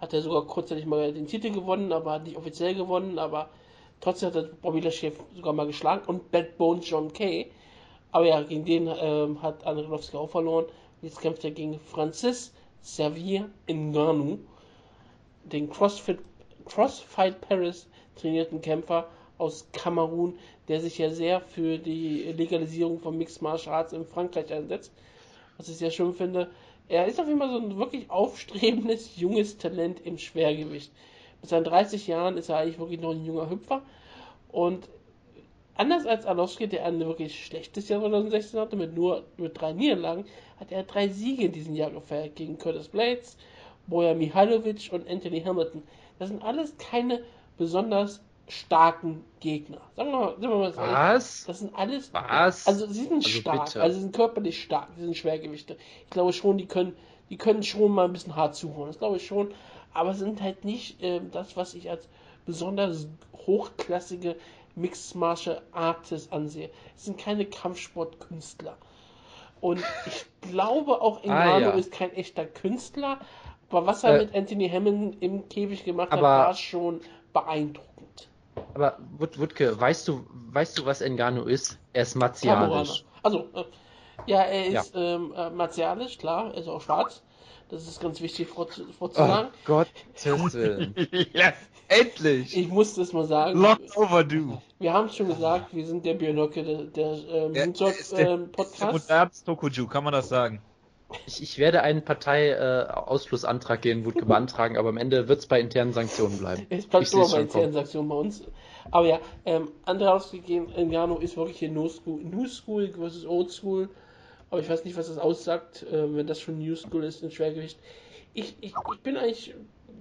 Hat 0.01 0.15
er 0.15 0.23
sogar 0.23 0.47
kurzzeitig 0.47 0.87
mal 0.87 1.13
den 1.13 1.27
Titel 1.27 1.51
gewonnen, 1.51 1.93
aber 1.93 2.13
hat 2.13 2.25
nicht 2.25 2.39
offiziell 2.39 2.75
gewonnen, 2.75 3.19
aber 3.19 3.51
trotzdem 4.01 4.29
hat 4.29 4.37
er 4.37 4.45
Bobby 4.45 4.81
Lashley 4.81 5.13
sogar 5.37 5.53
mal 5.53 5.67
geschlagen 5.67 6.07
und 6.07 6.31
Bad 6.31 6.57
Bones 6.57 6.89
John 6.89 7.13
Kay. 7.13 7.51
Aber 8.13 8.25
ja, 8.25 8.41
gegen 8.41 8.65
den 8.65 8.89
ähm, 8.99 9.43
hat 9.43 9.67
Andrelowski 9.67 10.17
auch 10.17 10.31
verloren. 10.31 10.65
Jetzt 11.03 11.21
kämpft 11.21 11.45
er 11.45 11.51
gegen 11.51 11.79
Francis 11.81 12.55
Xavier 12.83 13.51
Ngannou, 13.69 14.39
den 15.49 15.70
CrossFit, 15.70 16.19
CrossFight 16.66 17.41
Paris 17.41 17.87
trainierten 18.16 18.61
Kämpfer 18.61 19.09
aus 19.39 19.69
Kamerun, 19.73 20.39
der 20.69 20.81
sich 20.81 20.99
ja 20.99 21.11
sehr 21.11 21.41
für 21.41 21.79
die 21.79 22.33
Legalisierung 22.33 22.99
von 22.99 23.16
Mixed 23.16 23.41
Martial 23.43 23.75
Arts 23.75 23.93
in 23.93 24.05
Frankreich 24.05 24.53
einsetzt 24.53 24.93
was 25.59 25.69
ich 25.69 25.77
sehr 25.77 25.91
schön 25.91 26.15
finde. 26.15 26.49
Er 26.89 27.07
ist 27.07 27.20
auf 27.20 27.27
jeden 27.27 27.39
Fall 27.39 27.51
so 27.51 27.59
ein 27.59 27.77
wirklich 27.77 28.09
aufstrebendes, 28.11 29.16
junges 29.16 29.59
Talent 29.59 30.01
im 30.07 30.16
Schwergewicht. 30.16 30.91
Mit 31.43 31.51
seinen 31.51 31.65
30 31.65 32.07
Jahren 32.07 32.39
ist 32.39 32.49
er 32.49 32.57
eigentlich 32.57 32.79
wirklich 32.79 33.01
noch 33.01 33.11
ein 33.11 33.25
junger 33.25 33.51
Hüpfer. 33.51 33.83
Und 34.51 34.89
anders 35.75 36.07
als 36.07 36.25
Alowski, 36.25 36.66
der 36.69 36.87
ein 36.87 36.99
wirklich 37.01 37.45
schlechtes 37.45 37.89
Jahr 37.89 38.01
2016 38.01 38.59
hatte, 38.59 38.77
mit 38.77 38.95
nur 38.95 39.25
mit 39.37 39.61
drei 39.61 39.73
Niederlagen, 39.73 40.25
hat 40.59 40.73
er 40.73 40.85
drei 40.85 41.09
Siege 41.09 41.45
in 41.45 41.53
diesem 41.53 41.75
Jahr 41.75 41.91
gefeiert 41.91 42.37
gegen 42.37 42.57
Curtis 42.57 42.89
Blades, 42.89 43.37
Boja 43.89 44.15
Mihailovic 44.15 44.90
und 44.93 45.09
Anthony 45.09 45.43
Hamilton. 45.43 45.82
Das 46.19 46.28
sind 46.28 46.43
alles 46.43 46.77
keine 46.78 47.23
besonders 47.56 48.20
starken 48.48 49.24
Gegner. 49.40 49.81
Sagen 49.97 50.10
wir 50.10 50.19
mal, 50.19 50.31
sagen 50.40 50.43
wir 50.43 50.56
mal 50.56 50.77
Was? 50.77 51.44
Das 51.44 51.59
sind 51.59 51.74
alles. 51.74 52.12
Was? 52.12 52.66
Also 52.66 52.86
sie 52.86 53.05
sind 53.05 53.24
also 53.24 53.28
stark, 53.28 53.65
bitte. 53.66 53.82
also 53.82 53.97
sie 53.97 54.02
sind 54.02 54.16
körperlich 54.16 54.62
stark, 54.62 54.89
sie 54.97 55.05
sind 55.05 55.16
Schwergewichte. 55.16 55.77
Ich 56.05 56.10
glaube 56.10 56.32
schon, 56.32 56.59
die 56.59 56.66
können, 56.66 56.97
die 57.31 57.36
können 57.36 57.62
schon 57.62 57.93
mal 57.93 58.06
ein 58.06 58.12
bisschen 58.12 58.36
hart 58.36 58.55
zuhauen. 58.55 58.86
Das 58.86 58.98
glaube 58.98 59.16
ich 59.16 59.27
schon. 59.27 59.52
Aber 59.93 60.15
sind 60.15 60.43
halt 60.43 60.65
nicht 60.65 61.02
äh, 61.02 61.20
das, 61.32 61.56
was 61.56 61.74
ich 61.74 61.90
als 61.90 62.09
besonders 62.47 63.09
hochklassige 63.47 64.36
Mixed 64.77 65.15
Martial 65.15 65.60
Artists 65.73 66.31
ansehe. 66.32 66.70
Es 66.97 67.05
sind 67.05 67.19
keine 67.19 67.44
Kampfsportkünstler. 67.44 68.77
Und 69.60 69.82
ich 70.06 70.51
glaube 70.51 71.01
auch 71.01 71.24
Engano 71.24 71.52
ah, 71.52 71.59
ja. 71.59 71.70
ist 71.70 71.90
kein 71.90 72.12
echter 72.12 72.47
Künstler. 72.47 73.19
Aber 73.70 73.86
was 73.86 74.05
er 74.05 74.15
äh, 74.15 74.19
mit 74.24 74.35
Anthony 74.35 74.69
Hammond 74.69 75.23
im 75.23 75.49
Käfig 75.49 75.85
gemacht 75.85 76.11
hat, 76.11 76.23
war 76.23 76.55
schon 76.55 77.01
beeindruckend. 77.32 78.28
Aber 78.74 78.99
Wutke, 79.19 79.78
weißt 79.78 80.09
du, 80.09 80.27
weißt 80.53 80.78
du, 80.78 80.86
was 80.86 81.01
Engano 81.01 81.45
ist? 81.45 81.78
Er 81.93 82.03
ist 82.03 82.15
martialisch. 82.15 83.05
Also, 83.23 83.49
äh, 83.55 83.65
ja, 84.27 84.43
er 84.43 84.66
ist 84.66 84.95
ja. 84.95 85.15
Ähm, 85.16 85.32
äh, 85.36 85.51
martialisch, 85.51 86.19
klar, 86.19 86.53
er 86.53 86.61
ist 86.61 86.69
auch 86.69 86.81
schwarz. 86.81 87.23
Das 87.69 87.86
ist 87.86 88.01
ganz 88.01 88.20
wichtig 88.23 88.49
vorzusagen. 88.49 89.49
Oh 89.49 89.59
Gott, 89.66 89.89
ja, 91.35 91.53
endlich! 91.89 92.57
Ich 92.57 92.69
muss 92.69 92.95
das 92.95 93.12
mal 93.12 93.27
sagen. 93.27 93.61
Long 93.61 93.77
overdue. 93.95 94.62
Wir 94.78 94.95
haben 94.95 95.09
es 95.09 95.16
schon 95.16 95.28
gesagt, 95.28 95.74
wir 95.74 95.86
sind 95.86 96.07
der 96.07 96.15
Björnocke 96.15 96.65
der, 96.65 96.85
der 96.85 97.12
ähm, 97.28 97.55
ja, 97.55 97.66
Podcast. 97.66 98.15
Ähm, 98.16 98.51
der 98.81 98.93
modernste 98.93 99.45
Tokuju, 99.45 99.86
kann 99.86 100.03
man 100.03 100.15
das 100.15 100.31
sagen? 100.31 100.62
Ich, 101.26 101.43
ich 101.43 101.59
werde 101.59 101.82
einen 101.82 102.02
Parteiausschlussantrag 102.05 103.78
äh, 103.78 103.82
gegen 103.82 104.05
Wutke 104.05 104.24
beantragen, 104.26 104.76
aber 104.76 104.90
am 104.90 104.98
Ende 104.98 105.28
wird 105.28 105.39
es 105.39 105.47
bei 105.47 105.60
internen 105.60 105.93
Sanktionen 105.93 106.39
bleiben. 106.39 106.66
Es 106.68 106.86
bleibt 106.86 107.12
nur 107.12 107.30
bei 107.30 107.40
internen 107.40 107.72
Sanktionen 107.72 108.09
bei 108.09 108.14
uns. 108.14 108.43
Aber 108.90 109.06
ja, 109.06 109.20
ähm, 109.44 109.68
andere 109.85 110.12
ausgegeben, 110.12 110.72
Engano 110.74 111.18
ist 111.18 111.36
wirklich 111.36 111.59
hier 111.59 111.70
New 111.70 111.89
School, 111.89 112.22
New 112.22 112.47
School 112.47 112.89
versus 112.89 113.26
Old 113.26 113.51
School. 113.51 113.89
Aber 114.51 114.60
ich 114.60 114.68
weiß 114.68 114.85
nicht, 114.85 114.97
was 114.97 115.09
das 115.09 115.18
aussagt, 115.18 115.82
äh, 115.85 116.14
wenn 116.14 116.26
das 116.26 116.40
schon 116.40 116.59
New 116.59 116.76
School 116.76 117.05
ist 117.05 117.22
in 117.22 117.30
Schwergewicht. 117.30 117.78
Ich, 118.35 118.56
ich, 118.60 118.74
ich 118.93 119.01
bin 119.01 119.16
eigentlich 119.16 119.55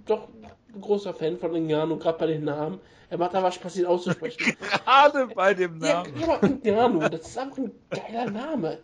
doch 0.05 0.27
ein 0.73 0.81
großer 0.81 1.13
Fan 1.13 1.37
von 1.37 1.55
Engano, 1.55 1.97
gerade 1.97 2.17
bei 2.17 2.27
den 2.27 2.43
Namen. 2.43 2.79
Er 3.09 3.17
macht 3.17 3.35
aber 3.35 3.51
Spaß, 3.51 3.77
ihn 3.77 3.85
auszusprechen. 3.85 4.57
gerade 4.85 5.27
bei 5.27 5.53
dem 5.53 5.77
Namen. 5.77 6.13
Ja, 6.19 6.35
aber 6.35 6.43
Engano, 6.43 7.07
das 7.09 7.27
ist 7.27 7.37
einfach 7.37 7.57
ein 7.57 7.71
geiler 7.89 8.29
Name. 8.29 8.79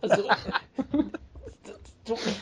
Also, 0.00 0.24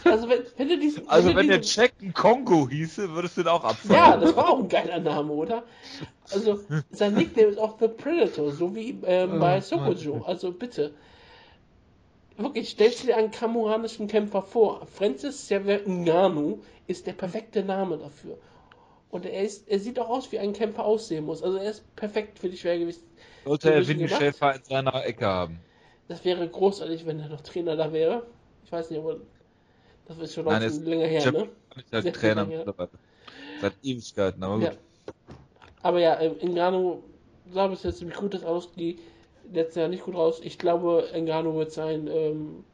also 0.05 0.29
wenn, 0.29 0.41
wenn 0.57 0.69
du 0.69 0.79
diesen. 0.79 1.09
Also 1.09 1.31
du 1.31 1.37
wenn 1.37 1.49
der 1.49 1.59
diesen- 1.59 1.83
Jack 1.83 1.93
Kongo 2.15 2.69
hieße, 2.69 3.11
würdest 3.11 3.37
du 3.37 3.43
ihn 3.43 3.49
auch 3.49 3.65
abfallen. 3.65 3.95
Ja, 3.95 4.17
das 4.17 4.35
war 4.35 4.49
auch 4.51 4.59
ein 4.59 4.69
geiler 4.69 4.99
Name, 4.99 5.33
oder? 5.33 5.63
Also, 6.33 6.61
sein 6.91 7.15
Nickname 7.15 7.49
ist 7.49 7.59
auch 7.59 7.79
The 7.79 7.89
Predator, 7.89 8.51
so 8.53 8.75
wie 8.75 8.99
ähm, 9.05 9.39
bei 9.39 9.61
Sokojo. 9.61 10.23
Also 10.27 10.51
bitte. 10.53 10.93
Wirklich, 12.39 12.71
stellst 12.71 13.03
du 13.03 13.07
dir 13.09 13.17
einen 13.17 13.31
kamuranischen 13.31 14.09
Kämpfer 14.09 14.43
vor. 14.43 14.87
Francis 14.87 15.43
Xavier 15.45 15.83
Ngannou 15.87 16.61
ist 16.87 17.07
der 17.07 17.13
perfekte 17.13 17.63
Name 17.63 17.99
dafür. 17.99 18.39
Und 19.11 19.27
er, 19.27 19.43
ist, 19.43 19.69
er 19.69 19.79
sieht 19.79 19.99
auch 19.99 20.09
aus, 20.09 20.33
wie 20.33 20.39
ein 20.39 20.55
Kämpfer 20.55 20.85
aussehen 20.85 21.27
muss. 21.27 21.43
Also 21.43 21.59
er 21.59 21.71
ist 21.71 21.95
perfekt 21.97 22.39
für 22.39 22.49
die 22.49 22.57
Schwergewicht. 22.57 23.01
Sollte 23.45 23.71
er 23.71 23.77
Ein 23.81 23.89
Winnie. 23.89 24.09
Schäfer 24.09 24.55
in 24.55 24.65
seiner 24.65 25.05
Ecke 25.05 25.27
haben. 25.27 25.61
Das 26.09 26.25
wäre 26.25 26.49
großartig, 26.49 27.05
wenn 27.05 27.21
er 27.21 27.29
noch 27.29 27.43
Trainer 27.43 27.77
da 27.77 27.93
wäre. 27.93 28.27
Ich 28.65 28.73
weiß 28.73 28.89
nicht, 28.91 28.99
aber 29.01 29.17
das 30.19 30.29
ist 30.31 30.35
schon 30.35 30.45
Nein, 30.45 30.63
ist- 30.63 30.85
länger 30.85 31.07
her, 31.07 31.33
ne? 31.33 31.49
Ist 31.77 31.93
halt 31.93 32.03
Sehr 32.05 32.13
Trainer 32.13 32.45
mittlerweile. 32.45 32.91
Seit 33.61 33.75
Ewigkeiten, 33.83 34.43
aber 34.43 34.55
gut. 34.57 34.65
Ja. 34.65 34.73
Aber 35.83 36.01
ja, 36.01 36.21
ähm, 36.21 36.37
Ngannou 36.55 37.03
sah 37.53 37.67
bis 37.69 37.83
jetzt 37.83 37.99
ziemlich 37.99 38.17
gut 38.17 38.43
aus, 38.45 38.73
die 38.73 38.99
letztes 39.53 39.77
Jahr 39.77 39.89
nicht 39.89 40.05
gut 40.05 40.15
raus. 40.15 40.41
Ich 40.43 40.59
glaube, 40.59 41.09
Ngannou 41.15 41.55
wird 41.57 41.73
seinen 41.73 42.07
ähm, 42.09 42.65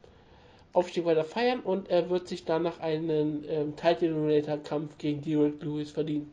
Aufstieg 0.73 1.05
weiter 1.05 1.23
feiern 1.23 1.59
und 1.61 1.89
er 1.89 2.09
wird 2.09 2.27
sich 2.27 2.45
danach 2.45 2.79
einen 2.79 3.43
ähm, 3.47 3.75
Title 3.75 4.09
Eliminator 4.09 4.57
Kampf 4.57 4.97
gegen 4.97 5.21
Derek 5.21 5.61
Lewis 5.63 5.91
verdienen. 5.91 6.31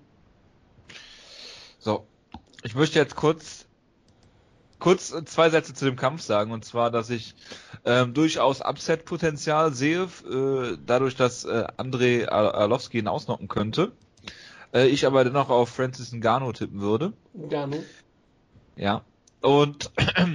So, 1.78 2.06
ich 2.62 2.74
möchte 2.74 2.98
jetzt 2.98 3.16
kurz 3.16 3.66
kurz 4.78 5.12
äh, 5.12 5.24
zwei 5.24 5.48
Sätze 5.50 5.72
zu 5.72 5.84
dem 5.86 5.96
Kampf 5.96 6.20
sagen 6.22 6.52
und 6.52 6.64
zwar, 6.64 6.90
dass 6.90 7.10
ich 7.10 7.34
ähm, 7.86 8.12
durchaus 8.14 8.60
Upset-Potenzial 8.60 9.72
sehe, 9.72 10.08
äh, 10.28 10.76
dadurch, 10.84 11.14
dass 11.14 11.44
äh, 11.44 11.66
Andrei 11.76 12.28
Ar- 12.28 12.54
Arlovski 12.54 12.98
ihn 12.98 13.08
ausnocken 13.08 13.48
könnte. 13.48 13.92
Äh, 14.74 14.88
ich 14.88 15.06
aber 15.06 15.24
dennoch 15.24 15.48
auf 15.48 15.70
Francis 15.70 16.12
Ngannou 16.12 16.52
tippen 16.52 16.80
würde. 16.80 17.12
Ngannou. 17.32 17.82
Ja. 18.74 19.02
Und 19.40 19.92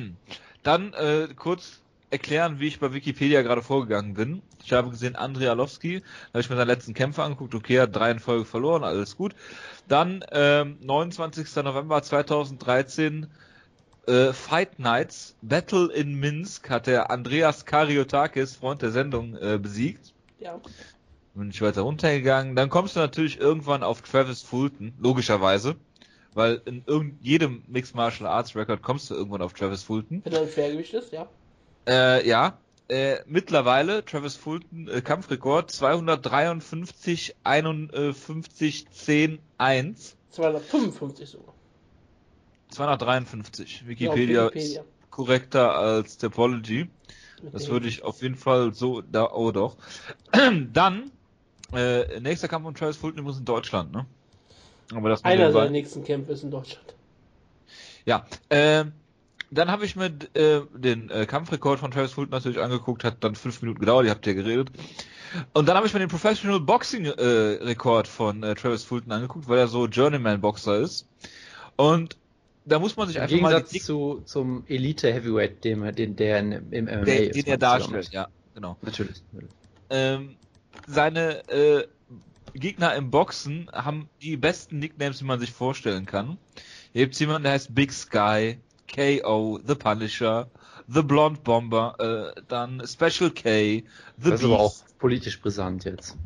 dann 0.63 0.93
äh, 0.93 1.27
kurz 1.35 1.81
erklären, 2.09 2.59
wie 2.59 2.67
ich 2.67 2.79
bei 2.79 2.93
Wikipedia 2.93 3.41
gerade 3.41 3.61
vorgegangen 3.61 4.13
bin. 4.13 4.41
Ich 4.63 4.71
habe 4.73 4.89
gesehen, 4.89 5.15
Andrei 5.15 5.49
Arlovski, 5.49 5.99
da 6.01 6.05
habe 6.29 6.41
ich 6.41 6.49
mir 6.49 6.55
seinen 6.55 6.67
letzten 6.67 6.93
Kämpfer 6.93 7.23
angeguckt, 7.23 7.55
okay, 7.55 7.79
hat 7.79 7.95
drei 7.95 8.11
in 8.11 8.19
Folge 8.19 8.45
verloren, 8.45 8.83
alles 8.83 9.17
gut. 9.17 9.35
Dann 9.87 10.23
ähm, 10.31 10.77
29. 10.81 11.53
November 11.63 12.01
2013 12.01 13.27
äh, 14.07 14.33
Fight 14.33 14.79
Nights, 14.79 15.35
Battle 15.41 15.91
in 15.91 16.15
Minsk, 16.19 16.69
hat 16.69 16.87
der 16.87 17.11
Andreas 17.11 17.65
Kariotakis, 17.65 18.55
Freund 18.55 18.81
der 18.81 18.91
Sendung, 18.91 19.35
äh, 19.35 19.57
besiegt. 19.57 20.13
Ja. 20.39 20.59
Bin 21.33 21.49
ich 21.49 21.61
weiter 21.61 21.81
runtergegangen. 21.81 22.55
Dann 22.55 22.69
kommst 22.69 22.95
du 22.95 22.99
natürlich 22.99 23.39
irgendwann 23.39 23.83
auf 23.83 24.01
Travis 24.01 24.41
Fulton, 24.41 24.93
logischerweise. 24.99 25.75
Weil 26.33 26.61
in 26.65 26.83
irgend 26.85 27.23
jedem 27.23 27.63
Mixed 27.67 27.95
Martial 27.95 28.27
Arts 28.29 28.55
Record 28.55 28.81
kommst 28.81 29.09
du 29.09 29.15
irgendwann 29.15 29.41
auf 29.41 29.53
Travis 29.53 29.83
Fulton. 29.83 30.21
Wenn 30.23 30.33
er 30.33 30.43
im 30.43 30.49
Schwergewicht 30.49 30.93
ist, 30.93 31.11
ja. 31.11 31.27
Äh, 31.87 32.27
ja. 32.27 32.57
Äh, 32.87 33.19
mittlerweile 33.25 34.03
Travis 34.03 34.35
Fulton 34.35 34.89
äh, 34.89 35.01
Kampfrekord 35.01 35.71
253 35.71 37.35
51 37.43 38.89
10 38.89 39.39
1 39.57 40.17
255 40.31 41.29
sogar. 41.29 41.53
253. 42.71 43.81
Ja, 43.81 43.87
Wikipedia, 43.87 44.45
auf 44.47 44.53
Wikipedia. 44.53 44.81
ist 44.81 44.87
korrekter 45.09 45.75
als 45.75 46.17
Topology. 46.17 46.89
Das 47.51 47.69
würde 47.69 47.87
ich 47.87 48.03
auf 48.03 48.21
jeden 48.21 48.35
Fall 48.35 48.73
so 48.73 49.01
da 49.01 49.31
oh 49.31 49.51
doch. 49.51 49.75
Dann 50.73 51.11
äh, 51.73 52.19
nächster 52.19 52.47
Kampf 52.47 52.65
von 52.65 52.75
Travis 52.75 52.97
Fulton 52.97 53.19
übrigens 53.19 53.39
in 53.39 53.45
Deutschland, 53.45 53.91
ne? 53.91 54.05
Aber 54.93 55.09
das 55.09 55.23
Einer 55.23 55.51
seiner 55.51 55.69
nächsten 55.69 56.03
Kämpfe 56.03 56.33
ist 56.33 56.43
in 56.43 56.51
Deutschland. 56.51 56.95
Ja, 58.05 58.25
äh, 58.49 58.85
dann 59.51 59.69
habe 59.71 59.85
ich 59.85 59.95
mir 59.95 60.11
äh, 60.33 60.61
den 60.73 61.09
äh, 61.09 61.25
Kampfrekord 61.25 61.79
von 61.79 61.91
Travis 61.91 62.13
Fulton 62.13 62.31
natürlich 62.31 62.59
angeguckt, 62.59 63.03
hat 63.03 63.23
dann 63.23 63.35
fünf 63.35 63.61
Minuten 63.61 63.79
gedauert, 63.79 64.05
ihr 64.05 64.11
habt 64.11 64.25
ja 64.25 64.33
geredet. 64.33 64.71
Und 65.53 65.67
dann 65.67 65.77
habe 65.77 65.87
ich 65.87 65.93
mir 65.93 65.99
den 65.99 66.09
Professional 66.09 66.59
Boxing 66.59 67.05
äh, 67.05 67.09
Rekord 67.63 68.07
von 68.07 68.43
äh, 68.43 68.55
Travis 68.55 68.83
Fulton 68.83 69.11
angeguckt, 69.11 69.47
weil 69.47 69.59
er 69.59 69.67
so 69.67 69.87
Journeyman 69.87 70.41
Boxer 70.41 70.77
ist. 70.79 71.07
Und 71.77 72.17
da 72.65 72.79
muss 72.79 72.95
man 72.95 73.07
sich 73.07 73.17
Im 73.17 73.23
einfach 73.23 73.39
mal 73.39 73.49
Gegensatz 73.49 73.71
die 73.71 73.81
zu, 73.81 74.21
zum 74.25 74.63
Elite 74.67 75.11
Heavyweight, 75.11 75.63
dem, 75.63 75.95
den, 75.95 76.15
der 76.15 76.39
in, 76.39 76.51
im 76.71 76.85
MMA 76.85 77.05
der, 77.05 77.29
ist, 77.29 77.35
den 77.35 77.45
er 77.47 77.57
darstellt, 77.57 78.09
ja, 78.11 78.27
genau. 78.53 78.77
Natürlich. 78.81 79.23
ähm, 79.89 80.35
seine 80.87 81.47
äh, 81.49 81.87
Gegner 82.53 82.95
im 82.95 83.11
Boxen 83.11 83.69
haben 83.71 84.09
die 84.21 84.37
besten 84.37 84.79
Nicknames, 84.79 85.19
die 85.19 85.25
man 85.25 85.39
sich 85.39 85.51
vorstellen 85.51 86.05
kann. 86.05 86.37
Hier 86.93 87.05
gibt's 87.05 87.19
jemanden, 87.19 87.43
der 87.43 87.53
heißt 87.53 87.73
Big 87.73 87.93
Sky, 87.93 88.57
KO, 88.93 89.59
The 89.65 89.75
Punisher, 89.75 90.49
The 90.87 91.01
Blonde 91.01 91.39
Bomber, 91.41 92.33
äh, 92.35 92.41
dann 92.47 92.85
Special 92.85 93.31
K, 93.31 93.83
The 94.17 94.29
Das 94.29 94.41
ist 94.41 94.45
aber 94.45 94.59
auch 94.59 94.75
politisch 94.99 95.41
brisant 95.41 95.85
jetzt. 95.85 96.17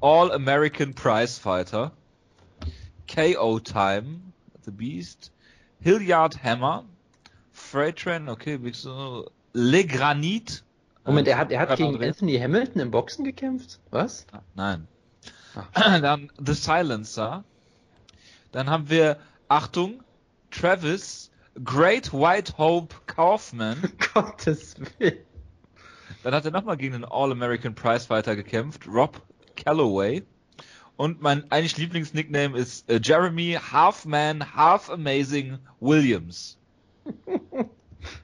All 0.00 0.30
American 0.30 0.94
Prize 0.94 1.40
Fighter, 1.40 1.92
KO 3.12 3.58
Time, 3.60 4.20
The 4.66 4.72
Beast, 4.72 5.32
Hilliard 5.80 6.42
Hammer, 6.42 6.84
Freight 7.52 7.96
Train, 7.96 8.28
okay, 8.28 8.56
Big 8.58 8.74
so, 8.74 9.30
Le 9.54 9.84
Granit. 9.84 10.62
Moment, 11.06 11.28
er 11.28 11.38
hat, 11.38 11.52
er 11.52 11.60
hat 11.60 11.76
gegen 11.76 12.02
Anthony 12.02 12.36
Hamilton 12.38 12.80
im 12.80 12.90
Boxen 12.90 13.24
gekämpft? 13.24 13.78
Was? 13.90 14.26
Nein. 14.54 14.88
Ah. 15.54 15.98
Dann 16.00 16.30
The 16.44 16.52
Silencer. 16.52 17.44
Dann 18.50 18.68
haben 18.68 18.90
wir, 18.90 19.18
Achtung, 19.48 20.02
Travis, 20.50 21.30
Great 21.64 22.12
White 22.12 22.58
Hope 22.58 22.94
Kaufman. 23.06 23.92
Gottes 24.14 24.74
Willen. 24.98 25.18
Dann 26.22 26.34
hat 26.34 26.44
er 26.44 26.50
nochmal 26.50 26.76
gegen 26.76 26.94
den 26.94 27.04
All-American 27.04 27.74
Prizefighter 27.74 28.34
gekämpft, 28.34 28.88
Rob 28.88 29.22
Calloway. 29.54 30.24
Und 30.96 31.20
mein 31.20 31.50
eigentlich 31.50 31.76
Lieblingsnickname 31.76 32.56
ist 32.56 32.88
äh, 32.90 33.00
Jeremy 33.02 33.58
Half 33.72 34.06
Man, 34.06 34.54
Half 34.54 34.90
Amazing 34.90 35.58
Williams. 35.80 36.56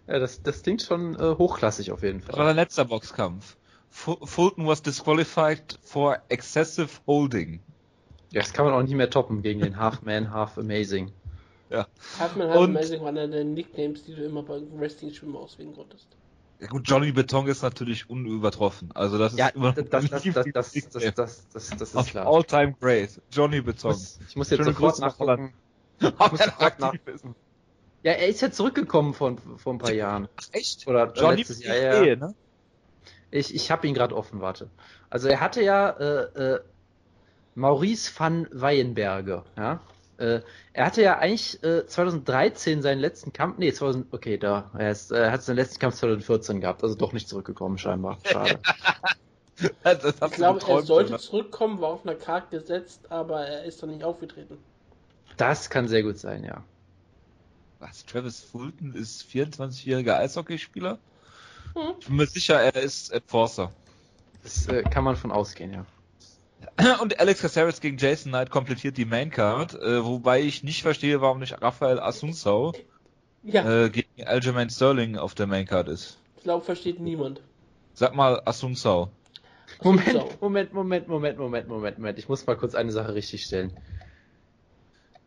Ja, 0.07 0.21
das, 0.21 0.41
das 0.43 0.63
klingt 0.63 0.81
schon 0.83 1.17
äh, 1.17 1.35
hochklassig 1.37 1.91
auf 1.91 2.03
jeden 2.05 2.21
Das 2.21 2.29
war 2.29 2.37
Fall. 2.37 2.47
sein 2.47 2.57
letzter 2.57 2.85
Boxkampf. 2.85 3.57
Fu 3.91 4.15
Fulton 4.25 4.65
was 4.67 4.81
disqualified 4.81 5.77
for 5.83 6.19
excessive 6.29 6.89
holding. 7.07 7.61
Ja, 8.31 8.43
das 8.43 8.53
kann 8.53 8.65
man 8.65 8.75
auch 8.75 8.83
nicht 8.83 8.95
mehr 8.95 9.11
toppen 9.11 9.43
gegen 9.43 9.61
den 9.61 9.77
Half 9.79 10.03
Man, 10.03 10.31
Half 10.33 10.57
Amazing. 10.57 11.11
Halfman 12.19 12.49
Half 12.49 12.57
Und- 12.59 12.77
Amazing 12.77 13.01
war 13.01 13.09
einer 13.09 13.27
der 13.27 13.45
Nicknames, 13.45 14.05
die 14.05 14.15
du 14.15 14.25
immer 14.25 14.43
bei 14.45 14.61
Wrestling-Schwimmen 14.73 15.35
auswählen 15.37 15.75
konntest. 15.75 16.07
Ja 16.63 16.69
gut, 16.69 16.89
Johnny 16.89 17.11
Beton 17.11 17.49
ist 17.49 17.63
natürlich 17.63 18.09
unübertroffen. 18.09 18.93
Also 18.95 19.19
das 19.19 19.33
ist 19.33 19.39
Ja, 19.41 19.49
immer 19.49 19.73
das, 19.73 20.09
das, 20.09 20.23
das, 20.23 20.23
das, 20.23 20.73
das, 20.73 21.49
das, 21.49 21.71
das, 21.77 21.95
ist 21.95 22.11
klar. 22.11 22.25
All-Time 22.29 22.77
Great. 22.81 23.21
Johnny 23.33 23.61
Beton. 23.61 23.97
ich 24.29 24.37
muss 24.37 24.49
jetzt 24.49 24.61
Schöne 24.61 24.73
sofort 24.73 25.01
nachgucken. 25.01 25.55
Muss 26.01 26.11
sofort 26.45 26.79
ist. 27.07 27.25
Ja, 28.05 28.13
er 28.13 28.29
ist 28.29 28.41
ja 28.43 28.53
zurückgekommen 28.53 29.13
vor, 29.13 29.37
vor 29.57 29.75
ein 29.75 29.79
paar 29.79 29.93
Jahren. 29.93 30.29
Ach, 30.37 30.49
echt? 30.53 30.87
Oder 30.87 31.13
Johnny 31.13 31.39
letztes 31.39 31.65
Jahr, 31.65 31.77
ja. 31.77 32.01
Ehe, 32.01 32.17
ne? 32.17 32.33
Ich, 33.33 33.53
ich 33.53 33.73
habe 33.73 33.89
ihn 33.89 33.95
gerade 33.95 34.15
offen, 34.17 34.41
warte. 34.41 34.71
Also 35.11 35.27
er 35.27 35.41
hatte 35.41 35.63
ja 35.63 35.91
äh, 35.91 36.55
äh, 36.55 36.61
Maurice 37.57 38.13
van 38.17 38.47
Weyenberger, 38.53 39.45
ja. 39.57 39.81
Äh, 40.23 40.43
er 40.73 40.87
hatte 40.87 41.03
ja 41.03 41.19
eigentlich 41.19 41.63
äh, 41.65 41.85
2013 41.85 42.81
seinen 42.81 43.01
letzten 43.01 43.33
Kampf, 43.33 43.59
nee, 43.59 43.73
2000, 43.73 44.13
okay, 44.13 44.39
da, 44.39 44.71
er, 44.79 44.93
ist, 44.93 45.11
äh, 45.11 45.17
er 45.17 45.33
hat 45.33 45.43
seinen 45.43 45.57
letzten 45.57 45.81
Kampf 45.81 45.97
2014 45.97 46.61
gehabt, 46.61 46.83
also 46.85 46.95
doch 46.95 47.13
nicht 47.13 47.29
zurückgekommen 47.29 47.79
scheinbar. 47.79 48.19
Schade. 48.25 48.59
Ich 49.61 50.33
glaube, 50.33 50.61
er 50.67 50.83
sollte 50.83 51.11
oder? 51.11 51.19
zurückkommen, 51.21 51.81
war 51.81 51.91
auf 51.91 52.05
einer 52.05 52.17
Karte 52.17 52.59
gesetzt, 52.59 53.13
aber 53.13 53.47
er 53.47 53.63
ist 53.63 53.81
dann 53.81 53.91
nicht 53.91 54.03
aufgetreten. 54.03 54.59
Das 55.37 55.71
kann 55.71 55.87
sehr 55.87 56.03
gut 56.03 56.19
sein, 56.19 56.43
ja. 56.43 56.65
Was? 57.79 58.05
Travis 58.05 58.41
Fulton 58.41 58.93
ist 58.95 59.23
24-jähriger 59.23 60.17
Eishockeyspieler? 60.17 60.99
Hm. 61.75 61.95
Ich 62.01 62.07
bin 62.07 62.17
mir 62.17 62.27
sicher, 62.27 62.61
er 62.61 62.75
ist 62.75 63.13
Enforcer. 63.13 63.71
Das 64.43 64.67
äh, 64.67 64.83
kann 64.83 65.05
man 65.05 65.15
von 65.15 65.31
ausgehen, 65.31 65.73
ja. 65.73 65.87
Und 67.01 67.19
Alex 67.21 67.41
Caceres 67.41 67.81
gegen 67.81 67.99
Jason 67.99 68.33
Knight 68.33 68.51
komplettiert 68.51 68.97
die 68.97 69.05
Maincard, 69.05 69.75
äh, 69.75 70.05
wobei 70.05 70.41
ich 70.41 70.63
nicht 70.63 70.83
verstehe, 70.83 71.21
warum 71.21 71.41
nicht 71.41 71.61
Rafael 71.61 72.01
Asunsau 72.01 72.73
Ja, 73.43 73.85
äh, 73.85 73.91
gegen 73.91 74.25
Aljamain 74.25 74.71
Sterling 74.71 75.17
auf 75.17 75.35
der 75.35 75.47
Maincard 75.47 75.89
ist. 75.89 76.19
ich 76.37 76.45
glaube, 76.45 76.65
versteht 76.65 77.01
niemand. 77.01 77.41
Sag 77.95 78.15
mal 78.15 78.41
Asunsau. 78.45 79.11
Moment. 79.83 80.41
Moment, 80.41 80.73
Moment, 80.73 81.09
Moment, 81.09 81.39
Moment, 81.39 81.69
Moment, 81.69 81.99
Moment. 81.99 82.19
Ich 82.19 82.29
muss 82.29 82.47
mal 82.47 82.57
kurz 82.57 82.75
eine 82.75 82.93
Sache 82.93 83.15
richtig 83.15 83.45
stellen. 83.45 83.73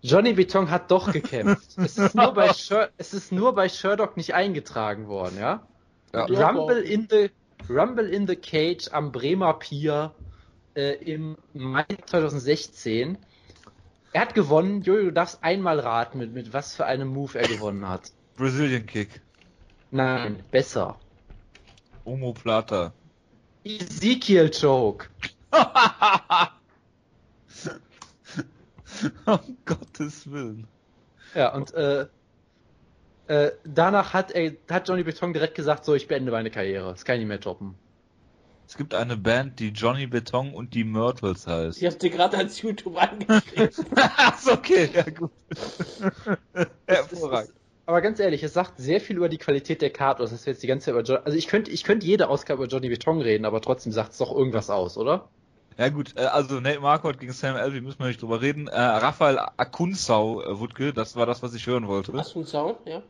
Johnny 0.02 0.34
Beton 0.34 0.70
hat 0.70 0.91
doch 0.91 1.12
gekämpft. 1.12 1.78
es, 1.78 1.98
ist 1.98 2.16
nur 2.16 2.34
bei 2.34 2.53
Sher 2.53 2.90
es 2.98 3.14
ist 3.14 3.32
nur 3.32 3.56
bei 3.56 3.70
Sherdock 3.70 4.18
nicht 4.18 4.36
eingetragen 4.36 5.07
worden, 5.07 5.38
ja? 5.40 5.66
Ja. 6.14 6.28
Ja. 6.28 6.49
Rumble 6.49 6.80
in 6.80 7.07
the 7.10 7.32
Rumble 7.68 8.07
in 8.07 8.28
the 8.28 8.36
Cage 8.36 8.90
am 8.91 9.12
Bremer 9.12 9.53
Pier 9.53 10.14
äh, 10.76 10.94
im 10.94 11.38
Mai 11.54 11.86
2016. 12.06 13.18
Er 14.14 14.22
hat 14.22 14.34
gewonnen. 14.34 14.82
Jojo, 14.82 15.06
du 15.06 15.12
darfst 15.12 15.44
einmal 15.44 15.80
raten, 15.80 16.18
mit, 16.20 16.34
mit 16.34 16.54
was 16.54 16.76
für 16.76 16.86
einem 16.86 17.10
Move 17.10 17.38
er 17.38 17.48
gewonnen 17.48 17.88
hat. 17.88 18.12
Brazilian 18.38 18.86
Kick. 18.86 19.22
Nein, 19.92 20.44
besser. 20.52 21.00
Omoplata. 22.04 22.94
Ezekiel 23.64 24.52
Choke. 24.52 25.08
um 29.26 29.58
Gottes 29.66 30.30
Willen. 30.30 30.68
Ja, 31.34 31.54
und 31.54 31.74
äh, 31.74 32.08
äh, 33.28 33.52
danach 33.64 34.14
hat, 34.14 34.32
er, 34.32 34.54
hat 34.70 34.88
Johnny 34.88 35.04
Beton 35.04 35.34
direkt 35.34 35.56
gesagt, 35.56 35.84
so, 35.86 35.96
ich 35.96 36.08
beende 36.08 36.32
meine 36.32 36.52
Karriere. 36.52 36.92
Das 36.92 37.06
kann 37.06 37.16
ich 37.16 37.22
nicht 37.22 37.30
mehr 37.30 37.40
toppen. 37.40 37.76
Es 38.68 38.78
gibt 38.78 38.94
eine 38.94 39.16
Band, 39.16 39.60
die 39.60 39.70
Johnny 39.70 40.08
Beton 40.08 40.54
und 40.54 40.74
die 40.74 40.84
Myrtles 40.84 41.48
heißt. 41.48 41.82
Ich 41.82 41.88
hab 41.88 42.00
dir 42.00 42.10
gerade 42.10 42.38
als 42.38 42.62
YouTube 42.62 42.98
angeschrieben. 42.98 43.70
Achso, 44.18 44.54
okay, 44.54 44.90
ja 44.94 45.04
gut. 45.04 45.32
Hervorragend. 46.88 47.54
Aber 47.86 48.02
ganz 48.02 48.20
ehrlich, 48.20 48.42
es 48.42 48.54
sagt 48.54 48.80
sehr 48.80 49.00
viel 49.00 49.18
über 49.18 49.30
die 49.30 49.38
Qualität 49.38 49.82
der 49.82 49.92
Karte 49.92 50.24
aus, 50.24 50.32
dass 50.32 50.46
wir 50.46 50.54
jetzt 50.54 50.64
die 50.64 50.68
ganze 50.68 50.86
Zeit 50.86 50.94
über 50.94 51.04
Johnny, 51.04 51.22
also 51.24 51.38
ich 51.38 51.48
könnte, 51.48 51.70
ich 51.70 51.84
könnte 51.84 52.08
jede 52.08 52.30
Ausgabe 52.30 52.64
über 52.64 52.72
Johnny 52.72 52.90
Beton 52.90 53.22
reden, 53.22 53.46
aber 53.46 53.62
trotzdem 53.62 53.92
sagt 53.92 54.14
es 54.14 54.18
doch 54.18 54.36
irgendwas 54.36 54.72
aus, 54.72 54.98
oder? 54.98 55.30
Ja 55.78 55.90
gut, 55.90 56.14
äh, 56.18 56.22
also 56.22 56.60
Nate 56.60 56.80
Marquardt 56.80 57.20
gegen 57.20 57.34
Sam 57.34 57.56
Alvey 57.56 57.82
müssen 57.82 58.00
wir 58.00 58.08
nicht 58.08 58.22
drüber 58.22 58.42
reden. 58.42 58.68
Äh, 58.68 58.80
Raphael 58.80 59.38
Akunsau, 59.58 60.42
äh, 60.42 60.60
Wutke, 60.60 60.94
das 60.94 61.16
war 61.16 61.28
das, 61.28 61.44
was 61.44 61.54
ich 61.54 61.68
hören 61.68 61.88
wollte. 61.88 62.12
Sound? 62.24 62.78
Ja. 62.86 63.04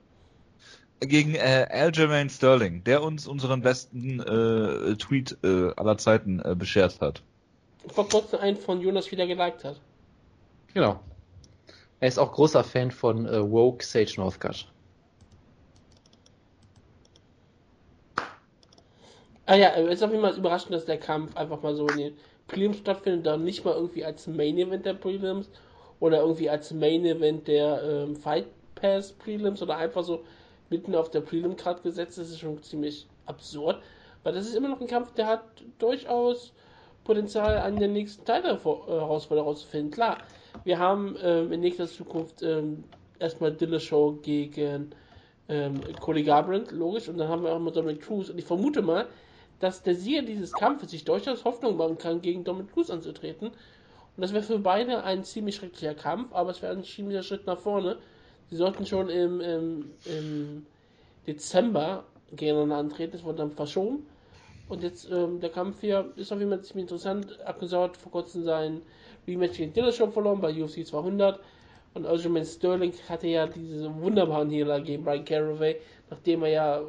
Gegen 1.02 1.36
äh, 1.36 1.68
Aljamain 1.70 2.30
Sterling, 2.30 2.84
der 2.84 3.04
uns 3.04 3.28
unseren 3.28 3.62
besten 3.62 4.20
äh, 4.22 4.96
Tweet 4.96 5.38
äh, 5.44 5.72
aller 5.76 5.98
Zeiten 5.98 6.40
äh, 6.40 6.56
beschert 6.56 7.00
hat. 7.02 7.22
Vor 7.88 8.08
kurzem 8.08 8.40
einen 8.40 8.58
von 8.58 8.82
Jonas 8.82 9.12
wieder 9.12 9.28
geliked 9.28 9.64
hat. 9.64 9.80
Genau. 10.74 11.00
Er 12.00 12.08
ist 12.08 12.18
auch 12.18 12.32
großer 12.32 12.64
Fan 12.64 12.92
von 12.92 13.26
äh, 13.26 13.52
Woke 13.52 13.84
Sage 13.84 14.14
Northcutt. 14.18 14.68
Ah 19.46 19.56
ja, 19.56 19.70
es 19.76 19.96
ist 19.96 20.04
auf 20.04 20.12
jeden 20.12 20.24
Fall 20.24 20.36
überraschend, 20.36 20.74
dass 20.74 20.86
der 20.86 20.98
Kampf 20.98 21.36
einfach 21.38 21.62
mal 21.62 21.76
so 21.76 21.88
in 21.90 21.98
den 21.98 22.18
Prelims 22.48 22.78
stattfindet, 22.78 23.26
dann 23.26 23.44
nicht 23.44 23.64
mal 23.64 23.76
irgendwie 23.76 24.04
als 24.04 24.28
Main 24.28 24.58
Event 24.58 24.86
der 24.86 24.96
Prelims 24.96 25.50
oder 26.00 26.20
irgendwie 26.20 26.50
als 26.50 26.72
Main 26.72 27.06
Event 27.06 27.48
der 27.48 27.82
ähm, 27.84 28.16
Fight 28.16 28.48
Pass 28.76 29.12
Prelims 29.14 29.62
oder 29.62 29.78
einfach 29.78 30.04
so 30.04 30.24
mitten 30.70 30.96
auf 30.96 31.10
der 31.12 31.22
Prelim 31.22 31.56
Card 31.56 31.84
gesetzt. 31.84 32.18
Das 32.18 32.30
ist 32.30 32.40
schon 32.40 32.62
ziemlich 32.64 33.08
absurd, 33.26 33.82
weil 34.24 34.34
das 34.34 34.48
ist 34.48 34.56
immer 34.56 34.70
noch 34.70 34.82
ein 34.82 34.88
Kampf, 34.88 35.14
der 35.14 35.28
hat 35.28 35.44
durchaus 35.80 36.54
Potenzial 37.04 37.58
an 37.60 37.78
der 37.78 37.88
nächsten 37.88 38.26
Titelherausforderung 38.26 39.50
rauszufinden. 39.50 39.92
Klar, 39.92 40.18
wir 40.64 40.80
haben 40.80 41.16
ähm, 41.22 41.52
in 41.52 41.60
nächster 41.62 41.88
Zukunft 41.88 42.42
ähm, 42.42 42.84
erstmal 43.20 43.52
Dillashaw 43.52 44.14
gegen 44.22 44.92
ähm, 45.48 45.82
Cody 46.00 46.24
Garbrandt, 46.24 46.72
logisch, 46.72 47.08
und 47.08 47.18
dann 47.18 47.28
haben 47.28 47.44
wir 47.44 47.54
auch 47.54 47.60
mal 47.60 47.72
Dominic 47.72 48.02
Cruz 48.02 48.30
und 48.30 48.40
ich 48.40 48.46
vermute 48.46 48.82
mal, 48.82 49.08
dass 49.60 49.84
der 49.84 49.96
Sieger 49.96 50.24
dieses 50.24 50.52
Kampfes 50.52 50.92
sich 50.92 51.06
durchaus 51.06 51.46
Hoffnung 51.46 51.78
machen 51.78 51.98
kann, 51.98 52.22
gegen 52.22 52.44
Dominic 52.44 52.74
Cruz 52.74 52.90
anzutreten. 52.90 53.50
Und 53.50 54.22
das 54.22 54.34
wäre 54.34 54.44
für 54.44 54.60
beide 54.60 55.04
ein 55.04 55.24
ziemlich 55.24 55.56
schrecklicher 55.56 55.94
Kampf, 55.94 56.34
aber 56.34 56.52
es 56.52 56.62
wäre 56.62 56.74
ein 56.74 56.84
ziemlicher 56.84 57.24
Schritt 57.24 57.46
nach 57.46 57.60
vorne. 57.60 57.98
Sie 58.50 58.56
sollten 58.56 58.86
schon 58.86 59.10
im, 59.10 59.42
im, 59.42 59.92
im 60.06 60.66
Dezember 61.28 62.04
gegeneinander 62.36 62.78
antreten, 62.78 63.16
es 63.16 63.24
wurde 63.24 63.40
dann 63.40 63.52
verschoben. 63.52 64.06
Und 64.68 64.84
jetzt, 64.84 65.10
ähm, 65.12 65.40
der 65.40 65.50
Kampf 65.50 65.82
hier 65.82 66.12
ist 66.16 66.32
auf 66.32 66.40
jeden 66.40 66.52
Fall 66.52 66.62
ziemlich 66.62 66.84
interessant. 66.84 67.40
Akkusau 67.46 67.84
hat 67.84 67.98
vor 67.98 68.12
kurzem 68.12 68.44
sein 68.44 68.82
Rematch 69.28 69.58
gegen 69.58 69.74
Dillashaw 69.74 70.12
verloren 70.12 70.42
bei 70.42 70.52
UFC 70.52 70.86
200. 70.86 71.40
Und 71.94 72.06
Aljamain 72.06 72.46
Sterling 72.46 72.94
hatte 73.08 73.28
ja 73.28 73.48
diese 73.48 73.94
wunderbaren 74.02 74.50
Niederlage 74.50 74.84
gegen 74.84 75.04
Brian 75.04 75.24
Caraway, 75.24 75.78
nachdem 76.10 76.44
er 76.44 76.50
ja 76.50 76.82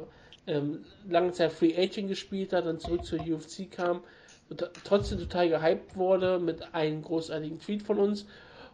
ähm, 0.47 0.83
lange 1.07 1.31
Zeit 1.31 1.53
Free 1.53 1.75
Agent 1.77 2.09
gespielt 2.09 2.51
hat, 2.51 2.65
dann 2.65 2.79
zurück 2.79 3.05
zur 3.05 3.19
UFC 3.19 3.71
kam 3.71 4.01
und 4.49 4.69
trotzdem 4.83 5.19
total 5.19 5.49
gehypt 5.49 5.95
wurde 5.95 6.39
mit 6.39 6.73
einem 6.73 7.01
großartigen 7.01 7.59
Tweet 7.59 7.83
von 7.83 7.99
uns. 7.99 8.25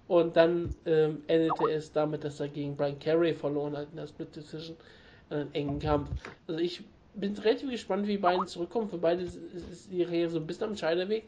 Und 0.08 0.36
dann 0.36 0.76
ähm, 0.86 1.24
endete 1.28 1.72
es 1.72 1.92
damit, 1.92 2.24
dass 2.24 2.40
er 2.40 2.50
gegen 2.50 2.76
Brian 2.76 3.00
Carey 3.00 3.34
verloren 3.34 3.78
hat 3.78 3.88
in 3.92 3.98
der 3.98 4.08
Split 4.08 4.36
Decision, 4.36 4.76
in 5.30 5.36
einem 5.38 5.50
engen 5.54 5.80
Kampf. 5.80 6.10
Also 6.48 6.60
ich 6.60 6.84
bin 7.16 7.38
relativ 7.38 7.70
gespannt, 7.70 8.08
wie 8.08 8.18
beide 8.18 8.46
zurückkommen. 8.46 8.90
Für 8.90 8.98
beide 8.98 9.24
ist, 9.24 9.40
die 9.92 10.04
Karriere 10.04 10.30
so 10.30 10.40
ein 10.40 10.48
bisschen 10.48 10.70
am 10.70 10.78
Scheiderweg. 10.78 11.24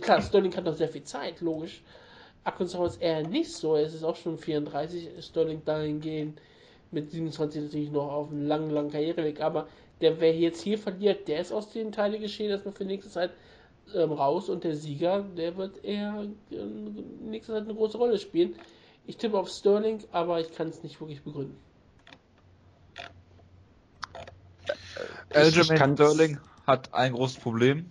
Klar, 0.00 0.20
Sterling 0.20 0.54
hat 0.56 0.64
noch 0.64 0.74
sehr 0.74 0.88
viel 0.88 1.04
Zeit, 1.04 1.40
logisch. 1.40 1.82
Akkunsau 2.42 2.86
ist 2.86 3.00
eher 3.00 3.26
nicht 3.26 3.52
so. 3.52 3.76
Es 3.76 3.94
ist 3.94 4.02
auch 4.02 4.16
schon 4.16 4.38
34. 4.38 5.08
Sterling 5.20 5.62
dahingehend 5.64 6.40
mit 6.90 7.10
27 7.10 7.62
natürlich 7.62 7.90
noch 7.90 8.10
auf 8.10 8.30
einem 8.30 8.46
langen, 8.46 8.70
langen 8.70 8.90
Karriereweg. 8.90 9.40
Aber 9.40 9.68
der, 10.00 10.20
wer 10.20 10.34
jetzt 10.34 10.62
hier 10.62 10.78
verliert, 10.78 11.28
der 11.28 11.40
ist 11.40 11.52
aus 11.52 11.70
den 11.72 11.92
Teilen 11.92 12.20
geschehen, 12.20 12.50
erstmal 12.50 12.74
für 12.74 12.84
nächste 12.84 13.10
Zeit 13.10 13.30
ähm, 13.94 14.12
raus. 14.12 14.48
Und 14.48 14.64
der 14.64 14.76
Sieger, 14.76 15.22
der 15.36 15.56
wird 15.56 15.84
eher 15.84 16.26
äh, 16.50 16.56
nächste 17.20 17.52
Zeit 17.52 17.64
eine 17.64 17.74
große 17.74 17.98
Rolle 17.98 18.18
spielen. 18.18 18.54
Ich 19.06 19.16
tippe 19.16 19.38
auf 19.38 19.48
Sterling, 19.48 20.02
aber 20.12 20.40
ich 20.40 20.52
kann 20.54 20.68
es 20.68 20.82
nicht 20.82 21.00
wirklich 21.00 21.22
begründen. 21.22 21.56
Aljamain 25.32 25.78
kann's- 25.78 26.00
Sterling 26.00 26.38
hat 26.66 26.92
ein 26.94 27.12
großes 27.12 27.38
Problem. 27.38 27.90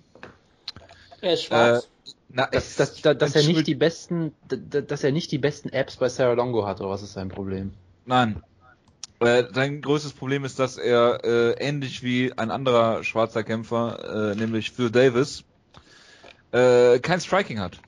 Er 1.22 1.34
ist 1.34 1.44
schwarz. 1.44 1.90
Na, 2.30 2.48
Dass, 2.48 2.76
dass, 2.76 3.02
dass, 3.02 3.18
dass 3.18 3.36
er 3.36 3.44
nicht 3.44 3.66
die 3.68 3.76
besten, 3.76 4.34
dass 4.48 4.86
dass 4.88 5.04
er 5.04 5.12
nicht 5.12 5.32
die 5.32 5.38
besten 5.38 5.70
Apps 5.70 5.96
bei 5.98 6.10
Sarah 6.10 6.34
Longo 6.34 6.66
hat, 6.68 6.82
oder 6.82 6.90
was 6.90 7.02
ist 7.02 7.14
sein 7.14 7.30
Problem? 7.30 7.72
Nein. 8.06 8.44
Äh, 9.22 9.46
sein 9.54 9.82
größtes 9.82 10.12
Problem 10.14 10.44
ist, 10.44 10.60
dass 10.60 10.78
er 10.78 11.24
äh, 11.24 11.52
ähnlich 11.54 12.04
wie 12.04 12.34
ein 12.38 12.52
anderer 12.52 13.04
schwarzer 13.04 13.44
Kämpfer, 13.44 14.34
äh, 14.34 14.36
nämlich 14.36 14.72
Phil 14.72 14.92
Davis, 14.92 15.46
äh, 16.52 17.00
kein 17.00 17.20
Striking 17.20 17.60
hat. 17.60 17.80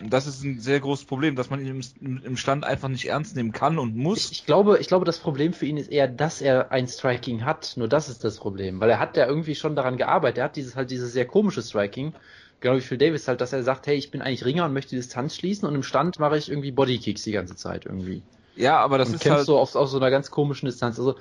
Und 0.00 0.12
das 0.12 0.26
ist 0.26 0.44
ein 0.44 0.60
sehr 0.60 0.78
großes 0.78 1.06
Problem, 1.06 1.36
dass 1.36 1.48
man 1.48 1.60
ihn 1.60 1.82
im, 2.00 2.22
im 2.22 2.36
Stand 2.36 2.64
einfach 2.64 2.88
nicht 2.88 3.08
ernst 3.08 3.34
nehmen 3.34 3.52
kann 3.52 3.78
und 3.78 3.96
muss. 3.96 4.30
Ich, 4.30 4.40
ich 4.40 4.46
glaube, 4.46 4.78
ich 4.78 4.88
glaube, 4.88 5.06
das 5.06 5.18
Problem 5.18 5.54
für 5.54 5.64
ihn 5.64 5.78
ist 5.78 5.90
eher, 5.90 6.06
dass 6.06 6.42
er 6.42 6.70
ein 6.70 6.86
Striking 6.86 7.46
hat. 7.46 7.72
Nur 7.76 7.88
das 7.88 8.10
ist 8.10 8.22
das 8.22 8.36
Problem, 8.36 8.78
weil 8.80 8.90
er 8.90 8.98
hat 8.98 9.16
ja 9.16 9.26
irgendwie 9.26 9.54
schon 9.54 9.74
daran 9.74 9.96
gearbeitet. 9.96 10.38
Er 10.38 10.44
hat 10.44 10.56
dieses 10.56 10.76
halt 10.76 10.90
dieses 10.90 11.12
sehr 11.12 11.24
komische 11.24 11.62
Striking, 11.62 12.12
genau 12.60 12.76
wie 12.76 12.82
Phil 12.82 12.98
Davis 12.98 13.26
halt, 13.26 13.40
dass 13.40 13.54
er 13.54 13.62
sagt, 13.62 13.86
hey, 13.86 13.96
ich 13.96 14.10
bin 14.10 14.20
eigentlich 14.20 14.44
Ringer 14.44 14.66
und 14.66 14.74
möchte 14.74 14.90
die 14.90 14.96
Distanz 14.96 15.34
schließen 15.34 15.66
und 15.66 15.74
im 15.74 15.82
Stand 15.82 16.18
mache 16.18 16.36
ich 16.36 16.50
irgendwie 16.50 16.72
Bodykicks 16.72 17.22
die 17.22 17.32
ganze 17.32 17.56
Zeit 17.56 17.86
irgendwie. 17.86 18.22
Ja, 18.54 18.78
aber 18.78 18.98
das 18.98 19.08
und 19.08 19.14
ist 19.14 19.22
kämpft 19.22 19.38
halt. 19.38 19.46
so 19.46 19.58
auf, 19.58 19.74
auf 19.74 19.88
so 19.88 19.96
einer 19.96 20.10
ganz 20.10 20.30
komischen 20.30 20.66
Distanz. 20.66 20.98
Also 20.98 21.16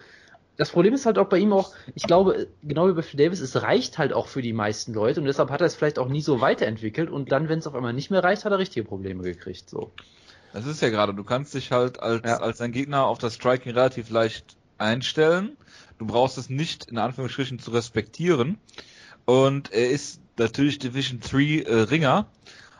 das 0.58 0.70
Problem 0.72 0.94
ist 0.94 1.06
halt 1.06 1.18
auch 1.18 1.28
bei 1.28 1.38
ihm 1.38 1.54
auch, 1.54 1.74
ich 1.96 2.04
glaube, 2.04 2.48
genau 2.64 2.88
wie 2.88 2.94
bei 2.94 3.02
Phil 3.02 3.18
Davis, 3.18 3.42
es 3.42 3.62
reicht 3.62 3.98
halt 3.98 4.14
auch 4.14 4.28
für 4.28 4.42
die 4.42 4.54
meisten 4.54 4.94
Leute 4.94 5.20
und 5.20 5.26
deshalb 5.26 5.50
hat 5.50 5.62
er 5.62 5.68
es 5.68 5.76
vielleicht 5.76 6.00
auch 6.00 6.08
nie 6.08 6.22
so 6.22 6.42
weiterentwickelt 6.42 7.10
und 7.10 7.32
dann, 7.32 7.50
wenn 7.50 7.60
es 7.60 7.68
auf 7.68 7.76
einmal 7.76 7.94
nicht 7.94 8.12
mehr 8.12 8.24
reicht, 8.24 8.46
hat 8.46 8.52
er 8.52 8.60
richtige 8.60 8.86
Probleme 8.88 9.24
gekriegt. 9.24 9.70
So. 9.70 9.92
Das 10.54 10.66
ist 10.66 10.82
ja 10.82 10.90
gerade, 10.90 11.14
du 11.14 11.24
kannst 11.24 11.54
dich 11.54 11.72
halt 11.72 12.00
als, 12.00 12.24
Ja. 12.26 12.38
als 12.38 12.60
dein 12.60 12.72
Gegner 12.72 13.06
auf 13.06 13.18
das 13.18 13.36
Striking 13.36 13.74
relativ 13.74 14.10
leicht 14.10 14.56
einstellen. 14.78 15.58
Du 15.98 16.06
brauchst 16.08 16.38
es 16.38 16.50
nicht 16.50 16.86
in 16.86 16.98
Anführungsstrichen 16.98 17.60
zu 17.60 17.72
respektieren. 17.72 18.58
Und 19.26 19.72
er 19.74 19.90
ist 19.90 20.22
natürlich 20.38 20.80
Division 20.80 21.20
3 21.20 21.62
äh, 21.62 21.74
Ringer. 21.82 22.28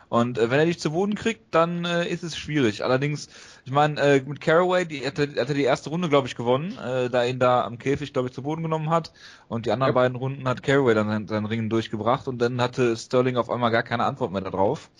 Und 0.08 0.38
äh, 0.38 0.50
wenn 0.50 0.60
er 0.60 0.66
dich 0.66 0.78
zu 0.78 0.92
Boden 0.92 1.14
kriegt, 1.16 1.52
dann 1.54 1.84
äh, 1.84 2.06
ist 2.08 2.22
es 2.22 2.36
schwierig. 2.36 2.84
Allerdings, 2.84 3.28
ich 3.64 3.72
meine, 3.72 4.00
äh, 4.00 4.22
mit 4.24 4.40
Caraway, 4.40 4.84
die 4.86 5.04
hat, 5.04 5.18
er- 5.18 5.28
hat 5.40 5.48
er 5.48 5.54
die 5.54 5.64
erste 5.64 5.90
Runde, 5.90 6.08
glaube 6.08 6.28
ich, 6.28 6.36
gewonnen, 6.36 6.72
äh, 6.78 7.10
da 7.10 7.24
er 7.24 7.28
ihn 7.28 7.38
da 7.40 7.64
am 7.64 7.78
Käfig, 7.78 8.12
glaube 8.12 8.28
ich, 8.28 8.34
zu 8.34 8.42
Boden 8.42 8.62
genommen 8.62 8.90
hat. 8.90 9.12
Und 9.48 9.66
die 9.66 9.72
anderen 9.72 9.90
Ja. 9.90 9.94
beiden 9.94 10.16
Runden 10.16 10.46
hat 10.46 10.62
Caraway 10.62 10.94
dann 10.94 11.08
sein, 11.08 11.26
seinen 11.28 11.46
Ringen 11.46 11.68
durchgebracht 11.70 12.28
und 12.28 12.38
dann 12.38 12.60
hatte 12.60 12.96
Sterling 12.96 13.36
auf 13.36 13.50
einmal 13.50 13.70
gar 13.72 13.82
keine 13.82 14.04
Antwort 14.04 14.30
mehr 14.32 14.42
darauf. 14.42 14.90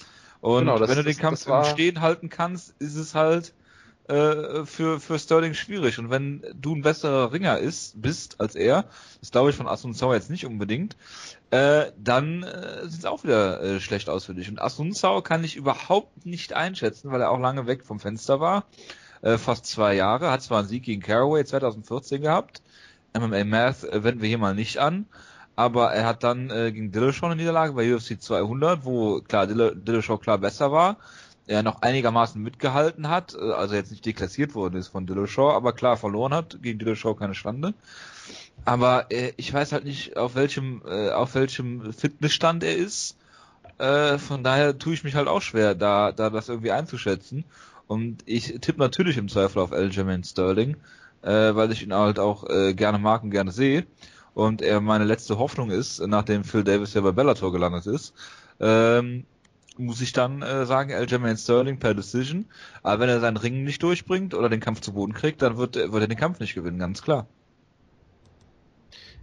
Und 0.40 0.60
Genau, 0.60 0.78
das- 0.78 0.88
wenn 0.90 0.96
du 0.96 1.04
das- 1.04 1.14
den 1.14 1.20
Kampf 1.22 1.38
das 1.40 1.48
war- 1.48 1.64
im 1.66 1.72
Stehen 1.72 2.00
halten 2.00 2.28
kannst, 2.28 2.74
ist 2.80 2.96
es 2.96 3.14
halt 3.14 3.54
äh, 4.08 4.64
für, 4.64 5.00
für 5.00 5.18
Sterling 5.18 5.52
schwierig. 5.54 5.98
Und 5.98 6.10
wenn 6.10 6.40
du 6.54 6.76
ein 6.76 6.82
besserer 6.82 7.32
Ringer 7.32 7.58
ist, 7.58 8.00
bist 8.00 8.40
als 8.40 8.54
er, 8.54 8.84
das 9.20 9.32
glaube 9.32 9.50
ich 9.50 9.56
von 9.56 9.66
Asunzau 9.66 10.14
jetzt 10.14 10.30
nicht 10.30 10.46
unbedingt, 10.46 10.96
äh, 11.50 11.92
dann 11.96 12.42
äh, 12.42 12.88
sieht 12.88 13.00
es 13.00 13.04
auch 13.04 13.22
wieder 13.24 13.62
äh, 13.62 13.80
schlecht 13.80 14.08
aus 14.08 14.24
für 14.24 14.34
dich. 14.34 14.48
Und 14.48 14.60
Asunzau 14.60 15.20
kann 15.22 15.44
ich 15.44 15.56
überhaupt 15.56 16.26
nicht 16.26 16.52
einschätzen, 16.52 17.10
weil 17.12 17.20
er 17.20 17.30
auch 17.30 17.38
lange 17.38 17.66
weg 17.66 17.84
vom 17.84 18.00
Fenster 18.00 18.40
war. 18.40 18.64
Äh, 19.22 19.38
fast 19.38 19.66
zwei 19.66 19.94
Jahre, 19.94 20.30
hat 20.30 20.42
zwar 20.42 20.60
einen 20.60 20.68
Sieg 20.68 20.82
gegen 20.84 21.02
Caraway 21.02 21.44
2014 21.44 22.20
gehabt. 22.22 22.62
MMA 23.18 23.44
Math 23.44 23.82
wenden 23.92 24.20
wir 24.20 24.28
hier 24.28 24.38
mal 24.38 24.54
nicht 24.54 24.78
an. 24.78 25.06
Aber 25.54 25.92
er 25.92 26.06
hat 26.06 26.22
dann 26.22 26.50
äh, 26.50 26.70
gegen 26.70 26.92
Dillashaw 26.92 27.26
eine 27.26 27.36
Niederlage 27.36 27.72
bei 27.72 27.94
UFC 27.94 28.20
200, 28.20 28.84
wo 28.84 29.20
klar 29.22 29.46
Dill- 29.46 29.74
Dillashaw 29.74 30.18
klar 30.18 30.36
besser 30.38 30.70
war. 30.70 30.98
Er 31.46 31.62
noch 31.62 31.80
einigermaßen 31.80 32.42
mitgehalten 32.42 33.08
hat, 33.08 33.34
äh, 33.34 33.52
also 33.52 33.74
jetzt 33.74 33.90
nicht 33.90 34.04
deklassiert 34.04 34.54
worden 34.54 34.76
ist 34.76 34.88
von 34.88 35.06
Dillashaw, 35.06 35.52
aber 35.54 35.72
klar 35.72 35.96
verloren 35.96 36.34
hat. 36.34 36.58
Gegen 36.60 36.78
Dillashaw 36.78 37.14
keine 37.14 37.34
Schande. 37.34 37.72
Aber 38.64 39.06
äh, 39.10 39.32
ich 39.36 39.52
weiß 39.52 39.72
halt 39.72 39.84
nicht, 39.84 40.16
auf 40.16 40.34
welchem, 40.34 40.82
äh, 40.86 41.10
auf 41.10 41.34
welchem 41.34 41.92
Fitnessstand 41.92 42.64
er 42.64 42.76
ist. 42.76 43.16
Äh, 43.78 44.18
von 44.18 44.42
daher 44.42 44.78
tue 44.78 44.94
ich 44.94 45.04
mich 45.04 45.14
halt 45.14 45.28
auch 45.28 45.42
schwer, 45.42 45.74
da, 45.74 46.12
da 46.12 46.30
das 46.30 46.48
irgendwie 46.48 46.72
einzuschätzen. 46.72 47.44
Und 47.86 48.22
ich 48.26 48.58
tippe 48.60 48.80
natürlich 48.80 49.16
im 49.16 49.28
Zweifel 49.28 49.60
auf 49.60 49.72
Aljamain 49.72 50.24
Sterling, 50.24 50.76
äh, 51.22 51.54
weil 51.54 51.70
ich 51.72 51.82
ihn 51.82 51.94
halt 51.94 52.18
auch 52.18 52.48
äh, 52.48 52.74
gerne 52.74 52.98
mag 52.98 53.22
und 53.22 53.30
gerne 53.30 53.52
sehe. 53.52 53.86
Und 54.34 54.60
er 54.62 54.80
meine 54.80 55.04
letzte 55.04 55.38
Hoffnung 55.38 55.70
ist, 55.70 56.04
nachdem 56.06 56.44
Phil 56.44 56.64
Davis 56.64 56.94
ja 56.94 57.00
bei 57.00 57.12
Bellator 57.12 57.52
gelandet 57.52 57.86
ist, 57.86 58.14
ähm, 58.60 59.24
muss 59.78 60.00
ich 60.00 60.12
dann 60.12 60.42
äh, 60.42 60.66
sagen, 60.66 60.92
Aljamain 60.92 61.36
Sterling 61.36 61.78
per 61.78 61.94
Decision. 61.94 62.46
Aber 62.82 63.00
wenn 63.00 63.08
er 63.08 63.20
seinen 63.20 63.36
Ring 63.36 63.64
nicht 63.64 63.82
durchbringt 63.82 64.34
oder 64.34 64.48
den 64.48 64.60
Kampf 64.60 64.80
zu 64.80 64.92
Boden 64.92 65.12
kriegt, 65.12 65.42
dann 65.42 65.56
wird, 65.56 65.76
wird 65.76 65.94
er 65.94 66.08
den 66.08 66.18
Kampf 66.18 66.40
nicht 66.40 66.54
gewinnen, 66.54 66.78
ganz 66.78 67.02
klar. 67.02 67.26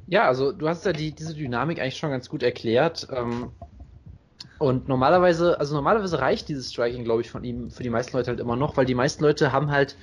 Ja, 0.08 0.28
also 0.28 0.52
du 0.52 0.68
hast 0.68 0.86
ja 0.86 0.94
die, 0.94 1.12
diese 1.12 1.34
Dynamik 1.34 1.80
eigentlich 1.80 1.98
schon 1.98 2.12
ganz 2.12 2.30
gut 2.30 2.44
erklärt. 2.44 3.08
Ähm, 3.12 3.52
und 4.60 4.88
normalerweise, 4.88 5.60
also 5.60 5.76
normalerweise 5.76 6.20
reicht 6.20 6.48
dieses 6.48 6.72
Striking, 6.72 7.04
glaube 7.04 7.22
ich, 7.22 7.30
von 7.30 7.44
ihm 7.44 7.70
für 7.70 7.84
die 7.84 7.90
meisten 7.90 8.16
Leute 8.16 8.30
halt 8.30 8.40
immer 8.40 8.56
noch, 8.56 8.78
weil 8.78 8.86
die 8.86 8.96
meisten 8.96 9.24
Leute 9.24 9.52
haben 9.52 9.72
halt 9.72 9.98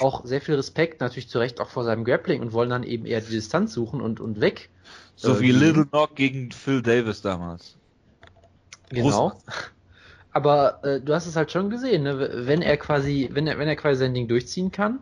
auch 0.00 0.24
sehr 0.24 0.40
viel 0.40 0.54
Respekt, 0.54 1.00
natürlich 1.00 1.28
zu 1.28 1.38
Recht 1.38 1.60
auch 1.60 1.70
vor 1.70 1.84
seinem 1.84 2.04
Grappling 2.04 2.40
und 2.40 2.52
wollen 2.52 2.70
dann 2.70 2.82
eben 2.82 3.06
eher 3.06 3.20
die 3.20 3.30
Distanz 3.30 3.72
suchen 3.72 4.00
und, 4.00 4.20
und 4.20 4.40
weg. 4.40 4.70
So 5.16 5.36
äh, 5.36 5.40
wie 5.40 5.52
Little 5.52 5.86
Knock 5.86 6.16
gegen 6.16 6.50
Phil 6.50 6.82
Davis 6.82 7.22
damals. 7.22 7.76
Genau. 8.90 9.32
Aber 10.32 10.82
äh, 10.82 11.00
du 11.00 11.14
hast 11.14 11.26
es 11.26 11.36
halt 11.36 11.52
schon 11.52 11.70
gesehen, 11.70 12.04
ne? 12.04 12.46
wenn 12.46 12.62
er 12.62 12.76
quasi, 12.76 13.28
wenn 13.32 13.46
er, 13.46 13.58
wenn 13.58 13.68
er 13.68 13.76
quasi 13.76 14.00
sein 14.00 14.14
Ding 14.14 14.28
durchziehen 14.28 14.72
kann, 14.72 15.00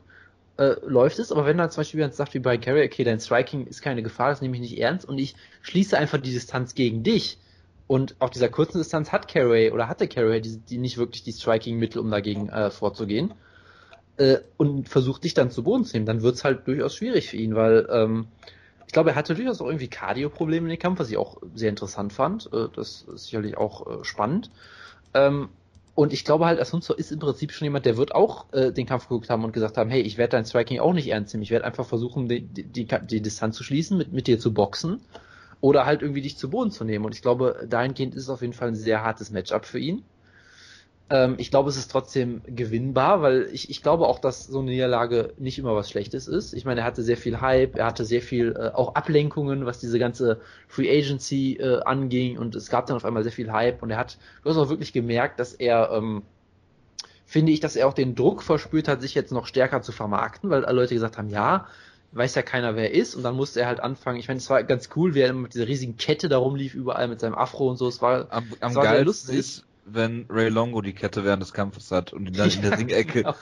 äh, 0.60 0.76
läuft 0.86 1.18
es, 1.18 1.32
aber 1.32 1.46
wenn 1.46 1.58
er 1.58 1.70
zum 1.70 1.80
Beispiel 1.80 2.12
sagt 2.12 2.34
wie 2.34 2.38
bei 2.38 2.58
Carey, 2.58 2.84
okay, 2.84 3.02
dein 3.02 3.18
Striking 3.18 3.66
ist 3.66 3.80
keine 3.80 4.02
Gefahr, 4.02 4.28
das 4.28 4.42
nehme 4.42 4.56
ich 4.56 4.60
nicht 4.60 4.78
ernst 4.78 5.08
und 5.08 5.16
ich 5.16 5.34
schließe 5.62 5.96
einfach 5.96 6.18
die 6.18 6.32
Distanz 6.32 6.74
gegen 6.74 7.02
dich. 7.02 7.38
Und 7.86 8.14
auf 8.20 8.28
dieser 8.28 8.50
kurzen 8.50 8.76
Distanz 8.76 9.10
hat 9.10 9.26
Carey 9.26 9.70
oder 9.70 9.88
hatte 9.88 10.06
Carey 10.06 10.42
die, 10.42 10.58
die 10.58 10.76
nicht 10.76 10.98
wirklich 10.98 11.22
die 11.24 11.32
Striking-Mittel, 11.32 11.98
um 11.98 12.10
dagegen 12.10 12.50
äh, 12.50 12.70
vorzugehen. 12.70 13.32
Äh, 14.18 14.40
und 14.58 14.86
versucht 14.86 15.24
dich 15.24 15.32
dann 15.32 15.50
zu 15.50 15.62
Boden 15.62 15.86
zu 15.86 15.96
nehmen, 15.96 16.04
dann 16.04 16.20
wird 16.20 16.34
es 16.34 16.44
halt 16.44 16.68
durchaus 16.68 16.94
schwierig 16.94 17.30
für 17.30 17.38
ihn, 17.38 17.54
weil 17.54 17.88
ähm, 17.90 18.26
ich 18.86 18.92
glaube, 18.92 19.10
er 19.10 19.16
hatte 19.16 19.34
durchaus 19.34 19.62
auch 19.62 19.66
irgendwie 19.66 19.88
Cardio-Probleme 19.88 20.66
in 20.66 20.70
dem 20.70 20.78
Kampf, 20.78 21.00
was 21.00 21.10
ich 21.10 21.16
auch 21.16 21.38
sehr 21.54 21.70
interessant 21.70 22.12
fand. 22.12 22.50
Äh, 22.52 22.68
das 22.76 23.02
ist 23.02 23.24
sicherlich 23.24 23.56
auch 23.56 23.86
äh, 23.86 24.04
spannend. 24.04 24.50
Ähm, 25.14 25.48
und 25.94 26.12
ich 26.12 26.24
glaube 26.24 26.46
halt, 26.46 26.60
Asunzo 26.60 26.94
ist 26.94 27.12
im 27.12 27.18
Prinzip 27.18 27.52
schon 27.52 27.66
jemand, 27.66 27.84
der 27.84 27.96
wird 27.96 28.14
auch 28.14 28.52
äh, 28.52 28.72
den 28.72 28.86
Kampf 28.86 29.08
geguckt 29.08 29.28
haben 29.28 29.44
und 29.44 29.52
gesagt 29.52 29.76
haben, 29.76 29.90
hey, 29.90 30.00
ich 30.00 30.18
werde 30.18 30.32
dein 30.32 30.44
Striking 30.44 30.80
auch 30.80 30.92
nicht 30.92 31.08
ernst 31.08 31.34
nehmen. 31.34 31.42
Ich 31.42 31.50
werde 31.50 31.64
einfach 31.64 31.86
versuchen, 31.86 32.28
die, 32.28 32.42
die, 32.42 32.62
die, 32.62 32.86
die 32.86 33.20
Distanz 33.20 33.56
zu 33.56 33.64
schließen, 33.64 33.98
mit, 33.98 34.12
mit 34.12 34.26
dir 34.26 34.38
zu 34.38 34.54
boxen 34.54 35.00
oder 35.60 35.86
halt 35.86 36.02
irgendwie 36.02 36.22
dich 36.22 36.38
zu 36.38 36.48
Boden 36.48 36.70
zu 36.70 36.84
nehmen. 36.84 37.04
Und 37.04 37.14
ich 37.14 37.22
glaube, 37.22 37.66
dahingehend 37.68 38.14
ist 38.14 38.24
es 38.24 38.28
auf 38.30 38.40
jeden 38.40 38.52
Fall 38.52 38.68
ein 38.68 38.76
sehr 38.76 39.02
hartes 39.02 39.30
Matchup 39.30 39.66
für 39.66 39.78
ihn. 39.78 40.02
Ähm, 41.10 41.34
ich 41.38 41.50
glaube, 41.50 41.68
es 41.68 41.76
ist 41.76 41.90
trotzdem 41.90 42.40
gewinnbar, 42.46 43.20
weil 43.20 43.48
ich, 43.52 43.68
ich 43.68 43.82
glaube 43.82 44.06
auch, 44.06 44.20
dass 44.20 44.46
so 44.46 44.60
eine 44.60 44.70
Niederlage 44.70 45.34
nicht 45.38 45.58
immer 45.58 45.74
was 45.74 45.90
Schlechtes 45.90 46.28
ist. 46.28 46.54
Ich 46.54 46.64
meine, 46.64 46.80
er 46.80 46.86
hatte 46.86 47.02
sehr 47.02 47.16
viel 47.16 47.40
Hype, 47.40 47.76
er 47.76 47.86
hatte 47.86 48.04
sehr 48.04 48.22
viel 48.22 48.54
äh, 48.56 48.68
auch 48.74 48.94
Ablenkungen, 48.94 49.66
was 49.66 49.80
diese 49.80 49.98
ganze 49.98 50.40
Free 50.68 50.88
Agency 50.88 51.56
äh, 51.56 51.82
anging 51.82 52.38
und 52.38 52.54
es 52.54 52.70
gab 52.70 52.86
dann 52.86 52.96
auf 52.96 53.04
einmal 53.04 53.24
sehr 53.24 53.32
viel 53.32 53.50
Hype 53.50 53.82
und 53.82 53.90
er 53.90 53.98
hat, 53.98 54.18
du 54.44 54.50
hast 54.50 54.56
auch 54.56 54.68
wirklich 54.68 54.92
gemerkt, 54.92 55.40
dass 55.40 55.52
er, 55.52 55.90
ähm, 55.92 56.22
finde 57.26 57.50
ich, 57.50 57.58
dass 57.58 57.74
er 57.74 57.88
auch 57.88 57.94
den 57.94 58.14
Druck 58.14 58.44
verspürt 58.44 58.86
hat, 58.86 59.00
sich 59.00 59.14
jetzt 59.14 59.32
noch 59.32 59.46
stärker 59.46 59.82
zu 59.82 59.90
vermarkten, 59.90 60.48
weil 60.48 60.64
alle 60.64 60.80
Leute 60.80 60.94
gesagt 60.94 61.18
haben, 61.18 61.28
ja, 61.28 61.66
weiß 62.12 62.34
ja 62.34 62.42
keiner, 62.42 62.74
wer 62.74 62.92
er 62.92 62.94
ist. 62.94 63.14
Und 63.14 63.22
dann 63.22 63.36
musste 63.36 63.60
er 63.60 63.68
halt 63.68 63.78
anfangen. 63.80 64.18
Ich 64.18 64.26
meine, 64.26 64.38
es 64.38 64.50
war 64.50 64.64
ganz 64.64 64.88
cool, 64.96 65.14
wie 65.14 65.20
er 65.20 65.32
mit 65.32 65.54
dieser 65.54 65.68
riesigen 65.68 65.96
Kette 65.96 66.28
da 66.28 66.38
rumlief, 66.38 66.74
überall 66.74 67.06
mit 67.06 67.20
seinem 67.20 67.36
Afro 67.36 67.70
und 67.70 67.76
so. 67.76 67.86
Es 67.86 68.02
war, 68.02 68.26
am, 68.30 68.46
am 68.60 68.70
es 68.70 68.76
war 68.76 68.88
sehr 68.88 69.04
lustig. 69.04 69.38
Ist, 69.38 69.64
wenn 69.92 70.26
Ray 70.28 70.48
Longo 70.48 70.80
die 70.82 70.94
Kette 70.94 71.24
während 71.24 71.42
des 71.42 71.52
Kampfes 71.52 71.90
hat 71.90 72.12
und 72.12 72.26
ihn 72.26 72.34
dann 72.34 72.50
in 72.50 72.62
der 72.62 72.72
Ringecke. 72.78 73.22
Genau. 73.22 73.34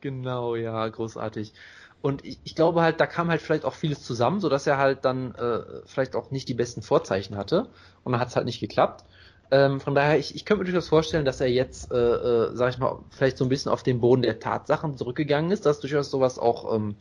genau, 0.00 0.56
ja, 0.56 0.88
großartig. 0.88 1.54
Und 2.02 2.24
ich, 2.24 2.38
ich, 2.44 2.54
glaube 2.54 2.82
halt, 2.82 3.00
da 3.00 3.06
kam 3.06 3.28
halt 3.28 3.42
vielleicht 3.42 3.64
auch 3.64 3.74
vieles 3.74 4.02
zusammen, 4.02 4.40
so 4.40 4.48
dass 4.48 4.66
er 4.66 4.78
halt 4.78 5.04
dann 5.04 5.34
äh, 5.34 5.60
vielleicht 5.86 6.14
auch 6.14 6.30
nicht 6.30 6.48
die 6.48 6.54
besten 6.54 6.82
Vorzeichen 6.82 7.36
hatte. 7.36 7.68
Und 8.04 8.12
dann 8.12 8.20
hat 8.20 8.28
es 8.28 8.36
halt 8.36 8.46
nicht 8.46 8.60
geklappt. 8.60 9.04
Ähm, 9.50 9.80
von 9.80 9.94
daher, 9.94 10.18
ich, 10.18 10.34
ich 10.34 10.44
könnte 10.44 10.64
mir 10.64 10.70
durchaus 10.70 10.88
vorstellen, 10.88 11.24
dass 11.24 11.40
er 11.40 11.48
jetzt, 11.48 11.92
äh, 11.92 11.96
äh, 11.96 12.50
sag 12.54 12.70
ich 12.70 12.78
mal, 12.78 12.98
vielleicht 13.10 13.38
so 13.38 13.44
ein 13.44 13.48
bisschen 13.48 13.72
auf 13.72 13.82
den 13.82 14.00
Boden 14.00 14.22
der 14.22 14.40
Tatsachen 14.40 14.96
zurückgegangen 14.96 15.50
ist, 15.50 15.66
dass 15.66 15.80
durchaus 15.80 16.10
sowas 16.10 16.38
auch 16.38 16.74
ähm, 16.74 16.96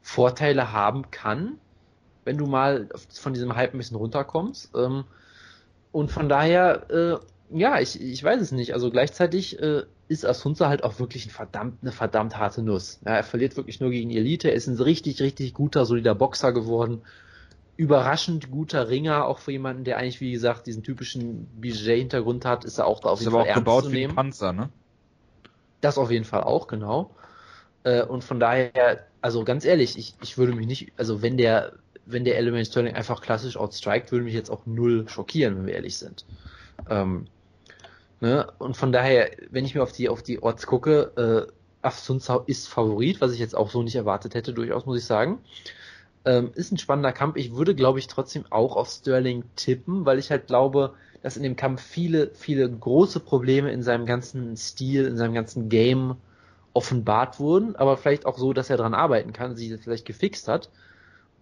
Vorteile 0.00 0.72
haben 0.72 1.10
kann, 1.10 1.58
wenn 2.24 2.38
du 2.38 2.46
mal 2.46 2.88
von 3.10 3.34
diesem 3.34 3.54
Hype 3.56 3.74
ein 3.74 3.78
bisschen 3.78 3.96
runterkommst. 3.96 4.70
Ähm, 4.76 5.04
und 5.92 6.10
von 6.10 6.28
daher, 6.28 6.90
äh, 6.90 7.58
ja, 7.58 7.78
ich, 7.78 8.00
ich 8.00 8.24
weiß 8.24 8.40
es 8.40 8.50
nicht. 8.50 8.72
Also 8.72 8.90
gleichzeitig 8.90 9.60
äh, 9.60 9.82
ist 10.08 10.24
Asunza 10.24 10.68
halt 10.68 10.84
auch 10.84 10.98
wirklich 10.98 11.26
ein 11.26 11.30
verdammt, 11.30 11.78
eine 11.82 11.92
verdammt 11.92 12.36
harte 12.38 12.62
Nuss. 12.62 13.00
Ja, 13.04 13.16
er 13.16 13.24
verliert 13.24 13.56
wirklich 13.56 13.80
nur 13.80 13.90
gegen 13.90 14.08
die 14.08 14.16
Elite. 14.16 14.48
Er 14.48 14.54
ist 14.54 14.66
ein 14.66 14.78
richtig, 14.78 15.20
richtig 15.20 15.52
guter, 15.52 15.84
solider 15.84 16.14
Boxer 16.14 16.52
geworden. 16.52 17.02
Überraschend 17.76 18.50
guter 18.50 18.88
Ringer, 18.88 19.26
auch 19.26 19.38
für 19.38 19.52
jemanden, 19.52 19.84
der 19.84 19.98
eigentlich, 19.98 20.20
wie 20.20 20.32
gesagt, 20.32 20.66
diesen 20.66 20.82
typischen 20.82 21.46
BJ-Hintergrund 21.60 22.44
hat, 22.44 22.64
ist 22.64 22.78
er 22.78 22.86
auch 22.86 23.00
da 23.00 23.10
auf 23.10 23.20
jeden 23.20 23.32
Fall 23.32 23.46
ernst 23.46 23.58
gebaut 23.58 23.84
zu 23.84 23.90
nehmen. 23.90 24.12
Wie 24.12 24.12
ein 24.12 24.14
Panzer, 24.14 24.52
ne? 24.52 24.68
Das 25.80 25.98
auf 25.98 26.10
jeden 26.10 26.24
Fall 26.24 26.42
auch, 26.42 26.68
genau. 26.68 27.14
Äh, 27.84 28.02
und 28.02 28.24
von 28.24 28.40
daher, 28.40 29.04
also 29.20 29.44
ganz 29.44 29.64
ehrlich, 29.64 29.98
ich, 29.98 30.14
ich 30.22 30.38
würde 30.38 30.52
mich 30.54 30.66
nicht, 30.66 30.92
also 30.96 31.22
wenn 31.22 31.36
der, 31.36 31.72
wenn 32.06 32.24
der 32.24 32.36
Element 32.36 32.66
Sterling 32.66 32.94
einfach 32.94 33.20
klassisch 33.20 33.56
outstrikt, 33.56 34.12
würde 34.12 34.24
mich 34.24 34.34
jetzt 34.34 34.50
auch 34.50 34.66
null 34.66 35.08
schockieren, 35.08 35.56
wenn 35.56 35.66
wir 35.66 35.74
ehrlich 35.74 35.98
sind. 35.98 36.24
Ähm, 36.88 37.26
ne? 38.20 38.52
Und 38.58 38.76
von 38.76 38.92
daher, 38.92 39.30
wenn 39.50 39.64
ich 39.64 39.74
mir 39.74 39.82
auf 39.82 39.92
die, 39.92 40.08
auf 40.08 40.22
die 40.22 40.42
Orts 40.42 40.66
gucke, 40.66 41.48
äh, 41.48 41.52
Afsunzau 41.82 42.40
ist 42.46 42.68
Favorit, 42.68 43.20
was 43.20 43.32
ich 43.32 43.40
jetzt 43.40 43.56
auch 43.56 43.70
so 43.70 43.82
nicht 43.82 43.96
erwartet 43.96 44.34
hätte, 44.34 44.52
durchaus, 44.52 44.86
muss 44.86 44.98
ich 44.98 45.04
sagen. 45.04 45.38
Ähm, 46.24 46.52
ist 46.54 46.70
ein 46.70 46.78
spannender 46.78 47.12
Kampf. 47.12 47.36
Ich 47.36 47.54
würde, 47.54 47.74
glaube 47.74 47.98
ich, 47.98 48.06
trotzdem 48.06 48.44
auch 48.50 48.76
auf 48.76 48.88
Sterling 48.88 49.44
tippen, 49.56 50.06
weil 50.06 50.20
ich 50.20 50.30
halt 50.30 50.46
glaube, 50.46 50.94
dass 51.22 51.36
in 51.36 51.42
dem 51.42 51.56
Kampf 51.56 51.82
viele, 51.82 52.30
viele 52.34 52.70
große 52.70 53.20
Probleme 53.20 53.72
in 53.72 53.82
seinem 53.82 54.06
ganzen 54.06 54.56
Stil, 54.56 55.06
in 55.06 55.16
seinem 55.16 55.34
ganzen 55.34 55.68
Game 55.68 56.16
offenbart 56.74 57.38
wurden, 57.38 57.76
aber 57.76 57.96
vielleicht 57.96 58.24
auch 58.24 58.38
so, 58.38 58.52
dass 58.52 58.70
er 58.70 58.76
dran 58.76 58.94
arbeiten 58.94 59.32
kann, 59.32 59.56
sich 59.56 59.74
vielleicht 59.82 60.06
gefixt 60.06 60.48
hat 60.48 60.70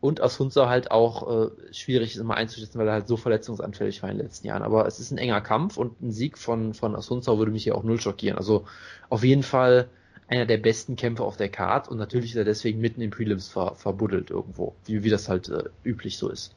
und 0.00 0.22
aus 0.22 0.38
halt 0.38 0.90
auch 0.90 1.46
äh, 1.46 1.50
schwierig 1.72 2.12
ist 2.14 2.20
immer 2.20 2.34
einzuschätzen, 2.34 2.78
weil 2.78 2.88
er 2.88 2.94
halt 2.94 3.08
so 3.08 3.16
verletzungsanfällig 3.16 4.02
war 4.02 4.10
in 4.10 4.16
den 4.16 4.26
letzten 4.26 4.46
Jahren. 4.46 4.62
Aber 4.62 4.86
es 4.86 4.98
ist 4.98 5.10
ein 5.10 5.18
enger 5.18 5.42
Kampf 5.42 5.76
und 5.76 6.00
ein 6.00 6.10
Sieg 6.10 6.38
von, 6.38 6.72
von 6.72 6.96
Asunzau 6.96 7.38
würde 7.38 7.52
mich 7.52 7.64
hier 7.64 7.76
auch 7.76 7.82
null 7.82 8.00
schockieren. 8.00 8.38
Also 8.38 8.64
auf 9.10 9.22
jeden 9.22 9.42
Fall 9.42 9.88
einer 10.26 10.46
der 10.46 10.56
besten 10.56 10.96
Kämpfer 10.96 11.24
auf 11.24 11.36
der 11.36 11.50
Card 11.50 11.88
und 11.88 11.98
natürlich 11.98 12.30
ist 12.30 12.36
er 12.36 12.44
deswegen 12.44 12.80
mitten 12.80 13.02
in 13.02 13.10
Prelims 13.10 13.48
ver, 13.48 13.74
verbuddelt 13.74 14.30
irgendwo, 14.30 14.74
wie, 14.86 15.02
wie 15.02 15.10
das 15.10 15.28
halt 15.28 15.48
äh, 15.48 15.64
üblich 15.84 16.16
so 16.16 16.30
ist. 16.30 16.54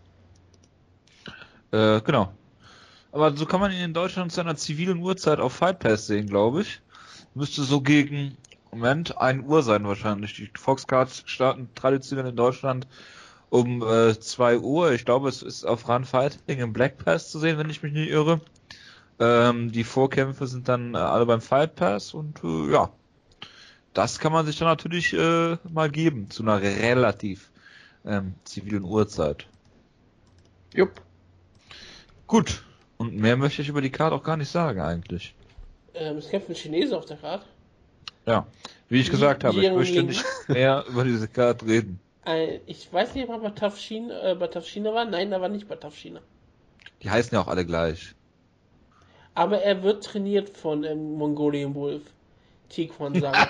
Äh, 1.72 2.00
genau. 2.02 2.32
Aber 3.12 3.36
so 3.36 3.46
kann 3.46 3.60
man 3.60 3.72
ihn 3.72 3.84
in 3.84 3.94
Deutschland 3.94 4.32
zu 4.32 4.42
einer 4.42 4.56
zivilen 4.56 5.00
Uhrzeit 5.00 5.40
auf 5.40 5.54
Fight 5.54 5.80
Pass 5.80 6.08
sehen, 6.08 6.28
glaube 6.28 6.62
ich. 6.62 6.82
Müsste 7.36 7.64
so 7.64 7.82
gegen, 7.82 8.38
Moment, 8.72 9.18
1 9.18 9.46
Uhr 9.48 9.64
sein 9.64 9.86
wahrscheinlich. 9.86 10.34
Die 10.36 10.50
Foxcards 10.56 11.24
starten 11.26 11.70
traditionell 11.76 12.28
in 12.28 12.36
Deutschland 12.36 12.88
um 13.54 13.84
äh, 13.84 14.20
2 14.20 14.58
Uhr. 14.58 14.94
Ich 14.94 15.06
glaube, 15.06 15.30
es 15.30 15.44
ist 15.44 15.64
auf 15.64 15.88
Run 15.88 16.06
Fighting 16.06 16.58
im 16.58 16.74
Black 16.74 16.98
Pass 16.98 17.30
zu 17.30 17.38
sehen, 17.38 17.60
wenn 17.60 17.70
ich 17.70 17.84
mich 17.84 17.94
nicht 17.94 18.10
irre. 18.10 18.42
Ähm, 19.20 19.72
die 19.72 19.84
Vorkämpfe 19.84 20.48
sind 20.48 20.68
dann 20.68 20.96
äh, 20.96 20.98
alle 20.98 21.28
beim 21.28 21.40
Fight 21.40 21.76
Pass 21.76 22.16
und 22.16 22.44
äh, 22.44 22.72
ja, 22.72 22.90
das 23.94 24.18
kann 24.18 24.32
man 24.34 24.48
sich 24.48 24.58
dann 24.58 24.70
natürlich 24.70 25.14
äh, 25.14 25.58
mal 25.72 25.92
geben 25.92 26.32
zu 26.32 26.42
einer 26.42 26.64
relativ 26.64 27.52
ähm, 28.06 28.34
zivilen 28.44 28.86
Uhrzeit. 28.86 29.46
Jupp. 30.74 31.00
Gut. 32.26 32.64
Und 32.98 33.16
mehr 33.16 33.38
möchte 33.38 33.62
ich 33.62 33.70
über 33.70 33.82
die 33.82 33.92
Karte 33.92 34.16
auch 34.16 34.24
gar 34.24 34.38
nicht 34.38 34.50
sagen 34.50 34.82
eigentlich. 34.82 35.36
Ähm, 35.94 36.18
es 36.18 36.28
kämpfen 36.28 36.56
Chinesen 36.56 36.96
auf 36.96 37.06
der 37.06 37.18
Karte. 37.18 37.46
Ja, 38.26 38.48
wie 38.90 39.00
ich 39.00 39.12
gesagt 39.12 39.44
habe, 39.44 39.64
ich 39.64 39.72
möchte 39.72 40.02
nicht 40.02 40.26
mehr 40.48 40.86
über 40.90 41.04
diese 41.04 41.28
Karte 41.28 41.68
reden. 41.68 42.00
Äh, 42.26 42.60
ich 42.66 42.92
weiß 42.92 43.16
nicht, 43.16 43.28
ob 43.28 43.44
er 43.44 43.50
bei 43.50 43.50
äh, 43.50 44.36
bei 44.36 44.50
war. 44.94 45.06
Nein, 45.06 45.32
er 45.32 45.42
war 45.42 45.50
nicht 45.50 45.68
bei. 45.68 45.78
Die 47.02 47.10
heißen 47.10 47.36
ja 47.36 47.42
auch 47.42 47.48
alle 47.48 47.66
gleich. 47.66 48.16
Aber 49.36 49.62
er 49.62 49.84
wird 49.84 50.04
trainiert 50.04 50.50
von 50.50 50.84
ähm, 50.84 51.16
Mongolian 51.16 51.76
Wolf. 51.76 52.04
Tiquan 52.70 53.20
sagen. 53.20 53.50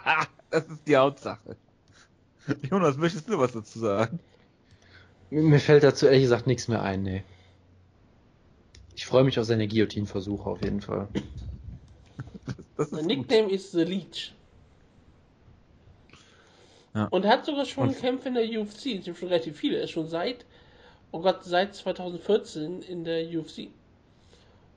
das 0.50 0.66
ist 0.66 0.86
die 0.86 0.96
Hauptsache. 0.96 1.56
Jonas, 2.70 2.96
möchtest 2.96 3.28
du 3.28 3.38
was 3.38 3.52
dazu 3.52 3.78
sagen? 3.78 4.20
Mir 5.30 5.60
fällt 5.60 5.82
dazu 5.82 6.06
ehrlich 6.06 6.22
gesagt 6.22 6.46
nichts 6.46 6.68
mehr 6.68 6.82
ein, 6.82 7.02
nee. 7.02 7.22
Ich 8.94 9.06
freue 9.06 9.24
mich 9.24 9.38
auf 9.38 9.44
seine 9.44 9.68
Guillotine-Versuche 9.68 10.48
auf 10.48 10.62
jeden 10.62 10.80
Fall. 10.80 11.08
Sein 12.78 13.06
Nickname 13.06 13.50
ist 13.50 13.72
The 13.72 13.84
Leech. 13.84 14.34
Ja. 16.98 17.04
Und 17.06 17.24
er 17.24 17.30
hat 17.30 17.46
sogar 17.46 17.64
schon 17.64 17.88
Und- 17.88 17.98
Kämpfe 17.98 18.28
in 18.28 18.34
der 18.34 18.44
UFC, 18.44 18.96
es 18.98 19.04
sind 19.04 19.16
schon 19.16 19.28
relativ 19.28 19.56
viele. 19.56 19.76
Er 19.78 19.84
ist 19.84 19.90
schon 19.92 20.08
seit, 20.08 20.44
oh 21.12 21.20
Gott, 21.20 21.44
seit 21.44 21.74
2014 21.74 22.82
in 22.82 23.04
der 23.04 23.24
UFC. 23.28 23.68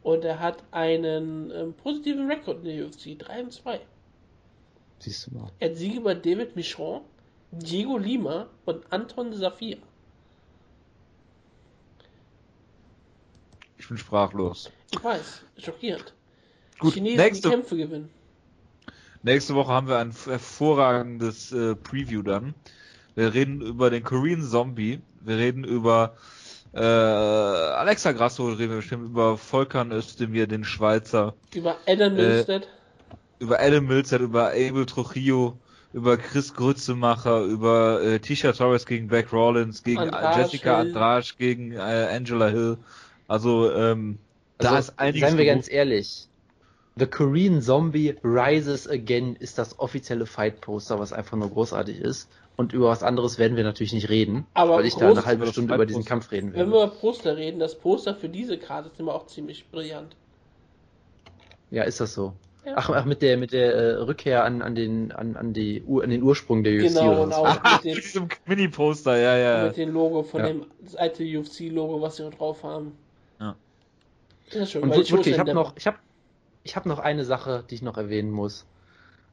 Und 0.04 0.24
er 0.24 0.40
hat 0.40 0.64
einen 0.72 1.52
ähm, 1.52 1.74
positiven 1.74 2.30
Rekord 2.30 2.60
in 2.64 2.76
der 2.76 2.86
UFC, 2.86 3.18
3 3.18 3.44
und 3.44 3.54
2. 3.54 3.80
Siehst 5.00 5.28
du 5.28 5.36
mal. 5.36 5.52
Er 5.60 5.70
hat 5.72 5.78
Siege 5.78 5.98
über 5.98 6.14
David 6.14 6.56
Michon, 6.56 7.02
Diego 7.52 7.98
Lima 7.98 8.48
und 8.66 8.84
Anton 8.92 9.34
Safir. 9.34 9.78
Ich 13.78 13.88
bin 13.88 13.98
sprachlos. 13.98 14.70
Ich 14.92 15.04
weiß, 15.04 15.42
schockierend. 15.58 16.14
Gut, 16.80 16.94
Chinesen, 16.94 17.18
nächste, 17.18 17.50
die 17.50 17.56
Kämpfe 17.56 17.78
gewinnen. 17.78 18.10
Nächste 19.24 19.56
Woche 19.56 19.72
haben 19.72 19.88
wir 19.88 19.98
ein 20.00 20.12
hervorragendes 20.12 21.52
äh, 21.52 21.76
Preview 21.76 22.22
dann. 22.22 22.54
Wir 23.16 23.34
reden 23.34 23.62
über 23.62 23.90
den 23.90 24.04
Korean 24.04 24.42
Zombie. 24.44 25.00
Wir 25.22 25.38
reden 25.38 25.64
über 25.64 26.16
äh, 26.74 26.80
Alexa 26.80 28.12
Grasso, 28.14 28.48
reden 28.48 28.70
wir 28.72 28.78
bestimmt 28.78 29.06
über 29.06 29.38
Volkan 29.38 29.92
Özdemir, 29.92 30.48
den 30.48 30.64
Schweizer, 30.64 31.34
Über 31.54 31.78
Adam 31.88 32.14
Äh, 32.18 32.22
Milstead. 32.22 32.68
über 33.40 33.60
Adam 33.60 33.86
Milzert, 33.88 34.22
über 34.22 34.52
Abel 34.52 34.86
Trujillo, 34.86 35.58
über 35.94 36.16
Chris 36.18 36.54
Grützemacher, 36.54 37.42
über 37.44 38.02
äh, 38.02 38.20
Tisha 38.20 38.54
Torres 38.54 38.86
gegen 38.86 39.08
Beck 39.10 39.34
Rollins, 39.34 39.84
gegen 39.84 40.00
Andrade 40.00 40.42
Jessica 40.44 40.78
Hill. 40.80 40.88
Andrade, 40.88 41.28
gegen 41.38 41.72
äh, 41.74 42.08
Angela 42.16 42.48
Hill. 42.48 42.78
Also, 43.28 43.74
ähm, 43.74 44.18
da 44.58 44.70
Also, 44.76 44.92
ist 44.92 45.00
einiges. 45.00 45.28
seien 45.30 45.38
wir 45.38 45.46
ganz 45.46 45.70
ehrlich. 45.70 46.28
The 46.98 47.06
Korean 47.08 47.62
Zombie 47.62 48.16
Rises 48.24 48.88
Again 48.90 49.36
ist 49.38 49.58
das 49.58 49.80
offizielle 49.80 50.26
Fight-Poster, 50.26 51.00
was 51.00 51.14
einfach 51.14 51.38
nur 51.38 51.50
großartig 51.50 52.00
ist. 52.00 52.30
Und 52.58 52.74
über 52.74 52.90
was 52.90 53.02
anderes 53.02 53.40
werden 53.40 53.56
wir 53.58 53.64
natürlich 53.64 53.94
nicht 53.94 54.10
reden, 54.10 54.46
Aber 54.54 54.76
weil 54.76 54.86
ich 54.86 54.96
da 54.96 55.10
eine 55.10 55.26
halbe 55.26 55.48
Stunde 55.48 55.74
über 55.74 55.86
diesen. 55.86 56.04
Kampf 56.06 56.32
reden 56.32 56.48
Wenn 56.52 56.60
werde. 56.70 56.72
wir 56.72 56.84
über 56.84 56.94
Poster 56.94 57.38
reden, 57.38 57.60
das 57.60 57.76
Poster 57.80 58.14
für 58.14 58.28
diese 58.30 58.58
Karte 58.58 58.90
ist 58.90 59.00
immer 59.00 59.16
auch 59.16 59.26
ziemlich 59.28 59.66
brillant. 59.72 60.16
Ja, 61.72 61.84
ist 61.84 62.02
das 62.02 62.14
so? 62.14 62.34
Ja. 62.66 62.74
Ach, 62.76 62.90
ach, 62.92 63.06
mit 63.06 63.22
der 63.24 63.38
mit 63.38 63.54
der 63.54 63.74
äh, 63.74 63.92
Rückkehr 64.02 64.44
an, 64.44 64.62
an 64.62 64.76
den 64.76 65.12
an, 65.14 65.36
an 65.36 65.54
die 65.54 65.82
Ur, 65.84 66.04
an 66.04 66.12
den 66.12 66.22
Ursprung 66.22 66.64
der 66.64 66.74
UFC 66.74 66.90
Genau, 66.90 67.12
oder 67.14 67.22
und 67.24 67.34
so. 67.34 67.38
auch 67.40 67.60
Ah, 67.64 67.76
mit, 67.78 67.86
mit 67.86 67.96
dem, 67.96 68.02
diesem 68.02 68.28
Mini-Poster, 68.46 69.18
ja, 69.18 69.38
ja. 69.38 69.68
mit 69.68 69.78
dem 69.78 69.92
Logo 69.92 70.22
von 70.22 70.42
Ja. 70.42 70.48
dem 70.48 70.66
das 70.84 70.96
alte 70.96 71.24
UFC-Logo, 71.24 72.02
was 72.02 72.18
sie 72.18 72.24
noch 72.24 72.34
drauf 72.36 72.62
haben. 72.64 72.92
Ja. 73.40 73.56
Das 74.52 74.56
ist 74.64 74.72
schön, 74.72 74.84
Und 74.84 74.90
weil 74.92 74.98
wirklich, 74.98 75.28
ich 75.28 75.34
ja 75.34 75.40
habe 75.40 75.54
noch, 75.56 75.74
ich 75.76 75.88
habe, 75.88 75.98
ich 76.64 76.76
habe 76.76 76.90
noch 76.90 77.00
eine 77.00 77.26
Sache, 77.26 77.64
die 77.70 77.76
ich 77.76 77.82
noch 77.82 77.98
erwähnen 77.98 78.32
muss. 78.32 78.66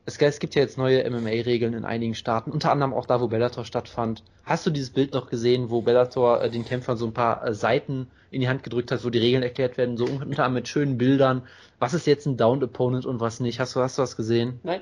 Es, 0.07 0.17
es 0.17 0.39
gibt 0.39 0.55
ja 0.55 0.63
jetzt 0.63 0.79
neue 0.79 1.09
MMA-Regeln 1.09 1.75
in 1.75 1.85
einigen 1.85 2.15
Staaten, 2.15 2.51
unter 2.51 2.73
anderem 2.73 2.95
auch 2.95 3.05
da, 3.05 3.21
wo 3.21 3.29
Bellator 3.29 3.67
stattfand. 3.67 4.23
Hast 4.45 4.65
du 4.65 4.71
dieses 4.71 4.91
Bild 4.91 5.13
noch 5.13 5.29
gesehen, 5.29 5.69
wo 5.69 5.83
Bellator 5.83 6.43
äh, 6.43 6.51
den 6.51 6.65
Kämpfern 6.65 6.97
so 6.97 7.07
ein 7.07 7.13
paar 7.13 7.47
äh, 7.47 7.55
Seiten 7.55 8.09
in 8.31 8.41
die 8.41 8.49
Hand 8.49 8.63
gedrückt 8.63 8.91
hat, 8.91 9.05
wo 9.05 9.11
die 9.11 9.19
Regeln 9.19 9.43
erklärt 9.43 9.77
werden, 9.77 9.99
so 9.99 10.07
unter 10.07 10.23
anderem 10.25 10.55
mit 10.55 10.69
schönen 10.69 10.97
Bildern. 10.97 11.43
Was 11.79 11.93
ist 11.93 12.07
jetzt 12.07 12.25
ein 12.27 12.39
Downed 12.39 12.63
Opponent 12.63 13.05
und 13.05 13.21
was 13.21 13.41
nicht? 13.41 13.61
Hast 13.61 13.77
du, 13.77 13.81
hast 13.81 13.99
du 13.99 14.03
was 14.03 14.17
gesehen? 14.17 14.61
Nein, 14.63 14.81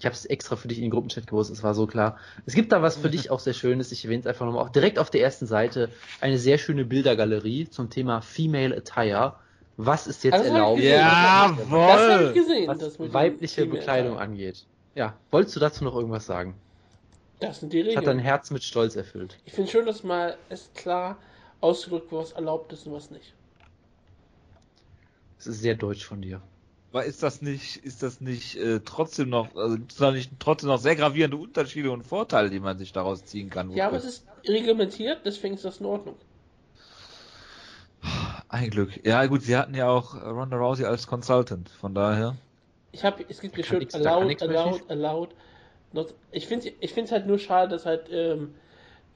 Ich 0.00 0.06
habe 0.06 0.14
es 0.14 0.24
extra 0.26 0.56
für 0.56 0.66
dich 0.66 0.78
in 0.78 0.84
den 0.84 0.90
Gruppenchat 0.90 1.28
gewusst, 1.28 1.52
es 1.52 1.62
war 1.62 1.74
so 1.74 1.86
klar. 1.86 2.18
Es 2.46 2.54
gibt 2.54 2.72
da 2.72 2.82
was 2.82 2.96
für 2.96 3.10
dich 3.16 3.30
auch 3.30 3.38
sehr 3.38 3.54
Schönes, 3.54 3.92
ich 3.92 4.04
erwähne 4.04 4.22
es 4.22 4.26
einfach 4.26 4.44
nochmal. 4.44 4.64
Auch 4.64 4.70
direkt 4.70 4.98
auf 4.98 5.10
der 5.10 5.20
ersten 5.20 5.46
Seite 5.46 5.90
eine 6.20 6.38
sehr 6.38 6.58
schöne 6.58 6.84
Bildergalerie 6.84 7.70
zum 7.70 7.90
Thema 7.90 8.22
Female 8.22 8.76
Attire. 8.76 9.36
Was 9.76 10.06
ist 10.06 10.22
jetzt 10.24 10.34
Also, 10.34 10.52
erlaubt, 10.52 10.76
gesehen. 10.80 10.98
das 11.00 11.12
habe 11.12 11.62
Jawohl! 11.62 12.28
ich 12.28 12.34
gesehen. 12.34 12.68
was 12.68 12.78
das 12.78 12.98
mit 12.98 13.08
dem 13.10 13.14
weibliche 13.14 13.66
Bekleidung 13.66 14.18
angeht? 14.18 14.66
Ja, 14.94 15.18
wolltest 15.32 15.56
du 15.56 15.60
dazu 15.60 15.82
noch 15.84 15.96
irgendwas 15.96 16.26
sagen? 16.26 16.54
Das 17.40 17.60
sind 17.60 17.72
die 17.72 17.82
Das 17.82 17.96
hat 17.96 18.04
dein 18.04 18.10
Regeln. 18.10 18.18
Herz 18.20 18.50
mit 18.52 18.62
Stolz 18.62 18.94
erfüllt. 18.94 19.36
Ich 19.44 19.52
finde 19.52 19.70
schön, 19.70 19.84
dass 19.86 20.04
mal 20.04 20.36
es 20.48 20.70
klar 20.74 21.16
ausgedrückt 21.60 22.12
wird, 22.12 22.22
was 22.22 22.32
erlaubt 22.32 22.72
ist 22.72 22.86
und 22.86 22.92
was 22.92 23.10
nicht. 23.10 23.34
Das 25.38 25.48
ist 25.48 25.60
sehr 25.60 25.74
deutsch 25.74 26.04
von 26.04 26.22
dir. 26.22 26.40
Aber 26.92 27.04
ist 27.04 27.24
das 27.24 27.42
nicht, 27.42 27.78
ist 27.84 28.04
das 28.04 28.20
nicht 28.20 28.54
äh, 28.56 28.78
trotzdem 28.84 29.28
noch, 29.28 29.52
also 29.56 29.76
gibt 29.76 29.90
es 29.90 29.98
da 29.98 30.12
nicht 30.12 30.30
trotzdem 30.38 30.68
noch 30.68 30.78
sehr 30.78 30.94
gravierende 30.94 31.36
Unterschiede 31.36 31.90
und 31.90 32.04
Vorteile, 32.04 32.50
die 32.50 32.60
man 32.60 32.78
sich 32.78 32.92
daraus 32.92 33.24
ziehen 33.24 33.50
kann? 33.50 33.70
Ja, 33.72 33.88
aber 33.88 33.96
es 33.96 34.04
ist 34.04 34.26
reglementiert, 34.46 35.22
deswegen 35.24 35.54
ist 35.56 35.64
das 35.64 35.80
in 35.80 35.86
Ordnung. 35.86 36.14
Ein 38.54 38.70
Glück. 38.70 39.04
Ja, 39.04 39.26
gut, 39.26 39.42
sie 39.42 39.56
hatten 39.56 39.74
ja 39.74 39.88
auch 39.88 40.14
Ronda 40.14 40.56
Rousey 40.56 40.84
als 40.84 41.08
Consultant, 41.08 41.68
von 41.68 41.92
daher. 41.92 42.36
Ich 42.92 43.04
habe, 43.04 43.24
es 43.28 43.40
gibt 43.40 43.60
kann 43.60 43.82
allowed, 43.94 44.40
allowed, 44.42 44.90
allowed. 44.90 45.28
Not, 45.92 46.14
ich 46.30 46.46
finde 46.46 46.72
ich 46.78 46.92
finde 46.92 47.06
es 47.06 47.10
halt 47.12 47.26
nur 47.26 47.40
schade, 47.40 47.70
dass 47.70 47.84
halt 47.84 48.02
ähm, 48.12 48.54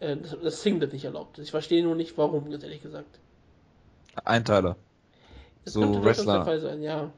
äh, 0.01 0.17
das, 0.17 0.37
das 0.43 0.63
Singlet 0.63 0.93
nicht 0.93 1.05
erlaubt 1.05 1.39
ist. 1.39 1.45
Ich 1.45 1.51
verstehe 1.53 1.85
nur 1.85 1.95
nicht, 1.95 2.19
warum, 2.19 2.51
ganz 2.51 2.65
ehrlich 2.65 2.83
gesagt. 2.83 3.21
Einteiler. 4.25 4.75
Das 5.65 5.75
So 5.75 6.03
Wrestler. 6.03 6.39
der 6.39 6.45
Fall 6.45 6.61
sein, 6.61 6.83
ja. 6.83 7.09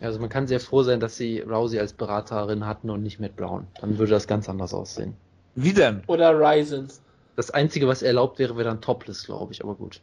Also 0.00 0.20
man 0.20 0.28
kann 0.28 0.46
sehr 0.46 0.60
froh 0.60 0.84
sein, 0.84 1.00
dass 1.00 1.16
sie 1.16 1.40
Rousey 1.40 1.80
als 1.80 1.92
Beraterin 1.92 2.66
hatten 2.66 2.88
und 2.88 3.02
nicht 3.02 3.18
Matt 3.18 3.34
Brown. 3.34 3.66
Dann 3.80 3.98
würde 3.98 4.12
das 4.12 4.28
ganz 4.28 4.48
anders 4.48 4.72
aussehen. 4.72 5.14
Wie 5.56 5.72
denn? 5.72 6.04
Oder 6.06 6.38
Ryzen. 6.38 6.88
Das 7.34 7.50
Einzige, 7.50 7.88
was 7.88 8.02
erlaubt 8.02 8.38
wäre, 8.38 8.54
wäre 8.54 8.68
dann 8.68 8.80
Topless, 8.80 9.24
glaube 9.24 9.52
ich, 9.52 9.64
aber 9.64 9.74
gut. 9.74 10.00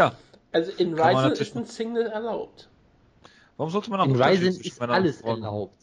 Ja. 0.00 0.12
Also 0.52 0.72
in 0.72 0.96
Kann 0.96 1.08
Ryzen 1.08 1.22
natürlich 1.22 1.48
ist 1.50 1.56
ein 1.56 1.66
Single 1.66 2.06
erlaubt. 2.06 2.68
Warum 3.56 3.70
sollte 3.72 3.90
man 3.90 4.00
auch 4.00 4.06
In 4.06 4.20
Ryzen 4.20 4.60
ist 4.60 4.80
alles 4.80 5.20
Frauen- 5.20 5.42
erlaubt. 5.42 5.74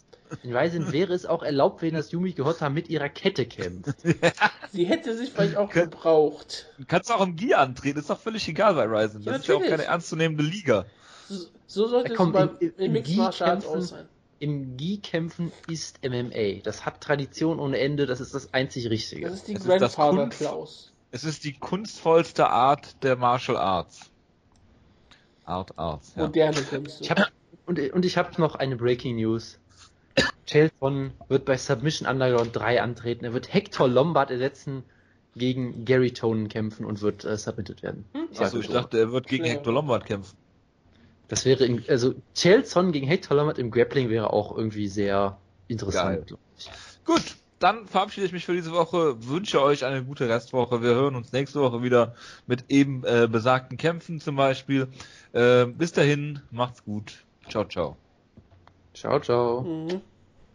In 0.43 0.53
Ryzen 0.55 0.91
wäre 0.91 1.13
es 1.13 1.25
auch 1.25 1.41
erlaubt, 1.43 1.81
wenn 1.81 1.93
das 1.93 2.11
Yumi 2.11 2.33
Gehota 2.33 2.69
mit 2.69 2.89
ihrer 2.89 3.07
Kette 3.07 3.45
kämpft. 3.45 3.95
Sie 4.71 4.85
hätte 4.85 5.15
sich 5.15 5.29
vielleicht 5.31 5.55
auch 5.55 5.71
Kön- 5.71 5.83
gebraucht. 5.85 6.67
Du 6.77 6.85
kannst 6.85 7.11
auch 7.11 7.21
im 7.21 7.35
Gear 7.37 7.61
antreten, 7.61 7.99
ist 7.99 8.09
doch 8.09 8.19
völlig 8.19 8.45
egal 8.49 8.73
bei 8.73 8.83
Ryzen. 8.85 9.23
Das 9.23 9.25
Ja, 9.25 9.35
ist 9.39 9.47
ja 9.47 9.55
auch 9.55 9.59
natürlich. 9.59 9.77
keine 9.77 9.85
ernstzunehmende 9.85 10.43
Liga. 10.43 10.85
So, 11.29 11.45
so 11.65 11.87
sollte 11.87 12.09
Ja, 12.09 12.13
es 12.13 12.17
komm, 12.17 12.31
beim, 12.33 12.49
im- 12.59 12.73
im 12.77 12.85
im 12.85 12.91
Mixed 12.93 13.15
Martial 13.15 13.49
Arts 13.51 13.65
auch 13.65 13.79
sein. 13.79 14.05
Im 14.39 14.75
Gi-Kämpfen 14.77 15.51
ist 15.67 15.99
MMA. 16.03 16.61
Das 16.63 16.85
hat 16.85 17.01
Tradition 17.01 17.59
ohne 17.59 17.79
Ende, 17.79 18.05
das 18.05 18.19
ist 18.19 18.35
das 18.35 18.53
einzig 18.53 18.89
Richtige. 18.89 19.27
Das 19.29 19.35
ist 19.35 19.47
die 19.47 19.53
Es 19.55 19.63
Es 21.11 21.23
ist 21.23 21.43
die 21.43 21.53
kunstvollste 21.53 22.49
Art 22.49 23.01
der 23.03 23.15
Martial 23.15 23.57
Arts. 23.57 24.11
Art 25.45 25.77
Arts, 25.77 26.13
ja. 26.15 26.23
Moderne 26.23 26.61
Künste. 26.61 27.03
Ich 27.03 27.11
hab, 27.11 27.31
und, 27.65 27.79
und 27.79 28.05
ich 28.05 28.17
habe 28.17 28.39
noch 28.41 28.55
eine 28.55 28.75
Breaking 28.75 29.15
News. 29.15 29.59
Chelton 30.45 31.11
wird 31.27 31.45
bei 31.45 31.57
Submission 31.57 32.07
Underground 32.07 32.55
3 32.55 32.81
antreten. 32.81 33.25
Er 33.25 33.33
wird 33.33 33.53
Hector 33.53 33.87
Lombard 33.87 34.31
ersetzen, 34.31 34.83
gegen 35.37 35.85
Gary 35.85 36.11
Tonen 36.11 36.49
kämpfen 36.49 36.85
und 36.85 37.01
wird 37.01 37.23
äh, 37.23 37.37
submitted 37.37 37.83
werden. 37.83 38.05
Hm? 38.13 38.27
sag 38.31 38.47
Achso, 38.47 38.59
ich 38.59 38.67
so. 38.67 38.73
dachte, 38.73 38.97
er 38.97 39.11
wird 39.11 39.27
gegen 39.27 39.45
Ja. 39.45 39.51
Hector 39.51 39.73
Lombard 39.73 40.05
kämpfen. 40.05 40.35
Das 41.27 41.45
wäre, 41.45 41.65
in, 41.65 41.83
also 41.87 42.15
Chelson 42.33 42.91
gegen 42.91 43.07
Hector 43.07 43.37
Lombard 43.37 43.59
im 43.59 43.71
Grappling 43.71 44.09
wäre 44.09 44.33
auch 44.33 44.55
irgendwie 44.55 44.87
sehr 44.87 45.37
interessant. 45.67 46.35
ich. 46.57 46.69
Gut, 47.05 47.35
dann 47.59 47.87
verabschiede 47.87 48.25
ich 48.27 48.33
mich 48.33 48.45
für 48.45 48.53
diese 48.53 48.71
Woche, 48.71 49.27
wünsche 49.27 49.61
euch 49.61 49.85
eine 49.85 50.03
gute 50.03 50.29
Restwoche. 50.29 50.81
Wir 50.81 50.95
hören 50.95 51.15
uns 51.15 51.31
nächste 51.31 51.59
Woche 51.61 51.81
wieder 51.81 52.15
mit 52.45 52.65
eben 52.69 53.03
äh, 53.03 53.27
besagten 53.29 53.77
Kämpfen 53.77 54.19
zum 54.19 54.35
Beispiel. 54.35 54.87
Äh, 55.31 55.65
bis 55.65 55.91
dahin, 55.91 56.41
macht's 56.51 56.83
gut. 56.83 57.25
Ciao, 57.49 57.65
ciao. 57.65 57.97
Ciao, 58.93 59.19
ciao. 59.19 59.61
Mhm. 59.61 60.16